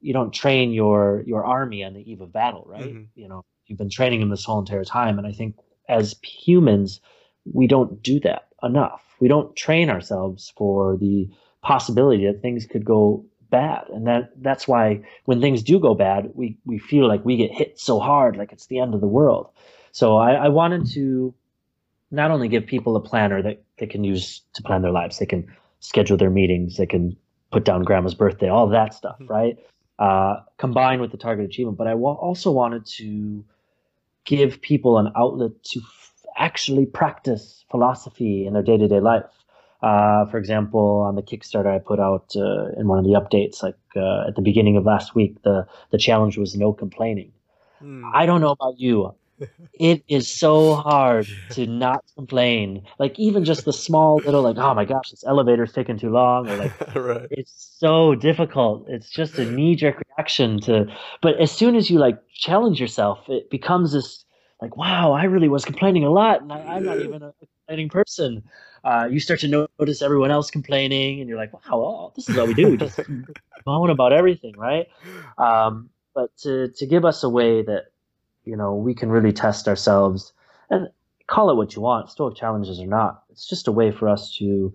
you 0.00 0.12
don't 0.12 0.32
train 0.32 0.72
your 0.72 1.22
your 1.26 1.44
army 1.44 1.84
on 1.84 1.94
the 1.94 2.10
eve 2.10 2.20
of 2.20 2.32
battle, 2.32 2.64
right? 2.66 2.82
Mm-hmm. 2.82 3.04
You 3.14 3.28
know, 3.28 3.44
you've 3.66 3.78
been 3.78 3.90
training 3.90 4.20
them 4.20 4.30
this 4.30 4.44
whole 4.44 4.58
entire 4.58 4.84
time, 4.84 5.18
and 5.18 5.26
I 5.26 5.32
think 5.32 5.56
as 5.88 6.14
humans, 6.22 7.00
we 7.52 7.66
don't 7.66 8.02
do 8.02 8.20
that 8.20 8.48
enough. 8.62 9.02
We 9.20 9.28
don't 9.28 9.54
train 9.54 9.90
ourselves 9.90 10.52
for 10.56 10.96
the 10.96 11.28
possibility 11.62 12.26
that 12.26 12.42
things 12.42 12.66
could 12.66 12.84
go 12.84 13.24
bad. 13.50 13.84
And 13.88 14.06
that 14.06 14.30
that's 14.42 14.66
why 14.66 15.02
when 15.24 15.40
things 15.40 15.62
do 15.62 15.78
go 15.78 15.94
bad, 15.94 16.30
we, 16.34 16.58
we 16.64 16.78
feel 16.78 17.06
like 17.06 17.24
we 17.24 17.36
get 17.36 17.52
hit 17.52 17.78
so 17.78 18.00
hard, 18.00 18.36
like 18.36 18.52
it's 18.52 18.66
the 18.66 18.80
end 18.80 18.94
of 18.94 19.00
the 19.00 19.06
world. 19.06 19.48
So 19.92 20.16
I, 20.16 20.32
I 20.32 20.48
wanted 20.48 20.86
to 20.92 21.34
not 22.10 22.30
only 22.30 22.48
give 22.48 22.66
people 22.66 22.96
a 22.96 23.00
planner 23.00 23.42
that 23.42 23.62
they 23.78 23.86
can 23.86 24.04
use 24.04 24.42
to 24.54 24.62
plan 24.62 24.82
their 24.82 24.90
lives, 24.90 25.18
they 25.18 25.26
can 25.26 25.46
schedule 25.80 26.16
their 26.16 26.30
meetings, 26.30 26.76
they 26.76 26.86
can 26.86 27.16
put 27.50 27.64
down 27.64 27.82
grandma's 27.82 28.14
birthday, 28.14 28.48
all 28.48 28.68
that 28.68 28.94
stuff, 28.94 29.16
mm-hmm. 29.20 29.32
right? 29.32 29.58
Uh, 29.98 30.40
combined 30.58 31.00
with 31.00 31.12
the 31.12 31.16
target 31.16 31.44
achievement. 31.44 31.78
But 31.78 31.86
I 31.86 31.94
wa- 31.94 32.14
also 32.14 32.50
wanted 32.50 32.84
to 32.98 33.44
give 34.24 34.60
people 34.60 34.98
an 34.98 35.12
outlet 35.16 35.52
to 35.62 35.80
actually 36.36 36.86
practice 36.86 37.64
philosophy 37.70 38.46
in 38.46 38.54
their 38.54 38.62
day 38.62 38.76
to 38.76 38.88
day 38.88 39.00
life. 39.00 39.24
Uh, 39.82 40.24
for 40.26 40.38
example, 40.38 41.04
on 41.06 41.14
the 41.14 41.22
Kickstarter 41.22 41.74
I 41.74 41.78
put 41.78 42.00
out 42.00 42.34
uh, 42.36 42.70
in 42.78 42.88
one 42.88 42.98
of 42.98 43.04
the 43.04 43.12
updates, 43.12 43.62
like 43.62 43.76
uh, 43.96 44.28
at 44.28 44.34
the 44.34 44.40
beginning 44.40 44.76
of 44.76 44.84
last 44.84 45.14
week, 45.14 45.42
the 45.42 45.66
the 45.90 45.98
challenge 45.98 46.38
was 46.38 46.54
no 46.54 46.72
complaining. 46.72 47.32
Mm. 47.82 48.10
I 48.14 48.24
don't 48.24 48.40
know 48.40 48.52
about 48.52 48.80
you, 48.80 49.14
it 49.74 50.04
is 50.08 50.28
so 50.28 50.74
hard 50.74 51.26
to 51.50 51.66
not 51.66 52.04
complain. 52.16 52.82
Like 52.98 53.18
even 53.18 53.44
just 53.44 53.64
the 53.64 53.72
small 53.72 54.16
little, 54.24 54.42
like 54.42 54.56
oh 54.56 54.74
my 54.74 54.84
gosh, 54.84 55.10
this 55.10 55.24
elevator's 55.24 55.72
taking 55.72 55.98
too 55.98 56.10
long, 56.10 56.48
or 56.48 56.56
like 56.56 56.94
right. 56.94 57.28
it's 57.30 57.76
so 57.78 58.14
difficult. 58.14 58.86
It's 58.88 59.10
just 59.10 59.38
a 59.38 59.44
knee 59.44 59.76
jerk 59.76 60.02
reaction 60.16 60.60
to. 60.62 60.86
But 61.20 61.40
as 61.40 61.50
soon 61.50 61.76
as 61.76 61.90
you 61.90 61.98
like 61.98 62.18
challenge 62.32 62.80
yourself, 62.80 63.18
it 63.28 63.50
becomes 63.50 63.92
this 63.92 64.24
like 64.60 64.76
wow, 64.76 65.12
I 65.12 65.24
really 65.24 65.48
was 65.48 65.64
complaining 65.64 66.04
a 66.04 66.10
lot, 66.10 66.42
and 66.42 66.52
I, 66.52 66.76
am 66.76 66.84
not 66.84 67.00
even 67.00 67.22
a 67.22 67.32
complaining 67.66 67.88
person. 67.88 68.42
Uh, 68.82 69.08
you 69.10 69.18
start 69.20 69.40
to 69.40 69.68
notice 69.78 70.02
everyone 70.02 70.30
else 70.30 70.50
complaining, 70.50 71.20
and 71.20 71.28
you're 71.28 71.38
like, 71.38 71.52
wow, 71.52 71.60
oh, 71.72 72.12
this 72.14 72.28
is 72.28 72.36
what 72.36 72.46
we 72.46 72.54
do. 72.54 72.70
We 72.70 72.76
just 72.76 73.00
moan 73.66 73.90
about 73.90 74.12
everything, 74.12 74.54
right? 74.56 74.86
Um, 75.38 75.90
but 76.14 76.36
to 76.38 76.68
to 76.68 76.86
give 76.86 77.04
us 77.04 77.22
a 77.22 77.28
way 77.28 77.62
that 77.62 77.86
you 78.44 78.56
know 78.56 78.74
we 78.74 78.94
can 78.94 79.10
really 79.10 79.32
test 79.32 79.68
ourselves 79.68 80.32
and 80.70 80.88
call 81.26 81.50
it 81.50 81.56
what 81.56 81.74
you 81.74 81.82
want, 81.82 82.10
stoic 82.10 82.36
challenges 82.36 82.80
or 82.80 82.86
not. 82.86 83.24
It's 83.30 83.48
just 83.48 83.68
a 83.68 83.72
way 83.72 83.90
for 83.90 84.08
us 84.08 84.34
to 84.36 84.74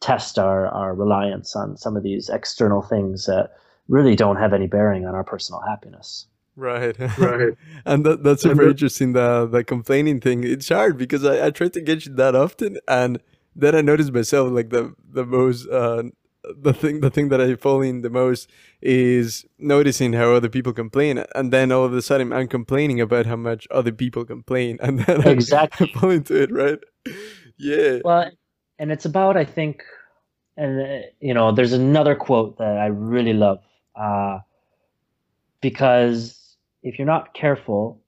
test 0.00 0.38
our, 0.38 0.66
our 0.68 0.94
reliance 0.94 1.54
on 1.54 1.76
some 1.76 1.96
of 1.96 2.02
these 2.02 2.28
external 2.28 2.82
things 2.82 3.26
that 3.26 3.52
really 3.88 4.16
don't 4.16 4.36
have 4.36 4.52
any 4.52 4.66
bearing 4.66 5.06
on 5.06 5.14
our 5.14 5.24
personal 5.24 5.60
happiness. 5.60 6.26
Right, 6.54 6.98
right, 7.18 7.54
and 7.86 8.04
that, 8.04 8.22
that's 8.22 8.42
super 8.42 8.68
interesting. 8.68 9.14
The 9.14 9.46
the 9.46 9.64
complaining 9.64 10.20
thing. 10.20 10.44
It's 10.44 10.68
hard 10.68 10.98
because 10.98 11.24
I, 11.24 11.46
I 11.46 11.50
try 11.50 11.68
to 11.68 11.80
get 11.80 12.04
you 12.04 12.14
that 12.16 12.34
often, 12.34 12.78
and 12.86 13.20
then 13.56 13.74
I 13.74 13.80
notice 13.80 14.10
myself 14.10 14.52
like 14.52 14.68
the 14.68 14.94
the 15.10 15.24
most 15.24 15.66
uh, 15.68 16.02
the 16.44 16.74
thing 16.74 17.00
the 17.00 17.10
thing 17.10 17.28
that 17.30 17.40
I 17.40 17.54
fall 17.54 17.80
in 17.80 18.02
the 18.02 18.10
most 18.10 18.50
is 18.80 19.46
noticing 19.58 20.12
how 20.12 20.32
other 20.32 20.48
people 20.48 20.72
complain, 20.72 21.24
and 21.34 21.52
then 21.52 21.72
all 21.72 21.84
of 21.84 21.94
a 21.94 22.02
sudden 22.02 22.32
I'm 22.32 22.48
complaining 22.48 23.00
about 23.00 23.26
how 23.26 23.36
much 23.36 23.66
other 23.70 23.92
people 23.92 24.24
complain, 24.24 24.78
and 24.82 25.00
then 25.00 25.26
exactly 25.26 25.90
I 25.96 25.98
fall 25.98 26.10
into 26.10 26.40
it, 26.42 26.52
right? 26.52 26.78
Yeah. 27.56 28.00
Well, 28.04 28.30
and 28.78 28.92
it's 28.92 29.04
about 29.04 29.36
I 29.36 29.44
think, 29.44 29.82
and 30.56 30.82
uh, 30.82 31.06
you 31.20 31.32
know, 31.32 31.52
there's 31.52 31.72
another 31.72 32.14
quote 32.14 32.58
that 32.58 32.76
I 32.76 32.86
really 32.86 33.32
love, 33.32 33.62
uh, 33.94 34.40
because 35.60 36.41
if 36.82 36.98
you're 36.98 37.06
not 37.06 37.34
careful, 37.34 38.00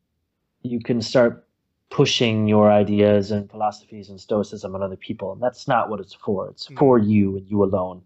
you 0.62 0.80
can 0.80 1.00
start 1.00 1.46
pushing 1.90 2.48
your 2.48 2.72
ideas 2.72 3.30
and 3.30 3.50
philosophies 3.50 4.08
and 4.10 4.20
stoicism 4.20 4.74
on 4.74 4.82
other 4.82 4.96
people. 4.96 5.32
And 5.32 5.42
that's 5.42 5.68
not 5.68 5.88
what 5.90 6.00
it's 6.00 6.14
for. 6.14 6.48
It's 6.48 6.66
mm-hmm. 6.66 6.78
for 6.78 6.98
you 6.98 7.36
and 7.36 7.48
you 7.48 7.62
alone. 7.62 8.02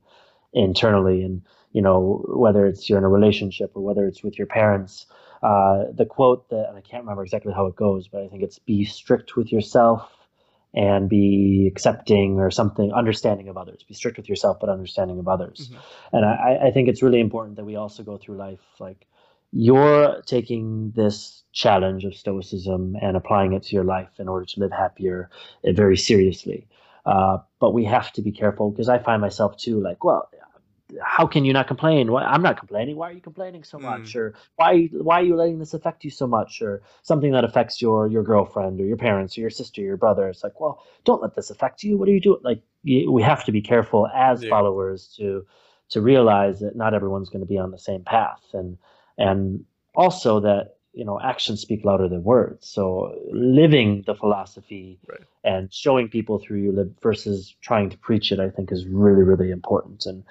internally 0.53 1.23
and 1.23 1.43
you 1.73 1.83
know 1.83 2.25
whether 2.29 2.67
it's 2.67 2.89
you're 2.89 2.99
in 2.99 3.05
a 3.05 3.09
relationship 3.09 3.71
or 3.75 3.83
whether 3.83 4.07
it's 4.07 4.23
with 4.23 4.39
your 4.39 4.47
parents 4.47 5.07
uh, 5.43 5.85
the 5.95 6.07
quote 6.07 6.49
that 6.51 6.73
I 6.77 6.81
can't 6.81 7.03
remember 7.05 7.23
exactly 7.23 7.53
how 7.53 7.67
it 7.67 7.77
goes, 7.77 8.09
but 8.09 8.23
I 8.23 8.29
think 8.29 8.43
it's 8.43 8.59
be 8.59 8.85
strict 8.85 9.37
with 9.37 9.53
yourself 9.53 10.11
and 10.75 11.09
be 11.09 11.69
accepting 11.71 12.41
or 12.41 12.51
something, 12.51 12.93
understanding 12.93 13.49
of 13.49 13.57
others. 13.57 13.83
Be 13.83 13.95
strict 13.95 14.17
with 14.17 14.29
yourself, 14.29 14.59
but 14.61 14.69
understanding 14.69 15.19
of 15.19 15.29
others. 15.29 15.69
Mm-hmm. 15.69 16.17
And 16.17 16.25
I, 16.25 16.69
I 16.69 16.71
think 16.73 16.89
it's 16.89 17.03
really 17.03 17.21
important 17.21 17.57
that 17.57 17.65
we 17.65 17.77
also 17.77 18.03
go 18.03 18.17
through 18.19 18.37
life 18.37 18.61
like 18.79 19.07
you're 19.53 20.21
taking 20.27 20.93
this 20.95 21.43
challenge 21.53 22.05
of 22.05 22.15
stoicism 22.15 22.97
and 23.01 23.17
applying 23.17 23.53
it 23.53 23.63
to 23.65 23.75
your 23.75 23.85
life 23.85 24.11
in 24.19 24.29
order 24.29 24.45
to 24.47 24.61
live 24.61 24.73
happier 24.73 25.31
very 25.65 25.97
seriously. 25.97 26.69
Uh, 27.07 27.39
but 27.59 27.73
we 27.73 27.85
have 27.85 28.13
to 28.13 28.23
be 28.23 28.31
careful 28.31 28.71
because 28.71 28.89
I 28.89 28.99
find 28.99 29.23
myself 29.23 29.57
too 29.57 29.81
like, 29.81 30.05
well, 30.05 30.29
how 31.03 31.27
can 31.27 31.45
you 31.45 31.53
not 31.53 31.67
complain? 31.67 32.11
Why, 32.13 32.25
I'm 32.25 32.43
not 32.43 32.59
complaining. 32.59 32.97
Why 32.97 33.11
are 33.11 33.13
you 33.13 33.21
complaining 33.21 33.65
so 33.65 33.79
much? 33.79 34.15
Mm. 34.15 34.17
Or 34.17 34.35
why 34.57 34.89
why 34.93 35.21
are 35.21 35.25
you 35.25 35.37
letting 35.37 35.59
this 35.59 35.75
affect 35.75 36.05
you 36.05 36.11
so 36.11 36.27
much? 36.27 36.63
Or 36.63 36.83
something 37.03 37.33
that 37.33 37.45
affects 37.45 37.83
your 37.83 38.09
your 38.09 38.23
girlfriend 38.23 38.81
or 38.81 38.87
your 38.87 38.97
parents 38.97 39.37
or 39.37 39.43
your 39.43 39.51
sister, 39.51 39.83
or 39.83 39.85
your 39.85 39.97
brother. 39.97 40.29
It's 40.29 40.43
like, 40.43 40.61
well, 40.61 40.83
don't 41.05 41.23
let 41.23 41.35
this 41.35 41.51
affect 41.51 41.83
you. 41.83 41.99
What 41.99 42.09
are 42.09 42.13
you 42.13 42.21
doing? 42.21 42.41
Like 42.43 42.63
we 42.85 43.23
have 43.23 43.45
to 43.45 43.53
be 43.53 43.61
careful 43.61 44.09
as 44.15 44.43
yeah. 44.43 44.51
followers 44.51 45.15
to 45.19 45.47
to 45.91 46.01
realize 46.01 46.61
that 46.61 46.77
not 46.77 46.95
everyone's 46.95 47.29
going 47.29 47.41
to 47.41 47.47
be 47.47 47.59
on 47.59 47.71
the 47.71 47.79
same 47.79 48.03
path, 48.03 48.43
and 48.53 48.79
and 49.19 49.65
also 49.95 50.41
that 50.41 50.77
you 50.93 51.05
know 51.05 51.21
actions 51.21 51.61
speak 51.61 51.85
louder 51.85 52.09
than 52.09 52.25
words. 52.25 52.69
So 52.69 53.15
living 53.31 54.05
the 54.07 54.15
philosophy 54.15 54.99
right. 55.07 55.21
and 55.45 55.73
showing 55.73 56.09
people 56.09 56.39
through 56.39 56.61
you 56.61 56.73
live 56.73 56.93
versus 57.03 57.55
trying 57.61 57.91
to 57.91 57.99
preach 57.99 58.33
it, 58.33 58.41
I 58.41 58.49
think, 58.51 58.73
is 58.73 58.87
really 58.87 59.23
really 59.23 59.51
important 59.51 60.07
and 60.07 60.25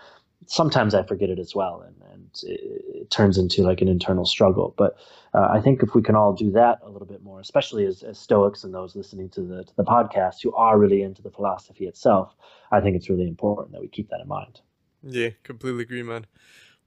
sometimes 0.48 0.94
I 0.96 1.04
forget 1.04 1.30
it 1.30 1.40
as 1.40 1.54
well, 1.54 1.82
and, 1.82 1.96
and 2.12 2.30
it, 2.44 2.86
it 3.02 3.12
turns 3.12 3.38
into 3.38 3.62
like 3.62 3.82
an 3.82 3.88
internal 3.88 4.26
struggle. 4.26 4.74
But 4.78 4.98
uh, 5.34 5.48
I 5.52 5.62
think 5.62 5.84
if 5.84 5.94
we 5.94 6.02
can 6.02 6.16
all 6.16 6.34
do 6.34 6.52
that 6.52 6.80
a 6.84 6.90
little 6.90 7.08
bit 7.08 7.22
more, 7.24 7.40
especially 7.40 7.86
as, 7.86 8.04
as 8.04 8.18
Stoics 8.18 8.64
and 8.64 8.74
those 8.74 8.96
listening 8.96 9.30
to 9.30 9.42
the 9.42 9.64
to 9.64 9.76
the 9.76 9.84
podcast 9.84 10.42
who 10.42 10.54
are 10.56 10.78
really 10.80 11.02
into 11.02 11.22
the 11.22 11.32
philosophy 11.32 11.86
itself, 11.86 12.36
I 12.72 12.82
think 12.82 12.96
it's 12.96 13.10
really 13.10 13.28
important 13.28 13.74
that 13.74 13.82
we 13.82 13.88
keep 13.88 14.10
that 14.10 14.22
in 14.22 14.28
mind. 14.28 14.62
Yeah, 15.04 15.30
completely 15.44 15.84
agree, 15.84 16.04
man. 16.04 16.26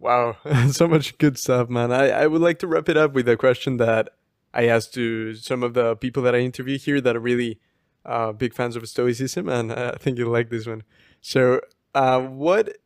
Wow, 0.01 0.39
so 0.71 0.89
much 0.89 1.19
good 1.19 1.39
stuff, 1.39 1.69
man. 1.69 1.93
I, 1.93 2.09
I 2.09 2.27
would 2.27 2.41
like 2.41 2.59
to 2.61 2.67
wrap 2.67 2.89
it 2.89 2.97
up 2.97 3.13
with 3.13 3.29
a 3.29 3.37
question 3.37 3.77
that 3.77 4.09
I 4.55 4.67
asked 4.67 4.95
to 4.95 5.35
some 5.35 5.63
of 5.63 5.75
the 5.75 5.95
people 5.95 6.23
that 6.23 6.35
I 6.35 6.39
interview 6.39 6.79
here 6.79 7.03
that 7.03 7.15
are 7.15 7.21
really 7.21 7.61
uh, 8.07 8.33
big 8.33 8.55
fans 8.55 8.77
of 8.77 8.89
Stoicism, 8.89 9.49
and 9.49 9.71
I 9.71 9.93
think 9.93 10.17
you'll 10.17 10.33
like 10.33 10.49
this 10.49 10.67
one. 10.67 10.85
So, 11.21 11.61
uh, 11.95 12.21
what 12.21 12.79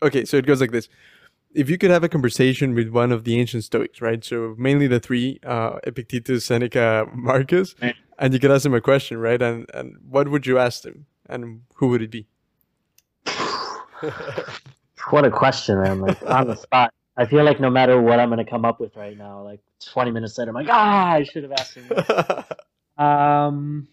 okay, 0.00 0.24
so 0.24 0.36
it 0.36 0.46
goes 0.46 0.60
like 0.60 0.70
this. 0.70 0.88
If 1.52 1.68
you 1.68 1.76
could 1.76 1.90
have 1.90 2.04
a 2.04 2.08
conversation 2.08 2.76
with 2.76 2.90
one 2.90 3.10
of 3.10 3.24
the 3.24 3.40
ancient 3.40 3.64
Stoics, 3.64 4.00
right? 4.00 4.24
So 4.24 4.54
mainly 4.56 4.86
the 4.86 5.00
three, 5.00 5.40
uh, 5.44 5.80
Epictetus, 5.82 6.44
Seneca, 6.44 7.08
Marcus, 7.12 7.74
and 8.16 8.32
you 8.32 8.38
could 8.38 8.52
ask 8.52 8.62
them 8.62 8.74
a 8.74 8.80
question, 8.80 9.18
right? 9.18 9.42
And 9.42 9.68
and 9.74 9.96
what 10.08 10.28
would 10.28 10.46
you 10.46 10.58
ask 10.58 10.82
them, 10.82 11.06
and 11.28 11.62
who 11.74 11.88
would 11.88 12.02
it 12.02 12.12
be? 12.12 12.28
what 15.08 15.24
a 15.24 15.30
question, 15.30 15.80
man! 15.82 16.00
Like 16.00 16.22
on 16.26 16.46
the 16.46 16.56
spot. 16.56 16.92
I 17.16 17.26
feel 17.26 17.44
like 17.44 17.60
no 17.60 17.70
matter 17.70 18.00
what 18.00 18.18
I'm 18.18 18.28
going 18.28 18.44
to 18.44 18.50
come 18.50 18.64
up 18.64 18.80
with 18.80 18.96
right 18.96 19.16
now, 19.16 19.42
like 19.42 19.60
20 19.84 20.10
minutes 20.10 20.38
later, 20.38 20.50
I'm 20.50 20.54
like, 20.54 20.68
ah, 20.70 21.12
I 21.12 21.24
should 21.24 21.42
have 21.42 21.52
asked 21.52 21.74
him. 21.74 21.90
um, 23.04 23.88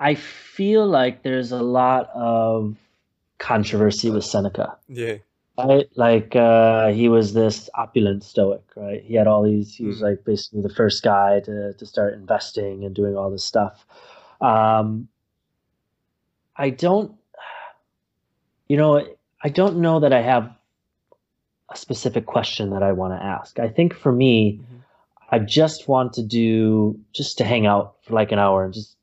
I 0.00 0.14
feel 0.14 0.86
like 0.86 1.22
there's 1.22 1.52
a 1.52 1.62
lot 1.62 2.08
of 2.14 2.76
controversy 3.38 4.10
with 4.10 4.24
Seneca. 4.24 4.78
Yeah. 4.88 5.16
Right? 5.58 5.86
Like 5.94 6.34
uh, 6.34 6.88
he 6.88 7.10
was 7.10 7.34
this 7.34 7.68
opulent 7.74 8.24
stoic, 8.24 8.62
right? 8.76 9.02
He 9.04 9.14
had 9.14 9.26
all 9.26 9.42
these. 9.42 9.74
He 9.74 9.84
was 9.84 9.98
mm. 9.98 10.02
like 10.02 10.24
basically 10.24 10.62
the 10.62 10.74
first 10.74 11.02
guy 11.02 11.40
to 11.40 11.74
to 11.74 11.86
start 11.86 12.14
investing 12.14 12.84
and 12.84 12.94
doing 12.94 13.14
all 13.14 13.30
this 13.30 13.44
stuff. 13.44 13.84
Um, 14.40 15.08
I 16.60 16.68
don't, 16.68 17.14
you 18.68 18.76
know, 18.76 19.02
I 19.42 19.48
don't 19.48 19.78
know 19.78 20.00
that 20.00 20.12
I 20.12 20.20
have 20.20 20.54
a 21.70 21.76
specific 21.76 22.26
question 22.26 22.70
that 22.70 22.82
I 22.82 22.92
want 22.92 23.14
to 23.14 23.24
ask. 23.24 23.58
I 23.58 23.68
think 23.68 23.94
for 23.94 24.12
me, 24.12 24.60
mm-hmm. 24.62 24.76
I 25.30 25.38
just 25.38 25.88
want 25.88 26.12
to 26.14 26.22
do 26.22 27.00
just 27.14 27.38
to 27.38 27.44
hang 27.44 27.66
out 27.66 27.94
for 28.02 28.12
like 28.12 28.30
an 28.30 28.38
hour 28.38 28.64
and 28.64 28.74
just 28.74 28.94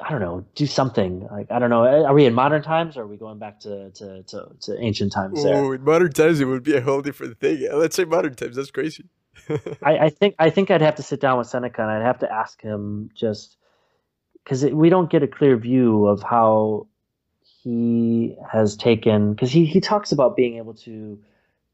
I 0.00 0.10
don't 0.10 0.20
know, 0.20 0.44
do 0.54 0.66
something. 0.66 1.26
Like 1.30 1.50
I 1.50 1.58
don't 1.58 1.70
know. 1.70 1.84
Are 1.84 2.12
we 2.12 2.26
in 2.26 2.34
modern 2.34 2.62
times 2.62 2.96
or 2.98 3.02
are 3.02 3.06
we 3.06 3.16
going 3.16 3.38
back 3.38 3.60
to 3.60 3.90
to, 3.90 4.22
to, 4.24 4.48
to 4.62 4.78
ancient 4.78 5.12
times? 5.12 5.42
There? 5.42 5.56
Oh, 5.56 5.72
in 5.72 5.82
modern 5.82 6.12
times 6.12 6.40
it 6.40 6.44
would 6.44 6.62
be 6.62 6.76
a 6.76 6.82
whole 6.82 7.00
different 7.00 7.40
thing. 7.40 7.66
Let's 7.72 7.96
say 7.96 8.04
modern 8.04 8.34
times. 8.34 8.56
That's 8.56 8.70
crazy. 8.70 9.06
I, 9.82 9.98
I, 9.98 10.10
think 10.10 10.34
I 10.38 10.50
think 10.50 10.70
I'd 10.70 10.82
have 10.82 10.96
to 10.96 11.02
sit 11.02 11.20
down 11.20 11.38
with 11.38 11.46
Seneca 11.46 11.80
and 11.80 11.90
I'd 11.90 12.04
have 12.04 12.18
to 12.18 12.30
ask 12.30 12.60
him 12.60 13.10
just 13.14 13.56
because 14.48 14.64
we 14.64 14.88
don't 14.88 15.10
get 15.10 15.22
a 15.22 15.28
clear 15.28 15.58
view 15.58 16.06
of 16.06 16.22
how 16.22 16.86
he 17.62 18.34
has 18.50 18.76
taken 18.76 19.34
because 19.34 19.50
he, 19.50 19.66
he 19.66 19.78
talks 19.78 20.10
about 20.10 20.36
being 20.36 20.56
able 20.56 20.72
to 20.72 21.18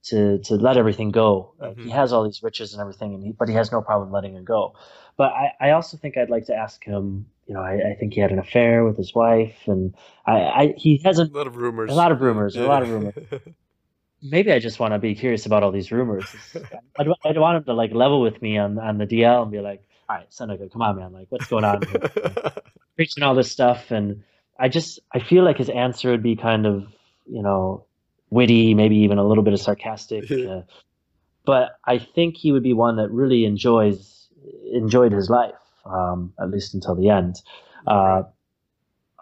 to 0.02 0.38
to 0.38 0.56
let 0.56 0.76
everything 0.76 1.12
go. 1.12 1.54
mm-hmm. 1.60 1.84
He 1.84 1.90
has 1.90 2.12
all 2.12 2.24
these 2.24 2.42
riches 2.42 2.72
and 2.72 2.80
everything, 2.80 3.14
and 3.14 3.22
he, 3.22 3.32
but 3.32 3.48
he 3.48 3.54
has 3.54 3.70
no 3.70 3.80
problem 3.80 4.10
letting 4.10 4.34
it 4.34 4.44
go. 4.44 4.74
But 5.16 5.32
I, 5.32 5.52
I 5.60 5.70
also 5.70 5.96
think 5.96 6.16
I'd 6.16 6.30
like 6.30 6.46
to 6.46 6.54
ask 6.54 6.82
him 6.82 7.26
you 7.46 7.54
know, 7.54 7.60
I, 7.60 7.90
I, 7.90 7.94
think 7.94 8.14
he 8.14 8.20
had 8.20 8.32
an 8.32 8.38
affair 8.38 8.84
with 8.84 8.96
his 8.96 9.14
wife, 9.14 9.54
and 9.66 9.94
I, 10.26 10.32
I 10.32 10.74
he 10.76 11.00
has 11.04 11.18
a, 11.18 11.24
a 11.24 11.26
lot 11.26 11.46
of 11.46 11.56
rumors. 11.56 11.90
A 11.90 11.94
lot 11.94 12.10
of 12.10 12.20
rumors. 12.20 12.56
Yeah. 12.56 12.64
A 12.64 12.66
lot 12.66 12.82
of 12.82 12.90
rumors. 12.90 13.14
Maybe 14.22 14.50
I 14.50 14.58
just 14.58 14.80
want 14.80 14.94
to 14.94 14.98
be 14.98 15.14
curious 15.14 15.44
about 15.44 15.62
all 15.62 15.70
these 15.70 15.92
rumors. 15.92 16.24
I'd, 16.98 17.08
I'd 17.24 17.38
want 17.38 17.58
him 17.58 17.64
to 17.64 17.74
like 17.74 17.92
level 17.92 18.22
with 18.22 18.40
me 18.40 18.56
on 18.56 18.78
on 18.78 18.96
the 18.96 19.06
DL 19.06 19.42
and 19.42 19.52
be 19.52 19.60
like, 19.60 19.82
"All 20.08 20.16
right, 20.16 20.32
Seneca, 20.32 20.68
come 20.68 20.82
on, 20.82 20.96
man! 20.96 21.12
Like, 21.12 21.26
what's 21.30 21.46
going 21.46 21.64
on?" 21.64 21.82
Preaching 22.96 23.22
all 23.22 23.34
this 23.34 23.50
stuff, 23.50 23.90
and 23.90 24.22
I 24.58 24.68
just 24.68 25.00
I 25.12 25.18
feel 25.18 25.44
like 25.44 25.58
his 25.58 25.68
answer 25.68 26.10
would 26.10 26.22
be 26.22 26.36
kind 26.36 26.66
of 26.66 26.86
you 27.26 27.42
know 27.42 27.86
witty, 28.30 28.74
maybe 28.74 28.96
even 28.96 29.18
a 29.18 29.26
little 29.26 29.44
bit 29.44 29.52
of 29.52 29.60
sarcastic. 29.60 30.24
Uh, 30.44 30.62
but 31.46 31.72
I 31.84 31.98
think 31.98 32.38
he 32.38 32.52
would 32.52 32.62
be 32.62 32.72
one 32.72 32.96
that 32.96 33.10
really 33.10 33.44
enjoys 33.44 34.28
enjoyed 34.72 35.12
his 35.12 35.28
life 35.28 35.52
um, 35.84 36.32
at 36.40 36.50
least 36.50 36.74
until 36.74 36.94
the 36.94 37.10
end. 37.10 37.36
Uh, 37.86 38.22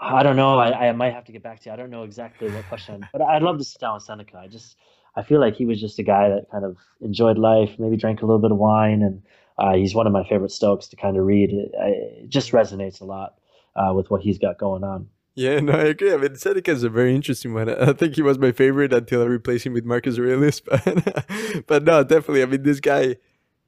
I 0.00 0.22
don't 0.22 0.36
know. 0.36 0.58
I, 0.58 0.88
I 0.88 0.92
might 0.92 1.12
have 1.12 1.24
to 1.26 1.32
get 1.32 1.42
back 1.42 1.60
to 1.60 1.68
you. 1.68 1.72
I 1.72 1.76
don't 1.76 1.90
know 1.90 2.02
exactly 2.02 2.50
what 2.50 2.64
question, 2.68 3.06
but 3.12 3.22
I'd 3.22 3.42
love 3.42 3.58
to 3.58 3.64
sit 3.64 3.80
down 3.80 3.94
with 3.94 4.04
Seneca. 4.04 4.38
I 4.38 4.48
just 4.48 4.76
I 5.14 5.22
feel 5.22 5.40
like 5.40 5.54
he 5.54 5.66
was 5.66 5.80
just 5.80 5.98
a 5.98 6.02
guy 6.02 6.28
that 6.28 6.50
kind 6.50 6.64
of 6.64 6.76
enjoyed 7.00 7.38
life, 7.38 7.70
maybe 7.78 7.96
drank 7.96 8.22
a 8.22 8.26
little 8.26 8.40
bit 8.40 8.50
of 8.50 8.58
wine, 8.58 9.02
and 9.02 9.22
uh, 9.58 9.74
he's 9.74 9.94
one 9.94 10.06
of 10.06 10.12
my 10.12 10.24
favorite 10.28 10.50
Stoics 10.50 10.88
to 10.88 10.96
kind 10.96 11.16
of 11.16 11.24
read. 11.24 11.50
It, 11.50 11.72
it 11.74 12.28
just 12.28 12.52
resonates 12.52 13.00
a 13.00 13.04
lot 13.04 13.34
uh, 13.76 13.92
with 13.94 14.10
what 14.10 14.22
he's 14.22 14.38
got 14.38 14.58
going 14.58 14.84
on. 14.84 15.08
Yeah, 15.34 15.60
no, 15.60 15.72
I 15.72 15.84
agree. 15.84 16.12
I 16.12 16.18
mean, 16.18 16.36
Seneca 16.36 16.70
is 16.70 16.82
a 16.82 16.90
very 16.90 17.14
interesting 17.14 17.54
one. 17.54 17.68
I 17.68 17.92
think 17.94 18.16
he 18.16 18.22
was 18.22 18.38
my 18.38 18.52
favorite 18.52 18.92
until 18.92 19.22
I 19.22 19.26
replaced 19.26 19.64
him 19.64 19.72
with 19.72 19.84
Marcus 19.84 20.18
Aurelius. 20.18 20.60
But, 20.70 21.66
but 21.66 21.84
no, 21.84 22.04
definitely. 22.04 22.42
I 22.42 22.46
mean, 22.46 22.62
this 22.62 22.80
guy 22.80 23.16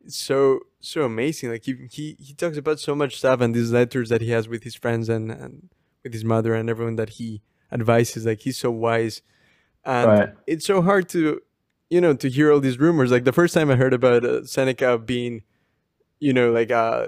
is 0.04 0.16
so 0.16 0.60
so 0.80 1.02
amazing. 1.02 1.50
Like 1.50 1.64
he 1.64 1.74
he 1.90 2.16
he 2.18 2.34
talks 2.34 2.58
about 2.58 2.80
so 2.80 2.94
much 2.94 3.16
stuff 3.16 3.40
and 3.40 3.54
these 3.54 3.72
letters 3.72 4.10
that 4.10 4.20
he 4.20 4.30
has 4.30 4.46
with 4.46 4.62
his 4.64 4.74
friends 4.74 5.08
and 5.08 5.30
and 5.30 5.70
with 6.02 6.12
his 6.12 6.24
mother 6.24 6.54
and 6.54 6.68
everyone 6.68 6.96
that 6.96 7.10
he 7.10 7.40
advises. 7.72 8.26
Like 8.26 8.40
he's 8.40 8.58
so 8.58 8.70
wise, 8.70 9.22
and 9.84 10.08
right. 10.08 10.34
it's 10.46 10.66
so 10.66 10.82
hard 10.82 11.08
to 11.10 11.40
you 11.88 12.00
know 12.00 12.14
to 12.14 12.28
hear 12.28 12.52
all 12.52 12.60
these 12.60 12.78
rumors. 12.78 13.10
Like 13.10 13.24
the 13.24 13.32
first 13.32 13.54
time 13.54 13.70
I 13.70 13.76
heard 13.76 13.94
about 13.94 14.24
uh, 14.24 14.44
Seneca 14.44 14.98
being, 14.98 15.42
you 16.20 16.32
know, 16.32 16.50
like 16.50 16.70
uh 16.70 17.06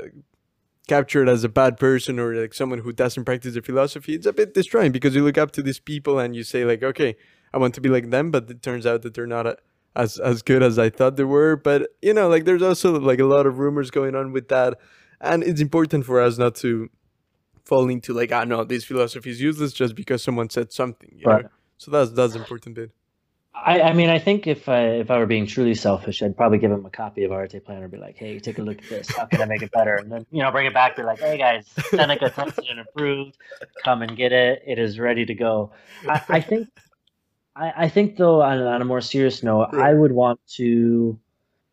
captured 0.86 1.28
as 1.28 1.42
a 1.42 1.48
bad 1.48 1.78
person 1.78 2.18
or 2.18 2.34
like 2.34 2.54
someone 2.54 2.78
who 2.78 2.92
doesn't 2.92 3.24
practice 3.24 3.54
the 3.54 3.62
philosophy, 3.62 4.14
it's 4.14 4.26
a 4.26 4.32
bit 4.32 4.54
destroying 4.54 4.92
because 4.92 5.14
you 5.14 5.24
look 5.24 5.38
up 5.38 5.50
to 5.52 5.62
these 5.62 5.80
people 5.80 6.18
and 6.18 6.36
you 6.36 6.44
say 6.44 6.64
like, 6.64 6.82
okay, 6.82 7.16
I 7.52 7.58
want 7.58 7.74
to 7.74 7.80
be 7.80 7.88
like 7.88 8.10
them, 8.10 8.30
but 8.30 8.50
it 8.50 8.62
turns 8.62 8.86
out 8.86 9.02
that 9.02 9.14
they're 9.14 9.26
not 9.26 9.46
a, 9.46 9.56
as 9.94 10.18
as 10.18 10.42
good 10.42 10.62
as 10.62 10.78
I 10.78 10.90
thought 10.90 11.16
they 11.16 11.24
were. 11.24 11.56
But 11.56 11.88
you 12.02 12.14
know, 12.14 12.28
like 12.28 12.44
there's 12.44 12.62
also 12.62 12.98
like 13.00 13.18
a 13.18 13.24
lot 13.24 13.46
of 13.46 13.58
rumors 13.58 13.90
going 13.90 14.14
on 14.14 14.32
with 14.32 14.48
that, 14.48 14.78
and 15.20 15.42
it's 15.42 15.60
important 15.60 16.04
for 16.04 16.20
us 16.20 16.38
not 16.38 16.54
to 16.56 16.88
fall 17.64 17.88
into 17.88 18.12
like, 18.12 18.30
ah, 18.32 18.44
no, 18.44 18.62
this 18.64 18.84
philosophy 18.84 19.30
is 19.30 19.40
useless 19.40 19.72
just 19.72 19.94
because 19.94 20.22
someone 20.22 20.50
said 20.50 20.72
something. 20.72 21.12
You 21.16 21.26
right. 21.26 21.42
know? 21.44 21.50
So 21.78 21.90
that's 21.90 22.10
that's 22.12 22.34
important 22.34 22.74
bit. 22.74 22.90
I, 23.64 23.80
I 23.80 23.92
mean, 23.94 24.10
I 24.10 24.18
think 24.18 24.46
if 24.46 24.68
I 24.68 24.82
if 24.82 25.10
I 25.10 25.18
were 25.18 25.26
being 25.26 25.46
truly 25.46 25.74
selfish, 25.74 26.22
I'd 26.22 26.36
probably 26.36 26.58
give 26.58 26.70
him 26.70 26.84
a 26.84 26.90
copy 26.90 27.24
of 27.24 27.32
Arete 27.32 27.64
Planner, 27.64 27.88
be 27.88 27.96
like, 27.96 28.16
"Hey, 28.16 28.38
take 28.38 28.58
a 28.58 28.62
look 28.62 28.78
at 28.78 28.88
this. 28.88 29.08
How 29.08 29.24
can 29.24 29.40
I 29.40 29.46
make 29.46 29.62
it 29.62 29.72
better?" 29.72 29.96
And 29.96 30.12
then 30.12 30.26
you 30.30 30.42
know, 30.42 30.50
bring 30.50 30.66
it 30.66 30.74
back, 30.74 30.96
be 30.96 31.02
like, 31.02 31.20
"Hey 31.20 31.38
guys, 31.38 31.66
Seneca 31.90 32.30
tested 32.30 32.66
and 32.70 32.80
approved. 32.80 33.36
Come 33.82 34.02
and 34.02 34.14
get 34.16 34.32
it. 34.32 34.62
It 34.66 34.78
is 34.78 34.98
ready 34.98 35.24
to 35.24 35.34
go." 35.34 35.72
I, 36.06 36.22
I 36.28 36.40
think 36.40 36.68
I, 37.56 37.72
I 37.76 37.88
think 37.88 38.18
though 38.18 38.42
on, 38.42 38.60
on, 38.60 38.82
a 38.82 38.84
more 38.84 39.00
serious 39.00 39.42
note, 39.42 39.70
I 39.72 39.94
would 39.94 40.12
want 40.12 40.38
to 40.56 41.18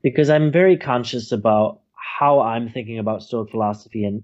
because 0.01 0.29
I'm 0.29 0.51
very 0.51 0.77
conscious 0.77 1.31
about 1.31 1.81
how 1.93 2.39
I'm 2.39 2.69
thinking 2.69 2.99
about 2.99 3.23
Stoic 3.23 3.51
philosophy 3.51 4.05
and 4.05 4.23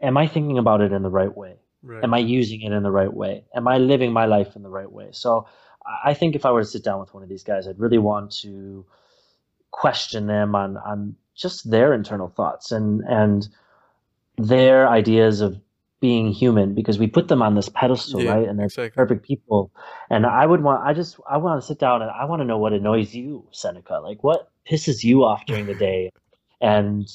am 0.00 0.16
I 0.16 0.26
thinking 0.26 0.58
about 0.58 0.80
it 0.80 0.92
in 0.92 1.02
the 1.02 1.10
right 1.10 1.34
way? 1.34 1.56
Right. 1.82 2.02
Am 2.02 2.14
I 2.14 2.18
using 2.18 2.62
it 2.62 2.72
in 2.72 2.82
the 2.82 2.90
right 2.90 3.12
way? 3.12 3.44
Am 3.54 3.68
I 3.68 3.76
living 3.76 4.12
my 4.12 4.24
life 4.24 4.56
in 4.56 4.62
the 4.62 4.70
right 4.70 4.90
way? 4.90 5.08
So 5.12 5.46
I 6.04 6.14
think 6.14 6.34
if 6.34 6.46
I 6.46 6.50
were 6.52 6.62
to 6.62 6.66
sit 6.66 6.84
down 6.84 7.00
with 7.00 7.12
one 7.12 7.22
of 7.22 7.28
these 7.28 7.44
guys, 7.44 7.68
I'd 7.68 7.78
really 7.78 7.98
want 7.98 8.32
to 8.42 8.86
question 9.70 10.26
them 10.26 10.54
on 10.54 10.76
on 10.76 11.16
just 11.34 11.68
their 11.68 11.92
internal 11.92 12.28
thoughts 12.28 12.72
and 12.72 13.02
and 13.06 13.48
their 14.36 14.88
ideas 14.88 15.40
of 15.40 15.60
being 16.04 16.32
human 16.32 16.74
because 16.74 16.98
we 16.98 17.06
put 17.06 17.28
them 17.28 17.40
on 17.40 17.54
this 17.54 17.70
pedestal, 17.70 18.20
yeah, 18.20 18.34
right? 18.34 18.46
And 18.46 18.58
they're 18.58 18.66
exactly. 18.66 18.94
perfect 18.94 19.26
people. 19.26 19.72
And 20.10 20.26
I 20.26 20.44
would 20.44 20.62
want, 20.62 20.84
I 20.84 20.92
just, 20.92 21.18
I 21.26 21.38
want 21.38 21.62
to 21.62 21.66
sit 21.66 21.78
down 21.78 22.02
and 22.02 22.10
I 22.10 22.26
want 22.26 22.40
to 22.40 22.44
know 22.44 22.58
what 22.58 22.74
annoys 22.74 23.14
you, 23.14 23.48
Seneca. 23.52 24.00
Like, 24.00 24.22
what 24.22 24.50
pisses 24.70 25.02
you 25.02 25.24
off 25.24 25.46
during 25.46 25.64
the 25.64 25.74
day? 25.74 26.10
And 26.60 27.08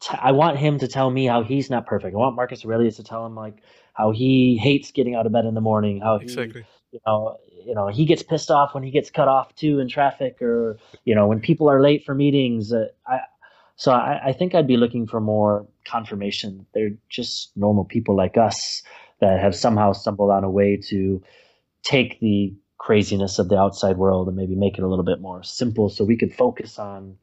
t- 0.00 0.16
I 0.16 0.30
want 0.30 0.58
him 0.58 0.78
to 0.78 0.86
tell 0.86 1.10
me 1.10 1.26
how 1.26 1.42
he's 1.42 1.70
not 1.70 1.86
perfect. 1.86 2.14
I 2.14 2.18
want 2.18 2.36
Marcus 2.36 2.64
Aurelius 2.64 2.98
to 2.98 3.02
tell 3.02 3.26
him 3.26 3.34
like 3.34 3.56
how 3.94 4.12
he 4.12 4.56
hates 4.56 4.92
getting 4.92 5.16
out 5.16 5.26
of 5.26 5.32
bed 5.32 5.44
in 5.44 5.54
the 5.54 5.60
morning, 5.60 6.00
how 6.00 6.18
he, 6.18 6.26
exactly. 6.26 6.64
you 6.92 7.00
know, 7.04 7.36
you 7.64 7.74
know, 7.74 7.88
he 7.88 8.04
gets 8.04 8.22
pissed 8.22 8.50
off 8.50 8.74
when 8.74 8.82
he 8.82 8.90
gets 8.90 9.10
cut 9.10 9.28
off 9.28 9.54
too 9.54 9.78
in 9.78 9.88
traffic, 9.88 10.40
or 10.40 10.78
you 11.04 11.14
know, 11.14 11.26
when 11.26 11.40
people 11.40 11.68
are 11.68 11.80
late 11.80 12.04
for 12.04 12.14
meetings. 12.14 12.72
Uh, 12.72 12.86
I, 13.06 13.20
so 13.76 13.92
I, 13.92 14.20
I 14.26 14.32
think 14.32 14.54
I'd 14.54 14.66
be 14.66 14.76
looking 14.76 15.06
for 15.06 15.20
more 15.20 15.66
confirmation. 15.86 16.66
They're 16.74 16.92
just 17.08 17.56
normal 17.56 17.84
people 17.84 18.14
like 18.14 18.36
us 18.36 18.82
that 19.20 19.40
have 19.40 19.54
somehow 19.54 19.92
stumbled 19.92 20.30
on 20.30 20.44
a 20.44 20.50
way 20.50 20.76
to 20.88 21.22
take 21.82 22.20
the 22.20 22.54
craziness 22.78 23.38
of 23.38 23.48
the 23.48 23.58
outside 23.58 23.96
world 23.96 24.26
and 24.28 24.36
maybe 24.36 24.54
make 24.54 24.78
it 24.78 24.82
a 24.82 24.86
little 24.86 25.04
bit 25.04 25.20
more 25.20 25.42
simple 25.42 25.88
so 25.88 26.04
we 26.04 26.16
could 26.16 26.34
focus 26.34 26.78
on 26.78 27.16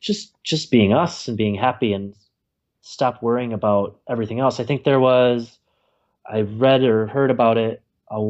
just 0.00 0.32
just 0.44 0.70
being 0.70 0.92
us 0.92 1.26
and 1.28 1.36
being 1.36 1.54
happy 1.54 1.92
and 1.92 2.14
stop 2.82 3.22
worrying 3.22 3.52
about 3.52 3.98
everything 4.08 4.38
else. 4.38 4.60
I 4.60 4.64
think 4.64 4.84
there 4.84 5.00
was 5.00 5.58
I 6.28 6.42
read 6.42 6.82
or 6.82 7.06
heard 7.06 7.30
about 7.30 7.58
it 7.58 7.82
uh, 8.10 8.20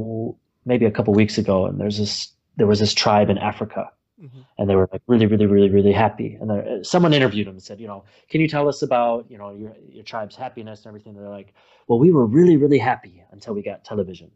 maybe 0.66 0.84
a 0.84 0.90
couple 0.90 1.14
weeks 1.14 1.38
ago 1.38 1.66
and 1.66 1.80
there's 1.80 1.98
this 1.98 2.32
there 2.56 2.66
was 2.66 2.80
this 2.80 2.92
tribe 2.92 3.30
in 3.30 3.38
Africa 3.38 3.90
Mm-hmm. 4.22 4.40
And 4.56 4.70
they 4.70 4.76
were 4.76 4.88
like 4.90 5.02
really, 5.06 5.26
really, 5.26 5.46
really, 5.46 5.68
really 5.68 5.92
happy. 5.92 6.38
And 6.40 6.50
uh, 6.50 6.82
someone 6.82 7.12
interviewed 7.12 7.46
them 7.46 7.56
and 7.56 7.62
said, 7.62 7.80
you 7.80 7.86
know, 7.86 8.04
can 8.30 8.40
you 8.40 8.48
tell 8.48 8.66
us 8.68 8.80
about, 8.80 9.30
you 9.30 9.36
know, 9.36 9.50
your, 9.50 9.74
your 9.90 10.04
tribe's 10.04 10.36
happiness 10.36 10.80
and 10.80 10.86
everything? 10.86 11.14
And 11.16 11.22
they're 11.22 11.30
like, 11.30 11.52
well, 11.86 11.98
we 11.98 12.12
were 12.12 12.24
really, 12.24 12.56
really 12.56 12.78
happy 12.78 13.22
until 13.30 13.54
we 13.54 13.62
got 13.62 13.84
television. 13.84 14.30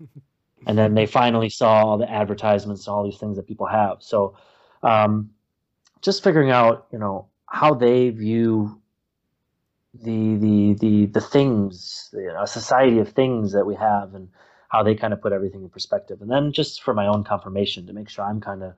and 0.66 0.78
then 0.78 0.94
they 0.94 1.06
finally 1.06 1.48
saw 1.48 1.84
all 1.84 1.98
the 1.98 2.10
advertisements 2.10 2.86
and 2.86 2.94
all 2.94 3.04
these 3.04 3.18
things 3.18 3.36
that 3.36 3.48
people 3.48 3.66
have. 3.66 3.96
So 4.00 4.36
um, 4.84 5.30
just 6.02 6.22
figuring 6.22 6.52
out, 6.52 6.86
you 6.92 6.98
know, 6.98 7.26
how 7.46 7.74
they 7.74 8.10
view 8.10 8.80
the 9.94 10.36
the 10.36 10.74
the 10.74 11.06
the 11.06 11.20
things, 11.20 12.10
you 12.12 12.26
know, 12.26 12.42
a 12.42 12.46
society 12.46 12.98
of 12.98 13.08
things 13.08 13.52
that 13.52 13.64
we 13.64 13.74
have 13.76 14.14
and 14.14 14.28
how 14.68 14.82
they 14.82 14.94
kind 14.94 15.12
of 15.12 15.20
put 15.20 15.32
everything 15.32 15.62
in 15.62 15.68
perspective. 15.68 16.20
And 16.20 16.30
then 16.30 16.52
just 16.52 16.82
for 16.82 16.94
my 16.94 17.06
own 17.06 17.24
confirmation 17.24 17.86
to 17.86 17.92
make 17.92 18.08
sure 18.08 18.24
I'm 18.24 18.40
kind 18.40 18.62
of 18.62 18.74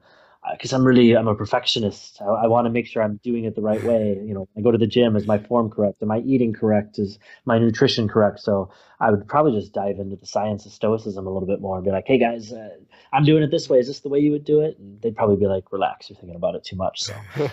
because 0.52 0.72
I'm 0.72 0.84
really 0.84 1.16
I'm 1.16 1.28
a 1.28 1.34
perfectionist. 1.34 2.20
I, 2.22 2.24
I 2.24 2.46
want 2.46 2.66
to 2.66 2.70
make 2.70 2.86
sure 2.86 3.02
I'm 3.02 3.20
doing 3.22 3.44
it 3.44 3.54
the 3.54 3.62
right 3.62 3.82
way. 3.82 4.20
You 4.24 4.34
know, 4.34 4.48
I 4.56 4.60
go 4.60 4.70
to 4.70 4.78
the 4.78 4.86
gym. 4.86 5.16
Is 5.16 5.26
my 5.26 5.38
form 5.38 5.70
correct? 5.70 6.02
Am 6.02 6.10
I 6.10 6.18
eating 6.20 6.52
correct? 6.52 6.98
Is 6.98 7.18
my 7.44 7.58
nutrition 7.58 8.08
correct? 8.08 8.40
So 8.40 8.70
I 9.00 9.10
would 9.10 9.26
probably 9.28 9.58
just 9.58 9.72
dive 9.72 9.98
into 9.98 10.16
the 10.16 10.26
science 10.26 10.64
of 10.66 10.72
stoicism 10.72 11.26
a 11.26 11.30
little 11.30 11.48
bit 11.48 11.60
more 11.60 11.76
and 11.76 11.84
be 11.84 11.90
like, 11.90 12.06
hey 12.06 12.18
guys, 12.18 12.52
uh, 12.52 12.70
I'm 13.12 13.24
doing 13.24 13.42
it 13.42 13.50
this 13.50 13.68
way. 13.68 13.78
Is 13.78 13.88
this 13.88 14.00
the 14.00 14.08
way 14.08 14.20
you 14.20 14.30
would 14.32 14.44
do 14.44 14.60
it? 14.60 14.78
And 14.78 15.00
they'd 15.00 15.16
probably 15.16 15.36
be 15.36 15.46
like, 15.46 15.72
relax, 15.72 16.08
you're 16.08 16.16
thinking 16.18 16.36
about 16.36 16.54
it 16.54 16.64
too 16.64 16.76
much. 16.76 17.02
So. 17.02 17.14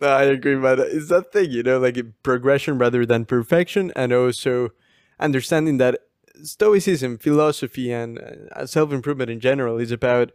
no, 0.00 0.08
I 0.08 0.24
agree, 0.24 0.56
but 0.56 0.78
it's 0.78 1.08
that 1.08 1.32
thing, 1.32 1.50
you 1.50 1.62
know, 1.62 1.78
like 1.78 1.98
progression 2.22 2.78
rather 2.78 3.06
than 3.06 3.24
perfection, 3.24 3.92
and 3.94 4.12
also 4.12 4.70
understanding 5.20 5.78
that 5.78 6.00
stoicism, 6.42 7.18
philosophy, 7.18 7.92
and 7.92 8.18
uh, 8.54 8.66
self 8.66 8.92
improvement 8.92 9.30
in 9.30 9.40
general 9.40 9.78
is 9.78 9.90
about 9.90 10.32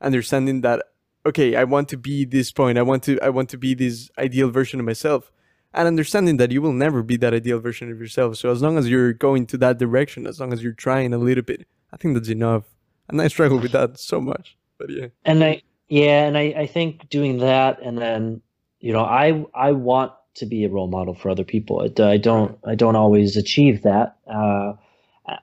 understanding 0.00 0.60
that 0.60 0.84
okay 1.26 1.56
i 1.56 1.64
want 1.64 1.88
to 1.88 1.96
be 1.96 2.24
this 2.24 2.52
point 2.52 2.78
i 2.78 2.82
want 2.82 3.02
to 3.02 3.18
i 3.20 3.28
want 3.28 3.48
to 3.48 3.58
be 3.58 3.74
this 3.74 4.08
ideal 4.16 4.48
version 4.48 4.78
of 4.78 4.86
myself 4.86 5.32
and 5.74 5.86
understanding 5.86 6.38
that 6.38 6.50
you 6.50 6.62
will 6.62 6.72
never 6.72 7.02
be 7.02 7.16
that 7.16 7.34
ideal 7.34 7.60
version 7.60 7.90
of 7.92 8.00
yourself. 8.00 8.36
So 8.36 8.50
as 8.50 8.62
long 8.62 8.78
as 8.78 8.88
you're 8.88 9.12
going 9.12 9.46
to 9.48 9.58
that 9.58 9.78
direction 9.78 10.26
as 10.26 10.40
long 10.40 10.52
as 10.52 10.62
you're 10.62 10.72
trying 10.72 11.12
a 11.12 11.18
little 11.18 11.44
bit 11.44 11.66
i 11.92 11.96
think 11.96 12.14
that's 12.14 12.28
enough. 12.28 12.64
And 13.08 13.20
i 13.20 13.28
struggle 13.28 13.58
with 13.58 13.72
that 13.72 13.98
so 13.98 14.20
much 14.20 14.56
but 14.78 14.90
yeah. 14.90 15.08
And 15.24 15.42
i 15.44 15.62
yeah 15.88 16.26
and 16.26 16.36
i 16.38 16.54
i 16.56 16.66
think 16.66 17.08
doing 17.08 17.38
that 17.38 17.80
and 17.82 17.98
then 17.98 18.40
you 18.80 18.92
know 18.92 19.04
i 19.04 19.44
i 19.54 19.72
want 19.72 20.12
to 20.36 20.46
be 20.46 20.64
a 20.64 20.68
role 20.68 20.86
model 20.86 21.14
for 21.14 21.30
other 21.30 21.44
people. 21.44 21.80
I, 21.80 22.02
I 22.02 22.16
don't 22.16 22.58
i 22.64 22.74
don't 22.74 22.96
always 22.96 23.36
achieve 23.36 23.82
that 23.82 24.16
uh 24.26 24.74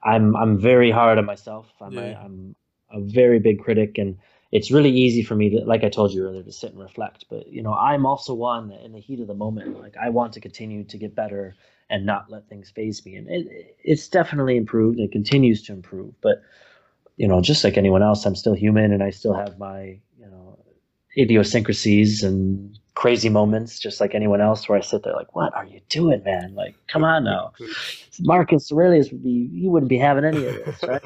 i'm 0.03 0.35
i'm 0.35 0.59
very 0.59 0.91
hard 0.91 1.17
on 1.17 1.25
myself. 1.25 1.67
I'm 1.81 1.93
yeah. 1.93 2.01
a, 2.01 2.25
i'm 2.25 2.55
a 2.91 3.01
very 3.01 3.39
big 3.39 3.59
critic 3.59 3.97
and 3.97 4.17
it's 4.51 4.71
really 4.71 4.91
easy 4.91 5.23
for 5.23 5.35
me 5.35 5.49
to 5.49 5.65
like 5.65 5.83
i 5.83 5.89
told 5.89 6.11
you 6.13 6.25
earlier 6.25 6.43
to 6.43 6.51
sit 6.51 6.71
and 6.71 6.79
reflect. 6.79 7.25
But 7.29 7.47
you 7.47 7.61
know 7.61 7.73
i'm 7.73 8.05
also 8.05 8.33
one 8.33 8.69
that 8.69 8.81
in 8.81 8.93
the 8.93 8.99
heat 8.99 9.19
of 9.19 9.27
the 9.27 9.33
moment 9.33 9.79
like 9.79 9.95
i 9.97 10.09
want 10.09 10.33
to 10.33 10.41
continue 10.41 10.83
to 10.85 10.97
get 10.97 11.15
better 11.15 11.55
and 11.89 12.05
not 12.05 12.31
let 12.31 12.49
things 12.49 12.71
phase 12.71 13.05
me. 13.05 13.15
And 13.15 13.29
it, 13.29 13.77
it's 13.83 14.07
definitely 14.07 14.57
improved 14.57 14.97
and 14.97 15.07
it 15.07 15.11
continues 15.11 15.61
to 15.63 15.73
improve. 15.73 16.15
But 16.21 16.41
you 17.17 17.27
know 17.27 17.41
just 17.41 17.63
like 17.63 17.77
anyone 17.77 18.03
else 18.03 18.25
i'm 18.25 18.35
still 18.35 18.53
human 18.53 18.91
and 18.91 19.03
i 19.03 19.09
still 19.09 19.33
have 19.33 19.57
my 19.57 19.99
you 20.19 20.27
know 20.27 20.57
idiosyncrasies 21.17 22.23
and 22.23 22.77
crazy 22.95 23.29
moments 23.29 23.77
just 23.77 23.99
like 23.99 24.15
anyone 24.15 24.41
else 24.41 24.67
where 24.67 24.77
i 24.77 24.81
sit 24.81 25.03
there 25.03 25.13
like 25.13 25.35
what 25.35 25.53
are 25.53 25.65
you 25.65 25.81
doing 25.89 26.23
man 26.23 26.55
like 26.55 26.75
come 26.87 27.03
on 27.03 27.23
now 27.23 27.51
marcus 28.21 28.71
aurelius 28.71 29.11
would 29.11 29.23
be 29.23 29.49
you 29.51 29.69
wouldn't 29.69 29.89
be 29.89 29.97
having 29.97 30.25
any 30.25 30.45
of 30.45 30.55
this 30.65 30.83
right 30.83 31.05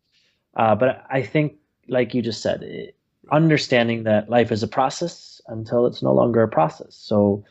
uh, 0.56 0.74
but 0.74 1.04
i 1.10 1.22
think 1.22 1.54
like 1.88 2.14
you 2.14 2.22
just 2.22 2.42
said, 2.42 2.62
it, 2.62 2.96
understanding 3.30 4.02
that 4.04 4.28
life 4.28 4.52
is 4.52 4.62
a 4.62 4.68
process 4.68 5.40
until 5.46 5.86
it's 5.86 6.02
no 6.02 6.12
longer 6.12 6.42
a 6.42 6.48
process. 6.48 6.94
So 6.94 7.44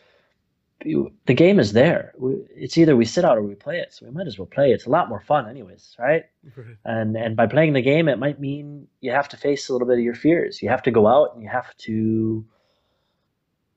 you, 0.84 1.12
the 1.28 1.34
game 1.34 1.60
is 1.60 1.74
there. 1.74 2.14
We, 2.18 2.36
it's 2.56 2.78
either 2.78 2.96
we 2.96 3.06
sit 3.06 3.24
out 3.24 3.38
or 3.38 3.44
we 3.44 3.56
play 3.56 3.78
it. 3.78 3.94
So 3.94 4.06
we 4.06 4.12
might 4.12 4.28
as 4.28 4.38
well 4.38 4.48
play. 4.48 4.72
It's 4.72 4.86
a 4.86 4.90
lot 4.90 5.10
more 5.10 5.22
fun, 5.22 5.50
anyways, 5.50 5.96
right? 6.00 6.26
right? 6.56 6.78
And 6.86 7.16
and 7.16 7.36
by 7.36 7.48
playing 7.48 7.74
the 7.74 7.82
game, 7.82 8.08
it 8.08 8.20
might 8.20 8.40
mean 8.40 8.88
you 9.00 9.12
have 9.12 9.30
to 9.30 9.38
face 9.38 9.70
a 9.70 9.74
little 9.74 9.88
bit 9.88 10.00
of 10.00 10.04
your 10.04 10.16
fears. 10.16 10.62
You 10.62 10.70
have 10.70 10.84
to 10.84 10.92
go 10.92 11.08
out 11.08 11.34
and 11.34 11.44
you 11.44 11.50
have 11.50 11.76
to 11.78 12.46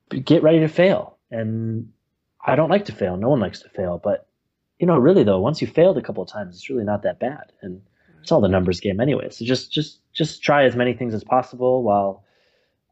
get 0.09 0.43
ready 0.43 0.59
to 0.59 0.67
fail. 0.67 1.17
And 1.31 1.91
I 2.45 2.55
don't 2.55 2.69
like 2.69 2.85
to 2.85 2.91
fail. 2.91 3.17
No 3.17 3.29
one 3.29 3.39
likes 3.39 3.61
to 3.61 3.69
fail. 3.69 3.99
But 4.03 4.27
you 4.79 4.87
know, 4.87 4.97
really 4.97 5.23
though, 5.23 5.39
once 5.39 5.61
you 5.61 5.67
failed 5.67 5.97
a 5.97 6.01
couple 6.01 6.23
of 6.23 6.29
times, 6.29 6.55
it's 6.55 6.69
really 6.69 6.83
not 6.83 7.03
that 7.03 7.19
bad. 7.19 7.51
And 7.61 7.81
it's 8.21 8.31
all 8.31 8.41
the 8.41 8.47
numbers 8.47 8.79
game 8.79 8.99
anyway. 8.99 9.29
So 9.29 9.45
just 9.45 9.71
just 9.71 10.01
just 10.13 10.41
try 10.41 10.65
as 10.65 10.75
many 10.75 10.93
things 10.93 11.13
as 11.13 11.23
possible 11.23 11.83
while 11.83 12.23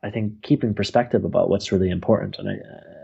I 0.01 0.09
think 0.09 0.41
keeping 0.41 0.73
perspective 0.73 1.23
about 1.23 1.49
what's 1.49 1.71
really 1.71 1.89
important. 1.89 2.37
And 2.37 2.49
I, 2.49 2.53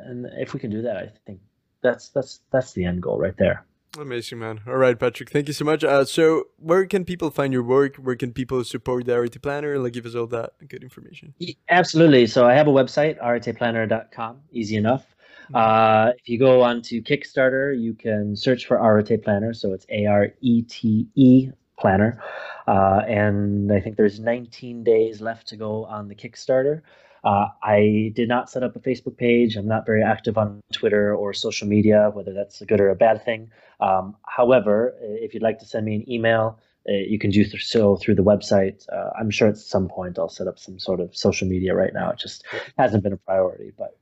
and 0.10 0.28
if 0.38 0.54
we 0.54 0.60
can 0.60 0.70
do 0.70 0.84
that, 0.84 0.98
I 0.98 1.12
think 1.26 1.40
that's 1.82 2.10
that's 2.10 2.40
that's 2.52 2.74
the 2.74 2.86
end 2.86 3.02
goal 3.02 3.18
right 3.18 3.38
there. 3.38 3.66
Amazing, 3.98 4.40
man. 4.40 4.62
All 4.68 4.76
right, 4.76 4.98
Patrick, 5.00 5.32
thank 5.32 5.48
you 5.48 5.54
so 5.54 5.66
much. 5.66 5.84
Uh, 5.84 6.06
so, 6.06 6.50
where 6.58 6.86
can 6.86 7.06
people 7.06 7.32
find 7.32 7.52
your 7.52 7.64
work? 7.64 7.96
Where 7.96 8.16
can 8.16 8.34
people 8.34 8.64
support 8.64 9.06
the 9.06 9.16
Arete 9.16 9.42
Planner? 9.42 9.80
Like, 9.80 9.94
give 9.94 10.06
us 10.06 10.14
all 10.14 10.28
that 10.28 10.54
good 10.68 10.84
information. 10.84 11.34
Absolutely. 11.70 12.28
So, 12.28 12.48
I 12.48 12.54
have 12.54 12.68
a 12.68 12.72
website, 12.72 13.20
areteplanner.com. 13.20 14.42
Easy 14.52 14.76
enough. 14.76 15.08
Mm-hmm. 15.52 15.56
Uh, 15.56 16.12
if 16.20 16.30
you 16.30 16.38
go 16.38 16.62
on 16.62 16.84
to 16.84 17.02
Kickstarter, 17.02 17.80
you 17.80 17.96
can 17.96 18.36
search 18.36 18.68
for 18.68 18.78
Arete 18.78 19.24
Planner. 19.24 19.54
So, 19.56 19.74
it's 19.74 19.88
A 19.90 20.06
R 20.06 20.28
E 20.42 20.62
T 20.62 21.08
E 21.16 21.50
planner. 21.80 22.22
Uh, 22.68 23.02
and 23.08 23.72
I 23.72 23.80
think 23.80 23.96
there's 23.98 24.20
19 24.20 24.84
days 24.84 25.22
left 25.22 25.48
to 25.48 25.56
go 25.56 25.86
on 25.86 26.08
the 26.08 26.16
Kickstarter. 26.16 26.82
Uh, 27.24 27.48
I 27.64 28.12
did 28.16 28.30
not 28.30 28.50
set 28.50 28.64
up 28.64 28.76
a 28.76 28.80
Facebook 28.80 29.18
page. 29.18 29.56
I'm 29.56 29.68
not 29.68 29.86
very 29.86 30.04
active 30.04 30.38
on 30.38 30.62
Twitter 30.72 31.14
or 31.14 31.34
social 31.34 31.68
media, 31.68 32.12
whether 32.14 32.34
that's 32.34 32.62
a 32.62 32.66
good 32.66 32.80
or 32.80 32.90
a 32.90 32.96
bad 32.96 33.24
thing. 33.24 33.52
Um, 33.80 34.16
however, 34.26 34.96
if 35.02 35.34
you'd 35.34 35.44
like 35.44 35.60
to 35.60 35.66
send 35.66 35.86
me 35.86 35.96
an 35.96 36.12
email, 36.12 36.60
uh, 36.88 36.94
you 36.94 37.20
can 37.20 37.30
do 37.30 37.44
so 37.44 37.98
through 37.98 38.16
the 38.16 38.24
website. 38.24 38.88
Uh, 38.92 39.10
I'm 39.20 39.30
sure 39.30 39.48
at 39.48 39.58
some 39.58 39.88
point 39.88 40.18
I'll 40.18 40.30
set 40.30 40.48
up 40.48 40.58
some 40.58 40.80
sort 40.80 41.00
of 41.00 41.16
social 41.16 41.48
media 41.48 41.76
right 41.76 41.94
now. 41.94 42.10
It 42.12 42.20
just 42.20 42.46
hasn't 42.78 43.04
been 43.04 43.14
a 43.14 43.18
priority, 43.18 43.72
but 43.78 43.98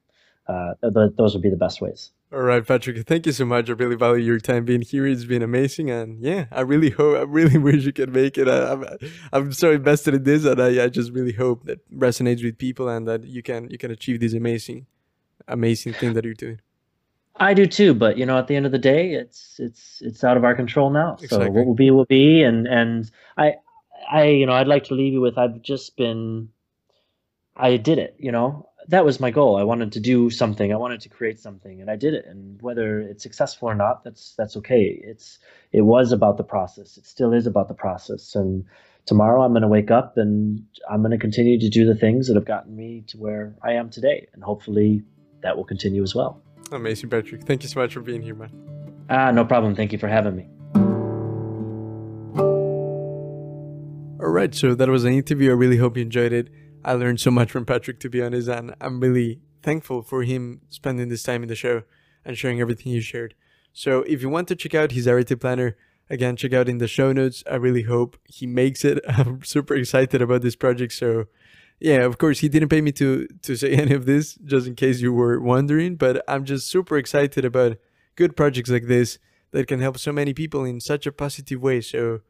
uh, 0.48 0.74
th- 0.82 1.11
those 1.18 1.34
would 1.34 1.44
be 1.44 1.49
the 1.49 1.57
best 1.57 1.82
ways. 1.82 2.11
All 2.32 2.41
right, 2.41 2.65
Patrick. 2.65 3.06
Thank 3.07 3.26
you 3.26 3.32
so 3.32 3.45
much. 3.45 3.69
I 3.69 3.74
really 3.74 3.95
value 3.95 4.24
your 4.24 4.40
time 4.40 4.65
being 4.65 4.82
here. 4.82 5.07
It's 5.07 5.24
been 5.24 5.41
amazing, 5.41 5.90
and 5.90 6.22
yeah, 6.22 6.45
I 6.52 6.61
really 6.61 6.90
hope. 6.90 7.18
I 7.18 7.22
really 7.22 7.57
wish 7.68 7.86
you 7.86 7.94
can 7.94 8.11
make 8.11 8.38
it. 8.38 8.48
I, 8.48 8.72
am 8.72 8.84
I'm, 8.84 8.98
I'm 9.32 9.53
so 9.53 9.72
invested 9.72 10.14
in 10.14 10.24
this, 10.24 10.44
and 10.45 10.61
I, 10.61 10.84
I 10.84 10.90
just 10.90 11.11
really 11.11 11.32
hope 11.32 11.65
that 11.65 11.80
resonates 11.91 12.44
with 12.44 12.57
people, 12.57 12.90
and 12.90 13.07
that 13.07 13.24
you 13.24 13.41
can 13.44 13.69
you 13.69 13.78
can 13.78 13.91
achieve 13.91 14.19
this 14.19 14.34
amazing, 14.34 14.88
amazing 15.48 15.94
thing 15.94 16.14
that 16.14 16.26
you're 16.26 16.34
doing. 16.34 16.60
I 17.40 17.53
do 17.53 17.65
too, 17.65 17.94
but 17.94 18.18
you 18.18 18.26
know, 18.26 18.38
at 18.38 18.48
the 18.48 18.56
end 18.56 18.65
of 18.65 18.72
the 18.72 18.78
day, 18.80 19.11
it's 19.11 19.60
it's 19.60 20.02
it's 20.02 20.24
out 20.24 20.38
of 20.38 20.44
our 20.44 20.56
control 20.56 20.90
now. 20.90 21.14
Exactly. 21.14 21.48
So 21.48 21.52
what 21.52 21.65
will 21.65 21.76
be 21.76 21.91
will 21.91 22.06
be, 22.06 22.44
and 22.44 22.68
and 22.68 23.10
I 23.38 23.56
I 24.11 24.26
you 24.26 24.45
know 24.45 24.53
I'd 24.53 24.68
like 24.68 24.86
to 24.86 24.95
leave 24.95 25.14
you 25.14 25.22
with 25.22 25.38
I've 25.38 25.61
just 25.61 25.95
been 25.98 26.49
I 27.56 27.78
did 27.78 27.99
it. 27.99 28.15
You 28.18 28.32
know, 28.32 28.69
that 28.89 29.03
was 29.03 29.19
my 29.19 29.31
goal. 29.31 29.57
I 29.57 29.64
wanted 29.64 29.91
to 29.93 29.99
do 29.99 30.30
something. 30.30 30.72
I 30.72 30.77
wanted 30.77 31.01
to 31.01 31.09
create 31.09 31.39
something, 31.39 31.81
and 31.81 31.89
I 31.89 31.95
did 31.95 32.14
it. 32.14 32.26
And 32.26 32.61
whether 32.61 32.99
it's 33.01 33.23
successful 33.23 33.69
or 33.69 33.76
not, 33.76 34.03
that's 34.03 34.34
that's 34.38 34.55
okay. 34.57 34.99
It's 35.03 35.39
it 35.72 35.81
was 35.81 36.11
about 36.11 36.38
the 36.38 36.43
process. 36.43 36.97
It 36.97 37.05
still 37.05 37.34
is 37.34 37.47
about 37.47 37.68
the 37.68 37.73
process. 37.73 38.35
And 38.35 38.65
tomorrow, 39.05 39.43
I'm 39.43 39.51
going 39.51 39.64
to 39.64 39.68
wake 39.68 39.91
up 39.91 40.18
and 40.18 40.64
I'm 40.89 41.01
going 41.01 41.11
to 41.11 41.18
continue 41.18 41.59
to 41.59 41.69
do 41.69 41.85
the 41.85 41.95
things 41.95 42.27
that 42.27 42.35
have 42.35 42.45
gotten 42.45 42.76
me 42.76 43.03
to 43.07 43.18
where 43.18 43.55
I 43.61 43.73
am 43.73 43.89
today, 43.89 44.27
and 44.34 44.43
hopefully, 44.43 45.03
that 45.41 45.57
will 45.57 45.65
continue 45.65 46.03
as 46.03 46.15
well. 46.15 46.41
Amazing, 46.72 47.09
Patrick. 47.09 47.43
Thank 47.43 47.64
you 47.64 47.69
so 47.69 47.80
much 47.81 47.93
for 47.93 48.01
being 48.01 48.22
here, 48.22 48.35
man. 48.35 48.51
Ah, 49.09 49.31
no 49.31 49.45
problem. 49.45 49.76
Thank 49.76 49.91
you 49.91 49.97
for 49.97 50.07
having 50.07 50.35
me. 50.35 50.47
All 54.19 54.34
right, 54.34 54.53
so 54.53 54.76
that 54.76 54.89
was 54.89 55.05
an 55.05 55.14
interview. 55.14 55.51
I 55.51 55.53
really 55.53 55.77
hope 55.77 55.95
you 55.95 56.03
enjoyed 56.03 56.34
it. 56.34 56.49
I 56.88 56.93
learned 56.93 57.19
so 57.19 57.31
much 57.31 57.51
from 57.51 57.65
Patrick, 57.65 57.99
to 57.99 58.09
be 58.09 58.22
honest, 58.22 58.47
and 58.47 58.73
I'm 58.80 59.01
really 59.01 59.41
thankful 59.61 60.01
for 60.01 60.23
him 60.23 60.61
spending 60.69 61.09
this 61.09 61.22
time 61.22 61.43
in 61.43 61.49
the 61.49 61.55
show 61.55 61.84
and 62.23 62.38
sharing 62.38 62.61
everything 62.61 62.93
he 62.93 63.01
shared. 63.01 63.35
So 63.73 64.03
if 64.03 64.22
you 64.22 64.30
want 64.30 64.47
to 64.47 64.55
check 64.55 64.73
out 64.73 64.93
his 64.93 65.05
Arete 65.05 65.38
Planner, 65.38 65.76
again, 66.09 66.38
check 66.38 66.53
out 66.53 66.69
in 66.69 66.77
the 66.77 66.88
show 66.88 67.11
notes. 67.11 67.43
I 67.51 67.55
really 67.55 67.84
hope 67.84 68.18
he 68.23 68.47
makes 68.47 68.85
it. 68.85 69.01
I'm 69.09 69.43
super 69.43 69.76
excited 69.76 70.22
about 70.22 70.43
this 70.43 70.55
project. 70.55 70.93
So 70.93 71.26
yeah, 71.81 72.05
of 72.05 72.18
course, 72.19 72.39
he 72.39 72.47
didn't 72.47 72.69
pay 72.69 72.80
me 72.80 72.93
to 72.93 73.27
to 73.41 73.57
say 73.57 73.72
any 73.84 73.93
of 73.93 74.05
this, 74.05 74.35
just 74.45 74.65
in 74.65 74.76
case 74.76 75.01
you 75.01 75.11
were 75.11 75.41
wondering. 75.41 75.97
But 75.97 76.23
I'm 76.26 76.45
just 76.45 76.69
super 76.69 76.97
excited 76.97 77.43
about 77.43 77.76
good 78.15 78.38
projects 78.38 78.69
like 78.69 78.88
this 78.88 79.19
that 79.51 79.68
can 79.68 79.81
help 79.81 79.97
so 79.97 80.14
many 80.14 80.34
people 80.34 80.64
in 80.64 80.80
such 80.80 81.05
a 81.05 81.11
positive 81.11 81.61
way. 81.61 81.81
So 81.81 82.22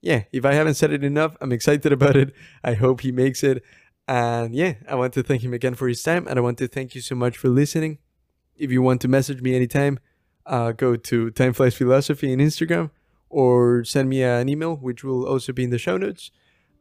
yeah, 0.00 0.24
if 0.32 0.44
I 0.44 0.54
haven't 0.54 0.74
said 0.74 0.92
it 0.92 1.04
enough, 1.04 1.36
I'm 1.40 1.52
excited 1.52 1.92
about 1.98 2.16
it. 2.16 2.32
I 2.64 2.74
hope 2.74 3.02
he 3.02 3.12
makes 3.12 3.44
it. 3.44 3.62
And 4.10 4.56
yeah, 4.56 4.74
I 4.88 4.96
want 4.96 5.12
to 5.14 5.22
thank 5.22 5.42
him 5.42 5.54
again 5.54 5.76
for 5.76 5.86
his 5.86 6.02
time. 6.02 6.26
And 6.26 6.36
I 6.36 6.42
want 6.42 6.58
to 6.58 6.66
thank 6.66 6.96
you 6.96 7.00
so 7.00 7.14
much 7.14 7.38
for 7.38 7.48
listening. 7.48 7.98
If 8.56 8.72
you 8.72 8.82
want 8.82 9.00
to 9.02 9.08
message 9.08 9.40
me 9.40 9.54
anytime, 9.54 10.00
uh, 10.46 10.72
go 10.72 10.96
to 10.96 11.30
Time 11.30 11.52
Flies 11.52 11.76
Philosophy 11.76 12.32
in 12.32 12.40
Instagram 12.40 12.90
or 13.28 13.84
send 13.84 14.08
me 14.08 14.24
an 14.24 14.48
email, 14.48 14.74
which 14.74 15.04
will 15.04 15.24
also 15.28 15.52
be 15.52 15.62
in 15.62 15.70
the 15.70 15.78
show 15.78 15.96
notes. 15.96 16.32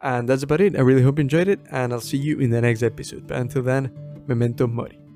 And 0.02 0.28
that's 0.28 0.42
about 0.42 0.60
it. 0.60 0.76
I 0.76 0.80
really 0.82 1.04
hope 1.04 1.20
you 1.20 1.22
enjoyed 1.22 1.48
it. 1.48 1.60
And 1.70 1.94
I'll 1.94 2.02
see 2.02 2.18
you 2.18 2.40
in 2.40 2.50
the 2.50 2.62
next 2.62 2.82
episode. 2.82 3.28
But 3.28 3.38
until 3.38 3.62
then, 3.62 3.92
memento 4.26 4.66
mori. 4.66 5.09